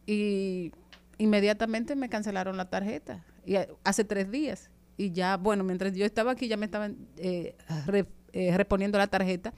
y 0.07 0.73
inmediatamente 1.19 1.97
me 1.97 2.09
cancelaron 2.09 2.57
la 2.57 2.71
tarjeta. 2.71 3.23
Y 3.45 3.57
a- 3.57 3.69
hace 3.85 4.05
tres 4.05 4.31
días. 4.31 4.70
Y 5.01 5.13
ya, 5.13 5.37
bueno, 5.37 5.65
mientras 5.65 5.95
yo 5.95 6.05
estaba 6.05 6.33
aquí 6.33 6.47
ya 6.49 6.57
me 6.57 6.67
estaban 6.67 6.97
eh, 7.17 7.55
re- 7.87 8.07
eh, 8.33 8.57
reponiendo 8.57 8.99
la 8.99 9.07
tarjeta 9.07 9.53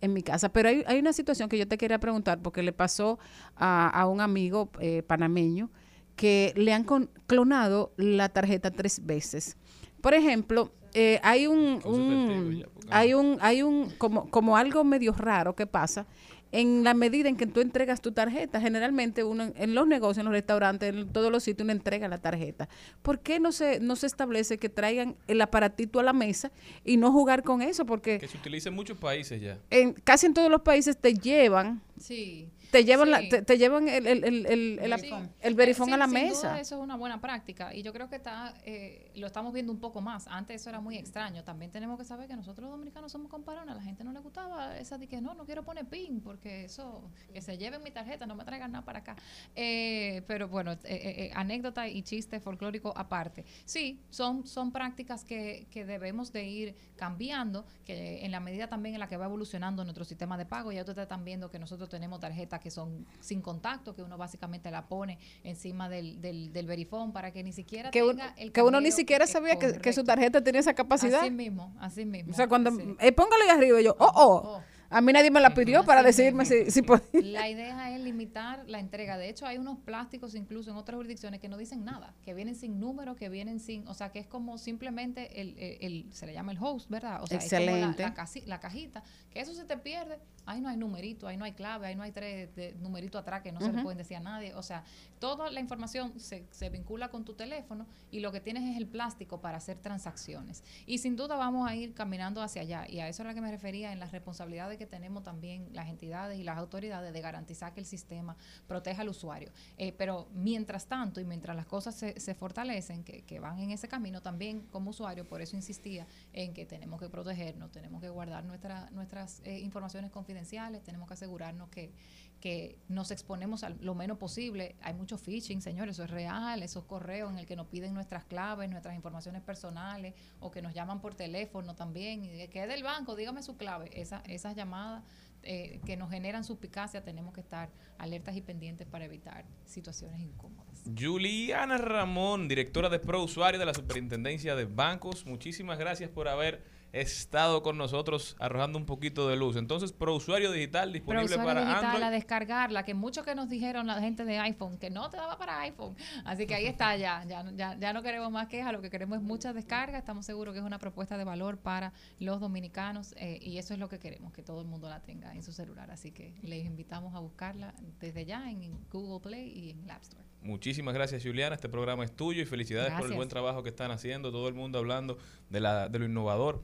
en 0.00 0.12
mi 0.14 0.22
casa. 0.22 0.48
Pero 0.48 0.68
hay, 0.70 0.82
hay 0.86 0.98
una 0.98 1.12
situación 1.12 1.48
que 1.48 1.58
yo 1.58 1.68
te 1.68 1.76
quería 1.76 1.98
preguntar 2.00 2.40
porque 2.40 2.62
le 2.62 2.72
pasó 2.72 3.18
a, 3.56 3.88
a 3.88 4.06
un 4.06 4.20
amigo 4.20 4.70
eh, 4.80 5.02
panameño 5.02 5.70
que 6.16 6.54
le 6.56 6.72
han 6.72 6.84
con- 6.84 7.10
clonado 7.26 7.92
la 7.98 8.30
tarjeta 8.30 8.70
tres 8.70 9.04
veces. 9.04 9.56
Por 10.00 10.14
ejemplo, 10.14 10.72
eh, 10.94 11.20
hay 11.22 11.46
un, 11.46 11.80
un- 11.84 12.64
hay 12.90 13.12
un, 13.14 13.36
hay 13.42 13.62
un, 13.62 13.90
como, 13.98 14.30
como 14.30 14.56
algo 14.56 14.82
medio 14.82 15.12
raro 15.12 15.54
que 15.54 15.66
pasa 15.66 16.06
en 16.52 16.84
la 16.84 16.94
medida 16.94 17.28
en 17.28 17.36
que 17.36 17.46
tú 17.46 17.60
entregas 17.60 18.00
tu 18.00 18.12
tarjeta. 18.12 18.60
Generalmente 18.60 19.24
uno 19.24 19.44
en- 19.44 19.52
en 19.56 19.74
los 19.74 19.86
negocios, 19.86 20.18
en 20.18 20.24
los 20.26 20.32
restaurantes, 20.32 20.94
en 20.94 21.08
todos 21.08 21.30
los 21.32 21.42
sitios 21.42 21.64
uno 21.64 21.72
entrega 21.72 22.08
la 22.08 22.18
tarjeta. 22.18 22.68
¿Por 23.02 23.18
qué 23.20 23.40
no 23.40 23.52
se, 23.52 23.80
no 23.80 23.96
se 23.96 24.06
establece 24.06 24.58
que 24.58 24.68
traigan 24.68 25.16
el 25.28 25.40
aparatito 25.40 26.00
a 26.00 26.02
la 26.02 26.12
mesa 26.12 26.50
y 26.84 26.96
no 26.96 27.10
jugar 27.12 27.42
con 27.42 27.62
eso? 27.62 27.84
Porque 27.86 28.18
Que 28.18 28.28
se 28.28 28.38
utiliza 28.38 28.68
en 28.68 28.74
muchos 28.74 28.96
países 28.98 29.40
ya. 29.40 29.58
en, 29.70 29.92
casi 29.92 30.26
en 30.26 30.34
todos 30.34 30.50
los 30.50 30.62
países 30.62 30.96
te 30.96 31.14
llevan 31.14 31.82
Sí. 31.98 32.48
Te 32.70 32.84
llevan, 32.84 33.10
la- 33.10 33.20
Sí. 33.20 33.28
te, 33.28 33.42
te 33.42 33.58
llevan 33.58 33.88
el, 33.88 34.06
el, 34.06 34.24
el, 34.24 34.46
el, 34.46 34.78
el- 34.80 35.00
Sí. 35.00 35.10
el 35.40 35.54
verifón 35.54 35.86
Sí, 35.88 35.92
a 35.92 35.96
la 35.96 36.06
mesa. 36.06 36.48
duda 36.50 36.60
eso 36.60 36.76
es 36.76 36.82
una 36.82 36.96
buena 36.96 37.20
práctica 37.20 37.74
y 37.74 37.82
yo 37.82 37.92
creo 37.92 38.08
que 38.08 38.16
está 38.16 38.54
eh, 38.64 39.10
lo 39.16 39.26
estamos 39.26 39.52
viendo 39.52 39.72
un 39.72 39.78
poco 39.80 40.00
más. 40.00 40.26
Antes 40.28 40.60
eso 40.60 40.70
era 40.70 40.80
muy 40.80 40.96
extraño. 40.96 41.44
También 41.44 41.70
tenemos 41.70 41.98
que 41.98 42.04
saber 42.04 42.28
que 42.28 42.36
nosotros 42.36 42.64
los 42.64 42.70
dominicanos 42.72 43.12
somos 43.12 43.30
comparones. 43.30 43.72
A 43.74 43.76
la 43.78 43.82
gente 43.82 44.04
no 44.04 44.12
le 44.12 44.20
gustaba 44.20 44.78
esa 44.78 44.98
de 44.98 45.06
que 45.06 45.20
no, 45.20 45.34
no 45.34 45.44
quiero 45.44 45.64
poner 45.64 45.86
pin 45.86 46.20
porque 46.20 46.64
eso, 46.64 47.10
que 47.32 47.40
se 47.42 47.56
lleven 47.58 47.82
mi 47.82 47.90
tarjeta, 47.90 48.26
no 48.26 48.34
me 48.34 48.44
traigan 48.44 48.72
nada 48.72 48.84
para 48.84 49.00
acá. 49.00 49.16
Eh, 49.54 50.22
pero 50.26 50.48
bueno, 50.48 50.72
eh, 50.72 50.78
eh, 50.84 51.14
eh, 51.26 51.30
anécdota 51.34 51.88
y 51.88 52.02
chiste 52.02 52.40
folclórico 52.40 52.92
aparte. 52.96 53.44
Sí, 53.64 54.00
son, 54.10 54.46
son 54.46 54.72
prácticas 54.72 55.24
que, 55.24 55.66
que 55.70 55.84
debemos 55.84 56.32
de 56.32 56.44
ir 56.48 56.74
cambiando, 56.96 57.64
que 57.84 58.24
en 58.24 58.30
la 58.32 58.40
medida 58.40 58.68
también 58.68 58.94
en 58.94 59.00
la 59.00 59.08
que 59.08 59.16
va 59.16 59.26
evolucionando 59.26 59.84
nuestro 59.84 60.04
sistema 60.04 60.36
de 60.38 60.46
pago, 60.46 60.72
ya 60.72 60.80
ustedes 60.80 60.98
están 61.02 61.24
viendo 61.24 61.50
que 61.50 61.58
nosotros 61.58 61.88
tenemos 61.88 62.20
tarjetas 62.20 62.55
que 62.58 62.70
son 62.70 63.06
sin 63.20 63.40
contacto, 63.42 63.94
que 63.94 64.02
uno 64.02 64.16
básicamente 64.18 64.70
la 64.70 64.86
pone 64.88 65.18
encima 65.44 65.88
del, 65.88 66.20
del, 66.20 66.52
del 66.52 66.66
verifón 66.66 67.12
para 67.12 67.30
que 67.32 67.42
ni 67.42 67.52
siquiera 67.52 67.90
Que, 67.90 68.02
uno, 68.02 68.12
tenga 68.12 68.34
el 68.36 68.52
que 68.52 68.62
uno 68.62 68.80
ni 68.80 68.92
siquiera 68.92 69.26
sabía 69.26 69.56
que, 69.58 69.78
que 69.78 69.92
su 69.92 70.04
tarjeta 70.04 70.42
tenía 70.42 70.60
esa 70.60 70.74
capacidad. 70.74 71.20
Así 71.20 71.30
mismo, 71.30 71.74
así 71.80 72.04
mismo. 72.04 72.32
O 72.32 72.34
sea, 72.34 72.48
cuando, 72.48 72.70
Sí. 72.70 72.96
eh, 73.00 73.12
póngalo 73.12 73.42
ahí 73.44 73.50
arriba, 73.50 73.80
y 73.80 73.84
yo, 73.84 73.96
oh, 73.98 74.12
oh, 74.14 74.60
a 74.88 75.00
mí 75.00 75.12
nadie 75.12 75.32
me 75.32 75.40
la 75.40 75.52
pidió 75.52 75.84
para 75.84 76.02
decirme 76.04 76.44
si, 76.44 76.70
si 76.70 76.82
podía. 76.82 77.02
La 77.12 77.48
idea 77.48 77.90
es 77.92 78.00
limitar 78.00 78.62
la 78.68 78.78
entrega. 78.78 79.18
De 79.18 79.28
hecho, 79.28 79.44
hay 79.44 79.58
unos 79.58 79.78
plásticos 79.80 80.36
incluso 80.36 80.70
en 80.70 80.76
otras 80.76 80.96
jurisdicciones 80.96 81.40
que 81.40 81.48
no 81.48 81.56
dicen 81.56 81.84
nada, 81.84 82.14
que 82.22 82.34
vienen 82.34 82.54
sin 82.54 82.78
número, 82.78 83.16
que 83.16 83.28
vienen 83.28 83.58
sin, 83.58 83.86
o 83.88 83.94
sea, 83.94 84.12
que 84.12 84.20
es 84.20 84.28
como 84.28 84.58
simplemente 84.58 85.40
el, 85.40 85.58
el- 85.58 85.78
el- 85.80 86.12
se 86.12 86.26
le 86.26 86.34
llama 86.34 86.52
el 86.52 86.58
host, 86.60 86.88
¿verdad? 86.88 87.20
O 87.20 87.26
sea, 87.26 87.38
es 87.38 87.50
como 87.50 87.64
la- 87.64 87.70
Excelente. 87.72 88.02
la, 88.04 88.14
casi- 88.14 88.46
la 88.46 88.60
cajita, 88.60 89.02
que 89.30 89.40
eso 89.40 89.54
se 89.54 89.64
te 89.64 89.76
pierde, 89.76 90.18
ahí 90.46 90.60
no 90.60 90.68
hay 90.68 90.76
numerito, 90.76 91.26
ahí 91.26 91.36
no 91.36 91.44
hay 91.44 91.52
clave, 91.52 91.88
ahí 91.88 91.96
no 91.96 92.02
hay 92.02 92.12
tres 92.12 92.54
de, 92.54 92.74
numerito 92.80 93.18
atrás 93.18 93.42
que 93.42 93.52
no 93.52 93.60
se 93.60 93.72
le 93.72 93.82
pueden 93.82 93.98
decir 93.98 94.16
a 94.16 94.20
nadie. 94.20 94.54
O 94.54 94.62
sea, 94.62 94.84
toda 95.18 95.50
la 95.50 95.60
información 95.60 96.18
se, 96.18 96.46
se 96.50 96.70
vincula 96.70 97.08
con 97.08 97.24
tu 97.24 97.34
teléfono 97.34 97.86
y 98.10 98.20
lo 98.20 98.32
que 98.32 98.40
tienes 98.40 98.64
es 98.70 98.76
el 98.76 98.86
plástico 98.86 99.40
para 99.40 99.58
hacer 99.58 99.78
transacciones. 99.78 100.62
Y 100.86 100.98
sin 100.98 101.16
duda 101.16 101.36
vamos 101.36 101.68
a 101.68 101.74
ir 101.74 101.94
caminando 101.94 102.40
hacia 102.42 102.62
allá. 102.62 102.86
Y 102.88 103.00
a 103.00 103.08
eso 103.08 103.22
es 103.22 103.26
a 103.26 103.28
lo 103.30 103.34
que 103.34 103.40
me 103.40 103.50
refería 103.50 103.92
en 103.92 103.98
las 103.98 104.12
responsabilidades 104.12 104.78
que 104.78 104.86
tenemos 104.86 105.22
también 105.22 105.68
las 105.72 105.88
entidades 105.88 106.38
y 106.38 106.44
las 106.44 106.58
autoridades 106.58 107.12
de 107.12 107.20
garantizar 107.20 107.74
que 107.74 107.80
el 107.80 107.86
sistema 107.86 108.36
proteja 108.66 109.02
al 109.02 109.08
usuario. 109.08 109.50
Eh, 109.78 109.92
pero 109.92 110.28
mientras 110.32 110.86
tanto 110.86 111.20
y 111.20 111.24
mientras 111.24 111.56
las 111.56 111.66
cosas 111.66 111.94
se, 111.94 112.20
se 112.20 112.34
fortalecen, 112.34 113.02
que, 113.04 113.22
que 113.22 113.40
van 113.40 113.58
en 113.58 113.70
ese 113.70 113.88
camino 113.88 114.20
también 114.20 114.62
como 114.70 114.90
usuario, 114.90 115.28
por 115.28 115.42
eso 115.42 115.56
insistía 115.56 116.06
en 116.36 116.52
que 116.52 116.66
tenemos 116.66 117.00
que 117.00 117.08
protegernos, 117.08 117.72
tenemos 117.72 118.00
que 118.02 118.10
guardar 118.10 118.44
nuestra, 118.44 118.90
nuestras 118.90 119.40
eh, 119.44 119.58
informaciones 119.58 120.10
confidenciales, 120.10 120.82
tenemos 120.82 121.08
que 121.08 121.14
asegurarnos 121.14 121.70
que, 121.70 121.92
que 122.40 122.78
nos 122.88 123.10
exponemos 123.10 123.64
a 123.64 123.70
lo 123.70 123.94
menos 123.94 124.18
posible. 124.18 124.76
Hay 124.82 124.92
mucho 124.92 125.16
phishing, 125.16 125.62
señores, 125.62 125.96
eso 125.96 126.04
es 126.04 126.10
real, 126.10 126.62
esos 126.62 126.84
correos 126.84 127.32
en 127.32 127.38
el 127.38 127.46
que 127.46 127.56
nos 127.56 127.68
piden 127.68 127.94
nuestras 127.94 128.26
claves, 128.26 128.68
nuestras 128.68 128.94
informaciones 128.94 129.40
personales 129.40 130.14
o 130.38 130.50
que 130.50 130.60
nos 130.60 130.74
llaman 130.74 131.00
por 131.00 131.14
teléfono 131.14 131.74
también 131.74 132.22
y 132.22 132.46
que 132.48 132.62
es 132.62 132.68
del 132.68 132.82
banco, 132.82 133.16
dígame 133.16 133.42
su 133.42 133.56
clave. 133.56 133.90
Esa, 133.98 134.22
esas 134.26 134.54
llamadas 134.54 135.04
eh, 135.48 135.80
que 135.86 135.96
nos 135.96 136.10
generan 136.10 136.42
suspicacia 136.42 137.04
tenemos 137.04 137.32
que 137.32 137.40
estar 137.40 137.70
alertas 137.98 138.36
y 138.36 138.40
pendientes 138.40 138.86
para 138.86 139.04
evitar 139.04 139.44
situaciones 139.64 140.20
incómodas. 140.20 140.82
Juliana 140.98 141.78
Ramón, 141.78 142.48
directora 142.48 142.88
de 142.88 142.98
Pro 142.98 143.22
Usuario 143.22 143.60
de 143.60 143.66
la 143.66 143.72
Superintendencia 143.72 144.56
de 144.56 144.64
Bancos, 144.64 145.24
muchísimas 145.24 145.78
gracias 145.78 146.10
por 146.10 146.26
haber 146.26 146.64
estado 146.92 147.62
con 147.62 147.76
nosotros 147.76 148.36
arrojando 148.38 148.78
un 148.78 148.86
poquito 148.86 149.28
de 149.28 149.36
luz. 149.36 149.56
Entonces, 149.56 149.92
Pro 149.92 150.14
Usuario 150.14 150.50
Digital 150.50 150.92
disponible 150.92 151.26
usuario 151.26 151.44
para 151.44 151.60
digital, 151.60 151.84
Android. 151.84 152.02
a 152.04 152.10
descargarla, 152.10 152.84
que 152.84 152.94
mucho 152.94 153.22
que 153.22 153.34
nos 153.34 153.48
dijeron 153.48 153.86
la 153.86 154.00
gente 154.00 154.24
de 154.24 154.38
iPhone, 154.38 154.78
que 154.78 154.90
no 154.90 155.10
te 155.10 155.16
daba 155.16 155.38
para 155.38 155.60
iPhone. 155.60 155.96
Así 156.24 156.46
que 156.46 156.54
ahí 156.54 156.66
está 156.66 156.96
ya, 156.96 157.24
ya, 157.24 157.44
ya, 157.54 157.76
ya 157.78 157.92
no 157.92 158.02
queremos 158.02 158.30
más 158.30 158.48
quejas, 158.48 158.72
lo 158.72 158.80
que 158.80 158.90
queremos 158.90 159.18
es 159.18 159.24
muchas 159.24 159.54
descargas, 159.54 159.98
estamos 159.98 160.26
seguros 160.26 160.52
que 160.52 160.60
es 160.60 160.64
una 160.64 160.78
propuesta 160.78 161.18
de 161.18 161.24
valor 161.24 161.58
para 161.58 161.92
los 162.18 162.40
dominicanos 162.40 163.14
eh, 163.18 163.38
y 163.42 163.58
eso 163.58 163.74
es 163.74 163.80
lo 163.80 163.88
que 163.88 163.98
queremos, 163.98 164.32
que 164.32 164.42
todo 164.42 164.60
el 164.60 164.66
mundo 164.66 164.88
la 164.88 165.00
tenga 165.00 165.34
en 165.34 165.42
su 165.42 165.52
celular. 165.52 165.90
Así 165.90 166.12
que 166.12 166.34
les 166.42 166.64
invitamos 166.64 167.14
a 167.14 167.20
buscarla 167.20 167.74
desde 168.00 168.24
ya 168.24 168.50
en 168.50 168.78
Google 168.90 169.20
Play 169.20 169.50
y 169.50 169.70
en 169.70 169.84
el 169.84 169.90
App 169.90 170.02
Store. 170.02 170.24
Muchísimas 170.42 170.94
gracias, 170.94 171.24
Juliana. 171.24 171.56
Este 171.56 171.68
programa 171.68 172.04
es 172.04 172.14
tuyo 172.14 172.40
y 172.40 172.46
felicidades 172.46 172.92
por 172.92 173.06
el 173.06 173.14
buen 173.14 173.28
trabajo 173.28 173.62
que 173.62 173.68
están 173.68 173.90
haciendo. 173.90 174.30
Todo 174.30 174.48
el 174.48 174.54
mundo 174.54 174.78
hablando 174.78 175.18
de, 175.50 175.60
la, 175.60 175.88
de 175.88 175.98
lo 175.98 176.04
innovador 176.04 176.62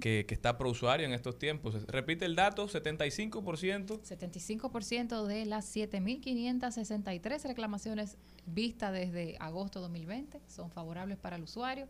que, 0.00 0.24
que 0.26 0.34
está 0.34 0.58
pro 0.58 0.70
usuario 0.70 1.06
en 1.06 1.12
estos 1.12 1.38
tiempos. 1.38 1.86
Repite 1.86 2.24
el 2.24 2.34
dato, 2.36 2.68
75%. 2.68 4.00
75% 4.02 5.26
de 5.26 5.46
las 5.46 5.74
7.563 5.74 7.42
reclamaciones 7.44 8.16
vistas 8.46 8.92
desde 8.92 9.36
agosto 9.38 9.80
2020 9.80 10.40
son 10.48 10.70
favorables 10.70 11.18
para 11.18 11.36
el 11.36 11.42
usuario, 11.42 11.86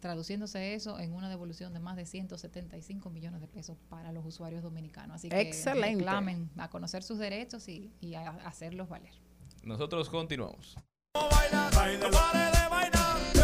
traduciéndose 0.00 0.74
eso 0.74 0.98
en 0.98 1.12
una 1.12 1.28
devolución 1.28 1.72
de 1.72 1.78
más 1.80 1.96
de 1.96 2.06
175 2.06 3.10
millones 3.10 3.40
de 3.40 3.48
pesos 3.48 3.78
para 3.88 4.12
los 4.12 4.24
usuarios 4.26 4.62
dominicanos. 4.62 5.16
Así 5.16 5.28
que 5.28 5.40
Excelente. 5.40 5.96
reclamen 5.96 6.50
a 6.56 6.68
conocer 6.68 7.02
sus 7.02 7.18
derechos 7.18 7.68
y, 7.68 7.92
y 8.00 8.14
a 8.14 8.30
hacerlos 8.44 8.88
valer. 8.88 9.12
Nosotros 9.62 10.08
continuamos. 10.10 10.76
Baila, 11.14 11.70
no 11.98 12.10
pare 12.10 12.50
de 12.50 12.68
bailar. 12.68 13.41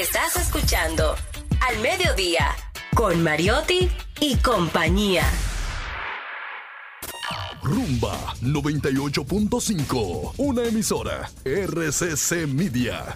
Estás 0.00 0.34
escuchando 0.36 1.14
Al 1.60 1.78
Mediodía 1.80 2.56
con 2.94 3.22
Mariotti 3.22 3.90
y 4.20 4.34
compañía. 4.36 5.30
Rumba 7.62 8.34
98.5. 8.40 10.32
Una 10.38 10.64
emisora. 10.64 11.30
RCC 11.44 12.46
Media. 12.48 13.14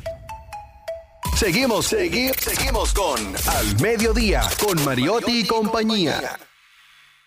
Seguimos, 1.34 1.86
seguimos, 1.86 2.36
seguimos 2.36 2.92
con 2.92 3.34
Al 3.46 3.80
Mediodía, 3.80 4.42
con 4.62 4.84
Mariotti 4.84 5.40
y 5.40 5.46
compañía. 5.46 6.38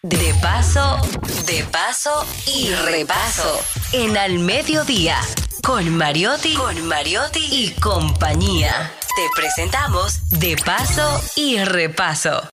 De 0.04 0.36
paso, 0.40 1.02
de 1.48 1.64
paso 1.64 2.28
y 2.46 2.70
repaso. 2.86 3.60
En 3.92 4.20
Al 4.20 4.38
Mediodía 4.38 5.20
con 5.68 5.98
Mariotti, 5.98 6.54
con 6.54 6.88
Mariotti 6.88 7.46
y 7.52 7.72
compañía. 7.72 8.94
Te 9.18 9.28
presentamos 9.36 10.30
De 10.30 10.56
paso 10.64 11.20
y 11.36 11.58
repaso. 11.58 12.48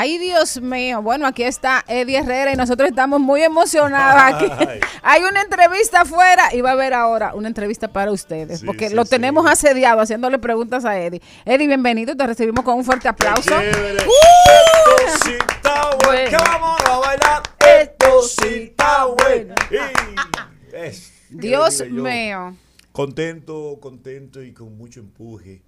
Ay, 0.00 0.16
Dios 0.16 0.58
mío. 0.62 1.02
Bueno, 1.02 1.26
aquí 1.26 1.42
está 1.42 1.84
Eddie 1.86 2.20
Herrera 2.20 2.54
y 2.54 2.56
nosotros 2.56 2.88
estamos 2.88 3.20
muy 3.20 3.42
emocionados 3.42 4.22
aquí. 4.34 4.46
Ay. 4.66 4.80
Hay 5.02 5.22
una 5.24 5.42
entrevista 5.42 6.00
afuera 6.00 6.54
y 6.54 6.62
va 6.62 6.70
a 6.70 6.72
haber 6.72 6.94
ahora 6.94 7.34
una 7.34 7.48
entrevista 7.48 7.86
para 7.88 8.10
ustedes, 8.10 8.60
Sí, 8.60 8.64
porque 8.66 8.88
sí, 8.88 8.94
lo 8.94 9.04
sí. 9.04 9.10
tenemos 9.10 9.46
asediado 9.46 10.00
haciéndole 10.00 10.38
preguntas 10.38 10.86
a 10.86 10.98
Eddie. 10.98 11.20
Eddie, 11.44 11.66
bienvenido, 11.66 12.16
te 12.16 12.26
recibimos 12.26 12.64
con 12.64 12.76
un 12.78 12.84
fuerte 12.84 13.08
aplauso. 13.08 13.54
¡Uh! 13.54 13.60
Esto 13.60 15.24
sí 15.24 15.32
está 15.32 15.82
bueno. 15.82 16.00
Bueno. 16.06 16.30
Que 16.30 16.36
vamos 16.36 16.80
a 16.86 16.98
bailar. 16.98 17.42
Esto 17.82 18.22
sí 18.22 18.54
está 18.70 19.04
bueno. 19.04 19.54
Y 19.70 20.76
es, 20.76 21.12
¿qué 21.28 21.34
le 21.36 21.40
Dios 21.48 21.82
mío. 21.90 22.56
Contento, 22.92 23.76
contento 23.82 24.42
y 24.42 24.54
con 24.54 24.78
mucho 24.78 25.00
empuje. 25.00 25.62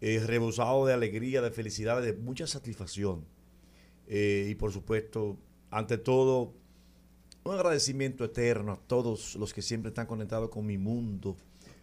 eh, 0.00 0.22
rebosado 0.24 0.86
de 0.86 0.94
alegría, 0.94 1.42
de 1.42 1.50
felicidad, 1.50 2.00
de 2.00 2.12
mucha 2.12 2.46
satisfacción. 2.46 3.26
Eh, 4.06 4.48
y 4.50 4.54
por 4.54 4.72
supuesto, 4.72 5.38
ante 5.70 5.98
todo, 5.98 6.54
un 7.44 7.54
agradecimiento 7.54 8.24
eterno 8.24 8.72
a 8.72 8.76
todos 8.86 9.36
los 9.36 9.52
que 9.52 9.62
siempre 9.62 9.88
están 9.88 10.06
conectados 10.06 10.50
con 10.50 10.64
mi 10.66 10.78
mundo 10.78 11.36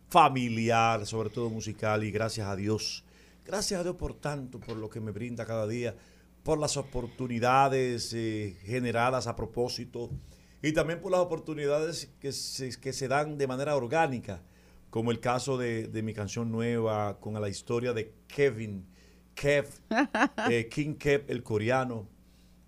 familiar, 0.07 1.05
sobre 1.05 1.29
todo 1.29 1.49
musical, 1.49 2.03
y 2.03 2.11
gracias 2.11 2.47
a 2.47 2.55
Dios. 2.55 3.03
Gracias 3.45 3.79
a 3.79 3.83
Dios 3.83 3.95
por 3.95 4.13
tanto, 4.13 4.59
por 4.59 4.77
lo 4.77 4.89
que 4.89 4.99
me 4.99 5.11
brinda 5.11 5.45
cada 5.45 5.67
día, 5.67 5.95
por 6.43 6.59
las 6.59 6.77
oportunidades 6.77 8.13
eh, 8.13 8.57
generadas 8.63 9.27
a 9.27 9.35
propósito 9.35 10.09
y 10.61 10.71
también 10.73 11.01
por 11.01 11.11
las 11.11 11.21
oportunidades 11.21 12.11
que 12.19 12.31
se, 12.31 12.79
que 12.79 12.93
se 12.93 13.07
dan 13.07 13.37
de 13.37 13.47
manera 13.47 13.75
orgánica, 13.75 14.41
como 14.89 15.11
el 15.11 15.19
caso 15.19 15.57
de, 15.57 15.87
de 15.87 16.03
mi 16.03 16.13
canción 16.13 16.51
nueva 16.51 17.19
con 17.19 17.39
la 17.39 17.49
historia 17.49 17.93
de 17.93 18.13
Kevin, 18.27 18.85
Kev, 19.39 19.67
eh, 20.49 20.67
King 20.67 20.95
Kev, 20.95 21.23
el 21.27 21.43
coreano. 21.43 22.05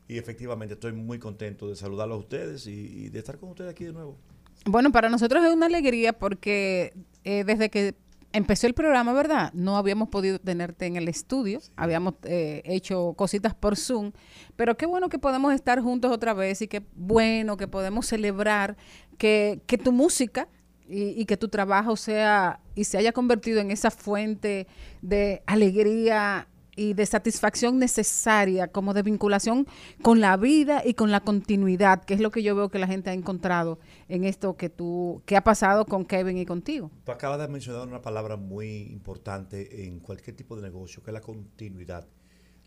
Y 0.07 0.17
efectivamente 0.17 0.73
estoy 0.73 0.93
muy 0.93 1.19
contento 1.19 1.67
de 1.67 1.75
saludarlos 1.75 2.15
a 2.15 2.19
ustedes 2.19 2.67
y, 2.67 2.71
y 2.71 3.09
de 3.09 3.19
estar 3.19 3.37
con 3.37 3.49
ustedes 3.49 3.71
aquí 3.71 3.85
de 3.85 3.93
nuevo. 3.93 4.17
Bueno, 4.65 4.91
para 4.91 5.09
nosotros 5.09 5.43
es 5.43 5.51
una 5.51 5.65
alegría 5.65 6.13
porque 6.13 6.93
eh, 7.23 7.43
desde 7.45 7.69
que 7.69 7.95
empezó 8.31 8.67
el 8.67 8.73
programa, 8.73 9.11
¿verdad? 9.11 9.51
No 9.53 9.77
habíamos 9.77 10.09
podido 10.09 10.39
tenerte 10.39 10.85
en 10.85 10.95
el 10.95 11.07
estudio, 11.07 11.59
habíamos 11.75 12.15
eh, 12.23 12.61
hecho 12.65 13.13
cositas 13.17 13.53
por 13.53 13.75
Zoom, 13.75 14.11
pero 14.55 14.77
qué 14.77 14.85
bueno 14.85 15.09
que 15.09 15.19
podemos 15.19 15.53
estar 15.53 15.81
juntos 15.81 16.11
otra 16.11 16.33
vez 16.33 16.61
y 16.61 16.67
qué 16.67 16.83
bueno 16.95 17.57
que 17.57 17.67
podemos 17.67 18.05
celebrar 18.05 18.77
que, 19.17 19.61
que 19.65 19.77
tu 19.77 19.91
música 19.91 20.47
y, 20.87 21.19
y 21.19 21.25
que 21.25 21.37
tu 21.37 21.47
trabajo 21.47 21.95
sea 21.95 22.59
y 22.75 22.83
se 22.85 22.97
haya 22.97 23.11
convertido 23.11 23.59
en 23.59 23.71
esa 23.71 23.91
fuente 23.91 24.67
de 25.01 25.41
alegría 25.45 26.47
y 26.81 26.93
de 26.93 27.05
satisfacción 27.05 27.77
necesaria, 27.77 28.67
como 28.67 28.93
de 28.93 29.03
vinculación 29.03 29.67
con 30.01 30.19
la 30.19 30.35
vida 30.35 30.81
y 30.83 30.95
con 30.95 31.11
la 31.11 31.21
continuidad, 31.21 32.03
que 32.03 32.15
es 32.15 32.19
lo 32.19 32.31
que 32.31 32.41
yo 32.41 32.55
veo 32.55 32.69
que 32.69 32.79
la 32.79 32.87
gente 32.87 33.11
ha 33.11 33.13
encontrado 33.13 33.79
en 34.09 34.23
esto 34.23 34.57
que 34.57 34.69
tú, 34.69 35.21
que 35.25 35.37
ha 35.37 35.43
pasado 35.43 35.85
con 35.85 36.05
Kevin 36.05 36.37
y 36.39 36.45
contigo. 36.45 36.89
Tú 37.05 37.11
acabas 37.11 37.39
de 37.39 37.47
mencionar 37.47 37.87
una 37.87 38.01
palabra 38.01 38.35
muy 38.35 38.83
importante 38.91 39.85
en 39.85 39.99
cualquier 39.99 40.35
tipo 40.35 40.55
de 40.55 40.63
negocio, 40.63 41.03
que 41.03 41.11
es 41.11 41.13
la 41.13 41.21
continuidad, 41.21 42.07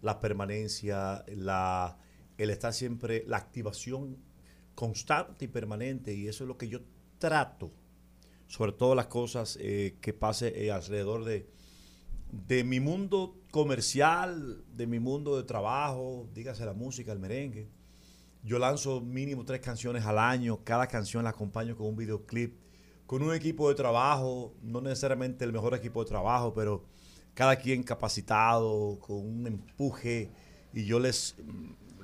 la 0.00 0.20
permanencia, 0.20 1.24
la, 1.28 1.98
el 2.38 2.50
estar 2.50 2.72
siempre, 2.72 3.24
la 3.26 3.38
activación 3.38 4.18
constante 4.76 5.46
y 5.46 5.48
permanente. 5.48 6.14
Y 6.14 6.28
eso 6.28 6.44
es 6.44 6.48
lo 6.48 6.56
que 6.56 6.68
yo 6.68 6.80
trato, 7.18 7.72
sobre 8.46 8.72
todo 8.72 8.94
las 8.94 9.06
cosas 9.06 9.58
eh, 9.60 9.96
que 10.00 10.12
pase 10.12 10.64
eh, 10.64 10.70
alrededor 10.70 11.24
de, 11.24 11.53
de 12.30 12.64
mi 12.64 12.80
mundo 12.80 13.36
comercial, 13.50 14.64
de 14.74 14.86
mi 14.86 14.98
mundo 14.98 15.36
de 15.36 15.44
trabajo, 15.44 16.28
dígase 16.34 16.64
la 16.64 16.72
música, 16.72 17.12
el 17.12 17.18
merengue. 17.18 17.68
Yo 18.42 18.58
lanzo 18.58 19.00
mínimo 19.00 19.44
tres 19.44 19.60
canciones 19.60 20.04
al 20.04 20.18
año, 20.18 20.60
cada 20.64 20.86
canción 20.86 21.24
la 21.24 21.30
acompaño 21.30 21.76
con 21.76 21.86
un 21.86 21.96
videoclip, 21.96 22.54
con 23.06 23.22
un 23.22 23.34
equipo 23.34 23.68
de 23.68 23.74
trabajo, 23.74 24.54
no 24.62 24.80
necesariamente 24.80 25.44
el 25.44 25.52
mejor 25.52 25.74
equipo 25.74 26.02
de 26.02 26.08
trabajo, 26.08 26.52
pero 26.52 26.84
cada 27.32 27.56
quien 27.56 27.82
capacitado, 27.82 28.98
con 29.00 29.16
un 29.16 29.46
empuje, 29.46 30.30
y 30.72 30.84
yo 30.84 30.98
les, 30.98 31.36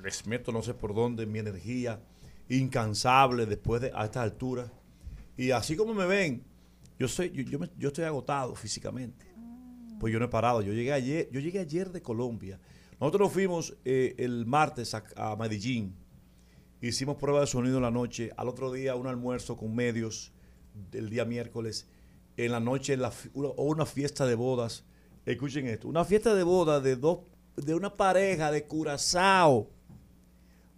les 0.03 0.25
meto 0.25 0.51
no 0.51 0.61
sé 0.61 0.73
por 0.73 0.95
dónde 0.95 1.25
mi 1.25 1.39
energía, 1.39 2.01
incansable 2.49 3.45
después 3.45 3.81
de 3.81 3.91
a 3.93 4.05
estas 4.05 4.23
alturas. 4.23 4.71
Y 5.37 5.51
así 5.51 5.75
como 5.75 5.93
me 5.93 6.05
ven, 6.05 6.43
yo, 6.97 7.07
soy, 7.07 7.31
yo, 7.31 7.59
yo, 7.77 7.87
estoy 7.87 8.05
agotado 8.05 8.55
físicamente 8.55 9.30
pues 10.01 10.11
yo 10.11 10.17
no 10.17 10.25
he 10.25 10.29
parado. 10.29 10.63
Yo 10.63 10.73
llegué 10.73 10.91
ayer, 10.91 11.29
yo 11.31 11.39
llegué 11.39 11.59
ayer 11.59 11.91
de 11.91 12.01
Colombia. 12.01 12.59
Nosotros 12.99 13.27
nos 13.27 13.33
fuimos 13.33 13.77
eh, 13.85 14.15
el 14.17 14.47
martes 14.47 14.95
a, 14.95 15.35
Medellín. 15.35 15.95
Hicimos 16.81 17.17
prueba 17.17 17.41
de 17.41 17.45
sonido 17.45 17.77
en 17.77 17.83
la 17.83 17.91
noche. 17.91 18.31
Al 18.35 18.47
otro 18.47 18.71
día 18.71 18.95
un 18.95 19.05
almuerzo 19.05 19.55
con 19.57 19.75
medios 19.75 20.33
el 20.91 21.11
día 21.11 21.23
miércoles. 21.23 21.87
En 22.35 22.51
la 22.51 22.59
noche 22.59 22.97
una, 23.35 23.85
fiesta 23.85 24.25
de 24.25 24.33
bodas. 24.33 24.85
Escuchen 25.23 25.67
esto. 25.67 25.87
Una 25.87 26.03
fiesta 26.03 26.33
de 26.33 26.41
bodas 26.41 26.81
de 26.81 26.95
dos 26.95 27.19
de 27.55 27.75
una 27.75 27.95
pareja 27.95 28.51
de 28.51 28.65
Curazao. 28.65 29.69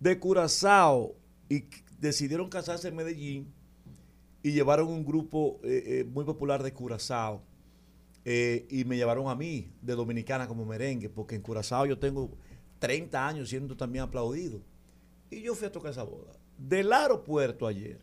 De 0.02 0.20
Curazao. 0.20 1.16
Y 1.48 1.64
decidieron 1.98 2.50
casarse 2.50 2.90
en 2.90 2.98
Medellín. 2.98 3.54
Y 4.42 4.52
llevaron 4.52 4.90
un 4.90 5.06
grupo 5.06 5.62
eh, 5.64 5.84
eh, 5.86 6.04
muy 6.04 6.26
popular 6.26 6.62
de 6.62 6.74
Curazao. 6.74 7.53
Eh, 8.26 8.66
y 8.70 8.86
me 8.86 8.96
llevaron 8.96 9.28
a 9.28 9.36
mí 9.36 9.72
de 9.82 9.96
Dominicana 9.96 10.48
como 10.48 10.66
merengue, 10.66 11.10
porque 11.10 11.36
en 11.36 11.42
Curazao 11.42 11.86
yo 11.86 12.00
tengo 12.00 12.32
30 12.80 13.28
años 13.28 13.50
siendo 13.50 13.76
también 13.76 14.04
aplaudido. 14.04 14.62
Y 15.30 15.42
yo 15.42 15.56
fui 15.56 15.68
a 15.68 15.72
tocar 15.72 15.92
esa 15.92 16.04
boda. 16.04 16.34
Del 16.58 16.94
aeropuerto 16.94 17.68
ayer, 17.68 18.00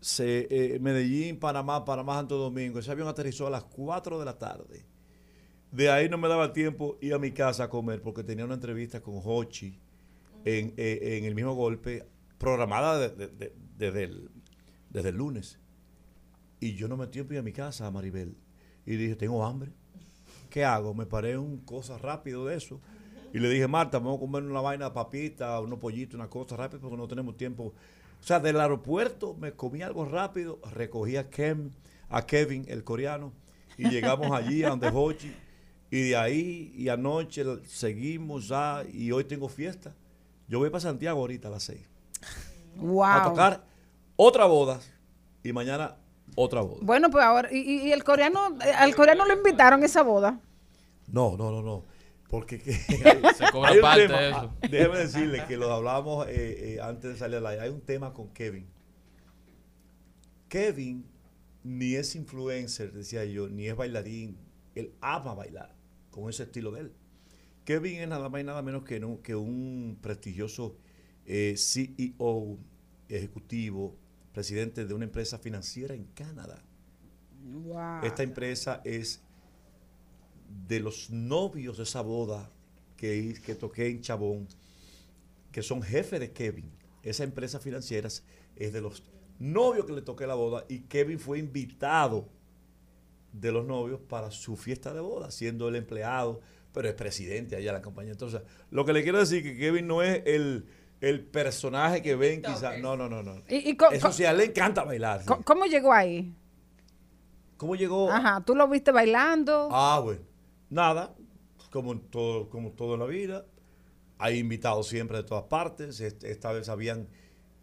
se, 0.00 0.46
eh, 0.50 0.78
Medellín, 0.78 1.38
Panamá, 1.38 1.84
Panamá, 1.84 2.14
Santo 2.16 2.36
Domingo, 2.36 2.78
ese 2.78 2.90
avión 2.90 3.08
aterrizó 3.08 3.46
a 3.46 3.50
las 3.50 3.64
4 3.64 4.18
de 4.18 4.24
la 4.24 4.38
tarde. 4.38 4.86
De 5.72 5.90
ahí 5.90 6.08
no 6.08 6.16
me 6.16 6.28
daba 6.28 6.52
tiempo 6.52 6.96
ir 7.00 7.12
a 7.14 7.18
mi 7.18 7.32
casa 7.32 7.64
a 7.64 7.68
comer 7.70 8.00
porque 8.00 8.22
tenía 8.22 8.44
una 8.44 8.54
entrevista 8.54 9.00
con 9.02 9.20
Hochi 9.22 9.78
en, 10.44 10.72
eh, 10.76 11.18
en 11.18 11.24
el 11.24 11.34
mismo 11.34 11.54
golpe, 11.54 12.06
programada 12.38 12.98
de- 12.98 13.10
de- 13.10 13.28
de- 13.28 13.52
desde, 13.76 14.04
el, 14.04 14.30
desde 14.90 15.08
el 15.08 15.16
lunes. 15.16 15.58
Y 16.60 16.74
yo 16.74 16.88
no 16.88 16.96
me 16.96 17.08
tiempo 17.08 17.32
ir 17.34 17.40
a 17.40 17.42
mi 17.42 17.52
casa, 17.52 17.90
Maribel. 17.90 18.36
Y 18.86 18.96
dije, 18.96 19.16
tengo 19.16 19.44
hambre. 19.44 19.72
¿Qué 20.48 20.64
hago? 20.64 20.94
Me 20.94 21.04
paré 21.04 21.36
un 21.36 21.58
cosa 21.58 21.98
rápido 21.98 22.46
de 22.46 22.56
eso. 22.56 22.80
Y 23.34 23.38
le 23.38 23.50
dije, 23.50 23.66
Marta, 23.66 23.98
vamos 23.98 24.16
a 24.16 24.20
comer 24.20 24.44
una 24.44 24.60
vaina 24.60 24.86
de 24.86 24.90
papita, 24.92 25.60
unos 25.60 25.78
pollitos, 25.78 26.14
una 26.14 26.30
cosa 26.30 26.56
rápida 26.56 26.80
porque 26.80 26.96
no 26.96 27.08
tenemos 27.08 27.36
tiempo. 27.36 27.74
O 28.20 28.24
sea, 28.24 28.40
del 28.40 28.58
aeropuerto 28.58 29.34
me 29.34 29.52
comí 29.52 29.82
algo 29.82 30.04
rápido, 30.04 30.58
recogí 30.72 31.16
a, 31.16 31.28
Kem, 31.28 31.70
a 32.08 32.24
Kevin, 32.24 32.64
el 32.68 32.84
coreano, 32.84 33.32
y 33.76 33.88
llegamos 33.90 34.30
allí 34.30 34.62
a 34.62 34.70
donde 34.70 34.88
Hochi. 34.88 35.34
Y 35.90 36.08
de 36.08 36.16
ahí 36.16 36.72
y 36.74 36.88
anoche 36.88 37.44
seguimos 37.66 38.48
ya 38.48 38.82
y 38.90 39.12
hoy 39.12 39.24
tengo 39.24 39.48
fiesta. 39.48 39.94
Yo 40.48 40.58
voy 40.58 40.70
para 40.70 40.80
Santiago 40.80 41.20
ahorita 41.20 41.48
a 41.48 41.50
las 41.50 41.64
6. 41.64 41.80
Wow. 42.76 43.04
A 43.04 43.22
tocar 43.24 43.64
otra 44.16 44.46
boda 44.46 44.80
y 45.42 45.52
mañana 45.52 45.96
otra 46.36 46.60
boda. 46.60 46.78
Bueno, 46.82 47.10
pues 47.10 47.24
ahora, 47.24 47.52
y, 47.52 47.90
el 47.90 48.04
coreano, 48.04 48.56
eh, 48.64 48.70
al 48.70 48.94
coreano 48.94 49.24
lo 49.26 49.32
invitaron 49.34 49.82
a 49.82 49.86
esa 49.86 50.02
boda. 50.02 50.40
No, 51.08 51.36
no, 51.36 51.50
no, 51.50 51.62
no. 51.62 51.84
Porque 52.28 52.58
que- 52.60 52.72
Se 53.36 53.50
cobra 53.52 53.68
hay 53.70 53.76
un 53.76 53.82
parte 53.82 54.06
tema, 54.06 54.20
de 54.20 54.30
eso. 54.30 54.38
ah, 54.62 54.66
Déjeme 54.70 54.98
decirle 54.98 55.44
que 55.48 55.56
lo 55.56 55.72
hablamos 55.72 56.26
eh, 56.28 56.74
eh, 56.74 56.80
antes 56.80 57.12
de 57.12 57.16
salir 57.18 57.36
al 57.38 57.46
aire. 57.46 57.62
Hay 57.62 57.70
un 57.70 57.80
tema 57.80 58.12
con 58.14 58.28
Kevin. 58.30 58.66
Kevin 60.48 61.04
ni 61.64 61.94
es 61.94 62.14
influencer, 62.14 62.92
decía 62.92 63.24
yo, 63.24 63.48
ni 63.48 63.66
es 63.66 63.74
bailarín. 63.76 64.36
Él 64.74 64.92
ama 65.00 65.34
bailar 65.34 65.74
con 66.10 66.28
ese 66.30 66.44
estilo 66.44 66.70
de 66.70 66.82
él. 66.82 66.92
Kevin 67.64 68.00
es 68.00 68.08
nada 68.08 68.28
más 68.28 68.40
y 68.40 68.44
nada 68.44 68.62
menos 68.62 68.84
que, 68.84 69.00
no- 69.00 69.20
que 69.22 69.34
un 69.34 69.98
prestigioso 70.00 70.76
eh, 71.24 71.54
CEO, 71.56 72.58
ejecutivo, 73.08 73.96
presidente 74.40 74.84
de 74.84 74.92
una 74.92 75.06
empresa 75.06 75.38
financiera 75.38 75.94
en 75.94 76.04
Canadá. 76.14 76.62
Wow. 77.42 78.02
Esta 78.04 78.22
empresa 78.22 78.82
es 78.84 79.22
de 80.68 80.78
los 80.78 81.08
novios 81.08 81.78
de 81.78 81.84
esa 81.84 82.02
boda 82.02 82.50
que, 82.98 83.34
que 83.46 83.54
toqué 83.54 83.86
en 83.88 84.02
Chabón, 84.02 84.46
que 85.52 85.62
son 85.62 85.80
jefes 85.82 86.20
de 86.20 86.32
Kevin. 86.32 86.70
Esa 87.02 87.24
empresa 87.24 87.58
financiera 87.60 88.08
es- 88.08 88.24
es 88.56 88.74
de 88.74 88.82
los 88.82 89.02
novios 89.38 89.86
que 89.86 89.94
le 89.94 90.02
toqué 90.02 90.26
la 90.26 90.34
boda 90.34 90.66
y 90.68 90.80
Kevin 90.80 91.18
fue 91.18 91.38
invitado 91.38 92.28
de 93.32 93.52
los 93.52 93.66
novios 93.66 94.00
para 94.06 94.30
su 94.30 94.54
fiesta 94.56 94.92
de 94.92 95.00
boda, 95.00 95.30
siendo 95.30 95.66
el 95.68 95.76
empleado, 95.76 96.42
pero 96.74 96.88
es 96.90 96.94
presidente 96.94 97.56
allá 97.56 97.72
de 97.72 97.78
la 97.78 97.82
compañía. 97.82 98.12
Entonces, 98.12 98.42
lo 98.70 98.84
que 98.84 98.92
le 98.92 99.02
quiero 99.02 99.18
decir 99.18 99.42
que 99.42 99.56
Kevin 99.56 99.86
no 99.86 100.02
es 100.02 100.22
el, 100.26 100.66
el 101.00 101.24
personaje 101.24 102.02
que 102.02 102.14
ven 102.16 102.42
quizás. 102.42 102.78
No, 102.80 102.96
no, 102.96 103.08
no, 103.08 103.22
no. 103.22 103.36
Y- 103.48 103.70
y 103.70 103.76
Eso 103.92 104.12
sí, 104.12 104.24
a 104.24 104.30
él 104.30 104.38
le 104.38 104.44
encanta 104.46 104.84
bailar. 104.84 105.22
sí. 105.22 105.28
¿Cómo 105.44 105.66
llegó 105.66 105.92
ahí? 105.92 106.32
¿Cómo 107.56 107.74
llegó? 107.74 108.10
Ajá, 108.10 108.42
tú 108.44 108.54
lo 108.54 108.68
viste 108.68 108.92
bailando. 108.92 109.68
Ah, 109.72 110.00
bueno. 110.02 110.20
Nada, 110.68 111.14
como 111.70 111.92
en 111.92 112.00
todo, 112.00 112.48
como 112.50 112.72
todo 112.72 112.94
en 112.94 113.00
la 113.00 113.06
vida. 113.06 113.46
Hay 114.18 114.38
invitados 114.38 114.88
siempre 114.88 115.18
de 115.18 115.22
todas 115.24 115.44
partes. 115.44 116.00
Esta 116.00 116.52
vez 116.52 116.68
habían 116.68 117.08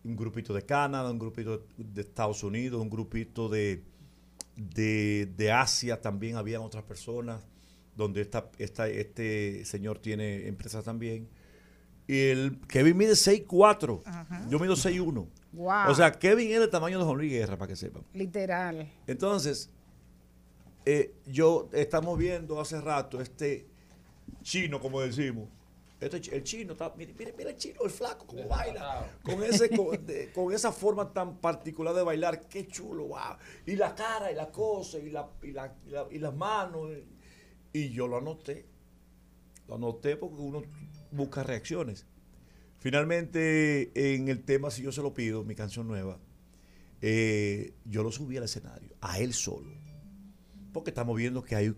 un 0.03 0.15
grupito 0.15 0.53
de 0.53 0.63
Canadá, 0.63 1.09
un 1.11 1.19
grupito 1.19 1.65
de 1.77 2.01
Estados 2.01 2.43
Unidos, 2.43 2.81
un 2.81 2.89
grupito 2.89 3.49
de, 3.49 3.83
de, 4.55 5.27
de 5.37 5.51
Asia 5.51 6.01
también 6.01 6.35
habían 6.35 6.61
otras 6.61 6.83
personas, 6.83 7.47
donde 7.95 8.21
esta, 8.21 8.49
esta, 8.57 8.87
este 8.87 9.63
señor 9.65 9.99
tiene 9.99 10.47
empresas 10.47 10.83
también. 10.83 11.29
Y 12.07 12.19
el 12.29 12.59
Kevin 12.67 12.97
mide 12.97 13.13
6'4". 13.13 14.49
Yo 14.49 14.59
mido 14.59 14.75
6'1". 14.75 15.27
Wow. 15.53 15.71
O 15.89 15.95
sea, 15.95 16.11
Kevin 16.11 16.51
es 16.51 16.59
del 16.59 16.69
tamaño 16.69 16.97
de 16.99 17.05
Juan 17.05 17.17
Luis 17.17 17.31
Guerra, 17.31 17.57
para 17.57 17.69
que 17.69 17.75
sepan. 17.75 18.03
Literal. 18.13 18.91
Entonces, 19.07 19.69
eh, 20.85 21.13
yo 21.25 21.69
estamos 21.73 22.17
viendo 22.17 22.59
hace 22.59 22.81
rato 22.81 23.21
este 23.21 23.67
chino, 24.41 24.79
como 24.79 24.99
decimos. 25.01 25.47
Este, 26.01 26.35
el 26.35 26.43
chino, 26.43 26.73
está, 26.73 26.91
mire, 26.97 27.13
mire, 27.17 27.33
mire 27.37 27.51
el 27.51 27.55
chino, 27.55 27.79
el 27.85 27.89
flaco, 27.89 28.25
cómo 28.27 28.45
baila. 28.47 29.09
Con, 29.23 29.41
ese, 29.41 29.69
con, 29.69 30.05
de- 30.05 30.33
con 30.33 30.51
esa 30.51 30.73
forma 30.73 31.13
tan 31.13 31.37
particular 31.37 31.93
de 31.95 32.03
bailar, 32.03 32.41
qué 32.49 32.67
chulo, 32.67 33.05
wow. 33.07 33.37
Y 33.65 33.77
la 33.77 33.95
cara, 33.95 34.29
y 34.29 34.35
la 34.35 34.51
cosa, 34.51 34.97
y, 34.97 35.09
la, 35.09 35.29
y, 35.41 35.51
la- 35.53 35.73
y 35.87 35.89
la- 35.91 36.07
y 36.11 36.19
las 36.19 36.35
manos. 36.35 36.89
Y, 37.71 37.79
y 37.79 37.89
yo 37.91 38.07
lo 38.07 38.17
anoté. 38.17 38.65
Lo 39.67 39.75
anoté 39.75 40.17
porque 40.17 40.41
uno 40.41 40.61
busca 41.13 41.43
reacciones. 41.43 42.05
Finalmente, 42.79 43.91
en 44.15 44.27
el 44.27 44.43
tema 44.43 44.69
Si 44.69 44.81
yo 44.83 44.91
se 44.91 45.01
lo 45.01 45.13
pido, 45.13 45.43
mi 45.45 45.55
canción 45.55 45.87
nueva, 45.87 46.19
eh, 47.01 47.73
yo 47.85 48.03
lo 48.03 48.11
subí 48.11 48.37
al 48.37 48.43
escenario, 48.43 48.95
a 49.01 49.19
él 49.19 49.33
solo. 49.33 49.71
Porque 50.73 50.89
estamos 50.89 51.15
viendo 51.15 51.43
que 51.43 51.55
hay 51.55 51.67
un 51.69 51.77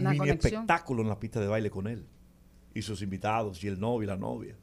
Una 0.00 0.10
mini 0.10 0.18
conexión. 0.18 0.62
espectáculo 0.62 1.02
en 1.02 1.08
la 1.08 1.18
pista 1.20 1.40
de 1.40 1.46
baile 1.48 1.70
con 1.70 1.86
él. 1.86 2.06
Y 2.74 2.82
sus 2.82 3.02
invitados, 3.02 3.62
y 3.62 3.68
el 3.68 3.78
novio 3.78 4.04
y 4.04 4.06
la 4.06 4.16
novia. 4.16 4.56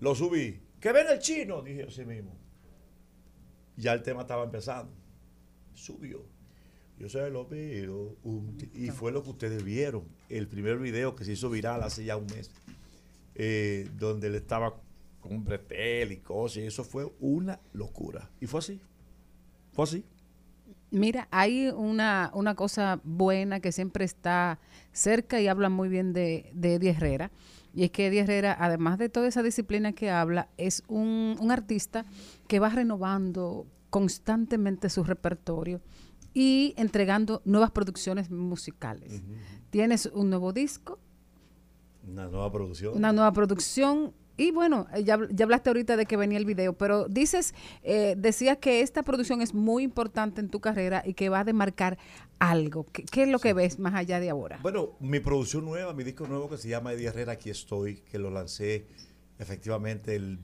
Lo 0.00 0.14
subí. 0.14 0.60
¡Que 0.80 0.92
ven 0.92 1.06
el 1.10 1.18
chino! 1.18 1.62
Dije 1.62 1.84
así 1.84 2.04
mismo. 2.04 2.36
Ya 3.76 3.92
el 3.92 4.02
tema 4.02 4.22
estaba 4.22 4.44
empezando. 4.44 4.92
Subió. 5.74 6.24
Yo 6.98 7.08
se 7.08 7.30
lo 7.30 7.48
pido. 7.48 8.16
y 8.74 8.90
fue 8.90 9.10
lo 9.10 9.22
que 9.22 9.30
ustedes 9.30 9.64
vieron. 9.64 10.04
El 10.28 10.48
primer 10.48 10.78
video 10.78 11.14
que 11.16 11.24
se 11.24 11.32
hizo 11.32 11.48
viral 11.48 11.82
hace 11.82 12.04
ya 12.04 12.16
un 12.16 12.26
mes. 12.26 12.50
Eh, 13.42 13.88
donde 13.96 14.26
él 14.26 14.34
estaba 14.34 14.74
con 15.18 15.32
un 15.32 15.44
bretel 15.44 16.12
y 16.12 16.18
cosas. 16.18 16.58
Y 16.58 16.66
eso 16.66 16.84
fue 16.84 17.10
una 17.20 17.58
locura. 17.72 18.28
Y 18.38 18.46
fue 18.46 18.58
así. 18.58 18.78
Fue 19.72 19.84
así. 19.84 20.04
Mira, 20.90 21.26
hay 21.30 21.68
una, 21.68 22.30
una 22.34 22.54
cosa 22.54 23.00
buena 23.02 23.60
que 23.60 23.72
siempre 23.72 24.04
está 24.04 24.58
cerca 24.92 25.40
y 25.40 25.48
habla 25.48 25.70
muy 25.70 25.88
bien 25.88 26.12
de, 26.12 26.50
de 26.52 26.74
Eddie 26.74 26.90
Herrera. 26.90 27.30
Y 27.72 27.84
es 27.84 27.90
que 27.92 28.08
Eddie 28.08 28.20
Herrera, 28.20 28.54
además 28.60 28.98
de 28.98 29.08
toda 29.08 29.26
esa 29.26 29.42
disciplina 29.42 29.94
que 29.94 30.10
habla, 30.10 30.50
es 30.58 30.82
un, 30.88 31.36
un 31.40 31.50
artista 31.50 32.04
que 32.46 32.58
va 32.58 32.68
renovando 32.68 33.66
constantemente 33.88 34.90
su 34.90 35.02
repertorio 35.02 35.80
y 36.34 36.74
entregando 36.76 37.40
nuevas 37.46 37.70
producciones 37.70 38.30
musicales. 38.30 39.22
Tienes 39.70 40.06
un 40.12 40.28
nuevo 40.28 40.52
disco, 40.52 40.98
Una 42.10 42.28
nueva 42.28 42.52
producción. 42.52 42.96
una 42.96 43.12
nueva 43.12 43.32
producción. 43.32 44.12
Y 44.36 44.52
bueno, 44.52 44.86
eh, 44.94 45.04
ya, 45.04 45.18
ya 45.30 45.44
hablaste 45.44 45.68
ahorita 45.70 45.96
de 45.96 46.06
que 46.06 46.16
venía 46.16 46.38
el 46.38 46.46
video, 46.46 46.72
pero 46.72 47.06
dices, 47.08 47.54
eh, 47.82 48.14
decías 48.16 48.56
que 48.56 48.80
esta 48.80 49.02
producción 49.02 49.42
es 49.42 49.52
muy 49.52 49.82
importante 49.82 50.40
en 50.40 50.48
tu 50.48 50.60
carrera 50.60 51.02
y 51.04 51.12
que 51.14 51.28
va 51.28 51.40
a 51.40 51.44
demarcar 51.44 51.98
algo. 52.38 52.86
¿Qué, 52.90 53.04
qué 53.04 53.24
es 53.24 53.28
lo 53.28 53.38
que 53.38 53.52
ves 53.52 53.78
más 53.78 53.94
allá 53.94 54.18
de 54.18 54.30
ahora? 54.30 54.58
Bueno, 54.62 54.96
mi 54.98 55.20
producción 55.20 55.66
nueva, 55.66 55.92
mi 55.92 56.04
disco 56.04 56.26
nuevo 56.26 56.48
que 56.48 56.56
se 56.56 56.68
llama 56.68 56.92
Eddie 56.94 57.08
Herrera, 57.08 57.32
Aquí 57.32 57.50
estoy, 57.50 57.96
que 57.96 58.18
lo 58.18 58.30
lancé 58.30 58.86
efectivamente 59.38 60.16
el 60.16 60.38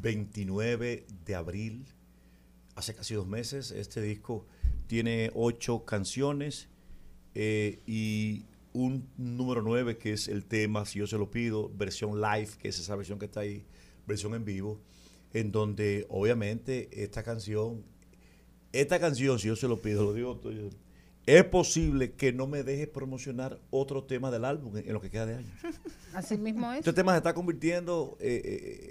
29 0.00 1.06
de 1.24 1.34
abril, 1.34 1.86
hace 2.74 2.94
casi 2.94 3.14
dos 3.14 3.26
meses. 3.26 3.70
Este 3.70 4.00
disco 4.00 4.46
tiene 4.86 5.30
ocho 5.34 5.84
canciones 5.84 6.68
eh, 7.34 7.80
y 7.86 8.44
un 8.72 9.08
número 9.16 9.62
nueve 9.62 9.96
que 9.98 10.12
es 10.12 10.28
el 10.28 10.44
tema, 10.44 10.84
si 10.86 10.98
yo 10.98 11.06
se 11.06 11.18
lo 11.18 11.30
pido, 11.30 11.70
versión 11.74 12.20
live, 12.20 12.50
que 12.58 12.68
es 12.68 12.78
esa 12.78 12.96
versión 12.96 13.18
que 13.18 13.26
está 13.26 13.40
ahí, 13.40 13.64
versión 14.06 14.34
en 14.34 14.44
vivo, 14.44 14.80
en 15.32 15.52
donde 15.52 16.06
obviamente 16.08 16.88
esta 17.02 17.22
canción, 17.22 17.84
esta 18.72 19.00
canción, 19.00 19.38
si 19.38 19.48
yo 19.48 19.56
se 19.56 19.68
lo 19.68 19.80
pido, 19.80 20.04
lo 20.04 20.12
digo 20.12 20.36
todo 20.36 20.52
yo, 20.52 20.70
es 21.26 21.44
posible 21.44 22.12
que 22.12 22.32
no 22.32 22.46
me 22.46 22.62
deje 22.62 22.86
promocionar 22.86 23.60
otro 23.70 24.04
tema 24.04 24.30
del 24.30 24.44
álbum 24.44 24.76
en, 24.76 24.86
en 24.86 24.92
lo 24.92 25.00
que 25.00 25.10
queda 25.10 25.26
de 25.26 25.36
año. 25.36 25.52
Así 26.14 26.36
mismo 26.36 26.72
es. 26.72 26.78
Este 26.80 26.92
tema 26.92 27.12
se 27.12 27.18
está 27.18 27.34
convirtiendo 27.34 28.16
eh, 28.20 28.40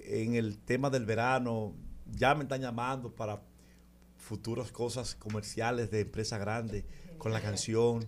eh, 0.05 0.23
en 0.23 0.35
el 0.35 0.57
tema 0.59 0.89
del 0.89 1.05
verano. 1.05 1.73
Ya 2.11 2.35
me 2.35 2.43
están 2.43 2.61
llamando 2.61 3.13
para 3.13 3.41
futuras 4.17 4.71
cosas 4.71 5.15
comerciales 5.15 5.89
de 5.91 6.01
empresas 6.01 6.39
grandes 6.39 6.85
con 7.17 7.33
la 7.33 7.41
canción. 7.41 8.05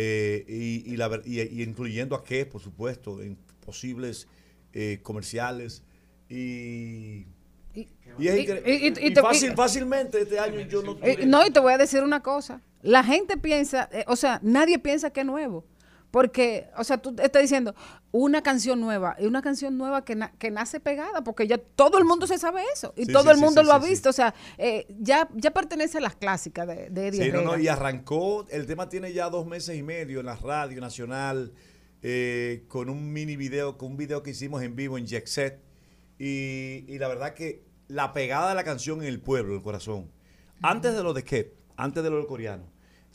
Eh, 0.00 0.44
y, 0.48 0.92
y 0.92 0.96
la 0.96 1.20
y- 1.24 1.40
y 1.40 1.62
incluyendo 1.62 2.14
a 2.14 2.22
qué, 2.22 2.46
por 2.46 2.60
supuesto, 2.60 3.20
en 3.20 3.36
posibles 3.66 4.28
eh, 4.72 5.00
comerciales. 5.02 5.82
Y, 6.30 7.26
fácil- 9.22 9.54
fácilmente 9.56 10.20
este 10.20 10.38
año 10.38 10.60
yo 10.60 10.82
no 10.82 10.96
Eh, 11.02 11.26
no, 11.26 11.44
y 11.46 11.50
te 11.50 11.60
voy 11.60 11.72
a 11.72 11.78
decir 11.78 12.02
una 12.02 12.22
cosa. 12.22 12.60
La 12.82 13.02
gente 13.02 13.36
piensa, 13.36 13.88
eh, 13.92 14.04
o 14.06 14.14
sea, 14.16 14.38
nadie 14.42 14.78
piensa 14.78 15.10
que 15.10 15.20
es 15.20 15.26
nuevo. 15.26 15.64
Porque, 16.10 16.68
o 16.76 16.84
sea, 16.84 16.98
tú 16.98 17.14
estás 17.22 17.42
diciendo 17.42 17.74
una 18.12 18.42
canción 18.42 18.80
nueva 18.80 19.14
y 19.18 19.26
una 19.26 19.42
canción 19.42 19.76
nueva 19.76 20.04
que, 20.04 20.14
na- 20.16 20.32
que 20.38 20.50
nace 20.50 20.80
pegada, 20.80 21.22
porque 21.22 21.46
ya 21.46 21.58
todo 21.58 21.98
el 21.98 22.04
mundo 22.06 22.26
se 22.26 22.38
sabe 22.38 22.62
eso 22.72 22.94
y 22.96 23.04
Sí, 23.04 23.12
todo 23.12 23.24
sí, 23.24 23.30
el 23.30 23.36
mundo 23.36 23.60
sí, 23.60 23.66
lo 23.66 23.74
ha 23.74 23.78
visto. 23.78 24.08
O 24.08 24.12
sea, 24.14 24.34
eh, 24.56 24.86
ya, 24.98 25.28
ya 25.34 25.50
pertenece 25.50 25.98
a 25.98 26.00
las 26.00 26.16
clásicas 26.16 26.66
de, 26.66 26.88
de 26.88 27.08
Eddie 27.08 27.24
Sí, 27.26 27.30
no, 27.32 27.42
no, 27.42 27.58
y 27.58 27.68
arrancó, 27.68 28.46
el 28.48 28.66
tema 28.66 28.88
tiene 28.88 29.12
ya 29.12 29.28
dos 29.28 29.46
meses 29.46 29.76
y 29.76 29.82
medio 29.82 30.20
en 30.20 30.26
la 30.26 30.36
radio 30.36 30.80
nacional, 30.80 31.52
eh, 32.02 32.64
con 32.68 32.88
un 32.88 33.12
mini 33.12 33.36
video, 33.36 33.76
con 33.76 33.90
un 33.90 33.96
video 33.98 34.22
que 34.22 34.30
hicimos 34.30 34.62
en 34.62 34.76
vivo 34.76 34.96
en 34.96 35.06
Jet 35.06 35.26
Set. 35.26 35.60
Y, 36.18 36.84
y 36.88 36.98
la 36.98 37.08
verdad 37.08 37.34
que 37.34 37.64
la 37.86 38.12
pegada 38.12 38.48
de 38.48 38.54
la 38.54 38.64
canción 38.64 39.02
en 39.02 39.08
el 39.08 39.20
pueblo, 39.20 39.52
en 39.52 39.58
el 39.58 39.62
corazón. 39.62 40.10
Antes 40.62 40.94
de 40.94 41.02
lo 41.02 41.12
de 41.12 41.22
Ket, 41.22 41.54
antes 41.76 42.02
de 42.02 42.10
lo 42.10 42.16
del 42.16 42.26
coreano, 42.26 42.64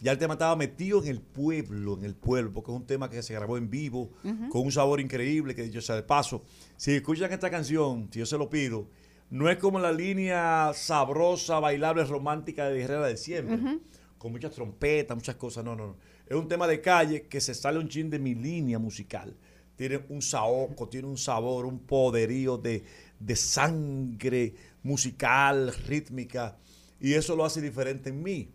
ya 0.03 0.11
el 0.11 0.17
tema 0.17 0.33
estaba 0.33 0.55
metido 0.55 1.01
en 1.01 1.07
el 1.07 1.21
pueblo, 1.21 1.97
en 1.97 2.03
el 2.03 2.13
pueblo, 2.13 2.51
porque 2.53 2.71
es 2.71 2.77
un 2.77 2.85
tema 2.85 3.09
que 3.09 3.23
se 3.23 3.33
grabó 3.33 3.57
en 3.57 3.69
vivo, 3.69 4.11
con 4.49 4.61
un 4.61 4.71
sabor 4.71 4.99
increíble, 4.99 5.55
que 5.55 5.63
dicho 5.63 5.81
sea 5.81 5.95
de 5.95 6.03
paso. 6.03 6.43
Si 6.75 6.91
escuchan 6.91 7.31
esta 7.31 7.49
canción, 7.49 8.09
si 8.11 8.19
yo 8.19 8.25
se 8.25 8.37
lo 8.37 8.49
pido, 8.49 8.89
no 9.29 9.49
es 9.49 9.57
como 9.57 9.79
la 9.79 9.93
línea 9.93 10.71
sabrosa, 10.75 11.59
bailable, 11.59 12.03
romántica 12.03 12.67
de 12.67 12.81
Herrera 12.81 13.07
de 13.07 13.17
siempre 13.17 13.79
con 14.23 14.31
muchas 14.31 14.53
trompetas, 14.53 15.17
muchas 15.17 15.35
cosas. 15.35 15.65
No, 15.65 15.75
no, 15.75 15.87
no. 15.87 15.97
Es 16.25 16.37
un 16.37 16.47
tema 16.47 16.65
de 16.65 16.79
calle 16.79 17.23
que 17.23 17.41
se 17.41 17.53
sale 17.53 17.77
un 17.77 17.89
chin 17.89 18.09
de 18.09 18.19
mi 18.19 18.35
línea 18.35 18.79
musical. 18.79 19.35
Tiene 19.75 19.99
un 20.07 20.21
saoco, 20.21 20.87
tiene 20.87 21.09
un 21.09 21.17
sabor, 21.17 21.65
un 21.65 21.79
poderío 21.79 22.57
de, 22.57 22.85
de 23.19 23.35
sangre 23.35 24.53
musical, 24.81 25.73
rítmica. 25.87 26.57
Y 27.01 27.13
eso 27.15 27.35
lo 27.35 27.43
hace 27.43 27.59
diferente 27.59 28.11
en 28.11 28.23
mí. 28.23 28.49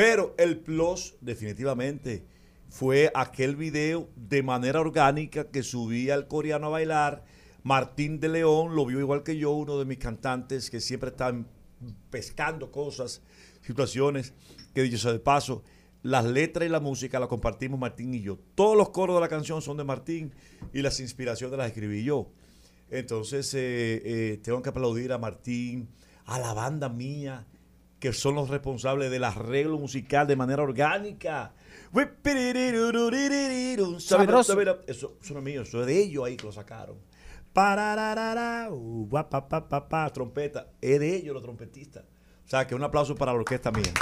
Pero 0.00 0.34
el 0.38 0.58
plus, 0.60 1.16
definitivamente, 1.20 2.24
fue 2.70 3.12
aquel 3.14 3.54
video 3.54 4.08
de 4.16 4.42
manera 4.42 4.80
orgánica 4.80 5.50
que 5.50 5.62
subí 5.62 6.08
al 6.08 6.26
coreano 6.26 6.68
a 6.68 6.70
bailar. 6.70 7.26
Martín 7.64 8.18
de 8.18 8.30
León 8.30 8.74
lo 8.74 8.86
vio 8.86 8.98
igual 8.98 9.22
que 9.22 9.36
yo, 9.36 9.50
uno 9.50 9.78
de 9.78 9.84
mis 9.84 9.98
cantantes 9.98 10.70
que 10.70 10.80
siempre 10.80 11.10
están 11.10 11.46
pescando 12.08 12.72
cosas, 12.72 13.20
situaciones, 13.60 14.32
que 14.72 14.80
dicho 14.84 14.96
sea 14.96 15.12
de 15.12 15.18
paso, 15.18 15.64
las 16.02 16.24
letras 16.24 16.66
y 16.66 16.70
la 16.70 16.80
música 16.80 17.20
la 17.20 17.28
compartimos 17.28 17.78
Martín 17.78 18.14
y 18.14 18.22
yo. 18.22 18.38
Todos 18.54 18.78
los 18.78 18.88
coros 18.88 19.16
de 19.16 19.20
la 19.20 19.28
canción 19.28 19.60
son 19.60 19.76
de 19.76 19.84
Martín 19.84 20.32
y 20.72 20.80
las 20.80 20.98
inspiraciones 21.00 21.58
las 21.58 21.66
escribí 21.66 22.04
yo. 22.04 22.32
Entonces, 22.88 23.52
eh, 23.52 24.00
eh, 24.02 24.40
tengo 24.42 24.62
que 24.62 24.70
aplaudir 24.70 25.12
a 25.12 25.18
Martín, 25.18 25.90
a 26.24 26.38
la 26.38 26.54
banda 26.54 26.88
mía, 26.88 27.46
que 28.00 28.12
son 28.12 28.34
los 28.34 28.48
responsables 28.48 29.10
del 29.10 29.22
arreglo 29.24 29.78
musical 29.78 30.26
de 30.26 30.34
manera 30.34 30.62
orgánica. 30.62 31.52
Sabroso. 34.00 34.52
Eso, 34.86 35.16
eso 35.22 35.34
no 35.34 35.40
es 35.40 35.44
mío, 35.44 35.62
eso 35.62 35.80
es 35.82 35.86
de 35.86 35.98
ellos 36.02 36.24
ahí 36.26 36.36
que 36.36 36.46
lo 36.46 36.52
sacaron. 36.52 36.96
Uh, 38.70 39.06
guapa, 39.08 39.48
pa, 39.48 39.68
pa, 39.68 39.88
pa, 39.88 40.08
trompeta. 40.10 40.68
Es 40.80 40.98
de 41.00 41.16
ellos 41.16 41.34
los 41.34 41.42
trompetistas. 41.42 42.04
O 42.44 42.48
sea, 42.48 42.66
que 42.66 42.74
un 42.74 42.82
aplauso 42.82 43.14
para 43.14 43.32
la 43.32 43.38
orquesta 43.38 43.70
mía. 43.70 43.84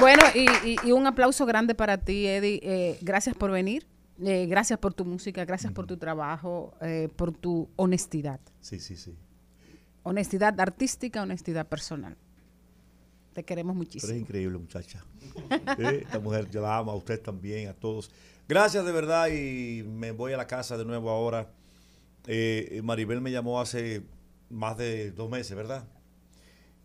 Bueno, 0.00 0.22
y, 0.34 0.46
y- 0.68 0.76
y 0.84 0.92
un 0.92 1.06
aplauso 1.06 1.46
grande 1.46 1.74
para 1.74 1.96
ti, 1.98 2.26
Eddie. 2.26 2.60
Eh, 2.62 2.98
gracias 3.00 3.34
por 3.34 3.50
venir. 3.50 3.86
Eh, 4.22 4.46
gracias 4.46 4.78
por 4.78 4.92
tu 4.94 5.04
música, 5.04 5.44
gracias 5.44 5.72
por 5.72 5.86
tu 5.86 5.96
trabajo, 5.96 6.74
eh, 6.82 7.08
por 7.16 7.32
tu 7.32 7.70
honestidad. 7.76 8.40
Sí, 8.60 8.78
sí, 8.80 8.96
sí. 8.96 9.16
Honestidad 10.08 10.60
artística, 10.60 11.20
honestidad 11.20 11.66
personal. 11.66 12.16
Te 13.32 13.42
queremos 13.42 13.72
Pero 13.74 13.78
muchísimo. 13.84 14.12
es 14.12 14.20
increíble, 14.20 14.56
muchacha. 14.56 15.04
Eh, 15.78 16.02
Esta 16.04 16.20
mujer, 16.20 16.48
yo 16.48 16.62
la 16.62 16.78
amo, 16.78 16.92
a 16.92 16.94
usted 16.94 17.20
también, 17.20 17.68
a 17.68 17.74
todos. 17.74 18.12
Gracias 18.48 18.84
de 18.84 18.92
verdad 18.92 19.26
y 19.28 19.82
me 19.82 20.12
voy 20.12 20.32
a 20.32 20.36
la 20.36 20.46
casa 20.46 20.78
de 20.78 20.84
nuevo 20.84 21.10
ahora. 21.10 21.50
Eh, 22.28 22.80
Maribel 22.84 23.20
me 23.20 23.32
llamó 23.32 23.60
hace 23.60 24.04
más 24.48 24.78
de 24.78 25.10
dos 25.10 25.28
meses, 25.28 25.56
¿verdad? 25.56 25.88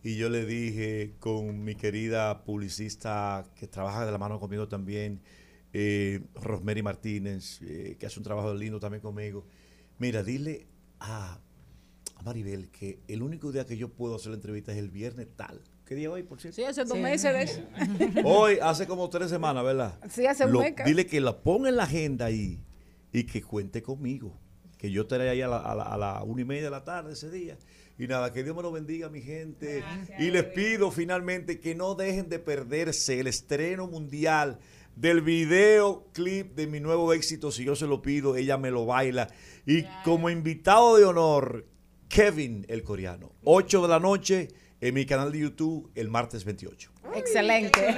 Y 0.01 0.15
yo 0.17 0.27
le 0.29 0.43
dije 0.47 1.13
con 1.19 1.63
mi 1.63 1.75
querida 1.75 2.43
publicista 2.43 3.45
que 3.55 3.67
trabaja 3.67 4.03
de 4.03 4.11
la 4.11 4.17
mano 4.17 4.39
conmigo 4.39 4.67
también, 4.67 5.21
eh, 5.73 6.21
Rosemary 6.33 6.81
Martínez, 6.81 7.61
eh, 7.61 7.97
que 7.99 8.07
hace 8.07 8.19
un 8.19 8.23
trabajo 8.23 8.51
lindo 8.55 8.79
también 8.79 9.01
conmigo. 9.03 9.45
Mira, 9.99 10.23
dile 10.23 10.65
a, 10.99 11.37
a 12.21 12.23
Maribel 12.23 12.69
que 12.69 12.99
el 13.07 13.21
único 13.23 13.51
día 13.51 13.65
que 13.65 13.77
yo 13.77 13.89
puedo 13.89 14.15
hacer 14.15 14.29
la 14.29 14.35
entrevista 14.35 14.71
es 14.71 14.77
el 14.77 14.89
viernes 14.89 15.27
tal. 15.35 15.61
¿Qué 15.85 15.95
día 15.95 16.09
hoy, 16.09 16.23
por 16.23 16.39
cierto? 16.39 16.55
Sí, 16.55 16.63
hace 16.63 16.85
dos 16.85 16.97
meses 16.97 17.33
de 17.33 17.41
eso. 17.43 17.61
Hoy, 18.23 18.59
hace 18.61 18.87
como 18.87 19.09
tres 19.09 19.29
semanas, 19.29 19.61
¿verdad? 19.63 19.99
Sí, 20.09 20.25
hace 20.25 20.45
un 20.45 20.53
mes. 20.57 20.73
Dile 20.85 21.05
que 21.05 21.19
la 21.19 21.37
ponga 21.41 21.67
en 21.67 21.75
la 21.75 21.83
agenda 21.83 22.27
ahí 22.27 22.63
y 23.11 23.25
que 23.25 23.41
cuente 23.41 23.81
conmigo. 23.81 24.37
Que 24.77 24.89
yo 24.89 25.01
estaré 25.01 25.29
ahí 25.29 25.41
a 25.41 25.47
la, 25.49 25.57
a 25.57 25.75
la- 25.75 25.83
a 25.83 25.97
la 25.97 26.23
una 26.23 26.41
y 26.41 26.45
media 26.45 26.63
de 26.63 26.69
la 26.69 26.83
tarde 26.85 27.11
ese 27.13 27.29
día. 27.29 27.57
Y 27.99 28.07
nada, 28.07 28.31
que 28.31 28.41
Dios 28.43 28.55
me 28.55 28.61
lo 28.61 28.71
bendiga, 28.71 29.09
mi 29.09 29.21
gente. 29.21 29.83
y 30.17 30.31
les 30.31 30.45
pido 30.45 30.91
finalmente 30.91 31.59
que 31.59 31.75
no 31.75 31.93
dejen 31.93 32.29
de 32.29 32.39
perderse 32.39 33.19
el 33.19 33.27
estreno 33.27 33.85
mundial 33.87 34.59
del 34.95 35.21
videoclip 35.21 36.55
de 36.55 36.67
mi 36.67 36.79
nuevo 36.79 37.11
éxito. 37.13 37.51
Si 37.51 37.65
yo 37.65 37.75
se 37.75 37.85
lo 37.85 38.01
pido, 38.01 38.35
ella 38.37 38.57
me 38.57 38.71
lo 38.71 38.85
baila. 38.85 39.27
Y 39.65 39.83
como 40.05 40.29
invitado 40.29 40.95
de 40.97 41.03
honor, 41.05 41.65
Kevin 42.11 42.65
el 42.67 42.83
coreano. 42.83 43.31
8 43.45 43.83
de 43.83 43.87
la 43.87 43.97
noche 43.97 44.49
en 44.81 44.93
mi 44.93 45.05
canal 45.05 45.31
de 45.31 45.39
YouTube 45.39 45.89
el 45.95 46.09
martes 46.09 46.43
28. 46.43 46.91
Excelente. 47.15 47.95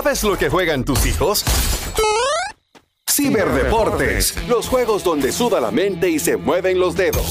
¿Sabes 0.00 0.22
lo 0.22 0.38
que 0.38 0.48
juegan 0.48 0.84
tus 0.84 1.04
hijos? 1.06 1.44
Ciberdeportes, 3.10 4.46
los 4.46 4.68
juegos 4.68 5.02
donde 5.02 5.32
suda 5.32 5.60
la 5.60 5.72
mente 5.72 6.08
y 6.08 6.20
se 6.20 6.36
mueven 6.36 6.78
los 6.78 6.94
dedos. 6.94 7.26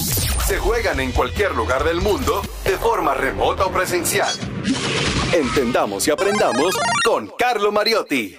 Se 0.46 0.58
juegan 0.58 1.00
en 1.00 1.14
cualquier 1.14 1.56
lugar 1.56 1.86
del 1.86 2.02
mundo, 2.02 2.42
de 2.66 2.72
forma 2.72 3.14
remota 3.14 3.68
o 3.68 3.72
presencial. 3.72 4.28
Entendamos 5.32 6.10
y 6.10 6.12
aprendamos 6.12 6.78
con 7.06 7.32
Carlo 7.40 7.72
Mariotti. 7.72 8.36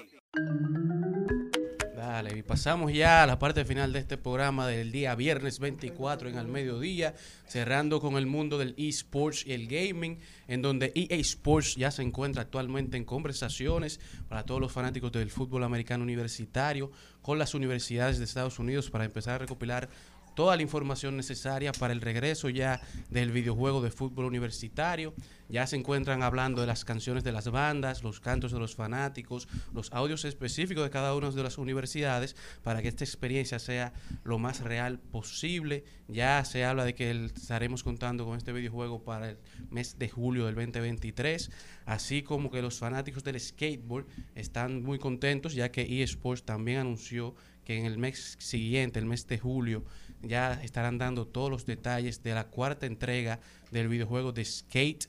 Pasamos 2.49 2.95
ya 2.95 3.23
a 3.23 3.27
la 3.27 3.39
parte 3.39 3.67
final 3.67 3.93
de 3.93 3.99
este 3.99 4.17
programa 4.17 4.67
del 4.67 4.91
día 4.91 5.15
viernes 5.15 5.59
24 5.59 6.31
en 6.31 6.39
al 6.39 6.49
mediodía, 6.49 7.15
cerrando 7.47 8.01
con 8.01 8.17
el 8.17 8.25
mundo 8.25 8.57
del 8.57 8.75
esports 8.79 9.45
y 9.47 9.53
el 9.53 9.67
gaming, 9.67 10.19
en 10.47 10.63
donde 10.63 10.91
EA 10.95 11.19
Sports 11.19 11.77
ya 11.77 11.91
se 11.91 12.01
encuentra 12.01 12.41
actualmente 12.41 12.97
en 12.97 13.05
conversaciones 13.05 14.01
para 14.31 14.45
todos 14.45 14.63
los 14.63 14.73
fanáticos 14.73 15.13
del 15.13 15.31
fútbol 15.31 15.63
americano 15.63 16.05
universitario 16.05 16.91
con 17.21 17.39
las 17.39 17.53
universidades 17.53 18.17
de 18.17 18.25
Estados 18.25 18.59
Unidos 18.59 18.89
para 18.89 19.05
empezar 19.05 19.35
a 19.35 19.39
recopilar 19.39 19.91
toda 20.39 20.55
la 20.55 20.63
información 20.63 21.17
necesaria 21.17 21.73
para 21.73 21.93
el 21.93 22.01
regreso 22.01 22.49
ya 22.49 22.81
del 23.11 23.33
videojuego 23.33 23.83
de 23.83 23.91
fútbol 23.91 24.25
universitario. 24.25 25.13
Ya 25.49 25.67
se 25.67 25.75
encuentran 25.75 26.23
hablando 26.23 26.61
de 26.61 26.69
las 26.69 26.85
canciones 26.85 27.25
de 27.25 27.33
las 27.33 27.51
bandas, 27.51 28.05
los 28.05 28.21
cantos 28.21 28.53
de 28.53 28.61
los 28.61 28.77
fanáticos, 28.77 29.49
los 29.75 29.91
audios 29.93 30.25
específicos 30.25 30.85
de 30.85 30.91
cada 30.91 31.17
una 31.17 31.33
de 31.33 31.43
las 31.43 31.59
universidades 31.59 32.37
para 32.63 32.83
que 32.83 32.87
esta 32.89 33.03
experiencia 33.03 33.59
sea 33.59 33.93
lo 34.23 34.39
más 34.39 34.61
real 34.61 35.01
posible. 35.01 35.83
Ya 36.07 36.45
se 36.45 36.65
habla 36.65 36.85
de 36.85 36.95
que 36.95 37.11
el- 37.11 37.33
estaremos 37.35 37.83
contando 37.83 38.25
con 38.25 38.37
este 38.39 38.53
videojuego 38.53 39.03
para 39.03 39.31
el 39.31 39.39
mes 39.71 39.99
de 39.99 40.09
julio 40.09 40.47
del 40.47 40.55
2023, 40.55 41.51
así 41.85 42.23
como 42.23 42.49
que 42.53 42.63
los 42.63 42.79
fanáticos 42.79 43.25
del 43.25 43.41
skateboard 43.41 44.07
están 44.37 44.85
muy 44.85 45.01
contentos 45.01 45.55
ya 45.55 45.73
que 45.73 46.01
eSports 46.05 46.45
también 46.45 46.79
anunció 46.79 47.35
que 47.65 47.77
en 47.77 47.85
el 47.85 47.99
mes 47.99 48.37
siguiente, 48.39 48.99
el 48.99 49.05
mes 49.05 49.27
de 49.27 49.39
julio, 49.39 49.85
ya 50.23 50.55
estarán 50.63 50.99
dando 50.99 51.27
todos 51.27 51.51
los 51.51 51.67
detalles 51.67 52.23
de 52.23 52.35
la 52.35 52.45
cuarta 52.45 52.87
entrega 52.87 53.41
del 53.71 53.89
videojuego 53.89 54.33
de 54.33 54.45
Skate, 54.45 55.09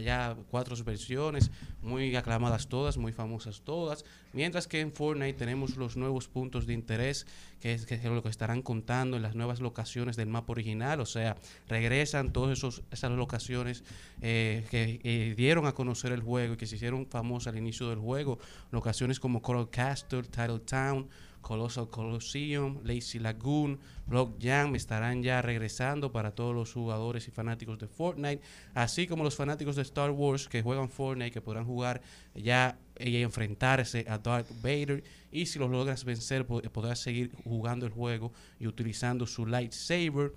ya 0.00 0.36
cuatro 0.50 0.76
versiones, 0.84 1.50
muy 1.82 2.14
aclamadas 2.14 2.68
todas, 2.68 2.96
muy 2.96 3.12
famosas 3.12 3.62
todas, 3.62 4.04
mientras 4.32 4.68
que 4.68 4.80
en 4.80 4.92
Fortnite 4.92 5.34
tenemos 5.34 5.76
los 5.76 5.96
nuevos 5.96 6.28
puntos 6.28 6.66
de 6.66 6.74
interés, 6.74 7.26
que 7.60 7.74
es, 7.74 7.86
que 7.86 7.96
es 7.96 8.04
lo 8.04 8.22
que 8.22 8.28
estarán 8.28 8.62
contando 8.62 9.16
en 9.16 9.22
las 9.22 9.34
nuevas 9.34 9.60
locaciones 9.60 10.16
del 10.16 10.28
mapa 10.28 10.52
original, 10.52 11.00
o 11.00 11.06
sea, 11.06 11.36
regresan 11.68 12.32
todas 12.32 12.64
esas 12.90 13.10
locaciones 13.10 13.82
eh, 14.22 14.64
que 14.70 15.00
eh, 15.02 15.34
dieron 15.36 15.66
a 15.66 15.72
conocer 15.72 16.12
el 16.12 16.22
juego 16.22 16.54
y 16.54 16.56
que 16.56 16.66
se 16.66 16.76
hicieron 16.76 17.06
famosas 17.06 17.52
al 17.52 17.58
inicio 17.58 17.88
del 17.88 17.98
juego, 17.98 18.38
locaciones 18.70 19.18
como 19.18 19.42
Coral 19.42 19.70
Castle, 19.70 20.22
Title 20.22 20.60
Town, 20.60 21.08
Colossal 21.40 21.88
Colosseum, 21.88 22.80
Lazy 22.84 23.18
Lagoon, 23.18 23.78
Rock 24.06 24.36
Jam 24.40 24.74
estarán 24.74 25.22
ya 25.22 25.40
regresando 25.40 26.12
para 26.12 26.34
todos 26.34 26.54
los 26.54 26.72
jugadores 26.72 27.26
y 27.28 27.30
fanáticos 27.30 27.78
de 27.78 27.88
Fortnite, 27.88 28.42
así 28.74 29.06
como 29.06 29.24
los 29.24 29.36
fanáticos 29.36 29.76
de 29.76 29.82
Star 29.82 30.10
Wars 30.10 30.48
que 30.48 30.62
juegan 30.62 30.88
Fortnite, 30.90 31.30
que 31.30 31.40
podrán 31.40 31.64
jugar 31.64 32.02
ya 32.34 32.78
y 32.98 33.16
enfrentarse 33.22 34.04
a 34.08 34.18
Darth 34.18 34.50
Vader. 34.62 35.02
Y 35.30 35.46
si 35.46 35.58
los 35.58 35.70
logras 35.70 36.04
vencer 36.04 36.46
po- 36.46 36.60
podrás 36.62 36.98
seguir 36.98 37.32
jugando 37.44 37.86
el 37.86 37.92
juego 37.92 38.32
y 38.58 38.66
utilizando 38.66 39.26
su 39.26 39.46
lightsaber. 39.46 40.32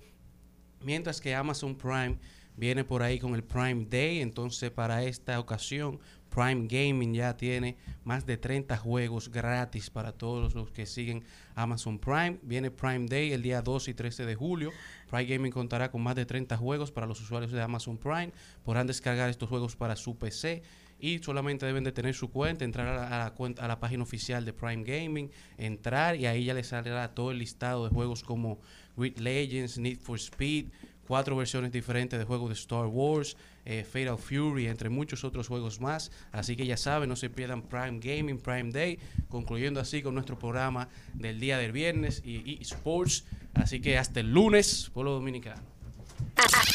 Mientras 0.80 1.20
que 1.20 1.34
Amazon 1.34 1.76
Prime 1.76 2.18
viene 2.56 2.84
por 2.84 3.02
ahí 3.02 3.18
con 3.18 3.34
el 3.34 3.42
Prime 3.44 3.86
Day, 3.88 4.20
entonces 4.20 4.70
para 4.70 5.04
esta 5.04 5.38
ocasión 5.40 6.00
Prime 6.34 6.66
Gaming 6.66 7.12
ya 7.12 7.36
tiene 7.36 7.76
más 8.04 8.24
de 8.24 8.38
30 8.38 8.76
juegos 8.78 9.30
gratis 9.30 9.90
para 9.90 10.12
todos 10.12 10.54
los 10.54 10.70
que 10.70 10.86
siguen 10.86 11.24
Amazon 11.54 11.98
Prime. 11.98 12.38
Viene 12.42 12.70
Prime 12.70 13.06
Day 13.06 13.32
el 13.32 13.42
día 13.42 13.60
12 13.60 13.90
y 13.90 13.94
13 13.94 14.24
de 14.24 14.34
julio. 14.34 14.70
Prime 15.10 15.26
Gaming 15.26 15.52
contará 15.52 15.90
con 15.90 16.02
más 16.02 16.16
de 16.16 16.24
30 16.24 16.56
juegos 16.56 16.90
para 16.90 17.06
los 17.06 17.20
usuarios 17.20 17.52
de 17.52 17.60
Amazon 17.60 17.98
Prime. 17.98 18.32
Podrán 18.64 18.86
descargar 18.86 19.28
estos 19.28 19.48
juegos 19.48 19.76
para 19.76 19.94
su 19.94 20.16
PC 20.16 20.62
y 20.98 21.18
solamente 21.18 21.66
deben 21.66 21.84
de 21.84 21.92
tener 21.92 22.14
su 22.14 22.30
cuenta, 22.30 22.64
entrar 22.64 22.86
a 22.86 22.94
la, 22.94 23.08
a 23.08 23.24
la 23.24 23.34
cuenta, 23.34 23.64
a 23.64 23.68
la 23.68 23.78
página 23.78 24.02
oficial 24.02 24.44
de 24.44 24.52
Prime 24.54 24.84
Gaming, 24.84 25.30
entrar 25.58 26.16
y 26.16 26.26
ahí 26.26 26.44
ya 26.44 26.54
les 26.54 26.68
saldrá 26.68 27.14
todo 27.14 27.32
el 27.32 27.38
listado 27.38 27.84
de 27.84 27.90
juegos 27.90 28.22
como 28.22 28.60
Grid 28.96 29.18
Legends, 29.18 29.78
Need 29.78 29.98
for 29.98 30.16
Speed, 30.16 30.66
cuatro 31.12 31.36
versiones 31.36 31.70
diferentes 31.70 32.18
de 32.18 32.24
juegos 32.24 32.48
de 32.48 32.54
Star 32.54 32.86
Wars, 32.86 33.36
eh, 33.66 33.84
Fatal 33.84 34.16
Fury, 34.16 34.66
entre 34.66 34.88
muchos 34.88 35.24
otros 35.24 35.46
juegos 35.46 35.78
más. 35.78 36.10
Así 36.32 36.56
que 36.56 36.64
ya 36.64 36.78
saben, 36.78 37.06
no 37.10 37.16
se 37.16 37.28
pierdan 37.28 37.60
Prime 37.60 38.00
Gaming, 38.00 38.38
Prime 38.38 38.70
Day, 38.72 38.98
concluyendo 39.28 39.78
así 39.78 40.00
con 40.00 40.14
nuestro 40.14 40.38
programa 40.38 40.88
del 41.12 41.38
día 41.38 41.58
del 41.58 41.70
viernes 41.70 42.22
y 42.24 42.58
eSports. 42.62 43.26
Así 43.52 43.82
que 43.82 43.98
hasta 43.98 44.20
el 44.20 44.32
lunes, 44.32 44.90
pueblo 44.94 45.12
dominicano. 45.12 45.60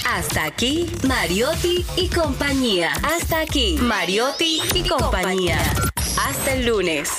Hasta 0.05 0.45
aquí, 0.45 0.85
Mariotti 1.07 1.84
y 1.95 2.07
compañía. 2.07 2.93
Hasta 3.01 3.39
aquí, 3.39 3.80
Mariotti 3.81 4.61
y 4.76 4.88
compañía. 4.88 5.57
Hasta 6.15 6.53
el 6.53 6.68
lunes. 6.68 7.09